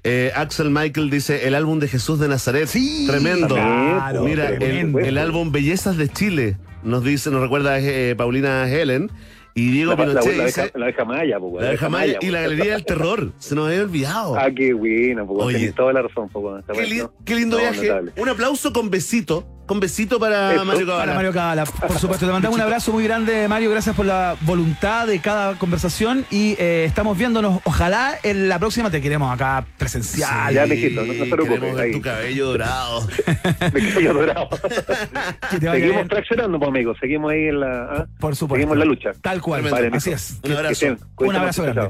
Eh, 0.04 0.32
Axel 0.36 0.70
Michael 0.70 1.10
dice 1.10 1.48
el 1.48 1.56
álbum 1.56 1.80
de 1.80 1.88
Jesús 1.88 2.20
de 2.20 2.28
Nazaret. 2.28 2.68
Sí, 2.68 3.06
tremendo. 3.08 3.48
claro, 3.56 4.24
Mira, 4.24 4.50
el, 4.50 4.60
tremendo. 4.60 5.00
el 5.00 5.18
álbum 5.18 5.52
Bellezas 5.52 5.98
de 5.98 6.10
Chile 6.10 6.58
nos 6.84 7.04
dice, 7.04 7.30
nos 7.32 7.42
recuerda 7.42 7.80
eh, 7.80 8.14
Paulina 8.18 8.70
Helen 8.70 9.10
y 9.56 9.70
Diego 9.72 9.92
La, 9.92 9.98
Pinochet 9.98 10.36
la, 10.36 10.46
dice, 10.46 10.72
la 10.76 10.86
abeja 10.86 11.06
maya, 11.06 11.40
po, 11.40 11.60
la 11.62 11.68
abeja 11.68 11.88
maya 11.88 12.18
y 12.22 12.28
la. 12.32 12.42
Galería 12.42 12.74
del 12.74 12.86
Terror. 12.86 13.32
Se 13.38 13.54
nos 13.56 13.68
había 13.68 13.84
olvidado. 13.84 14.36
Ah, 14.38 14.50
qué 14.54 14.74
bueno, 14.74 15.26
po, 15.28 15.34
Oye. 15.36 15.72
toda 15.74 15.94
la 15.94 16.02
razón, 16.02 16.28
po, 16.30 16.60
Qué, 16.74 16.86
li- 16.88 17.04
qué 17.24 17.36
lindo 17.36 17.58
No, 17.58 17.62
viaje. 17.62 17.88
notable. 17.88 18.12
Un 18.18 18.30
aplauso 18.30 18.74
con 18.74 18.90
besito. 18.90 19.48
Con 19.66 19.80
besito 19.80 20.20
para 20.20 20.54
Eso. 20.56 20.66
Mario 20.66 20.86
Para 20.86 20.98
Cabana. 20.98 21.14
Mario 21.16 21.32
Cabala, 21.34 21.66
por 21.66 21.98
supuesto. 21.98 22.26
Te 22.26 22.32
mandamos 22.34 22.56
un 22.58 22.62
abrazo 22.62 22.92
muy 22.92 23.06
grande, 23.06 23.48
Mario. 23.48 23.72
Gracias 23.72 23.96
por 23.96 24.06
la 24.06 24.36
voluntad 24.42 25.08
de 25.08 25.20
cada 25.20 25.56
conversación. 25.58 26.26
Y 26.30 26.56
eh, 26.60 26.84
estamos 26.86 27.18
viéndonos. 27.18 27.62
Ojalá 27.64 28.16
en 28.24 28.50
la 28.50 28.60
próxima 28.60 28.92
te 28.92 29.02
queremos 29.02 29.34
acá 29.34 29.66
presencial. 29.78 30.54
Ya, 30.54 30.66
mijito, 30.66 31.02
no- 31.02 31.14
no 31.14 31.24
se 31.26 31.32
preocupe, 31.32 31.54
Queremos 31.60 31.76
ver 31.78 31.86
ahí. 31.86 31.92
tu 31.94 32.02
cabello 32.02 32.48
dorado. 32.48 33.08
Me 33.74 33.82
quedo 33.94 34.14
dorado. 34.14 34.50
Te 35.50 35.60
Seguimos 35.60 36.08
traccionando, 36.10 36.60
pues, 36.60 36.70
amigos. 36.70 36.98
Seguimos 37.00 37.32
ahí 37.32 37.48
en 37.48 37.60
la. 37.62 37.84
¿ah? 37.84 38.06
Por 38.20 38.36
supuesto. 38.36 38.56
Seguimos 38.56 38.74
en 38.74 38.80
la 38.80 38.86
lucha. 38.86 39.12
Tal 39.22 39.42
cual. 39.42 39.62
Tremendo. 39.64 39.98
Así 39.98 40.12
es. 40.12 40.40
Un 40.44 40.52
abrazo. 40.52 40.86
Un 41.20 41.36
abrazo 41.36 41.64
grande. 41.64 41.90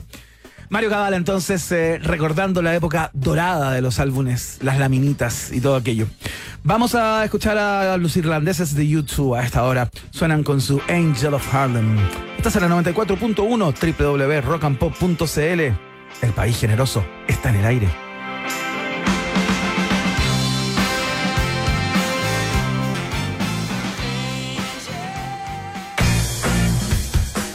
Mario 0.74 0.90
Cabala, 0.90 1.16
entonces, 1.18 1.72
eh, 1.72 2.00
recordando 2.02 2.64
la 2.64 2.74
época 2.74 3.12
dorada 3.14 3.74
de 3.74 3.82
los 3.84 4.00
álbumes, 4.00 4.58
las 4.64 4.80
laminitas 4.80 5.52
y 5.52 5.62
todo 5.62 5.76
aquello. 5.76 6.08
Vamos 6.64 6.96
a 6.96 7.24
escuchar 7.24 7.60
a 7.60 7.96
los 7.98 8.18
irlandeses 8.18 8.74
de 8.74 8.88
YouTube 8.88 9.36
a 9.36 9.44
esta 9.44 9.66
hora. 9.66 9.92
Suenan 10.10 10.42
con 10.42 10.62
su 10.62 10.82
Angel 10.90 11.36
of 11.36 11.54
Harlem. 11.54 12.00
Estás 12.38 12.56
en 12.56 12.64
la 12.64 12.70
94.1 12.70 14.00
www.rockandpop.cl. 14.00 16.26
El 16.26 16.34
país 16.34 16.60
generoso 16.60 17.06
está 17.28 17.52
en 17.52 17.58
el 17.58 17.66
aire. 17.66 18.13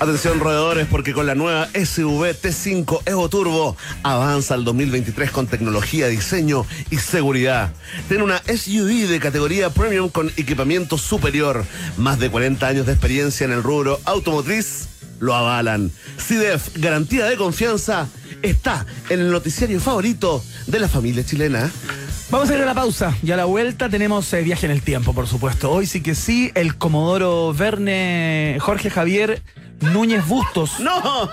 Atención 0.00 0.38
roedores 0.38 0.86
porque 0.86 1.12
con 1.12 1.26
la 1.26 1.34
nueva 1.34 1.66
SUV 1.74 2.40
T5 2.40 3.00
Evo 3.04 3.28
Turbo 3.28 3.76
avanza 4.04 4.54
al 4.54 4.64
2023 4.64 5.32
con 5.32 5.48
tecnología, 5.48 6.06
diseño 6.06 6.64
y 6.90 6.98
seguridad. 6.98 7.74
Tiene 8.06 8.22
una 8.22 8.38
SUV 8.38 9.08
de 9.08 9.18
categoría 9.18 9.70
premium 9.70 10.08
con 10.08 10.30
equipamiento 10.36 10.98
superior. 10.98 11.64
Más 11.96 12.20
de 12.20 12.30
40 12.30 12.64
años 12.64 12.86
de 12.86 12.92
experiencia 12.92 13.44
en 13.44 13.50
el 13.50 13.64
rubro 13.64 13.98
automotriz 14.04 14.88
lo 15.18 15.34
avalan. 15.34 15.90
CIDEF, 16.16 16.76
garantía 16.76 17.26
de 17.26 17.36
confianza, 17.36 18.06
está 18.42 18.86
en 19.08 19.18
el 19.18 19.32
noticiario 19.32 19.80
favorito 19.80 20.44
de 20.68 20.78
la 20.78 20.88
familia 20.88 21.26
chilena. 21.26 21.72
Vamos 22.30 22.50
a 22.50 22.54
ir 22.54 22.62
a 22.62 22.66
la 22.66 22.74
pausa 22.74 23.16
y 23.22 23.32
a 23.32 23.36
la 23.36 23.46
vuelta 23.46 23.88
tenemos 23.88 24.32
eh, 24.32 24.42
viaje 24.42 24.66
en 24.66 24.72
el 24.72 24.82
tiempo, 24.82 25.12
por 25.12 25.26
supuesto. 25.26 25.72
Hoy 25.72 25.86
sí 25.86 26.02
que 26.02 26.14
sí, 26.14 26.52
el 26.54 26.76
Comodoro 26.76 27.52
Verne 27.52 28.58
Jorge 28.60 28.90
Javier 28.90 29.42
Núñez 29.80 30.26
Bustos. 30.26 30.80
¡No! 30.80 31.30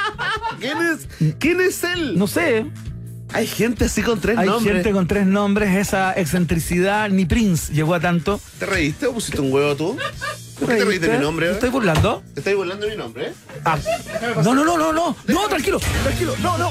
¿Quién 0.60 0.78
es? 0.78 1.34
¿Quién 1.38 1.60
es 1.60 1.82
él? 1.84 2.18
No 2.18 2.26
sé, 2.26 2.66
Hay 3.32 3.46
gente 3.46 3.86
así 3.86 4.02
con 4.02 4.20
tres 4.20 4.36
hay 4.38 4.46
nombres. 4.46 4.74
gente 4.74 4.92
con 4.92 5.06
tres 5.06 5.26
nombres, 5.26 5.74
esa 5.76 6.12
excentricidad, 6.12 7.08
ni 7.08 7.24
Prince 7.24 7.72
llegó 7.72 7.94
a 7.94 8.00
tanto. 8.00 8.40
¿Te 8.58 8.66
reíste 8.66 9.06
o 9.06 9.14
pusiste 9.14 9.40
un 9.40 9.52
huevo 9.52 9.74
tú? 9.74 9.96
¿Por 10.60 10.68
qué 10.68 10.76
te 10.76 10.84
reíste 10.84 11.08
de 11.08 11.18
mi 11.18 11.24
nombre? 11.24 11.46
¿Me 11.46 11.52
eh? 11.52 11.54
estoy 11.54 11.70
burlando? 11.70 12.22
Te 12.34 12.40
estoy 12.40 12.54
burlando 12.54 12.86
de 12.86 12.92
mi 12.92 12.98
nombre. 12.98 13.32
Ah. 13.64 13.78
No, 14.44 14.54
no, 14.54 14.64
no, 14.64 14.78
no, 14.78 14.92
no, 14.92 15.16
no, 15.26 15.48
tranquilo, 15.48 15.80
tranquilo, 16.04 16.34
no, 16.42 16.58
no. 16.58 16.70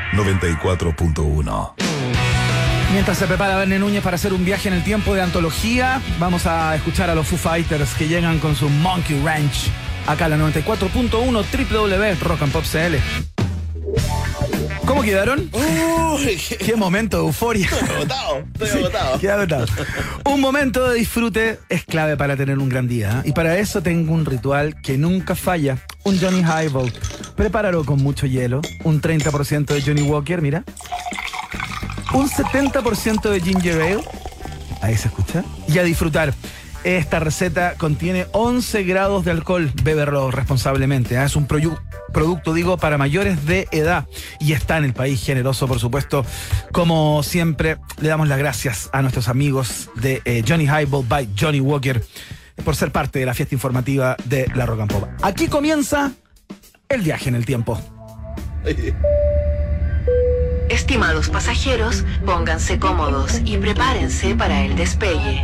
94.1. 0.13 1.73
Mientras 2.91 3.17
se 3.17 3.25
prepara 3.25 3.55
Verne 3.55 3.79
Núñez 3.79 4.03
para 4.03 4.15
hacer 4.15 4.33
un 4.33 4.43
viaje 4.43 4.67
en 4.67 4.73
el 4.73 4.83
tiempo 4.83 5.15
de 5.15 5.21
antología, 5.21 6.01
vamos 6.19 6.45
a 6.45 6.75
escuchar 6.75 7.09
a 7.09 7.15
los 7.15 7.25
Foo 7.27 7.37
Fighters 7.37 7.93
que 7.93 8.07
llegan 8.07 8.39
con 8.39 8.55
su 8.55 8.67
Monkey 8.69 9.21
Ranch. 9.23 9.69
Acá 10.07 10.25
en 10.25 10.31
la 10.31 10.37
94.1 10.37 12.17
www.rockandpop.cl. 12.19 13.40
¿Cómo 14.85 15.03
quedaron? 15.03 15.49
Uy, 15.53 16.37
qué 16.59 16.75
momento 16.75 17.17
de 17.17 17.25
euforia. 17.27 17.69
agotado, 17.95 18.43
estoy 18.53 18.69
agotado. 18.69 19.31
Agotado. 19.31 19.65
Un 20.25 20.41
momento 20.41 20.89
de 20.89 20.99
disfrute 20.99 21.59
es 21.69 21.85
clave 21.85 22.17
para 22.17 22.35
tener 22.35 22.59
un 22.59 22.69
gran 22.69 22.87
día. 22.87 23.21
¿eh? 23.23 23.29
Y 23.29 23.31
para 23.31 23.57
eso 23.57 23.81
tengo 23.81 24.13
un 24.13 24.25
ritual 24.25 24.81
que 24.81 24.97
nunca 24.97 25.35
falla. 25.35 25.77
Un 26.03 26.19
Johnny 26.19 26.41
Highball. 26.41 26.91
Prepáralo 27.35 27.85
con 27.85 28.01
mucho 28.01 28.25
hielo. 28.25 28.61
Un 28.83 29.01
30% 29.01 29.65
de 29.65 29.81
Johnny 29.81 30.01
Walker, 30.01 30.41
mira. 30.41 30.63
Un 32.13 32.29
70% 32.29 33.29
de 33.29 33.39
Ginger 33.39 33.81
Ale. 33.81 34.03
Ahí 34.81 34.97
se 34.97 35.07
escucha. 35.07 35.43
Y 35.67 35.77
a 35.77 35.83
disfrutar. 35.83 36.33
Esta 36.83 37.19
receta 37.19 37.75
contiene 37.77 38.25
11 38.31 38.83
grados 38.83 39.23
de 39.23 39.31
alcohol. 39.31 39.71
Beberlo 39.83 40.31
responsablemente. 40.31 41.15
¿eh? 41.15 41.23
Es 41.23 41.35
un 41.35 41.45
producto, 41.45 42.53
digo, 42.53 42.77
para 42.77 42.97
mayores 42.97 43.45
de 43.45 43.67
edad. 43.71 44.07
Y 44.39 44.53
está 44.53 44.77
en 44.77 44.85
el 44.85 44.93
país 44.93 45.23
generoso, 45.23 45.67
por 45.67 45.79
supuesto. 45.79 46.25
Como 46.71 47.21
siempre, 47.21 47.77
le 47.99 48.09
damos 48.09 48.27
las 48.27 48.39
gracias 48.39 48.89
a 48.93 49.01
nuestros 49.03 49.27
amigos 49.27 49.91
de 49.95 50.21
eh, 50.25 50.43
Johnny 50.47 50.65
Highball 50.65 51.05
by 51.07 51.29
Johnny 51.39 51.59
Walker 51.59 52.03
por 52.65 52.75
ser 52.75 52.91
parte 52.91 53.19
de 53.19 53.25
la 53.25 53.33
fiesta 53.33 53.53
informativa 53.53 54.17
de 54.25 54.47
la 54.55 54.65
Rock 54.65 54.81
and 54.81 54.91
Pop. 54.91 55.07
Aquí 55.21 55.47
comienza 55.47 56.11
el 56.89 57.01
viaje 57.01 57.29
en 57.29 57.35
el 57.35 57.45
tiempo. 57.45 57.79
Estimados 60.69 61.29
pasajeros, 61.29 62.05
pónganse 62.25 62.79
cómodos 62.79 63.41
y 63.45 63.57
prepárense 63.57 64.35
para 64.35 64.63
el 64.63 64.75
despegue. 64.75 65.43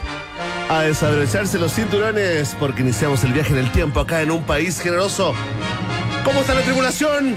a 0.71 0.83
desabrocharse 0.83 1.59
los 1.59 1.73
cinturones 1.73 2.55
porque 2.57 2.81
iniciamos 2.81 3.21
el 3.25 3.33
viaje 3.33 3.51
en 3.51 3.59
el 3.59 3.69
tiempo 3.73 3.99
acá 3.99 4.21
en 4.21 4.31
un 4.31 4.41
país 4.43 4.79
generoso. 4.79 5.33
¿Cómo 6.23 6.39
está 6.39 6.53
la 6.53 6.61
tripulación? 6.61 7.35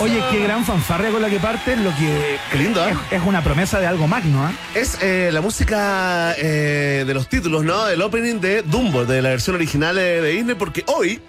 Oye, 0.00 0.20
qué 0.32 0.40
gran 0.40 0.64
fanfarria 0.64 1.12
con 1.12 1.22
la 1.22 1.30
que 1.30 1.38
parte, 1.38 1.76
lo 1.76 1.90
que 1.90 2.38
Qué 2.50 2.58
lindo, 2.58 2.84
¿eh? 2.84 2.92
es, 3.12 3.20
es 3.20 3.26
una 3.26 3.44
promesa 3.44 3.78
de 3.78 3.86
algo 3.86 4.08
magno, 4.08 4.44
¿ah? 4.44 4.52
Es 4.74 4.98
eh, 5.00 5.30
la 5.32 5.40
música 5.40 6.34
eh, 6.36 7.04
de 7.06 7.14
los 7.14 7.28
títulos, 7.28 7.62
¿no? 7.62 7.86
El 7.86 8.02
opening 8.02 8.40
de 8.40 8.62
Dumbo, 8.62 9.04
de 9.04 9.22
la 9.22 9.28
versión 9.28 9.54
original 9.54 9.94
de, 9.94 10.20
de 10.20 10.30
Disney, 10.30 10.56
porque 10.56 10.82
hoy 10.88 11.20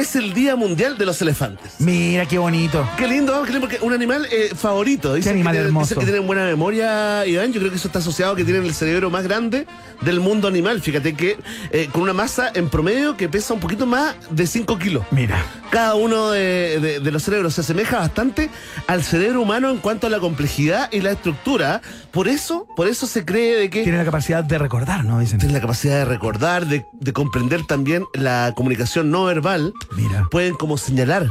es 0.00 0.16
el 0.16 0.32
Día 0.32 0.56
Mundial 0.56 0.96
de 0.96 1.04
los 1.04 1.20
Elefantes. 1.20 1.74
Mira 1.78 2.26
qué 2.26 2.38
bonito. 2.38 2.88
Qué 2.96 3.06
lindo, 3.06 3.42
qué 3.42 3.52
lindo, 3.52 3.68
porque 3.68 3.84
un 3.84 3.92
animal 3.92 4.26
eh, 4.32 4.50
favorito. 4.54 5.14
Dicen 5.14 5.34
animal 5.34 5.54
que 5.54 5.60
hermoso. 5.60 5.84
dicen 5.88 5.98
que 5.98 6.04
tienen 6.06 6.26
buena 6.26 6.44
memoria, 6.46 7.26
Iván. 7.26 7.52
Yo 7.52 7.60
creo 7.60 7.70
que 7.70 7.76
eso 7.76 7.88
está 7.88 7.98
asociado 7.98 8.32
a 8.32 8.36
que 8.36 8.44
tienen 8.44 8.64
el 8.64 8.74
cerebro 8.74 9.10
más 9.10 9.24
grande 9.24 9.66
del 10.00 10.20
mundo 10.20 10.48
animal. 10.48 10.80
Fíjate 10.80 11.14
que 11.14 11.38
eh, 11.70 11.88
con 11.92 12.02
una 12.02 12.14
masa 12.14 12.50
en 12.54 12.70
promedio 12.70 13.16
que 13.16 13.28
pesa 13.28 13.52
un 13.52 13.60
poquito 13.60 13.84
más 13.86 14.16
de 14.30 14.46
5 14.46 14.78
kilos. 14.78 15.04
Mira. 15.10 15.44
Cada 15.70 15.94
uno 15.94 16.30
de, 16.30 16.78
de- 16.80 17.00
de 17.00 17.10
los 17.12 17.22
cerebros. 17.22 17.54
Se 17.54 17.60
asemeja 17.62 17.98
bastante 17.98 18.50
al 18.86 19.02
cerebro 19.02 19.42
humano 19.42 19.70
en 19.70 19.78
cuanto 19.78 20.06
a 20.06 20.10
la 20.10 20.18
complejidad 20.20 20.90
y 20.92 21.00
la 21.00 21.12
estructura. 21.12 21.80
Por 22.10 22.28
eso, 22.28 22.66
por 22.76 22.88
eso 22.88 23.06
se 23.06 23.24
cree 23.24 23.56
de 23.56 23.70
que 23.70 23.82
Tiene 23.82 23.98
la 23.98 24.04
capacidad 24.04 24.42
de 24.44 24.58
recordar, 24.58 25.04
¿no? 25.04 25.18
Dicen. 25.20 25.38
tienen 25.38 25.54
la 25.54 25.60
capacidad 25.60 25.96
de 25.98 26.04
recordar, 26.04 26.66
de, 26.66 26.84
de 26.92 27.12
comprender 27.12 27.64
también 27.66 28.04
la 28.14 28.52
comunicación 28.56 29.10
no 29.10 29.24
verbal. 29.24 29.72
Mira. 29.96 30.28
Pueden 30.30 30.54
como 30.54 30.76
señalar 30.76 31.30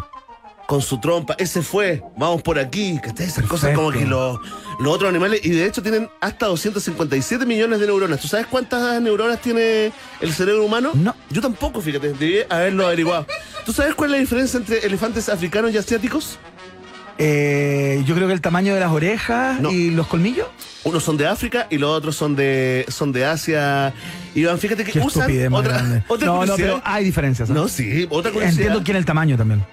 con 0.69 0.83
su 0.83 0.99
trompa, 0.99 1.33
ese 1.39 1.63
fue, 1.63 2.03
vamos 2.15 2.43
por 2.43 2.59
aquí, 2.59 2.99
que 3.01 3.23
esas 3.23 3.43
cosas 3.47 3.73
como 3.73 3.91
que 3.91 4.05
los, 4.05 4.37
los 4.79 4.93
otros 4.93 5.09
animales, 5.09 5.41
y 5.43 5.49
de 5.49 5.65
hecho 5.65 5.81
tienen 5.81 6.07
hasta 6.21 6.45
257 6.45 7.43
millones 7.43 7.79
de 7.79 7.87
neuronas. 7.87 8.19
¿Tú 8.19 8.27
sabes 8.27 8.45
cuántas 8.45 9.01
neuronas 9.01 9.41
tiene 9.41 9.91
el 10.21 10.31
cerebro 10.31 10.63
humano? 10.63 10.91
No. 10.93 11.15
Yo 11.31 11.41
tampoco, 11.41 11.81
fíjate, 11.81 12.13
debí 12.13 12.41
haberlo 12.47 12.85
averiguado. 12.85 13.25
¿Tú 13.65 13.73
sabes 13.73 13.95
cuál 13.95 14.11
es 14.11 14.17
la 14.17 14.19
diferencia 14.19 14.59
entre 14.59 14.85
elefantes 14.85 15.27
africanos 15.27 15.73
y 15.73 15.77
asiáticos? 15.79 16.37
Eh, 17.17 18.03
yo 18.05 18.13
creo 18.13 18.27
que 18.27 18.33
el 18.33 18.41
tamaño 18.41 18.75
de 18.75 18.79
las 18.79 18.91
orejas 18.91 19.59
No. 19.59 19.71
y 19.71 19.89
los 19.89 20.05
colmillos. 20.05 20.45
Unos 20.83 21.03
son 21.03 21.17
de 21.17 21.25
África 21.25 21.65
y 21.71 21.79
los 21.79 21.89
otros 21.89 22.15
son 22.15 22.35
de 22.35 22.85
son 22.89 23.11
de 23.11 23.25
Asia. 23.25 23.91
Iván, 24.35 24.59
fíjate 24.59 24.83
que 24.83 24.91
Qué 24.91 24.99
usan 24.99 25.23
otra, 25.51 26.03
otra 26.07 26.27
no, 26.27 26.55
pero 26.55 26.79
hay 26.85 27.03
diferencias. 27.03 27.49
¿no? 27.49 27.63
No, 27.63 27.67
sí, 27.67 28.05
otra 28.11 28.31
curiosidad. 28.31 28.61
Entiendo 28.61 28.83
quién 28.83 28.97
es 28.97 28.99
el 29.01 29.05
tamaño 29.05 29.35
también. 29.35 29.65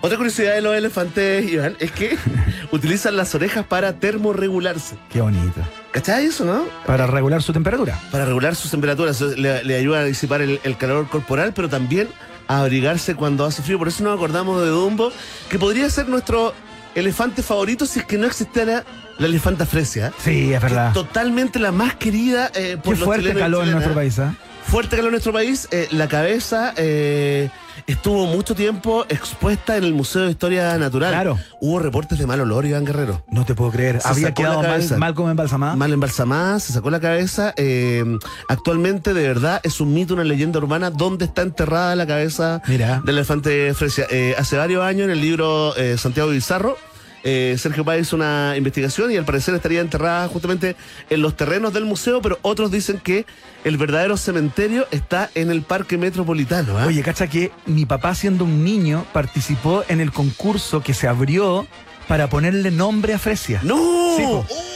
Otra 0.00 0.16
curiosidad 0.16 0.54
de 0.54 0.60
los 0.62 0.74
elefantes, 0.74 1.50
Iván, 1.50 1.76
es 1.78 1.92
que 1.92 2.16
utilizan 2.72 3.16
las 3.16 3.34
orejas 3.34 3.64
para 3.66 3.92
termorregularse. 3.94 4.96
Qué 5.10 5.20
bonito. 5.20 5.60
¿Cachai 5.92 6.26
eso, 6.26 6.44
no? 6.44 6.64
Para 6.86 7.06
regular 7.06 7.42
su 7.42 7.52
temperatura. 7.52 7.98
Para 8.10 8.24
regular 8.24 8.54
sus 8.56 8.70
temperaturas. 8.70 9.20
Le, 9.20 9.62
le 9.64 9.76
ayuda 9.76 10.00
a 10.00 10.04
disipar 10.04 10.40
el, 10.42 10.60
el 10.64 10.76
calor 10.76 11.08
corporal, 11.08 11.52
pero 11.54 11.68
también 11.68 12.08
a 12.48 12.60
abrigarse 12.60 13.14
cuando 13.14 13.44
hace 13.44 13.62
frío. 13.62 13.78
Por 13.78 13.88
eso 13.88 14.02
nos 14.02 14.14
acordamos 14.16 14.60
de 14.62 14.68
Dumbo, 14.68 15.12
que 15.48 15.58
podría 15.58 15.88
ser 15.90 16.08
nuestro 16.08 16.54
elefante 16.94 17.42
favorito 17.42 17.86
si 17.86 18.00
es 18.00 18.04
que 18.06 18.18
no 18.18 18.26
existiera 18.26 18.84
la 19.18 19.26
elefanta 19.26 19.64
fresia. 19.66 20.12
Sí, 20.18 20.52
es 20.52 20.60
verdad. 20.60 20.92
Totalmente 20.92 21.58
la 21.58 21.72
más 21.72 21.94
querida 21.94 22.50
eh, 22.54 22.76
por 22.82 22.94
Qué 22.94 23.00
los 23.00 23.04
fuerte 23.06 23.30
y 23.30 23.34
calor 23.34 23.64
en 23.64 23.72
nuestro 23.72 23.94
país, 23.94 24.18
¿ah? 24.18 24.34
Fuerte 24.66 24.90
calor 24.96 25.06
en 25.06 25.12
nuestro 25.12 25.32
país. 25.32 25.68
eh, 25.70 25.88
la 25.92 26.08
cabeza 26.08 26.72
eh, 26.76 27.50
estuvo 27.86 28.26
mucho 28.26 28.54
tiempo 28.54 29.04
expuesta 29.08 29.76
en 29.76 29.84
el 29.84 29.94
Museo 29.94 30.22
de 30.22 30.30
Historia 30.30 30.76
Natural. 30.78 31.10
Claro. 31.12 31.38
Hubo 31.60 31.78
reportes 31.78 32.18
de 32.18 32.26
mal 32.26 32.40
olor, 32.40 32.66
Iván 32.66 32.84
Guerrero. 32.84 33.24
No 33.30 33.44
te 33.44 33.54
puedo 33.54 33.70
creer. 33.70 34.00
Se 34.00 34.08
Había 34.08 34.28
sacó 34.28 34.42
la 34.42 34.48
quedado 34.48 34.62
cabeza. 34.62 34.90
mal, 34.94 34.98
mal 35.00 35.14
como 35.14 35.30
embalsamada. 35.30 35.76
Mal 35.76 35.92
embalsamada, 35.92 36.60
se 36.60 36.72
sacó 36.72 36.90
la 36.90 37.00
cabeza. 37.00 37.54
eh, 37.56 38.04
actualmente, 38.48 39.14
de 39.14 39.26
verdad, 39.26 39.60
es 39.62 39.80
un 39.80 39.92
mito, 39.94 40.14
una 40.14 40.24
leyenda 40.24 40.58
urbana. 40.58 40.90
¿Dónde 40.90 41.24
está 41.24 41.42
enterrada 41.42 41.94
la 41.96 42.06
cabeza 42.06 42.62
Mira. 42.66 43.00
del 43.04 43.16
elefante 43.16 43.72
Fresia? 43.74 44.06
Eh, 44.10 44.34
hace 44.38 44.56
varios 44.56 44.82
años, 44.82 45.04
en 45.04 45.10
el 45.10 45.20
libro 45.20 45.76
eh, 45.76 45.96
Santiago 45.98 46.30
Bizarro, 46.30 46.76
eh, 47.24 47.56
Sergio 47.58 47.84
Páez 47.84 48.02
hizo 48.02 48.16
una 48.16 48.54
investigación 48.56 49.12
y 49.12 49.16
al 49.16 49.24
parecer 49.24 49.54
estaría 49.54 49.80
enterrada 49.80 50.26
justamente 50.28 50.76
en 51.10 51.22
los 51.22 51.36
terrenos 51.36 51.72
del 51.72 51.84
museo, 51.84 52.20
pero 52.20 52.38
otros 52.42 52.70
dicen 52.70 52.98
que 52.98 53.26
el 53.64 53.76
verdadero 53.76 54.16
cementerio 54.16 54.86
está 54.90 55.30
en 55.34 55.50
el 55.50 55.62
Parque 55.62 55.98
Metropolitano. 55.98 56.78
¿ah? 56.78 56.86
Oye, 56.86 57.02
cacha 57.02 57.28
que 57.28 57.52
mi 57.66 57.86
papá 57.86 58.14
siendo 58.14 58.44
un 58.44 58.64
niño 58.64 59.04
participó 59.12 59.84
en 59.88 60.00
el 60.00 60.10
concurso 60.12 60.82
que 60.82 60.94
se 60.94 61.06
abrió 61.06 61.66
para 62.08 62.28
ponerle 62.28 62.70
nombre 62.72 63.14
a 63.14 63.18
Fresia. 63.18 63.60
¡No! 63.62 63.76
Sí. 64.16 64.24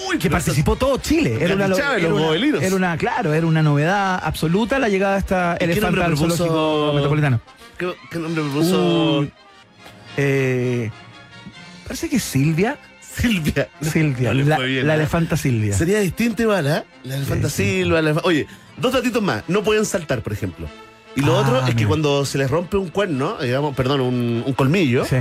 Uy, 0.09 0.19
que 0.19 0.31
participó 0.31 0.77
todo 0.77 0.97
Chile. 0.99 1.39
Era 1.41 1.55
una, 1.57 1.67
Chávez, 1.75 2.03
los 2.03 2.05
era, 2.05 2.15
una, 2.15 2.25
modelinos. 2.27 2.63
era 2.63 2.77
una- 2.77 2.97
claro, 2.97 3.35
era 3.35 3.47
una 3.47 3.63
novedad 3.63 4.21
absoluta 4.23 4.79
la 4.79 4.89
llegada 4.89 5.15
de 5.15 5.19
esta 5.19 5.55
¿Y 5.57 5.59
qué 5.59 5.65
elefanta 5.65 5.87
nombre 5.89 6.05
al 6.05 6.13
propuso? 6.15 6.37
zoológico 6.47 6.93
metropolitano. 6.95 7.41
¿Qué, 7.77 7.93
qué 8.11 8.19
nombre 8.21 8.43
propuso? 8.45 9.19
Uh, 9.21 9.27
eh, 10.17 10.91
parece 11.87 12.09
que 12.09 12.19
Silvia. 12.21 12.79
Silvia. 13.01 13.69
Silvia, 13.81 14.35
No 14.35 14.45
la, 14.45 14.57
fue 14.57 14.67
bien, 14.67 14.87
la 14.87 14.95
¿eh? 14.95 14.97
elefanta 14.97 15.37
Silvia. 15.37 15.75
Sería 15.75 16.01
distinto 16.01 16.43
igual, 16.43 16.67
¿eh? 16.67 16.83
La 17.05 17.17
elefanta 17.17 17.49
Sí, 17.49 17.65
sí. 17.65 17.71
silva, 17.83 18.03
la 18.03 18.13
elef- 18.13 18.21
Oye, 18.25 18.47
dos 18.77 18.93
datitos 18.93 19.23
más. 19.23 19.43
No 19.49 19.63
pueden 19.63 19.87
saltar, 19.87 20.23
por 20.23 20.33
ejemplo. 20.33 20.69
Y 21.15 21.23
lo 21.23 21.35
Ah, 21.37 21.41
otro 21.41 21.67
es 21.67 21.75
que 21.75 21.87
cuando 21.87 22.27
se 22.27 22.37
les 22.37 22.51
rompe 22.51 22.77
un 22.77 22.89
cuerno, 22.91 23.39
digamos, 23.41 23.75
perdón, 23.75 24.03
un, 24.03 24.43
un 24.45 24.53
colmillo, 24.53 25.07
Sí, 25.07 25.17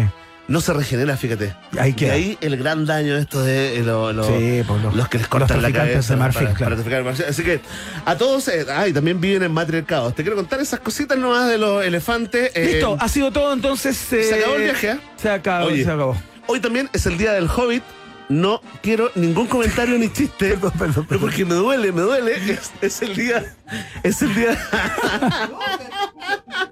no 0.50 0.60
se 0.60 0.74
regenera, 0.74 1.16
fíjate. 1.16 1.56
ahí 1.80 1.96
Y 1.98 2.06
ahí 2.06 2.38
el 2.42 2.58
gran 2.58 2.86
daño 2.86 3.16
esto 3.16 3.42
de 3.42 3.78
eh, 3.78 3.84
lo- 3.84 4.12
lo- 4.12 4.26
Sí, 4.26 4.62
pues 4.68 4.84
los- 4.84 4.94
los 4.94 5.08
que 5.08 5.18
les 5.20 5.24
los 5.24 5.30
cortan 5.30 5.62
la 5.62 5.72
cabeza 5.72 6.16
de 6.16 6.20
marfil, 6.20 6.44
para, 6.48 6.54
claro. 6.54 6.84
para 6.84 7.04
marfil. 7.04 7.26
Así 7.30 7.44
que 7.44 7.62
a 8.04 8.18
todos, 8.18 8.50
eh, 8.50 8.66
ay, 8.76 8.92
también 8.92 9.22
viven 9.22 9.44
en 9.44 9.54
matriarcados. 9.54 10.14
Te 10.16 10.24
quiero 10.24 10.36
contar 10.36 10.60
esas 10.60 10.82
cositas 10.82 11.18
nomás 11.18 11.48
de 11.50 11.58
los 11.58 11.86
elefantes. 11.86 12.52
eh, 12.56 12.72
Listo, 12.74 12.98
ha 13.00 13.08
sido 13.08 13.32
todo 13.32 13.54
entonces. 13.54 13.96
se 13.96 14.36
acabó 14.36 14.56
el 14.58 14.64
viaje, 14.64 14.90
¿eh? 14.92 15.00
Se 15.16 15.30
acabó, 15.30 15.68
Oye. 15.68 15.86
se 15.86 15.92
acabó. 15.92 16.18
Hoy 16.48 16.60
también 16.60 16.90
es 16.94 17.06
el 17.06 17.18
día 17.18 17.34
del 17.34 17.48
Hobbit. 17.50 17.84
No 18.28 18.60
quiero 18.82 19.12
ningún 19.14 19.46
comentario 19.46 19.98
ni 20.00 20.12
chiste. 20.12 20.50
Perdón, 20.60 20.72
perdón, 20.78 21.06
Pero 21.08 21.22
porque 21.22 21.46
me 21.46 21.54
duele, 21.54 21.92
me 21.92 22.02
duele. 22.02 22.34
Es, 22.52 22.72
es 22.82 23.02
el 23.04 23.16
día. 23.16 23.56
Es 24.02 24.22
el 24.24 24.34
día. 24.34 24.58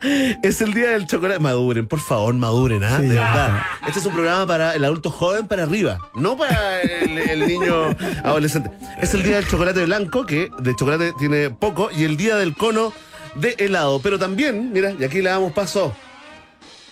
es 0.43 0.61
el 0.61 0.73
día 0.73 0.89
del 0.91 1.05
chocolate. 1.05 1.39
Maduren, 1.39 1.87
por 1.87 1.99
favor, 1.99 2.33
maduren, 2.33 2.83
¿ah? 2.83 2.97
Sí, 2.99 3.07
de 3.07 3.15
verdad. 3.15 3.61
Este 3.87 3.99
es 3.99 4.05
un 4.05 4.13
programa 4.13 4.47
para 4.47 4.73
el 4.73 4.83
adulto 4.83 5.11
joven 5.11 5.47
para 5.47 5.63
arriba, 5.63 5.99
no 6.15 6.35
para 6.35 6.81
el, 6.81 7.17
el 7.19 7.47
niño 7.47 7.95
adolescente. 8.23 8.71
Es 8.99 9.13
el 9.13 9.21
día 9.21 9.35
del 9.35 9.47
chocolate 9.47 9.85
blanco, 9.85 10.25
que 10.25 10.49
de 10.59 10.75
chocolate 10.75 11.13
tiene 11.19 11.51
poco, 11.51 11.89
y 11.91 12.03
el 12.03 12.17
día 12.17 12.35
del 12.35 12.55
cono 12.55 12.93
de 13.35 13.55
helado. 13.59 13.99
Pero 14.01 14.17
también, 14.17 14.71
mira, 14.73 14.91
y 14.97 15.03
aquí 15.03 15.21
le 15.21 15.29
damos 15.29 15.53
paso 15.53 15.95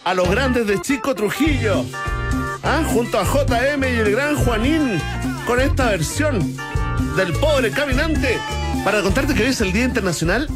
a 0.03 0.13
los 0.13 0.29
grandes 0.29 0.67
de 0.67 0.79
Chico 0.81 1.15
Trujillo. 1.15 1.83
Ah, 2.63 2.83
junto 2.93 3.19
a 3.19 3.23
JM 3.23 3.83
y 3.83 3.99
el 3.99 4.11
gran 4.11 4.35
Juanín 4.35 5.01
con 5.47 5.59
esta 5.59 5.89
versión 5.89 6.55
del 7.15 7.33
pobre 7.33 7.71
caminante 7.71 8.37
para 8.85 9.01
contarte 9.01 9.33
que 9.33 9.43
hoy 9.43 9.49
es 9.49 9.61
el 9.61 9.73
Día 9.73 9.85
Internacional 9.85 10.47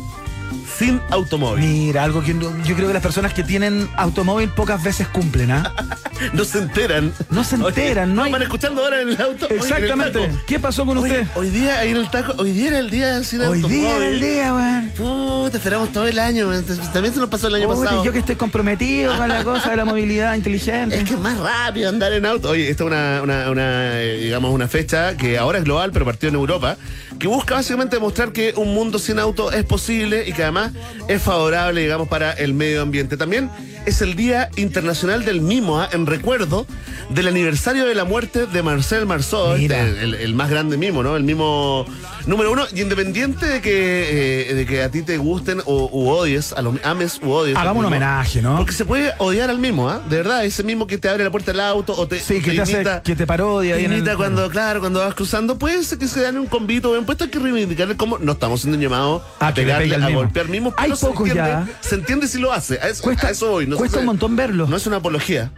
sin 0.77 1.01
automóvil. 1.09 1.63
Mira, 1.65 2.03
algo 2.03 2.21
que 2.21 2.33
yo 2.33 2.75
creo 2.75 2.87
que 2.87 2.93
las 2.93 3.01
personas 3.03 3.33
que 3.33 3.43
tienen 3.43 3.87
automóvil 3.95 4.49
pocas 4.49 4.81
veces 4.83 5.07
cumplen, 5.07 5.51
¿ah? 5.51 5.73
No 6.33 6.45
se 6.45 6.59
enteran. 6.59 7.11
No 7.29 7.43
se 7.43 7.55
enteran, 7.55 8.15
no 8.15 8.23
hay- 8.23 8.31
Van 8.31 8.41
escuchando 8.41 8.83
ahora 8.83 9.01
en 9.01 9.09
el 9.09 9.21
auto. 9.21 9.45
oye, 9.47 9.55
en 9.55 9.59
el 9.65 9.65
Exactamente. 9.73 10.31
¿Qué 10.47 10.59
pasó 10.59 10.85
con 10.85 10.97
Oye, 10.97 11.21
usted? 11.21 11.27
hoy 11.35 11.49
día 11.49 11.79
ahí 11.79 11.91
en 11.91 11.97
el 11.97 12.09
taco, 12.09 12.33
hoy 12.37 12.51
día 12.51 12.67
era 12.69 12.79
el 12.79 12.89
día 12.89 13.23
sin 13.23 13.41
Hoy 13.41 13.47
automóvil. 13.61 13.69
día 13.79 13.95
era 13.97 14.07
el 14.07 14.19
día, 14.21 14.53
weón. 14.53 14.89
Puta, 14.95 15.57
esperamos 15.57 15.91
todo 15.91 16.07
el 16.07 16.17
año. 16.19 16.47
man. 16.47 16.63
También 16.93 17.13
se 17.13 17.19
nos 17.19 17.29
pasó 17.29 17.47
el 17.49 17.55
año 17.55 17.67
Oye, 17.69 17.81
pasado. 17.83 18.03
yo 18.03 18.11
que 18.13 18.19
estoy 18.19 18.35
comprometido 18.37 19.15
con 19.17 19.27
la 19.27 19.43
cosa 19.43 19.71
de 19.71 19.75
la 19.77 19.85
movilidad 19.85 20.35
inteligente. 20.35 20.95
Es 20.99 21.03
que 21.03 21.15
es 21.15 21.19
más 21.19 21.37
rápido 21.37 21.89
andar 21.89 22.13
en 22.13 22.25
auto. 22.25 22.49
Oye, 22.49 22.69
esta 22.69 22.83
es 22.83 22.87
una, 22.87 23.19
una, 23.21 23.49
una, 23.51 24.01
eh, 24.01 24.17
digamos, 24.23 24.51
una 24.51 24.67
fecha 24.69 25.17
que 25.17 25.37
ahora 25.37 25.57
es 25.59 25.63
global, 25.65 25.91
pero 25.91 26.05
partió 26.05 26.29
en 26.29 26.35
Europa, 26.35 26.77
que 27.19 27.27
busca 27.27 27.55
básicamente 27.55 27.95
demostrar 27.95 28.31
que 28.31 28.53
un 28.55 28.73
mundo 28.73 28.99
sin 28.99 29.19
auto 29.19 29.51
es 29.51 29.63
posible 29.63 30.27
y 30.27 30.33
que 30.33 30.43
además 30.43 30.71
es 31.07 31.21
favorable, 31.21 31.81
digamos, 31.81 32.07
para 32.07 32.31
el 32.31 32.53
medio 32.53 32.81
ambiente. 32.81 33.17
También 33.17 33.49
es 33.85 34.01
el 34.01 34.15
Día 34.15 34.49
Internacional 34.55 35.25
del 35.25 35.41
Mimo, 35.41 35.79
¿ah? 35.79 35.89
en 35.91 36.05
recuerdo 36.05 36.65
del 37.09 37.27
aniversario 37.27 37.85
de 37.85 37.95
la 37.95 38.03
muerte 38.05 38.45
de 38.47 38.63
Marcel 38.63 39.05
Marceau, 39.05 39.57
Mira. 39.57 39.85
este, 39.85 40.03
el, 40.03 40.13
el 40.15 40.33
más 40.33 40.49
grande 40.49 40.77
mimo, 40.77 41.03
¿no? 41.03 41.15
El 41.15 41.23
mimo 41.23 41.85
número 42.25 42.51
uno. 42.51 42.63
Y 42.73 42.81
independiente 42.81 43.45
de 43.45 43.61
que, 43.61 44.49
eh, 44.49 44.53
de 44.55 44.65
que 44.65 44.81
a 44.81 44.89
ti 44.89 45.01
te 45.03 45.17
gusten 45.17 45.61
o 45.65 45.89
u 45.91 46.09
odies, 46.09 46.53
a 46.53 46.61
los 46.61 46.75
ames 46.83 47.19
u 47.23 47.29
odies. 47.31 47.55
Hagamos 47.57 47.83
un 47.85 47.91
mimo, 47.91 47.95
homenaje, 47.95 48.41
¿no? 48.41 48.57
Porque 48.57 48.73
se 48.73 48.85
puede 48.85 49.13
odiar 49.19 49.49
al 49.49 49.59
mismo, 49.59 49.89
¿ah? 49.89 50.01
De 50.09 50.17
verdad, 50.17 50.43
ese 50.45 50.63
mismo 50.63 50.87
que 50.87 50.97
te 50.97 51.07
abre 51.09 51.23
la 51.23 51.31
puerta 51.31 51.51
del 51.51 51.61
auto 51.61 51.93
o 51.95 52.07
te, 52.07 52.19
Sí, 52.19 52.41
que 52.41 52.51
te, 52.53 52.61
hace, 52.61 52.71
imita, 52.73 53.01
que 53.03 53.15
te 53.15 53.27
parodia. 53.27 53.75
te 53.75 53.85
el- 53.85 53.91
imita 53.93 54.15
cuando, 54.15 54.49
claro, 54.49 54.79
cuando 54.79 54.99
vas 54.99 55.13
cruzando, 55.13 55.57
puede 55.59 55.83
ser 55.83 55.97
que 55.99 56.07
se 56.07 56.21
dan 56.21 56.37
un 56.37 56.47
convito 56.47 56.91
bien 56.91 57.05
puesto, 57.05 57.25
hay 57.25 57.29
que 57.29 57.39
reivindicarle 57.39 57.95
como 57.95 58.17
no 58.17 58.31
estamos 58.33 58.61
siendo 58.61 58.79
llamados 58.81 59.21
Ah, 59.39 59.49
a 59.49 59.53
pegarle, 59.53 59.95
a 59.95 60.09
golpear 60.09 60.47
mismos, 60.47 60.73
Hay 60.77 60.85
pero 60.85 60.95
se 60.95 61.05
pocos 61.05 61.27
entiende, 61.27 61.51
ya. 61.51 61.67
se 61.81 61.95
entiende 61.95 62.27
si 62.27 62.39
lo 62.39 62.51
hace. 62.51 62.79
A 62.79 62.87
eso, 62.89 63.03
Cuesta, 63.03 63.27
a 63.27 63.31
eso 63.31 63.49
voy. 63.51 63.67
No 63.67 63.74
cuesta 63.77 63.95
se- 63.97 63.99
un 64.01 64.05
montón 64.07 64.35
verlo. 64.35 64.67
No 64.67 64.75
es 64.77 64.85
una 64.87 64.97
apología. 64.97 65.51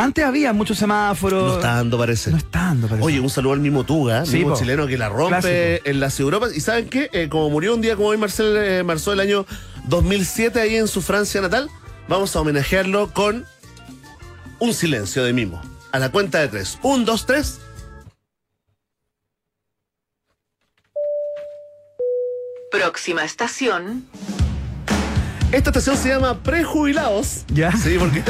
Antes 0.00 0.24
había 0.24 0.52
muchos 0.52 0.78
semáforos. 0.78 1.42
No 1.48 1.54
está 1.56 1.74
dando, 1.74 1.98
parece. 1.98 2.30
No 2.30 2.36
está 2.36 2.58
dando, 2.66 2.86
parece. 2.86 3.04
Oye, 3.04 3.18
un 3.20 3.30
saludo 3.30 3.54
al 3.54 3.60
mismo 3.60 3.82
Tuga, 3.84 4.24
Sí, 4.26 4.36
mismo 4.36 4.52
po. 4.52 4.58
chileno 4.60 4.86
que 4.86 4.96
la 4.96 5.08
rompe 5.08 5.40
Clásico. 5.40 5.90
en 5.90 6.00
las 6.00 6.20
Europas. 6.20 6.56
¿Y 6.56 6.60
saben 6.60 6.88
qué? 6.88 7.10
Eh, 7.12 7.28
como 7.28 7.50
murió 7.50 7.74
un 7.74 7.80
día 7.80 7.96
como 7.96 8.08
hoy 8.08 8.16
Marcel 8.16 8.56
eh, 8.56 8.82
Marceau 8.84 9.12
el 9.14 9.20
año 9.20 9.44
2007 9.88 10.60
ahí 10.60 10.76
en 10.76 10.86
su 10.86 11.02
Francia 11.02 11.40
natal, 11.40 11.68
vamos 12.08 12.36
a 12.36 12.40
homenajearlo 12.40 13.12
con 13.12 13.44
un 14.60 14.72
silencio 14.72 15.24
de 15.24 15.32
mimo. 15.32 15.60
A 15.90 15.98
la 15.98 16.10
cuenta 16.12 16.38
de 16.40 16.48
tres. 16.48 16.78
Un, 16.82 17.04
dos, 17.04 17.26
tres. 17.26 17.58
Próxima 22.70 23.24
estación, 23.24 24.06
Esta 25.50 25.70
estación 25.70 25.96
se 25.96 26.10
llama 26.10 26.42
Prejubilados. 26.42 27.44
Ya. 27.48 27.72
Sí, 27.72 27.96
porque 27.98 28.22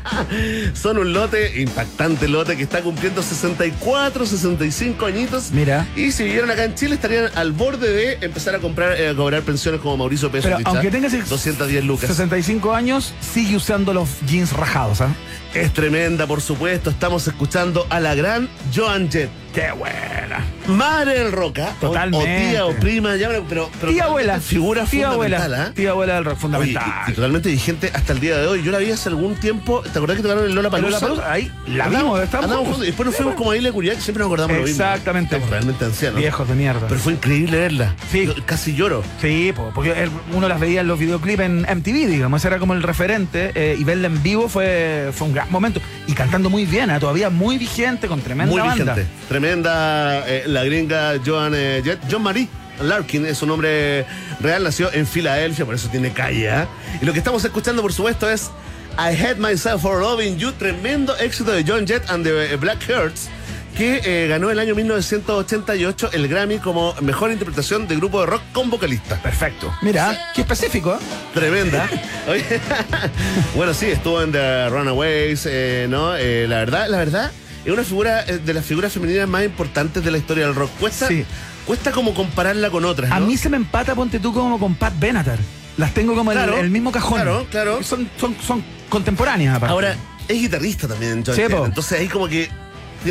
son 0.74 0.96
un 0.96 1.12
lote, 1.12 1.60
impactante 1.60 2.28
lote, 2.28 2.56
que 2.56 2.62
está 2.62 2.80
cumpliendo 2.80 3.22
64, 3.22 4.24
65 4.24 5.04
añitos. 5.04 5.50
Mira. 5.50 5.86
Y 5.94 6.12
si 6.12 6.24
vivieran 6.24 6.50
acá 6.50 6.64
en 6.64 6.74
Chile, 6.74 6.94
estarían 6.94 7.30
al 7.34 7.52
borde 7.52 7.92
de 7.92 8.18
empezar 8.24 8.54
a 8.54 8.58
comprar, 8.58 8.98
eh, 8.98 9.10
a 9.10 9.14
cobrar 9.14 9.42
pensiones 9.42 9.82
como 9.82 9.98
Mauricio 9.98 10.30
Pérez. 10.30 10.44
Pero 10.44 10.58
aunque 10.64 10.90
tengas 10.90 11.12
210 11.28 11.84
lucas. 11.84 12.08
65 12.08 12.72
años, 12.74 13.12
sigue 13.20 13.56
usando 13.56 13.92
los 13.92 14.08
jeans 14.26 14.52
rajados, 14.54 15.02
¿ah? 15.02 15.14
Es 15.60 15.72
tremenda, 15.72 16.26
por 16.26 16.40
supuesto. 16.40 16.90
Estamos 16.90 17.26
escuchando 17.26 17.86
a 17.88 17.98
la 18.00 18.14
gran 18.14 18.48
Joan 18.74 19.10
Jett. 19.10 19.30
¡Qué 19.54 19.70
buena! 19.72 20.44
Madre 20.68 21.20
del 21.20 21.32
Roca. 21.32 21.70
o- 21.80 21.86
Totalmente. 21.86 22.18
O, 22.18 22.50
tía 22.50 22.66
o 22.66 22.74
prima, 22.74 23.16
ya, 23.16 23.28
pero, 23.48 23.70
pero 23.80 23.90
Tía 23.92 24.04
abuela. 24.04 24.38
Figura 24.38 24.84
tía 24.84 25.08
fundamental, 25.10 25.44
abuela. 25.54 25.66
¿ah? 25.70 25.72
Tía 25.74 25.90
abuela 25.92 26.14
del 26.16 26.24
rock, 26.26 26.32
Oye, 26.34 26.40
fundamental. 26.42 26.84
y, 27.06 27.10
y 27.10 27.14
totalmente 27.14 27.48
vigente 27.48 27.90
hasta 27.94 28.12
el 28.12 28.20
día 28.20 28.36
de 28.36 28.46
hoy. 28.48 28.62
Yo 28.62 28.70
la 28.70 28.78
vi 28.78 28.90
hace 28.90 29.08
algún 29.08 29.34
tiempo. 29.36 29.80
¿Te 29.90 29.98
acordás 29.98 30.18
que 30.18 30.22
tocaron 30.22 30.44
el 30.44 30.54
Lola 30.54 30.68
Palusa? 30.68 31.08
Ahí 31.32 31.50
la 31.68 31.88
vimos, 31.88 32.20
estábamos 32.20 32.58
juntos. 32.58 32.82
Y 32.82 32.86
después 32.86 33.06
nos 33.06 33.16
fuimos 33.16 33.34
como 33.34 33.52
a 33.52 33.56
Isla 33.56 33.72
Curiac, 33.72 33.98
siempre 33.98 34.18
nos 34.24 34.26
acordamos 34.28 34.56
lo 34.58 34.62
mismo. 34.64 34.84
Exactamente. 34.84 35.36
Estamos 35.36 35.50
realmente 35.50 35.84
ancianos. 35.86 36.20
Viejos 36.20 36.48
de 36.48 36.54
mierda. 36.54 36.86
Pero 36.88 37.00
fue 37.00 37.12
increíble 37.14 37.58
verla. 37.58 37.94
Sí. 38.12 38.26
Yo 38.26 38.34
casi 38.44 38.74
lloro. 38.74 39.02
Sí, 39.22 39.54
po, 39.56 39.70
porque 39.74 40.10
uno 40.34 40.48
las 40.48 40.60
veía 40.60 40.82
en 40.82 40.88
los 40.88 40.98
videoclips 40.98 41.40
en 41.42 41.60
MTV, 41.62 42.08
digamos, 42.08 42.44
era 42.44 42.58
como 42.58 42.74
el 42.74 42.82
referente, 42.82 43.52
eh, 43.54 43.76
y 43.78 43.84
verla 43.84 44.08
en 44.08 44.22
vivo 44.22 44.50
fue, 44.50 45.10
fue 45.14 45.28
un 45.28 45.32
gran 45.46 45.52
momento. 45.52 45.80
Y 46.06 46.12
cantando 46.12 46.50
muy 46.50 46.66
bien, 46.66 46.90
¿ah? 46.90 46.98
todavía 47.00 47.30
muy 47.30 47.58
vigente, 47.58 48.08
con 48.08 48.20
tremenda 48.20 48.52
Muy 48.52 48.60
banda. 48.60 48.94
vigente. 48.94 49.10
Tremenda 49.28 50.26
eh, 50.28 50.44
la 50.46 50.64
gringa 50.64 51.14
Joan 51.24 51.52
eh, 51.54 51.82
Jett. 51.84 52.00
John 52.10 52.22
Marie 52.22 52.48
Larkin 52.80 53.24
es 53.26 53.38
su 53.38 53.46
nombre 53.46 54.04
real, 54.40 54.64
nació 54.64 54.92
en 54.92 55.06
Filadelfia, 55.06 55.64
por 55.64 55.74
eso 55.74 55.88
tiene 55.88 56.12
calle. 56.12 56.50
¿ah? 56.50 56.68
Y 57.00 57.06
lo 57.06 57.12
que 57.12 57.18
estamos 57.18 57.44
escuchando, 57.44 57.82
por 57.82 57.92
supuesto, 57.92 58.28
es 58.28 58.50
I 58.98 59.14
Hate 59.14 59.36
Myself 59.36 59.82
for 59.82 60.00
Loving 60.00 60.38
You, 60.38 60.52
tremendo 60.52 61.16
éxito 61.18 61.52
de 61.52 61.64
John 61.66 61.86
Jett 61.86 62.08
and 62.10 62.24
the 62.24 62.52
eh, 62.52 62.56
Black 62.56 62.82
Hearts, 62.88 63.28
que 63.76 64.00
eh, 64.04 64.26
ganó 64.28 64.50
el 64.50 64.58
año 64.58 64.74
1988 64.74 66.10
el 66.12 66.28
Grammy 66.28 66.58
como 66.58 66.94
mejor 67.02 67.30
interpretación 67.30 67.86
de 67.86 67.96
grupo 67.96 68.20
de 68.20 68.26
rock 68.26 68.42
con 68.52 68.70
vocalista. 68.70 69.20
Perfecto. 69.22 69.72
Mira, 69.82 70.30
qué 70.34 70.40
específico, 70.40 70.94
¿eh? 70.94 70.98
Tremenda. 71.34 71.88
Oye, 72.28 72.44
bueno, 73.54 73.74
sí, 73.74 73.86
estuvo 73.86 74.22
en 74.22 74.32
The 74.32 74.70
Runaways, 74.70 75.46
eh, 75.50 75.86
¿no? 75.90 76.16
Eh, 76.16 76.46
la 76.48 76.56
verdad, 76.56 76.88
la 76.88 76.96
verdad, 76.98 77.30
es 77.64 77.72
una 77.72 77.84
figura 77.84 78.24
eh, 78.26 78.38
de 78.38 78.54
las 78.54 78.64
figuras 78.64 78.92
femeninas 78.92 79.28
más 79.28 79.44
importantes 79.44 80.02
de 80.02 80.10
la 80.10 80.18
historia 80.18 80.46
del 80.46 80.54
rock. 80.54 80.70
Cuesta, 80.80 81.08
Sí. 81.08 81.24
cuesta 81.66 81.92
como 81.92 82.14
compararla 82.14 82.70
con 82.70 82.84
otras, 82.86 83.10
¿no? 83.10 83.16
A 83.16 83.20
mí 83.20 83.36
se 83.36 83.50
me 83.50 83.58
empata, 83.58 83.94
ponte 83.94 84.18
tú, 84.20 84.32
como 84.32 84.58
con 84.58 84.74
Pat 84.74 84.94
Benatar. 84.98 85.38
Las 85.76 85.92
tengo 85.92 86.14
como 86.14 86.32
en 86.32 86.38
el- 86.38 86.70
mismo 86.70 86.90
cajón. 86.90 87.16
claro, 87.20 87.46
claro. 87.50 87.82
Son, 87.82 88.08
son, 88.18 88.34
son 88.40 88.64
contemporáneas, 88.88 89.56
aparte. 89.56 89.72
Ahora, 89.72 89.96
es 90.26 90.40
guitarrista 90.40 90.88
también, 90.88 91.22
John 91.24 91.34
Sí. 91.36 91.42
Entonces 91.42 92.00
ahí 92.00 92.08
como 92.08 92.26
que 92.26 92.48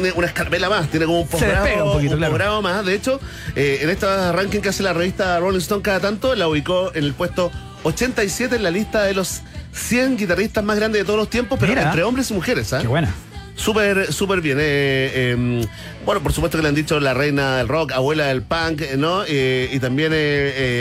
tiene 0.01 0.11
una 0.11 0.27
escarpela 0.27 0.69
más, 0.69 0.87
tiene 0.89 1.05
como 1.05 1.21
un 1.21 1.27
posgrado, 1.27 1.85
un 1.85 1.93
poquito, 1.93 2.17
claro. 2.17 2.31
posgrado 2.33 2.61
más. 2.61 2.85
De 2.85 2.93
hecho, 2.93 3.19
eh, 3.55 3.79
en 3.81 3.89
esta 3.89 4.31
ranking 4.31 4.59
que 4.59 4.69
hace 4.69 4.83
la 4.83 4.93
revista 4.93 5.39
Rolling 5.39 5.59
Stone 5.59 5.81
cada 5.81 5.99
tanto, 5.99 6.35
la 6.35 6.47
ubicó 6.47 6.91
en 6.93 7.03
el 7.05 7.13
puesto 7.13 7.51
87 7.83 8.55
en 8.57 8.63
la 8.63 8.71
lista 8.71 9.03
de 9.03 9.13
los 9.13 9.41
100 9.73 10.17
guitarristas 10.17 10.63
más 10.63 10.77
grandes 10.77 11.01
de 11.01 11.05
todos 11.05 11.19
los 11.19 11.29
tiempos, 11.29 11.57
pero 11.59 11.71
Mira. 11.71 11.83
entre 11.87 12.03
hombres 12.03 12.29
y 12.31 12.33
mujeres, 12.33 12.71
¿ah? 12.73 12.79
Qué 12.81 12.87
buena. 12.87 13.13
Súper, 13.55 14.11
súper 14.11 14.41
bien. 14.41 14.57
eh, 14.59 15.11
eh, 15.13 15.65
bueno, 16.05 16.21
por 16.21 16.33
supuesto 16.33 16.57
que 16.57 16.61
le 16.61 16.67
han 16.69 16.75
dicho 16.75 16.99
la 16.99 17.13
reina 17.13 17.57
del 17.57 17.67
rock, 17.67 17.93
abuela 17.93 18.25
del 18.25 18.41
punk, 18.41 18.81
eh, 18.81 18.95
¿no? 18.97 19.23
Eh, 19.27 19.69
y 19.71 19.79
también 19.79 20.13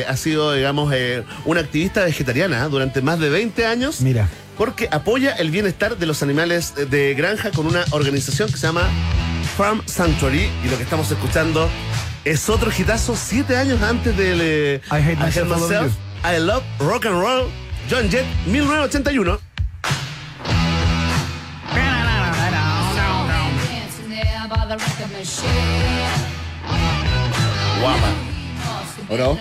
ha 0.08 0.16
sido, 0.16 0.52
digamos, 0.52 0.92
una 1.44 1.60
activista 1.60 2.04
vegetariana 2.04 2.64
¿eh? 2.64 2.68
durante 2.68 3.00
más 3.00 3.20
de 3.20 3.30
20 3.30 3.64
años. 3.64 4.00
Mira. 4.00 4.28
Porque 4.56 4.89
apoya 4.90 5.32
el 5.32 5.51
bienestar 5.51 5.97
de 5.97 6.06
los 6.06 6.22
animales 6.22 6.74
de 6.90 7.14
granja 7.14 7.51
con 7.51 7.66
una 7.66 7.85
organización 7.90 8.51
que 8.51 8.56
se 8.56 8.66
llama 8.66 8.89
Farm 9.56 9.82
Sanctuary. 9.86 10.51
Y 10.64 10.68
lo 10.68 10.76
que 10.76 10.82
estamos 10.82 11.10
escuchando 11.10 11.68
es 12.24 12.48
otro 12.48 12.70
hitazo 12.76 13.16
siete 13.16 13.56
años 13.56 13.82
antes 13.82 14.16
del 14.16 14.40
eh, 14.43 14.81
I 14.90 14.94
Hate 14.94 15.16
Myself 15.16 15.93
I 16.24 16.39
Love 16.40 16.62
Rock 16.78 17.06
and 17.06 17.20
Roll. 17.20 17.51
John 17.90 18.09
Jett, 18.10 18.24
1981. 18.47 19.39
Guapa. 27.81 28.34
¿O 29.09 29.16
no? 29.16 29.39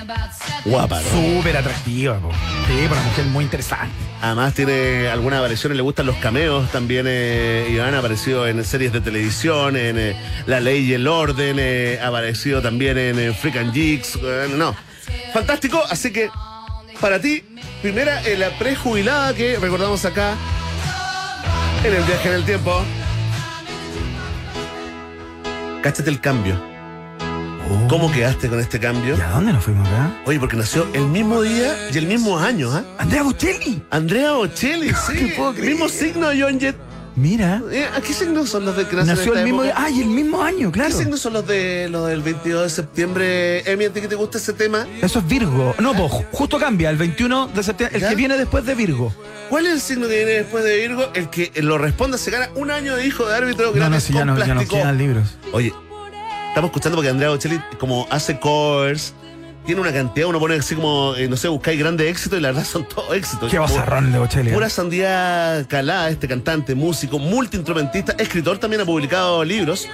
Guapa, 0.65 1.01
¿no? 1.01 1.09
Súper 1.09 1.57
atractiva, 1.57 2.19
po. 2.19 2.31
Sí, 2.67 2.85
una 2.85 3.01
mujer 3.01 3.25
muy 3.25 3.43
interesante. 3.43 3.93
Además 4.21 4.53
tiene 4.53 5.07
algunas 5.09 5.39
apariciones, 5.39 5.75
le 5.75 5.83
gustan 5.83 6.05
los 6.05 6.15
cameos 6.17 6.71
también, 6.71 7.05
eh, 7.07 7.69
y 7.69 7.79
han 7.79 7.93
aparecido 7.93 8.47
en 8.47 8.63
series 8.63 8.93
de 8.93 9.01
televisión, 9.01 9.75
en 9.75 9.97
eh, 9.97 10.15
La 10.45 10.59
Ley 10.59 10.85
y 10.85 10.93
el 10.93 11.07
Orden, 11.07 11.57
eh, 11.59 11.99
ha 12.01 12.07
aparecido 12.07 12.61
también 12.61 12.97
en 12.97 13.19
eh, 13.19 13.33
Freak 13.33 13.57
and 13.57 13.73
Geeks, 13.73 14.19
eh, 14.21 14.47
no. 14.55 14.75
Fantástico, 15.33 15.83
así 15.89 16.11
que 16.11 16.29
para 17.01 17.19
ti, 17.19 17.43
primera, 17.81 18.21
la 18.37 18.49
prejubilada 18.57 19.33
que 19.33 19.57
recordamos 19.59 20.05
acá 20.05 20.35
en 21.83 21.93
el 21.93 22.03
viaje 22.03 22.29
en 22.29 22.35
el 22.35 22.45
tiempo. 22.45 22.81
Cáchate 25.81 26.09
el 26.09 26.21
cambio. 26.21 26.72
¿Cómo 27.89 28.11
quedaste 28.11 28.49
con 28.49 28.59
este 28.59 28.79
cambio? 28.79 29.15
¿Y 29.17 29.21
a 29.21 29.29
dónde 29.29 29.53
nos 29.53 29.63
fuimos 29.63 29.87
acá? 29.87 30.11
Oye, 30.25 30.39
porque 30.39 30.55
nació 30.57 30.87
el 30.93 31.07
mismo 31.07 31.41
día 31.41 31.75
y 31.93 31.97
el 31.97 32.07
mismo 32.07 32.37
año, 32.39 32.71
¿ah? 32.71 32.83
Andrea 32.97 33.23
Bocelli. 33.23 33.81
Andrea 33.89 34.31
Bocelli, 34.33 34.89
sí. 34.89 35.13
te 35.13 35.35
puedo 35.35 35.53
creer. 35.53 35.71
Mismo 35.71 35.89
signo 35.89 36.29
de 36.29 36.41
John 36.41 36.59
Jett. 36.59 36.75
Mira. 37.15 37.61
Eh, 37.71 37.85
¿A 37.95 38.01
qué 38.01 38.11
signos 38.11 38.49
son 38.49 38.65
los 38.65 38.75
de 38.75 38.87
que 38.87 38.95
Nació 38.95 39.35
el 39.35 39.43
mismo 39.43 39.63
época? 39.63 39.79
día. 39.81 39.85
¡Ay, 39.87 40.01
el 40.01 40.07
mismo 40.07 40.41
año, 40.41 40.71
¿Qué 40.71 40.79
claro! 40.79 40.97
signos 40.97 41.19
son 41.19 41.33
los 41.33 41.47
de 41.47 41.87
los 41.89 42.07
del 42.07 42.21
22 42.23 42.63
de 42.63 42.69
septiembre? 42.69 43.71
Emi, 43.71 43.85
¿a 43.85 43.93
ti 43.93 44.01
que 44.01 44.07
te 44.07 44.15
gusta 44.15 44.39
ese 44.39 44.53
tema? 44.53 44.87
Eso 44.99 45.19
es 45.19 45.27
Virgo. 45.27 45.75
No, 45.79 45.93
pues 45.93 46.11
justo 46.31 46.57
cambia, 46.57 46.89
el 46.89 46.97
21 46.97 47.47
de 47.49 47.61
septiembre, 47.63 47.97
el 47.97 48.01
¿Ya? 48.01 48.09
que 48.09 48.15
viene 48.15 48.35
después 48.37 48.65
de 48.65 48.73
Virgo. 48.73 49.13
¿Cuál 49.49 49.67
es 49.67 49.73
el 49.73 49.81
signo 49.81 50.07
que 50.07 50.15
viene 50.15 50.31
después 50.31 50.63
de 50.63 50.75
Virgo? 50.77 51.11
El 51.13 51.29
que 51.29 51.51
lo 51.61 51.77
responda 51.77 52.17
se 52.17 52.31
gana 52.31 52.49
un 52.55 52.71
año 52.71 52.95
de 52.95 53.05
hijo 53.05 53.27
de 53.27 53.35
árbitro 53.35 53.65
No, 53.67 53.71
no, 53.73 53.77
grandes 53.77 54.03
si 54.03 54.13
ya 54.13 54.25
no, 54.25 54.35
ya 54.43 54.55
no 54.55 54.67
quedan 54.67 54.97
libros. 54.97 55.37
Oye, 55.51 55.71
estamos 56.53 56.69
escuchando 56.69 56.97
porque 56.97 57.09
Andrea 57.09 57.29
Bocelli, 57.29 57.59
como 57.79 58.05
hace 58.11 58.39
covers, 58.39 59.15
tiene 59.65 59.81
una 59.81 59.91
cantidad, 59.91 60.27
uno 60.27 60.39
pone 60.39 60.53
así 60.53 60.75
como, 60.75 61.15
eh, 61.15 61.27
no 61.27 61.35
sé, 61.35 61.47
buscáis 61.47 61.79
grandes 61.79 62.07
éxitos 62.07 62.37
y 62.37 62.43
la 62.43 62.49
verdad 62.49 62.63
son 62.63 62.87
todos 62.87 63.15
éxitos. 63.15 63.49
Qué 63.49 63.57
bozarrón 63.57 64.11
de 64.11 64.19
Bocelli. 64.19 64.51
¿eh? 64.51 64.53
Pura 64.53 64.69
sandía 64.69 65.65
calada, 65.67 66.11
este 66.11 66.27
cantante, 66.27 66.75
músico, 66.75 67.17
multiinstrumentista, 67.17 68.13
escritor 68.19 68.59
también 68.59 68.83
ha 68.83 68.85
publicado 68.85 69.43
libros, 69.43 69.87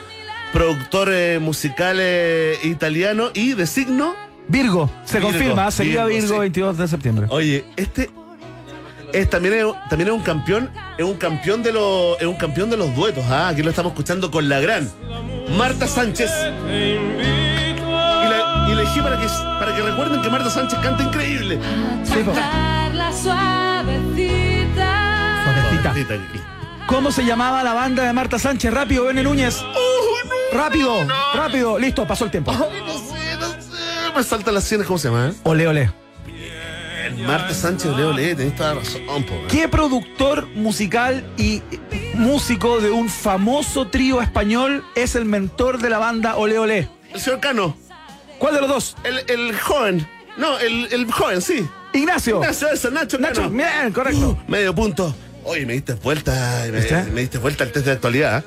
productor 0.52 1.08
eh, 1.14 1.40
musical 1.40 1.96
eh, 2.02 2.58
italiano 2.64 3.30
y 3.34 3.54
de 3.54 3.66
signo. 3.66 4.14
Virgo, 4.50 4.92
se 5.06 5.20
Virgo, 5.20 5.32
confirma, 5.32 5.72
seguía 5.72 6.06
Virgo, 6.08 6.24
Virgo, 6.24 6.34
sí. 6.34 6.40
22 6.42 6.78
de 6.78 6.88
septiembre. 6.90 7.28
Oye, 7.30 7.64
este 7.78 8.10
es 9.14 9.30
también 9.30 9.54
es, 9.56 9.66
también 9.90 10.10
es 10.10 10.14
un 10.16 10.22
campeón, 10.22 10.70
es 10.98 11.06
un 11.06 11.16
campeón 11.18 11.64
de 11.64 11.72
los, 11.72 12.20
es 12.20 12.28
un 12.28 12.36
campeón 12.36 12.70
de 12.70 12.78
los 12.78 12.94
duetos. 12.96 13.24
Ah, 13.30 13.50
aquí 13.50 13.62
lo 13.64 13.70
estamos 13.70 13.92
escuchando 13.92 14.30
con 14.32 14.48
la 14.50 14.60
gran 14.60 14.90
Marta 15.58 15.88
Sánchez. 15.88 16.30
Y 16.68 18.30
la, 18.30 18.66
y 18.70 18.72
elegí 18.74 19.02
para 19.02 19.20
que, 19.20 19.28
para 19.60 19.76
que 19.76 19.82
recuerden 19.82 20.22
que 20.22 20.30
Marta 20.30 20.50
Sánchez 20.50 20.80
canta 20.80 21.04
increíble. 21.04 21.60
Sí. 22.04 22.14
Suavecita. 23.24 24.90
Suavecita. 25.44 25.94
¿Cómo 26.88 27.12
se 27.12 27.24
llamaba 27.26 27.64
la 27.64 27.74
banda 27.74 28.04
de 28.04 28.14
Marta 28.14 28.40
Sánchez? 28.40 28.74
Rápido, 28.74 29.06
Bene 29.06 29.24
Núñez. 29.24 29.62
rápido, 30.54 31.06
rápido. 31.36 31.78
Listo, 31.80 32.06
pasó 32.08 32.26
el 32.26 32.32
tiempo. 32.32 32.52
No 32.52 32.60
sé, 32.60 32.66
no 33.40 33.48
sé. 33.48 34.14
Me 34.16 34.24
saltan 34.24 34.54
las 34.56 34.64
sienes, 34.64 34.88
¿cómo 34.88 34.98
se 34.98 35.10
llama? 35.10 35.28
eh? 35.30 35.34
Ole, 35.44 35.68
ole. 35.68 35.92
Marta 37.18 37.54
Sánchez, 37.54 37.92
Leo 37.96 38.14
Lee, 38.14 38.36
tenés 38.36 38.56
toda 38.56 38.76
la 38.76 38.82
razón, 38.82 39.02
po. 39.28 39.36
¿Qué 39.50 39.68
productor 39.68 40.48
musical 40.56 41.24
y 41.38 41.62
músico 42.14 42.80
de 42.82 42.92
un 42.92 43.10
famoso 43.10 43.88
trío 43.88 44.22
español 44.22 44.84
es 44.96 45.16
el 45.16 45.26
mentor 45.26 45.80
de 45.80 45.90
la 45.90 45.98
banda 45.98 46.36
Ole 46.38 46.58
Ole? 46.60 46.90
El 47.14 47.20
señor 47.20 47.40
Cano, 47.40 47.76
¿Cuál 48.38 48.56
de 48.56 48.62
los 48.62 48.70
dos? 48.70 48.96
el, 49.04 49.20
el 49.30 49.58
joven. 49.60 50.08
No, 50.38 50.58
el, 50.60 50.88
el 50.92 51.12
joven, 51.12 51.42
sí. 51.42 51.68
Ignacio. 51.94 52.40
Nacho, 52.40 52.70
eso, 52.70 52.92
Nacho 52.92 53.18
Cano. 53.20 53.30
Nacho, 53.30 53.50
bien, 53.50 53.92
correcto. 53.94 54.38
Medio 54.48 54.74
punto. 54.76 55.14
Oye, 55.44 55.66
me 55.66 55.74
diste 55.74 55.94
vuelta, 55.96 56.66
me, 57.12 57.22
diste 57.22 57.38
vuelta 57.40 57.64
al 57.64 57.72
test 57.72 57.86
de 57.88 57.92
actualidad. 57.94 58.40
¿eh? 58.40 58.44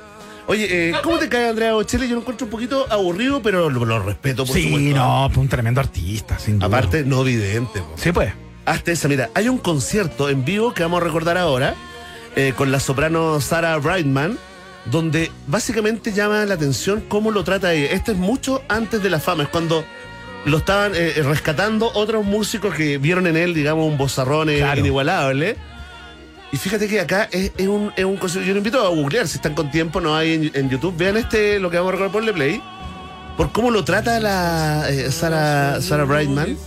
Oye, 0.47 0.89
eh, 0.89 0.93
¿cómo 1.03 1.17
te 1.19 1.27
cae 1.29 1.49
Andrea 1.49 1.73
Bocelli? 1.73 2.07
Yo 2.07 2.15
lo 2.15 2.21
encuentro 2.21 2.45
un 2.45 2.51
poquito 2.51 2.85
aburrido, 2.91 3.41
pero 3.41 3.69
lo, 3.69 3.83
lo 3.85 3.99
respeto, 3.99 4.45
por 4.45 4.55
Sí, 4.55 4.63
supuesto. 4.65 4.95
no, 4.95 5.29
un 5.35 5.47
tremendo 5.49 5.79
artista, 5.81 6.39
sin 6.39 6.59
duda. 6.59 6.67
Aparte, 6.67 7.03
no 7.03 7.23
vidente. 7.23 7.79
po. 7.79 7.93
Sí, 7.97 8.11
pues. 8.11 8.33
Hasta 8.65 8.91
esa, 8.91 9.07
mira, 9.07 9.29
hay 9.33 9.49
un 9.49 9.57
concierto 9.57 10.29
en 10.29 10.45
vivo 10.45 10.73
que 10.73 10.83
vamos 10.83 11.01
a 11.01 11.05
recordar 11.05 11.37
ahora 11.37 11.75
eh, 12.35 12.53
con 12.55 12.71
la 12.71 12.79
soprano 12.79 13.41
Sarah 13.41 13.77
Brightman, 13.77 14.37
donde 14.85 15.31
básicamente 15.47 16.13
llama 16.13 16.45
la 16.45 16.53
atención 16.53 17.03
cómo 17.07 17.31
lo 17.31 17.43
trata 17.43 17.73
ella. 17.73 17.91
Este 17.91 18.13
es 18.13 18.17
mucho 18.17 18.61
antes 18.69 19.03
de 19.03 19.09
la 19.09 19.19
fama, 19.19 19.43
es 19.43 19.49
cuando 19.49 19.83
lo 20.45 20.57
estaban 20.57 20.93
eh, 20.95 21.13
rescatando 21.23 21.91
otros 21.93 22.25
músicos 22.25 22.73
que 22.75 22.97
vieron 22.97 23.27
en 23.27 23.37
él, 23.37 23.53
digamos, 23.53 23.85
un 23.85 23.97
bozarrón 23.97 24.49
eh, 24.49 24.57
Claro. 24.57 24.79
inigualable. 24.79 25.55
Y 26.51 26.57
fíjate 26.57 26.87
que 26.87 26.99
acá 26.99 27.27
es, 27.31 27.51
es 27.57 27.67
un, 27.67 27.91
es 27.95 28.05
un 28.05 28.15
concierto. 28.17 28.47
Yo 28.47 28.53
lo 28.53 28.59
invito 28.59 28.85
a 28.85 28.89
googlear, 28.89 29.27
si 29.27 29.37
están 29.37 29.55
con 29.55 29.71
tiempo, 29.71 29.99
no 29.99 30.15
hay 30.15 30.33
en, 30.35 30.51
en 30.53 30.69
YouTube. 30.69 30.95
Vean 30.95 31.17
este, 31.17 31.59
lo 31.59 31.69
que 31.69 31.77
vamos 31.77 31.89
a 31.89 31.97
recordar 31.97 32.11
por 32.11 32.33
play. 32.33 32.61
Por 33.37 33.51
cómo 33.51 33.71
lo 33.71 33.83
trata 33.83 34.19
la 34.19 34.89
eh, 34.89 35.11
Sarah, 35.11 35.81
Sarah 35.81 36.03
Brightman. 36.05 36.57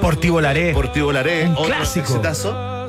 Portivo 0.00 0.40
Laré. 0.40 0.72
Portivo 0.72 1.12
Laré, 1.12 1.46
Un 1.46 1.52
otro 1.52 1.64
clásico. 1.66 2.06
exitazo. 2.06 2.88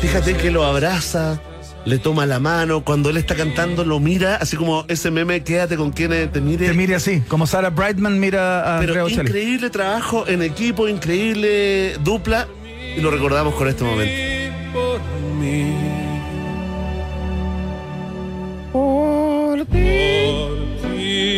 Fíjate 0.00 0.34
que 0.36 0.50
lo 0.50 0.64
abraza, 0.64 1.40
le 1.84 1.98
toma 1.98 2.26
la 2.26 2.38
mano, 2.40 2.84
cuando 2.84 3.10
él 3.10 3.16
está 3.16 3.34
cantando 3.34 3.84
lo 3.84 4.00
mira, 4.00 4.36
así 4.36 4.56
como 4.56 4.84
ese 4.88 5.10
meme, 5.10 5.42
quédate 5.42 5.76
con 5.76 5.92
quien 5.92 6.30
te 6.30 6.40
mire. 6.40 6.68
Te 6.68 6.74
mire 6.74 6.94
así, 6.94 7.20
como 7.22 7.46
Sarah 7.46 7.70
Brightman 7.70 8.18
mira 8.18 8.76
a 8.76 8.80
Pero 8.80 9.08
increíble 9.08 9.70
trabajo 9.70 10.26
en 10.26 10.42
equipo, 10.42 10.88
increíble 10.88 11.96
dupla, 12.02 12.48
y 12.96 13.00
lo 13.00 13.10
recordamos 13.10 13.54
con 13.54 13.68
este 13.68 13.84
momento. 13.84 14.34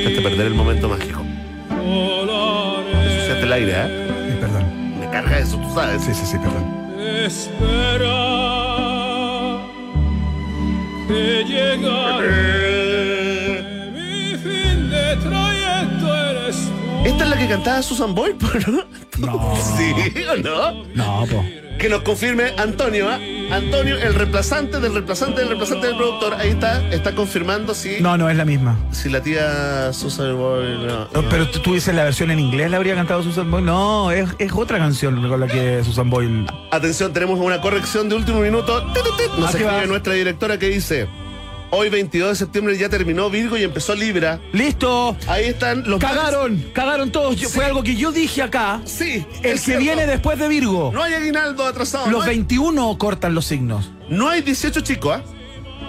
Hasta 0.07 0.23
perder 0.23 0.47
el 0.47 0.55
momento 0.55 0.89
mágico. 0.89 1.23
Ensuciaste 1.71 3.43
el 3.45 3.53
aire, 3.53 3.73
¿eh? 3.73 3.87
Eh, 3.87 4.37
perdón. 4.41 4.99
Me 5.01 5.09
carga 5.11 5.39
eso, 5.39 5.57
tú 5.59 5.73
sabes. 5.75 6.03
Sí, 6.03 6.15
sí, 6.15 6.27
sí, 6.27 6.37
perdón. 6.39 6.65
Espera 7.17 8.17
que 11.09 11.45
llegaré. 11.45 12.63
Mi 13.93 14.37
fin 14.39 14.91
de 14.91 15.17
trayecto 15.17 16.17
eres 16.17 16.57
tú. 16.57 16.73
Esta 17.07 17.25
es 17.25 17.31
la 17.31 17.37
que 17.39 17.49
cantaba 17.49 17.83
Susan 17.83 18.15
Boyle, 18.15 18.37
¿no? 18.67 18.85
No. 19.19 19.57
¿Sí 19.57 19.95
o 20.29 20.37
no? 20.37 20.85
No, 20.95 21.27
po. 21.27 21.45
Que 21.79 21.89
nos 21.89 22.03
confirme 22.03 22.53
Antonio, 22.57 23.09
¿ah? 23.11 23.19
Antonio, 23.51 23.97
el 23.99 24.15
reemplazante 24.15 24.81
del 24.81 24.93
reemplazante 24.93 25.41
del 25.41 25.49
reemplazante 25.49 25.87
del 25.87 25.97
productor. 25.97 26.35
Ahí 26.35 26.51
está, 26.51 26.87
está 26.91 27.15
confirmando 27.15 27.75
si, 27.75 28.01
No, 28.01 28.17
no 28.19 28.29
es 28.29 28.37
la 28.37 28.45
misma. 28.45 28.77
si 28.91 29.09
la 29.09 29.23
tía 29.23 29.93
Susan 29.93 30.37
Boyle. 30.37 30.87
No, 30.87 31.09
No, 31.13 31.23
no. 31.23 31.29
Pero 31.29 31.49
tú, 31.51 31.75
dices 31.75 31.95
la 31.95 32.05
versión 32.05 32.31
en 32.31 32.41
inglés, 32.41 32.71
¿la 32.71 32.77
habría 32.79 32.95
cantado 32.95 33.23
Susan 33.23 33.51
Boyle? 33.51 33.65
No, 33.67 34.11
es, 34.11 34.29
es 34.39 34.53
otra 34.53 34.79
canción 34.79 35.27
con 35.29 35.41
la 35.41 35.47
que 35.47 35.83
Susan 35.85 36.11
Boyle. 36.11 36.47
Atención, 36.71 37.13
tenemos 37.13 37.39
una 37.39 37.61
corrección 37.61 38.09
de 38.09 38.17
último 38.17 38.41
minuto. 38.41 38.83
Tit. 38.93 39.31
Nos 39.39 39.55
¿A 39.55 39.59
qué 39.59 39.65
escribe 39.65 39.87
nuestra 39.87 40.13
directora 40.15 40.59
que 40.59 40.69
dice: 40.69 41.09
Hoy, 41.71 41.89
22 41.89 42.31
de 42.31 42.37
septiembre, 42.37 42.79
ya 42.79 42.89
terminó 42.89 43.29
Virgo 43.29 43.57
y 43.57 43.65
empezó 43.65 43.95
Libra. 43.95 44.39
¡Listo! 44.53 45.17
Ahí 45.27 45.47
están 45.47 45.83
los. 45.89 45.99
Cagaron, 46.01 46.65
cagaron 46.73 47.11
todos. 47.11 47.37
Yo- 47.37 47.49
Sí. 47.49 47.55
Fue 47.57 47.65
algo 47.65 47.83
que 47.83 47.97
yo 47.97 48.13
dije 48.13 48.41
acá. 48.43 48.81
Sí, 48.85 49.27
El 49.43 49.53
que 49.53 49.59
cierto. 49.59 49.83
viene 49.83 50.07
después 50.07 50.39
de 50.39 50.49
Virgo. 50.49 50.91
No 50.95 51.03
hay 51.03 51.15
aguinaldo 51.15 51.65
atrasado. 51.67 52.07
Los 52.07 52.21
no, 52.25 52.31
hay, 52.31 52.37
21 52.37 52.97
cortan 52.99 53.35
los 53.35 53.47
signos. 53.47 53.91
no 54.09 54.29
hay 54.29 54.43
18 54.43 54.81
chicos, 54.83 55.17
¿ah? 55.17 55.23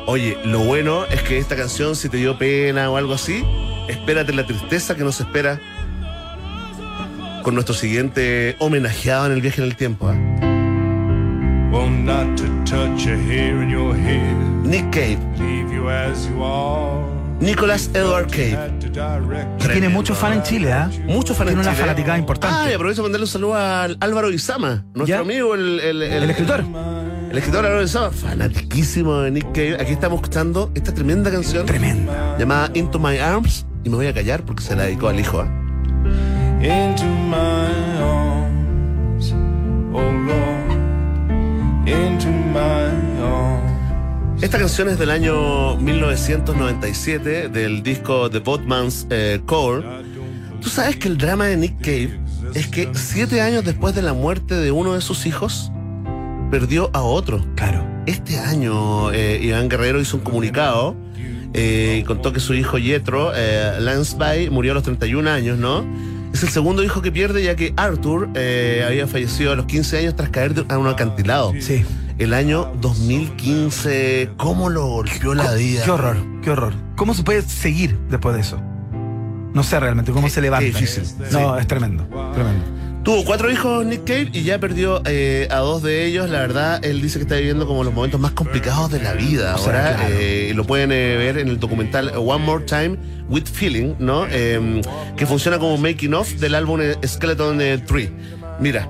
Oye, 0.08 0.38
lo 0.46 0.60
bueno 0.60 1.06
es 1.06 1.22
que 1.22 1.38
esta 1.38 1.56
canción, 1.56 1.96
si 1.96 2.08
te 2.10 2.18
dio 2.18 2.38
pena 2.38 2.90
o 2.90 2.98
algo 2.98 3.14
así, 3.14 3.44
espérate 3.88 4.34
la 4.34 4.46
tristeza 4.48 4.96
que 4.96 5.04
nos 5.04 5.20
espera 5.20 5.60
con 7.44 7.54
nuestro 7.54 7.76
siguiente 7.76 8.56
homenajeado 8.60 9.26
en 9.28 9.34
el 9.34 9.42
viaje 9.42 9.62
en 9.62 9.68
el 9.68 9.76
tiempo. 9.76 10.08
¿ah? 10.10 10.47
Not 11.86 12.38
to 12.38 12.46
touch 12.66 13.06
a 13.08 13.16
hair 13.18 13.62
in 13.62 13.70
your 13.70 13.94
head. 13.96 14.36
Nick 14.66 14.90
Cave, 14.92 15.20
Leave 15.38 15.72
you 15.74 15.90
as 15.90 16.28
you 16.28 16.44
are. 16.44 17.06
Nicholas 17.40 17.90
Edward 17.94 18.28
Cave. 18.32 18.58
Que 19.60 19.68
tiene 19.70 19.90
muchos 19.90 20.18
fans 20.18 20.38
en 20.38 20.44
Chile, 20.44 20.74
¿ah? 20.74 20.90
Muchos 21.06 21.38
fans 21.38 21.50
Tiene 21.50 21.52
en 21.52 21.60
una 21.60 21.72
Chile. 21.72 21.82
fanaticada 21.84 22.18
importante. 22.18 22.58
Ah, 22.60 22.72
y 22.72 22.74
aprovecho 22.74 22.98
para 23.02 23.04
mandarle 23.10 23.26
un 23.26 23.30
saludo 23.30 23.56
al 23.56 23.98
Álvaro 24.00 24.32
Izama, 24.32 24.86
nuestro 24.96 25.06
¿Ya? 25.18 25.20
amigo, 25.20 25.54
el, 25.54 25.80
el, 25.80 26.02
el- 26.02 26.24
El 26.24 26.30
escritor. 26.32 26.64
El 27.30 27.38
escritor 27.38 27.66
Álvaro 27.66 27.84
Izama, 27.84 28.10
fanatiquísimo 28.12 29.20
de 29.20 29.32
Nick 29.32 29.46
Cave. 29.52 29.78
Aquí 29.80 29.92
estamos 29.92 30.18
escuchando 30.18 30.72
esta 30.74 30.94
tremenda 30.94 31.30
canción 31.30 31.66
Tremenda. 31.66 32.38
llamada 32.40 32.72
Into 32.74 32.98
My 33.00 33.18
Arms. 33.20 33.66
Y 33.84 33.90
me 33.90 33.98
voy 33.98 34.08
a 34.08 34.14
callar 34.14 34.44
porque 34.44 34.64
se 34.64 34.76
la 34.76 34.84
dedicó 34.84 35.08
al 35.10 35.20
hijo. 35.20 35.42
¿ah? 35.42 35.48
into 36.60 37.06
my 37.06 38.02
arms. 38.02 39.32
Oh 39.94 40.02
Lord. 40.02 40.67
Esta 44.42 44.60
canción 44.60 44.88
es 44.90 45.00
del 45.00 45.10
año 45.10 45.76
1997, 45.78 47.50
del 47.50 47.84
disco 47.84 48.30
The 48.30 48.40
Boatman's 48.40 49.08
eh, 49.10 49.42
Core. 49.46 49.84
¿Tú 50.62 50.70
sabes 50.70 50.98
que 50.98 51.08
el 51.08 51.18
drama 51.18 51.48
de 51.48 51.58
Nick 51.58 51.82
Cave 51.82 52.20
es 52.54 52.68
que 52.68 52.90
siete 52.94 53.42
años 53.42 53.66
después 53.66 53.96
de 53.96 54.02
la 54.02 54.14
muerte 54.14 54.56
de 54.56 54.72
uno 54.72 54.94
de 54.94 55.02
sus 55.02 55.26
hijos, 55.26 55.72
perdió 56.52 56.90
a 56.94 57.02
otro? 57.02 57.44
Claro. 57.56 57.86
Este 58.06 58.40
año 58.40 59.12
eh, 59.12 59.40
Iván 59.42 59.70
Guerrero 59.70 60.00
hizo 60.00 60.18
un 60.18 60.24
comunicado 60.24 60.96
eh, 61.54 62.00
y 62.02 62.04
contó 62.04 62.32
que 62.32 62.40
su 62.40 62.54
hijo 62.54 62.78
Yetro, 62.78 63.32
eh, 63.36 63.78
Lance 63.80 64.16
Bay, 64.18 64.50
murió 64.50 64.74
a 64.74 64.76
los 64.76 64.84
31 64.84 65.30
años, 65.30 65.58
¿no? 65.58 65.86
Es 66.34 66.44
el 66.44 66.50
segundo 66.50 66.84
hijo 66.84 67.02
que 67.02 67.12
pierde 67.12 67.44
ya 67.44 67.56
que 67.56 67.74
Arthur 67.78 68.30
eh, 68.36 68.84
había 68.88 69.08
fallecido 69.08 69.52
a 69.54 69.56
los 69.56 69.66
15 69.66 69.98
años 70.00 70.16
tras 70.16 70.30
caer 70.30 70.66
a 70.70 70.78
un 70.78 70.88
acantilado. 70.88 71.54
Sí. 71.60 71.84
El 72.20 72.34
año 72.34 72.72
2015, 72.82 74.32
¿cómo 74.38 74.70
lo 74.70 74.86
golpeó 74.88 75.34
la 75.36 75.54
vida? 75.54 75.84
Qué 75.86 75.92
horror, 75.92 76.18
qué 76.44 76.50
horror. 76.52 76.74
¿Cómo 76.96 77.14
se 77.14 77.24
puede 77.24 77.42
seguir 77.44 77.98
después 78.10 78.36
de 78.36 78.42
eso? 78.42 78.60
No 79.54 79.64
sé 79.64 79.80
realmente 79.80 80.12
cómo 80.12 80.30
se 80.30 80.42
levanta. 80.42 80.66
difícil, 80.66 81.04
No, 81.32 81.56
sí. 81.56 81.62
es 81.62 81.68
tremendo. 81.68 82.04
Tremendo. 82.34 82.66
Tuvo 83.08 83.24
cuatro 83.24 83.50
hijos 83.50 83.86
Nick 83.86 84.04
Cave 84.04 84.32
y 84.34 84.44
ya 84.44 84.60
perdió 84.60 85.02
eh, 85.06 85.48
a 85.50 85.60
dos 85.60 85.82
de 85.82 86.04
ellos. 86.06 86.30
La 86.30 86.40
verdad, 86.40 86.84
él 86.84 87.02
dice 87.02 87.20
que 87.20 87.24
está 87.24 87.38
viviendo 87.38 87.66
como 87.66 87.86
los 87.86 87.94
momentos 87.94 88.20
más 88.20 88.32
complicados 88.34 88.92
de 88.92 89.00
la 89.02 89.14
vida. 89.14 89.56
O 89.56 89.60
sea, 89.60 89.66
Ahora 89.94 89.96
claro. 89.96 90.14
eh, 90.20 90.52
lo 90.54 90.66
pueden 90.66 90.92
eh, 90.92 91.16
ver 91.16 91.38
en 91.38 91.48
el 91.48 91.58
documental 91.58 92.12
One 92.18 92.44
More 92.44 92.66
Time 92.66 92.98
with 93.30 93.46
Feeling, 93.46 93.94
¿no? 94.00 94.28
Eh, 94.30 94.82
que 95.16 95.26
funciona 95.26 95.58
como 95.58 95.78
making 95.78 96.14
of 96.16 96.30
del 96.34 96.54
álbum 96.54 96.82
eh, 96.82 96.98
Skeleton 97.08 97.62
eh, 97.62 97.78
Tree. 97.78 98.12
Mira. 98.60 98.90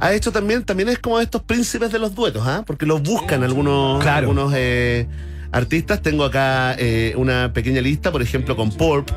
Ha 0.00 0.14
hecho 0.14 0.32
también, 0.32 0.64
también 0.64 0.88
es 0.88 0.98
como 0.98 1.20
estos 1.20 1.42
príncipes 1.42 1.92
de 1.92 1.98
los 1.98 2.14
duetos, 2.14 2.42
¿ah? 2.46 2.64
Porque 2.66 2.86
los 2.86 3.02
buscan 3.02 3.44
algunos, 3.44 4.02
Claro. 4.02 4.30
algunos 4.30 4.54
artistas. 5.52 6.00
Tengo 6.00 6.24
acá 6.24 6.78
una 7.16 7.52
pequeña 7.52 7.82
lista, 7.82 8.10
por 8.10 8.22
ejemplo, 8.22 8.56
con 8.56 8.70
Pulp, 8.70 9.10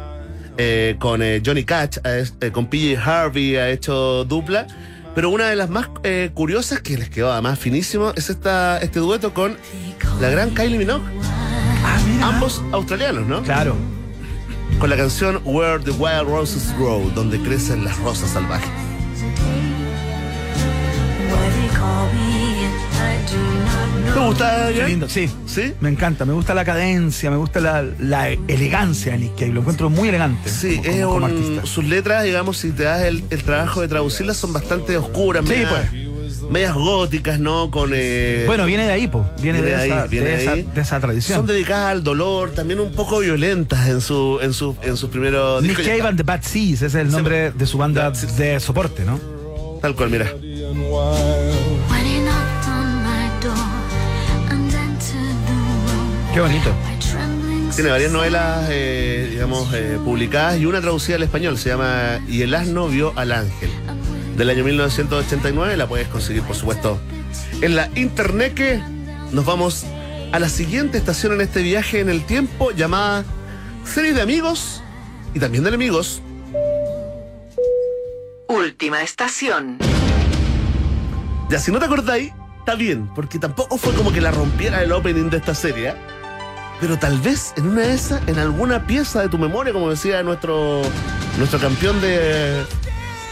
eh, 0.58 0.96
con 1.00 1.22
eh, 1.22 1.42
Johnny 1.46 1.64
Cash, 1.64 1.98
eh, 2.04 2.52
con 2.52 2.68
PJ 2.68 2.98
Harvey 2.98 3.56
ha 3.56 3.70
hecho 3.70 4.24
dupla. 4.26 4.68
Pero 5.16 5.30
una 5.30 5.48
de 5.48 5.56
las 5.56 5.70
más 5.70 5.90
eh, 6.04 6.32
curiosas, 6.34 6.82
que 6.82 6.98
les 6.98 7.10
quedó 7.10 7.32
además 7.32 7.60
finísimo, 7.60 8.14
es 8.16 8.30
esta, 8.30 8.80
este 8.80 9.00
dueto 9.00 9.34
con 9.34 9.58
la 10.20 10.30
gran 10.30 10.50
Kylie 10.52 10.78
Minogue. 10.78 11.04
Ah, 11.84 12.00
mira. 12.08 12.28
Ambos 12.28 12.62
australianos, 12.72 13.28
¿no? 13.28 13.44
Claro. 13.44 13.76
Con 14.80 14.90
la 14.90 14.98
canción 14.98 15.40
Where 15.46 15.84
the 15.84 15.92
Wild 15.92 16.28
Roses 16.28 16.74
Grow, 16.80 17.12
donde 17.14 17.40
crecen 17.40 17.86
las 17.86 17.98
rosas 18.00 18.32
salvajes. 18.32 18.70
¿Te 24.14 24.20
gusta, 24.20 24.70
Jan? 24.76 24.88
lindo, 24.88 25.10
sí. 25.10 25.30
¿Sí? 25.48 25.74
Me 25.82 25.90
encanta, 25.90 26.24
me 26.26 26.34
gusta 26.34 26.54
la 26.54 26.64
cadencia, 26.64 27.32
me 27.32 27.38
gusta 27.38 27.60
la, 27.60 27.84
la 28.00 28.30
elegancia 28.30 29.14
de 29.14 29.18
Nick 29.20 29.36
Cave. 29.36 29.52
Lo 29.54 29.62
encuentro 29.62 29.90
muy 29.90 30.10
elegante. 30.10 30.50
Sí, 30.50 30.78
como- 30.78 30.90
es 30.90 31.02
como- 31.02 31.14
como 31.14 31.26
un- 31.26 31.32
artista. 31.32 31.66
sus 31.66 31.86
letras, 31.86 32.24
digamos, 32.24 32.58
si 32.58 32.72
te 32.72 32.84
das 32.84 33.04
el, 33.04 33.24
el 33.30 33.44
trabajo 33.44 33.82
de 33.82 33.88
traducirlas, 33.88 34.38
son 34.38 34.54
bastante 34.54 34.98
oscuras, 34.98 35.44
Sí, 35.46 35.50
medias, 35.52 35.72
pues. 35.72 36.52
medias 36.52 36.74
góticas, 36.76 37.40
¿no? 37.40 37.72
Con 37.72 37.92
eh, 37.94 38.44
Bueno, 38.46 38.66
viene 38.66 38.86
de 38.86 38.92
ahí, 38.92 39.08
po. 39.08 39.26
Viene, 39.42 39.62
Viene 39.62 39.76
de, 39.78 39.82
ahí, 39.84 39.90
esa, 39.92 40.06
viene 40.08 40.26
de, 40.28 40.36
de 40.38 40.42
esa, 40.44 40.52
ahí. 40.54 40.70
de 40.76 40.82
esa 40.82 41.00
tradición. 41.00 41.38
son 41.40 41.48
dedicadas 41.48 41.92
al 41.92 42.04
dolor, 42.04 42.52
también 42.52 42.80
un 42.80 42.92
poco 42.92 43.20
violentas 43.20 43.88
en 43.90 44.00
su, 44.02 44.40
en 44.44 44.54
su, 44.54 44.76
en 44.84 44.96
sus 44.96 45.10
primeros 45.10 45.62
Nick 45.64 45.78
discos. 45.78 45.88
Cave 45.88 46.08
and 46.10 46.18
the 46.18 46.24
Bad 46.24 46.42
Seas, 46.44 46.74
ese 46.84 46.86
es 46.86 46.96
el 46.96 47.10
nombre 47.12 47.52
de 47.52 47.66
su 47.66 47.78
banda 47.80 48.12
de 48.12 48.60
soporte, 48.60 49.04
¿no? 49.06 49.20
Tal 49.82 49.96
cual, 49.96 50.12
mira. 50.12 50.32
Qué 56.34 56.42
bonito. 56.42 56.74
Tiene 57.76 57.92
varias 57.92 58.12
novelas, 58.12 58.68
eh, 58.72 59.28
digamos, 59.30 59.72
eh, 59.72 60.00
publicadas 60.04 60.60
y 60.60 60.66
una 60.66 60.82
traducida 60.82 61.18
al 61.18 61.24
español. 61.24 61.60
Se 61.60 61.70
llama 61.70 62.22
Y 62.28 62.42
el 62.42 62.56
asno 62.56 62.88
vio 62.88 63.14
al 63.16 63.32
ángel. 63.32 63.70
Del 64.36 64.50
año 64.50 64.64
1989. 64.64 65.78
La 65.78 65.86
puedes 65.86 66.08
conseguir, 66.08 66.42
por 66.42 66.56
supuesto, 66.56 67.00
en 67.62 67.76
la 67.76 67.88
internet. 67.94 68.56
Que 68.56 68.82
nos 69.32 69.46
vamos 69.46 69.86
a 70.32 70.40
la 70.40 70.50
siguiente 70.50 70.98
estación 70.98 71.34
en 71.34 71.42
este 71.42 71.62
viaje 71.62 72.00
en 72.00 72.10
el 72.10 72.24
tiempo 72.26 72.72
llamada 72.72 73.26
Serie 73.86 74.14
de 74.14 74.22
Amigos 74.24 74.82
y 75.36 75.40
también 75.40 75.64
de 75.64 75.70
enemigos. 75.70 76.24
Última 78.48 79.04
estación. 79.04 79.78
Ya, 81.52 81.60
si 81.60 81.72
no 81.72 81.78
te 81.78 81.86
acordáis, 81.86 82.32
está 82.58 82.74
bien, 82.74 83.08
porque 83.14 83.38
tampoco 83.38 83.78
fue 83.78 83.94
como 83.94 84.12
que 84.12 84.20
la 84.20 84.32
rompiera 84.32 84.82
el 84.82 84.92
opening 84.92 85.30
de 85.30 85.38
esta 85.38 85.54
serie. 85.54 85.90
¿eh? 85.90 86.13
Pero 86.84 87.00
tal 87.00 87.18
vez 87.22 87.54
en 87.56 87.70
una 87.70 87.80
de 87.84 87.94
esas, 87.94 88.22
en 88.28 88.38
alguna 88.38 88.86
pieza 88.86 89.22
de 89.22 89.30
tu 89.30 89.38
memoria, 89.38 89.72
como 89.72 89.90
decía 89.90 90.22
nuestro, 90.22 90.82
nuestro 91.38 91.58
campeón 91.58 92.02
de, 92.02 92.62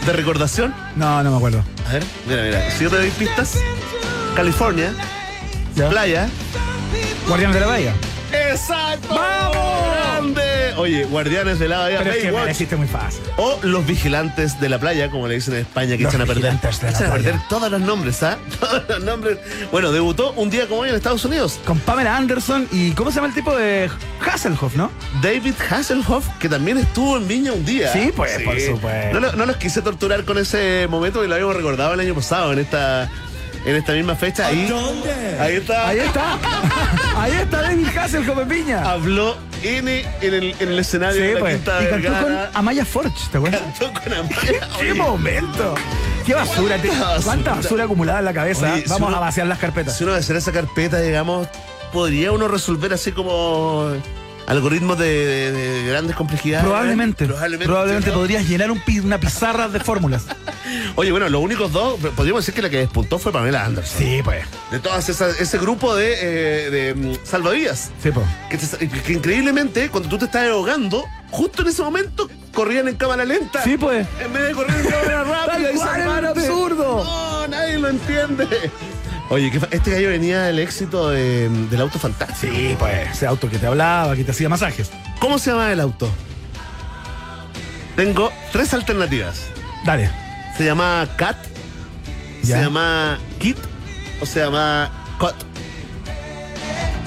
de 0.06 0.12
recordación. 0.14 0.74
No, 0.96 1.22
no 1.22 1.30
me 1.32 1.36
acuerdo. 1.36 1.62
A 1.86 1.92
ver, 1.92 2.02
mira, 2.26 2.42
mira. 2.44 2.70
Si 2.70 2.84
yo 2.84 2.88
te 2.88 2.96
doy 2.96 3.10
pistas, 3.10 3.58
California, 4.34 4.94
Ya. 5.76 5.90
playa. 5.90 6.30
Guardianes 7.28 7.54
de 7.56 7.60
la 7.60 7.66
Bahía. 7.66 7.92
¡Exacto! 8.32 9.08
¡Vamos! 9.14 9.91
Oye, 10.76 11.04
guardianes 11.04 11.58
de 11.58 11.68
la 11.68 11.78
bahía, 11.78 11.98
Pero 11.98 12.10
es 12.12 12.16
que 12.18 12.30
Baywatch. 12.30 12.72
muy 12.72 12.86
fácil. 12.88 13.20
O 13.36 13.58
los 13.62 13.86
vigilantes 13.86 14.60
de 14.60 14.68
la 14.68 14.78
playa, 14.78 15.10
como 15.10 15.28
le 15.28 15.34
dicen 15.34 15.54
en 15.54 15.60
España, 15.60 15.96
que 15.96 16.04
Los 16.04 16.12
echan 16.14 16.22
a 16.22 16.26
perder. 16.26 16.52
echan 16.54 16.84
a 17.08 17.12
perder 17.12 17.32
playa. 17.32 17.46
todos 17.48 17.70
los 17.70 17.80
nombres, 17.80 18.22
¿ah? 18.22 18.38
Todos 18.60 18.82
los 18.88 19.02
nombres. 19.04 19.38
Bueno, 19.70 19.92
debutó 19.92 20.32
un 20.32 20.50
día 20.50 20.66
como 20.66 20.82
hoy 20.82 20.88
en 20.90 20.94
Estados 20.94 21.24
Unidos. 21.24 21.58
Con 21.64 21.78
Pamela 21.80 22.16
Anderson 22.16 22.68
y 22.72 22.92
¿cómo 22.92 23.10
se 23.10 23.16
llama 23.16 23.28
el 23.28 23.34
tipo 23.34 23.54
de 23.56 23.90
Hasselhoff, 24.24 24.74
no? 24.76 24.90
David 25.22 25.54
Hasselhoff, 25.70 26.26
que 26.38 26.48
también 26.48 26.78
estuvo 26.78 27.16
en 27.16 27.28
Viña 27.28 27.52
un 27.52 27.64
día. 27.64 27.92
Sí, 27.92 28.10
pues, 28.14 28.40
por 28.42 28.58
supuesto. 28.60 29.20
No, 29.20 29.32
no 29.32 29.46
los 29.46 29.56
quise 29.56 29.82
torturar 29.82 30.24
con 30.24 30.38
ese 30.38 30.86
momento 30.88 31.24
y 31.24 31.28
lo 31.28 31.34
habíamos 31.34 31.56
recordado 31.56 31.94
el 31.94 32.00
año 32.00 32.14
pasado, 32.14 32.52
en 32.52 32.58
esta, 32.60 33.10
en 33.64 33.76
esta 33.76 33.92
misma 33.92 34.16
fecha. 34.16 34.46
Ahí, 34.46 34.72
ahí 35.40 35.56
está. 35.56 35.88
Ahí 35.88 35.98
está. 36.00 36.38
Ahí 37.16 37.32
está 37.32 37.62
David 37.62 37.86
Hasselhoff 37.96 38.38
en 38.38 38.48
Piña. 38.48 38.82
Habló 38.90 39.36
N 39.62 40.04
en 40.20 40.34
el, 40.34 40.54
en 40.58 40.68
el 40.68 40.78
escenario 40.78 41.20
Sí, 41.20 41.28
de 41.28 41.34
la 41.34 41.40
pues. 41.40 41.54
Quinta 41.56 41.82
Y 41.82 41.86
cantó 42.02 42.22
con. 42.22 42.38
Amaya 42.54 42.84
Forge, 42.84 43.12
¿te 43.30 43.38
acuerdas? 43.38 43.60
Cantó 43.78 44.00
con 44.00 44.12
Amaya. 44.18 44.68
¡Qué 44.80 44.94
momento! 44.94 45.74
¡Qué 46.26 46.34
basura! 46.34 46.76
te- 46.78 46.88
basura. 46.88 47.16
¿Cuánta 47.24 47.54
basura 47.54 47.84
acumulada 47.84 48.18
en 48.20 48.24
la 48.24 48.32
cabeza? 48.32 48.72
Oye, 48.74 48.82
si 48.82 48.88
Vamos 48.88 49.08
uno- 49.08 49.16
a 49.16 49.20
vaciar 49.20 49.46
las 49.46 49.58
carpetas. 49.58 49.96
Si 49.96 50.04
uno 50.04 50.12
va 50.12 50.18
a 50.18 50.20
hacer 50.20 50.36
esa 50.36 50.52
carpeta, 50.52 50.98
digamos, 51.00 51.48
podría 51.92 52.32
uno 52.32 52.48
resolver 52.48 52.92
así 52.92 53.12
como 53.12 53.92
algoritmos 54.52 54.98
de, 54.98 55.06
de- 55.06 55.52
de 55.82 55.88
grandes 55.90 56.14
complejidades. 56.16 56.64
Probablemente. 56.64 57.26
Probablemente. 57.26 57.66
Probablemente 57.66 58.12
podrías 58.12 58.48
llenar 58.48 58.70
un 58.70 58.80
una 59.04 59.18
pizarra 59.18 59.68
de 59.68 59.80
fórmulas. 59.80 60.24
Oye, 60.96 61.10
bueno, 61.10 61.28
los 61.28 61.42
únicos 61.42 61.72
dos, 61.72 61.98
podríamos 62.16 62.42
decir 62.42 62.54
que 62.54 62.62
la 62.62 62.70
que 62.70 62.78
despuntó 62.78 63.18
fue 63.18 63.32
Pamela 63.32 63.64
Anderson. 63.64 63.98
Sí, 63.98 64.20
pues. 64.22 64.44
De 64.70 64.78
todas 64.78 65.08
esas, 65.08 65.40
ese 65.40 65.58
grupo 65.58 65.94
de, 65.96 66.14
eh, 66.66 66.70
de 66.70 66.94
mm, 66.94 67.16
salvavidas. 67.24 67.90
Sí, 68.02 68.10
pues. 68.10 68.26
Que, 68.50 68.58
te- 68.58 68.88
que 68.88 69.12
increíblemente, 69.14 69.88
cuando 69.88 70.08
tú 70.08 70.18
te 70.18 70.26
estás 70.26 70.48
ahogando, 70.48 71.04
justo 71.30 71.62
en 71.62 71.68
ese 71.68 71.82
momento 71.82 72.28
corrían 72.52 72.88
en 72.88 72.96
cámara 72.96 73.24
lenta. 73.24 73.62
Sí, 73.62 73.76
pues. 73.78 74.06
En 74.20 74.32
vez 74.32 74.48
de 74.48 74.52
correr 74.54 74.76
en 74.80 74.86
cámara 74.90 75.24
rápida 75.46 75.72
y 75.72 76.26
absurdo. 76.26 77.04
No, 77.04 77.48
nadie 77.48 77.78
lo 77.78 77.88
entiende. 77.88 78.46
Oye, 79.32 79.50
que 79.50 79.58
este 79.70 79.90
gallo 79.92 80.10
venía 80.10 80.42
del 80.42 80.58
éxito 80.58 81.08
de- 81.08 81.48
del 81.48 81.80
auto 81.80 81.98
fantástico. 81.98 82.52
Sí, 82.54 82.76
pues. 82.78 83.12
Ese 83.12 83.26
auto 83.26 83.48
que 83.48 83.56
te 83.56 83.66
hablaba, 83.66 84.14
que 84.14 84.24
te 84.24 84.30
hacía 84.30 84.50
masajes. 84.50 84.90
¿Cómo 85.20 85.38
se 85.38 85.50
llama 85.52 85.72
el 85.72 85.80
auto? 85.80 86.10
Tengo 87.96 88.30
tres 88.52 88.74
alternativas. 88.74 89.40
Dale. 89.86 90.10
Se 90.58 90.66
llama 90.66 91.08
Cat, 91.16 91.36
Ya. 92.42 92.56
se 92.58 92.62
llama 92.64 93.18
Kit 93.38 93.56
o 94.20 94.26
se 94.26 94.40
llama 94.40 94.90
Cot. 95.18 95.34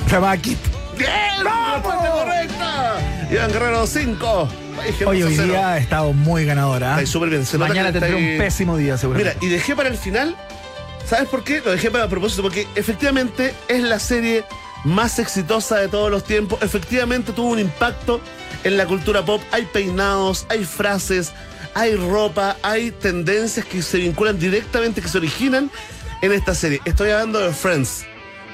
Se 0.08 0.12
llama 0.16 0.36
Kit. 0.38 0.58
¡Bien! 0.98 1.12
¡Respuesta 1.44 2.10
correcta! 2.12 2.96
Iván 3.32 3.52
Guerrero 3.52 3.86
5. 3.86 4.50
Hoy, 5.06 5.24
hoy 5.24 5.38
día 5.38 5.74
ha 5.74 5.78
estado 5.78 6.12
muy 6.14 6.44
ganadora. 6.46 6.88
Está 6.90 7.00
ahí 7.02 7.06
súper 7.08 7.30
bien. 7.30 7.46
Se 7.46 7.58
nota 7.60 7.70
Mañana 7.70 7.92
que 7.92 7.98
está 8.00 8.08
tendré 8.10 8.34
un 8.34 8.38
pésimo 8.40 8.78
día, 8.78 8.98
seguramente. 8.98 9.38
Mira, 9.42 9.46
y 9.54 9.56
dejé 9.56 9.76
para 9.76 9.90
el 9.90 9.98
final. 9.98 10.36
¿Sabes 11.08 11.30
por 11.30 11.44
qué? 11.44 11.62
Lo 11.64 11.72
dejé 11.72 11.92
para 11.92 12.06
a 12.06 12.10
propósito, 12.10 12.42
porque 12.42 12.68
efectivamente 12.76 13.54
es 13.68 13.84
la 13.84 14.00
serie 14.00 14.44
más 14.84 15.20
exitosa 15.20 15.78
de 15.78 15.88
todos 15.88 16.10
los 16.10 16.24
tiempos. 16.24 16.62
Efectivamente 16.62 17.32
tuvo 17.32 17.50
un 17.50 17.60
impacto 17.60 18.22
en 18.64 18.78
la 18.78 18.86
cultura 18.86 19.24
pop. 19.24 19.42
Hay 19.52 19.66
peinados, 19.66 20.46
hay 20.50 20.66
frases, 20.66 21.32
hay 21.74 21.96
ropa, 21.96 22.58
hay 22.64 22.92
tendencias 22.92 23.66
que 23.66 23.82
se 23.82 23.98
vinculan 23.98 24.40
directamente, 24.40 25.02
que 25.02 25.08
se 25.08 25.18
originan 25.18 25.70
en 26.22 26.32
esta 26.32 26.56
serie. 26.56 26.82
Estoy 26.86 27.12
hablando 27.12 27.40
de 27.40 27.54
Friends. 27.54 28.06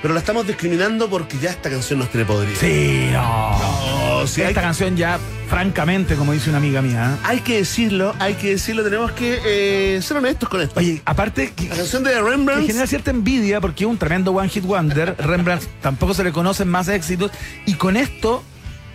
Pero 0.01 0.15
la 0.15 0.19
estamos 0.19 0.47
discriminando 0.47 1.09
porque 1.09 1.37
ya 1.37 1.51
esta 1.51 1.69
canción 1.69 1.99
nos 1.99 2.09
tiene 2.09 2.25
podrido. 2.25 2.59
Sí, 2.59 3.09
no. 3.11 3.21
No, 3.59 4.10
sí, 4.27 4.41
Esta 4.41 4.61
canción 4.61 4.95
ya, 4.95 5.19
francamente, 5.49 6.15
como 6.15 6.33
dice 6.33 6.49
una 6.49 6.59
amiga 6.59 6.81
mía. 6.81 7.13
¿eh? 7.13 7.19
hay 7.23 7.39
que 7.39 7.57
decirlo, 7.57 8.15
hay 8.19 8.35
que 8.35 8.51
decirlo, 8.51 8.83
tenemos 8.83 9.11
que 9.11 9.39
eh, 9.45 10.01
ser 10.01 10.17
honestos 10.17 10.49
con 10.49 10.61
esto. 10.61 10.79
Oye, 10.79 11.01
aparte 11.05 11.51
que 11.53 11.69
La 11.69 11.75
canción 11.75 12.03
de 12.03 12.21
Rembrandt 12.21 12.67
genera 12.67 12.87
cierta 12.87 13.11
envidia 13.11 13.61
porque 13.61 13.83
es 13.83 13.89
un 13.89 13.97
tremendo 13.97 14.31
One 14.31 14.49
Hit 14.49 14.63
Wonder. 14.63 15.15
Rembrandt 15.19 15.63
tampoco 15.81 16.13
se 16.13 16.23
le 16.23 16.31
conocen 16.31 16.67
más 16.67 16.87
éxitos. 16.87 17.31
Y 17.65 17.75
con 17.75 17.97
esto 17.97 18.43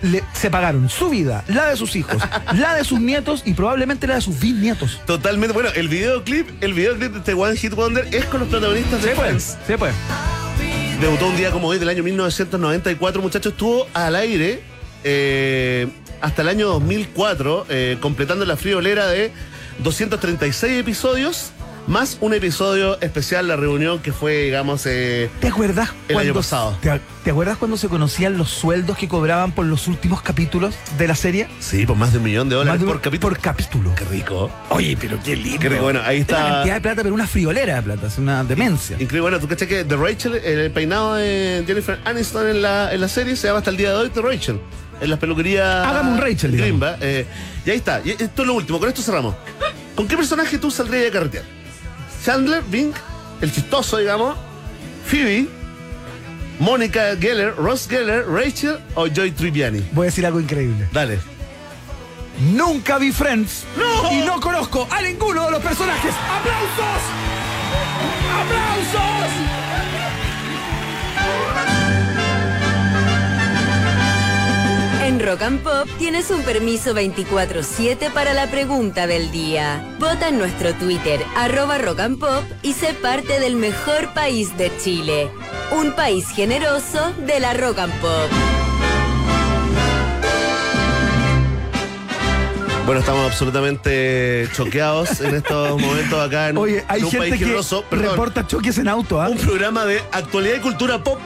le, 0.02 0.22
se 0.32 0.50
pagaron 0.50 0.88
su 0.88 1.08
vida, 1.08 1.44
la 1.48 1.66
de 1.66 1.76
sus 1.76 1.96
hijos, 1.96 2.22
la 2.54 2.74
de 2.74 2.84
sus 2.84 3.00
nietos 3.00 3.42
y 3.44 3.54
probablemente 3.54 4.06
la 4.06 4.16
de 4.16 4.20
sus 4.20 4.38
bisnietos. 4.38 5.00
Totalmente. 5.06 5.52
Bueno, 5.54 5.70
el 5.74 5.88
videoclip, 5.88 6.48
el 6.62 6.74
videoclip 6.74 7.12
de 7.12 7.18
este 7.18 7.34
One 7.34 7.56
Hit 7.56 7.74
Wonder 7.74 8.08
es 8.12 8.24
con 8.26 8.40
los 8.40 8.48
protagonistas 8.48 9.02
de 9.02 9.14
Friends. 9.14 9.56
Sí, 9.66 9.74
pues. 9.78 9.94
Debutó 11.00 11.26
un 11.26 11.36
día 11.36 11.50
como 11.50 11.68
hoy 11.68 11.78
del 11.78 11.90
año 11.90 12.02
1994, 12.02 13.20
muchachos. 13.20 13.52
Estuvo 13.52 13.86
al 13.92 14.16
aire 14.16 14.62
eh, 15.08 15.86
hasta 16.20 16.42
el 16.42 16.48
año 16.48 16.66
2004, 16.68 17.66
eh, 17.68 17.96
completando 18.00 18.44
la 18.44 18.56
friolera 18.56 19.06
de 19.06 19.30
236 19.78 20.80
episodios, 20.80 21.52
más 21.86 22.16
un 22.20 22.34
episodio 22.34 23.00
especial, 23.00 23.46
la 23.46 23.54
reunión 23.54 24.00
que 24.00 24.12
fue, 24.12 24.42
digamos, 24.46 24.82
eh, 24.86 25.30
¿Te 25.40 25.46
acuerdas 25.46 25.90
El 26.08 26.16
año 26.18 26.34
pasado. 26.34 26.76
¿te, 26.80 27.00
te 27.22 27.30
acuerdas 27.30 27.58
cuando 27.58 27.76
se 27.76 27.86
conocían 27.88 28.36
los 28.36 28.50
sueldos 28.50 28.98
que 28.98 29.06
cobraban 29.06 29.52
por 29.52 29.66
los 29.66 29.86
últimos 29.86 30.20
capítulos 30.20 30.74
de 30.98 31.06
la 31.06 31.14
serie? 31.14 31.46
sí, 31.60 31.86
por 31.86 31.96
más 31.96 32.10
de 32.10 32.18
un 32.18 32.24
millón 32.24 32.48
de 32.48 32.56
dólares 32.56 32.72
Más 32.72 32.80
de 32.80 32.86
un- 32.86 32.92
por 32.92 33.00
capítulo. 33.02 33.34
Por 33.34 33.40
capítulo. 33.40 33.94
Qué 33.94 34.04
rico. 34.06 34.50
Oye, 34.70 34.96
pero 35.00 35.20
qué 35.22 35.36
lindo. 35.36 35.60
Qué 35.60 35.68
rico. 35.68 35.82
Bueno, 35.84 36.00
ahí 36.04 36.22
Es 36.22 36.28
una 36.28 36.38
está. 36.38 36.50
cantidad 36.54 36.74
de 36.74 36.80
plata, 36.80 37.02
pero 37.04 37.14
una 37.14 37.26
friolera 37.28 37.76
de 37.76 37.82
plata, 37.82 38.06
es 38.08 38.18
una 38.18 38.42
demencia. 38.42 38.94
Increíble, 38.94 39.20
bueno, 39.20 39.38
tú 39.38 39.46
caché 39.46 39.68
que 39.68 39.84
The 39.84 39.96
Rachel, 39.96 40.34
el 40.36 40.70
peinado 40.72 41.14
de 41.14 41.62
Jennifer 41.68 42.00
Aniston 42.04 42.48
en 42.48 42.62
la, 42.62 42.92
en 42.92 43.00
la 43.00 43.08
serie 43.08 43.36
se 43.36 43.46
llama 43.46 43.58
hasta 43.60 43.70
el 43.70 43.76
día 43.76 43.90
de 43.90 43.96
hoy 43.96 44.10
The 44.10 44.22
Rachel. 44.22 44.58
En 45.00 45.10
las 45.10 45.18
peluquerías. 45.18 45.86
Hágame 45.86 46.12
un 46.12 46.18
Rachel. 46.18 46.56
Grimba. 46.56 46.96
eh, 47.00 47.26
y 47.64 47.70
ahí 47.70 47.76
está. 47.76 48.00
Y 48.04 48.10
esto 48.10 48.42
es 48.42 48.48
lo 48.48 48.54
último, 48.54 48.78
con 48.78 48.88
esto 48.88 49.02
cerramos. 49.02 49.34
¿Con 49.94 50.06
qué 50.08 50.16
personaje 50.16 50.58
tú 50.58 50.70
saldrías 50.70 51.04
de 51.04 51.10
carretear? 51.10 51.44
Chandler, 52.24 52.62
Bing, 52.64 52.92
el 53.40 53.52
chistoso, 53.52 53.98
digamos, 53.98 54.36
Phoebe, 55.06 55.46
Mónica 56.58 57.14
Geller, 57.20 57.54
Ross 57.56 57.86
Geller, 57.88 58.26
Rachel 58.26 58.78
o 58.94 59.06
Joy 59.06 59.30
Tribbiani. 59.32 59.84
Voy 59.92 60.04
a 60.06 60.10
decir 60.10 60.26
algo 60.26 60.40
increíble. 60.40 60.88
Dale. 60.92 61.18
Nunca 62.52 62.98
vi 62.98 63.12
Friends 63.12 63.64
¡No! 63.78 64.12
y 64.12 64.18
no 64.26 64.38
conozco 64.40 64.86
a 64.90 65.00
ninguno 65.00 65.46
de 65.46 65.50
los 65.52 65.62
personajes. 65.62 66.12
¡Aplausos! 66.12 67.02
¡Aplausos! 68.42 69.32
En 75.16 75.24
Rock 75.24 75.42
and 75.44 75.62
Pop 75.62 75.88
tienes 75.98 76.30
un 76.30 76.42
permiso 76.42 76.94
24-7 76.94 78.12
para 78.12 78.34
la 78.34 78.50
pregunta 78.50 79.06
del 79.06 79.30
día. 79.30 79.82
Vota 79.98 80.28
en 80.28 80.36
nuestro 80.36 80.74
Twitter, 80.74 81.24
arroba 81.34 81.78
Rock 81.78 82.00
and 82.00 82.18
Pop, 82.18 82.44
y 82.62 82.74
sé 82.74 82.92
parte 82.92 83.40
del 83.40 83.56
mejor 83.56 84.12
país 84.12 84.54
de 84.58 84.70
Chile. 84.76 85.30
Un 85.70 85.92
país 85.92 86.28
generoso 86.28 87.14
de 87.26 87.40
la 87.40 87.54
Rock 87.54 87.78
and 87.78 87.94
Pop. 87.98 88.30
Bueno, 92.84 93.00
estamos 93.00 93.24
absolutamente 93.24 94.50
choqueados 94.52 95.22
en 95.22 95.36
estos 95.36 95.80
momentos 95.80 96.20
acá 96.20 96.50
en, 96.50 96.58
Oye, 96.58 96.84
hay 96.88 96.98
en 96.98 97.04
un 97.06 97.10
gente 97.10 97.28
país 97.28 97.38
que 97.38 97.46
generoso. 97.46 97.84
Perdón. 97.88 98.10
reporta 98.10 98.46
choques 98.46 98.76
en 98.76 98.88
auto, 98.88 99.22
¿ah? 99.22 99.30
un 99.30 99.38
programa 99.38 99.86
de 99.86 100.02
actualidad 100.12 100.56
y 100.56 100.60
cultura 100.60 101.02
pop 101.02 101.18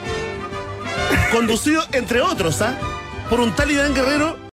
conducido, 1.33 1.83
entre 1.91 2.21
otros, 2.21 2.61
¿ah? 2.61 3.00
Por 3.31 3.39
un 3.39 3.55
tal 3.55 3.71
Guerrero 3.93 4.41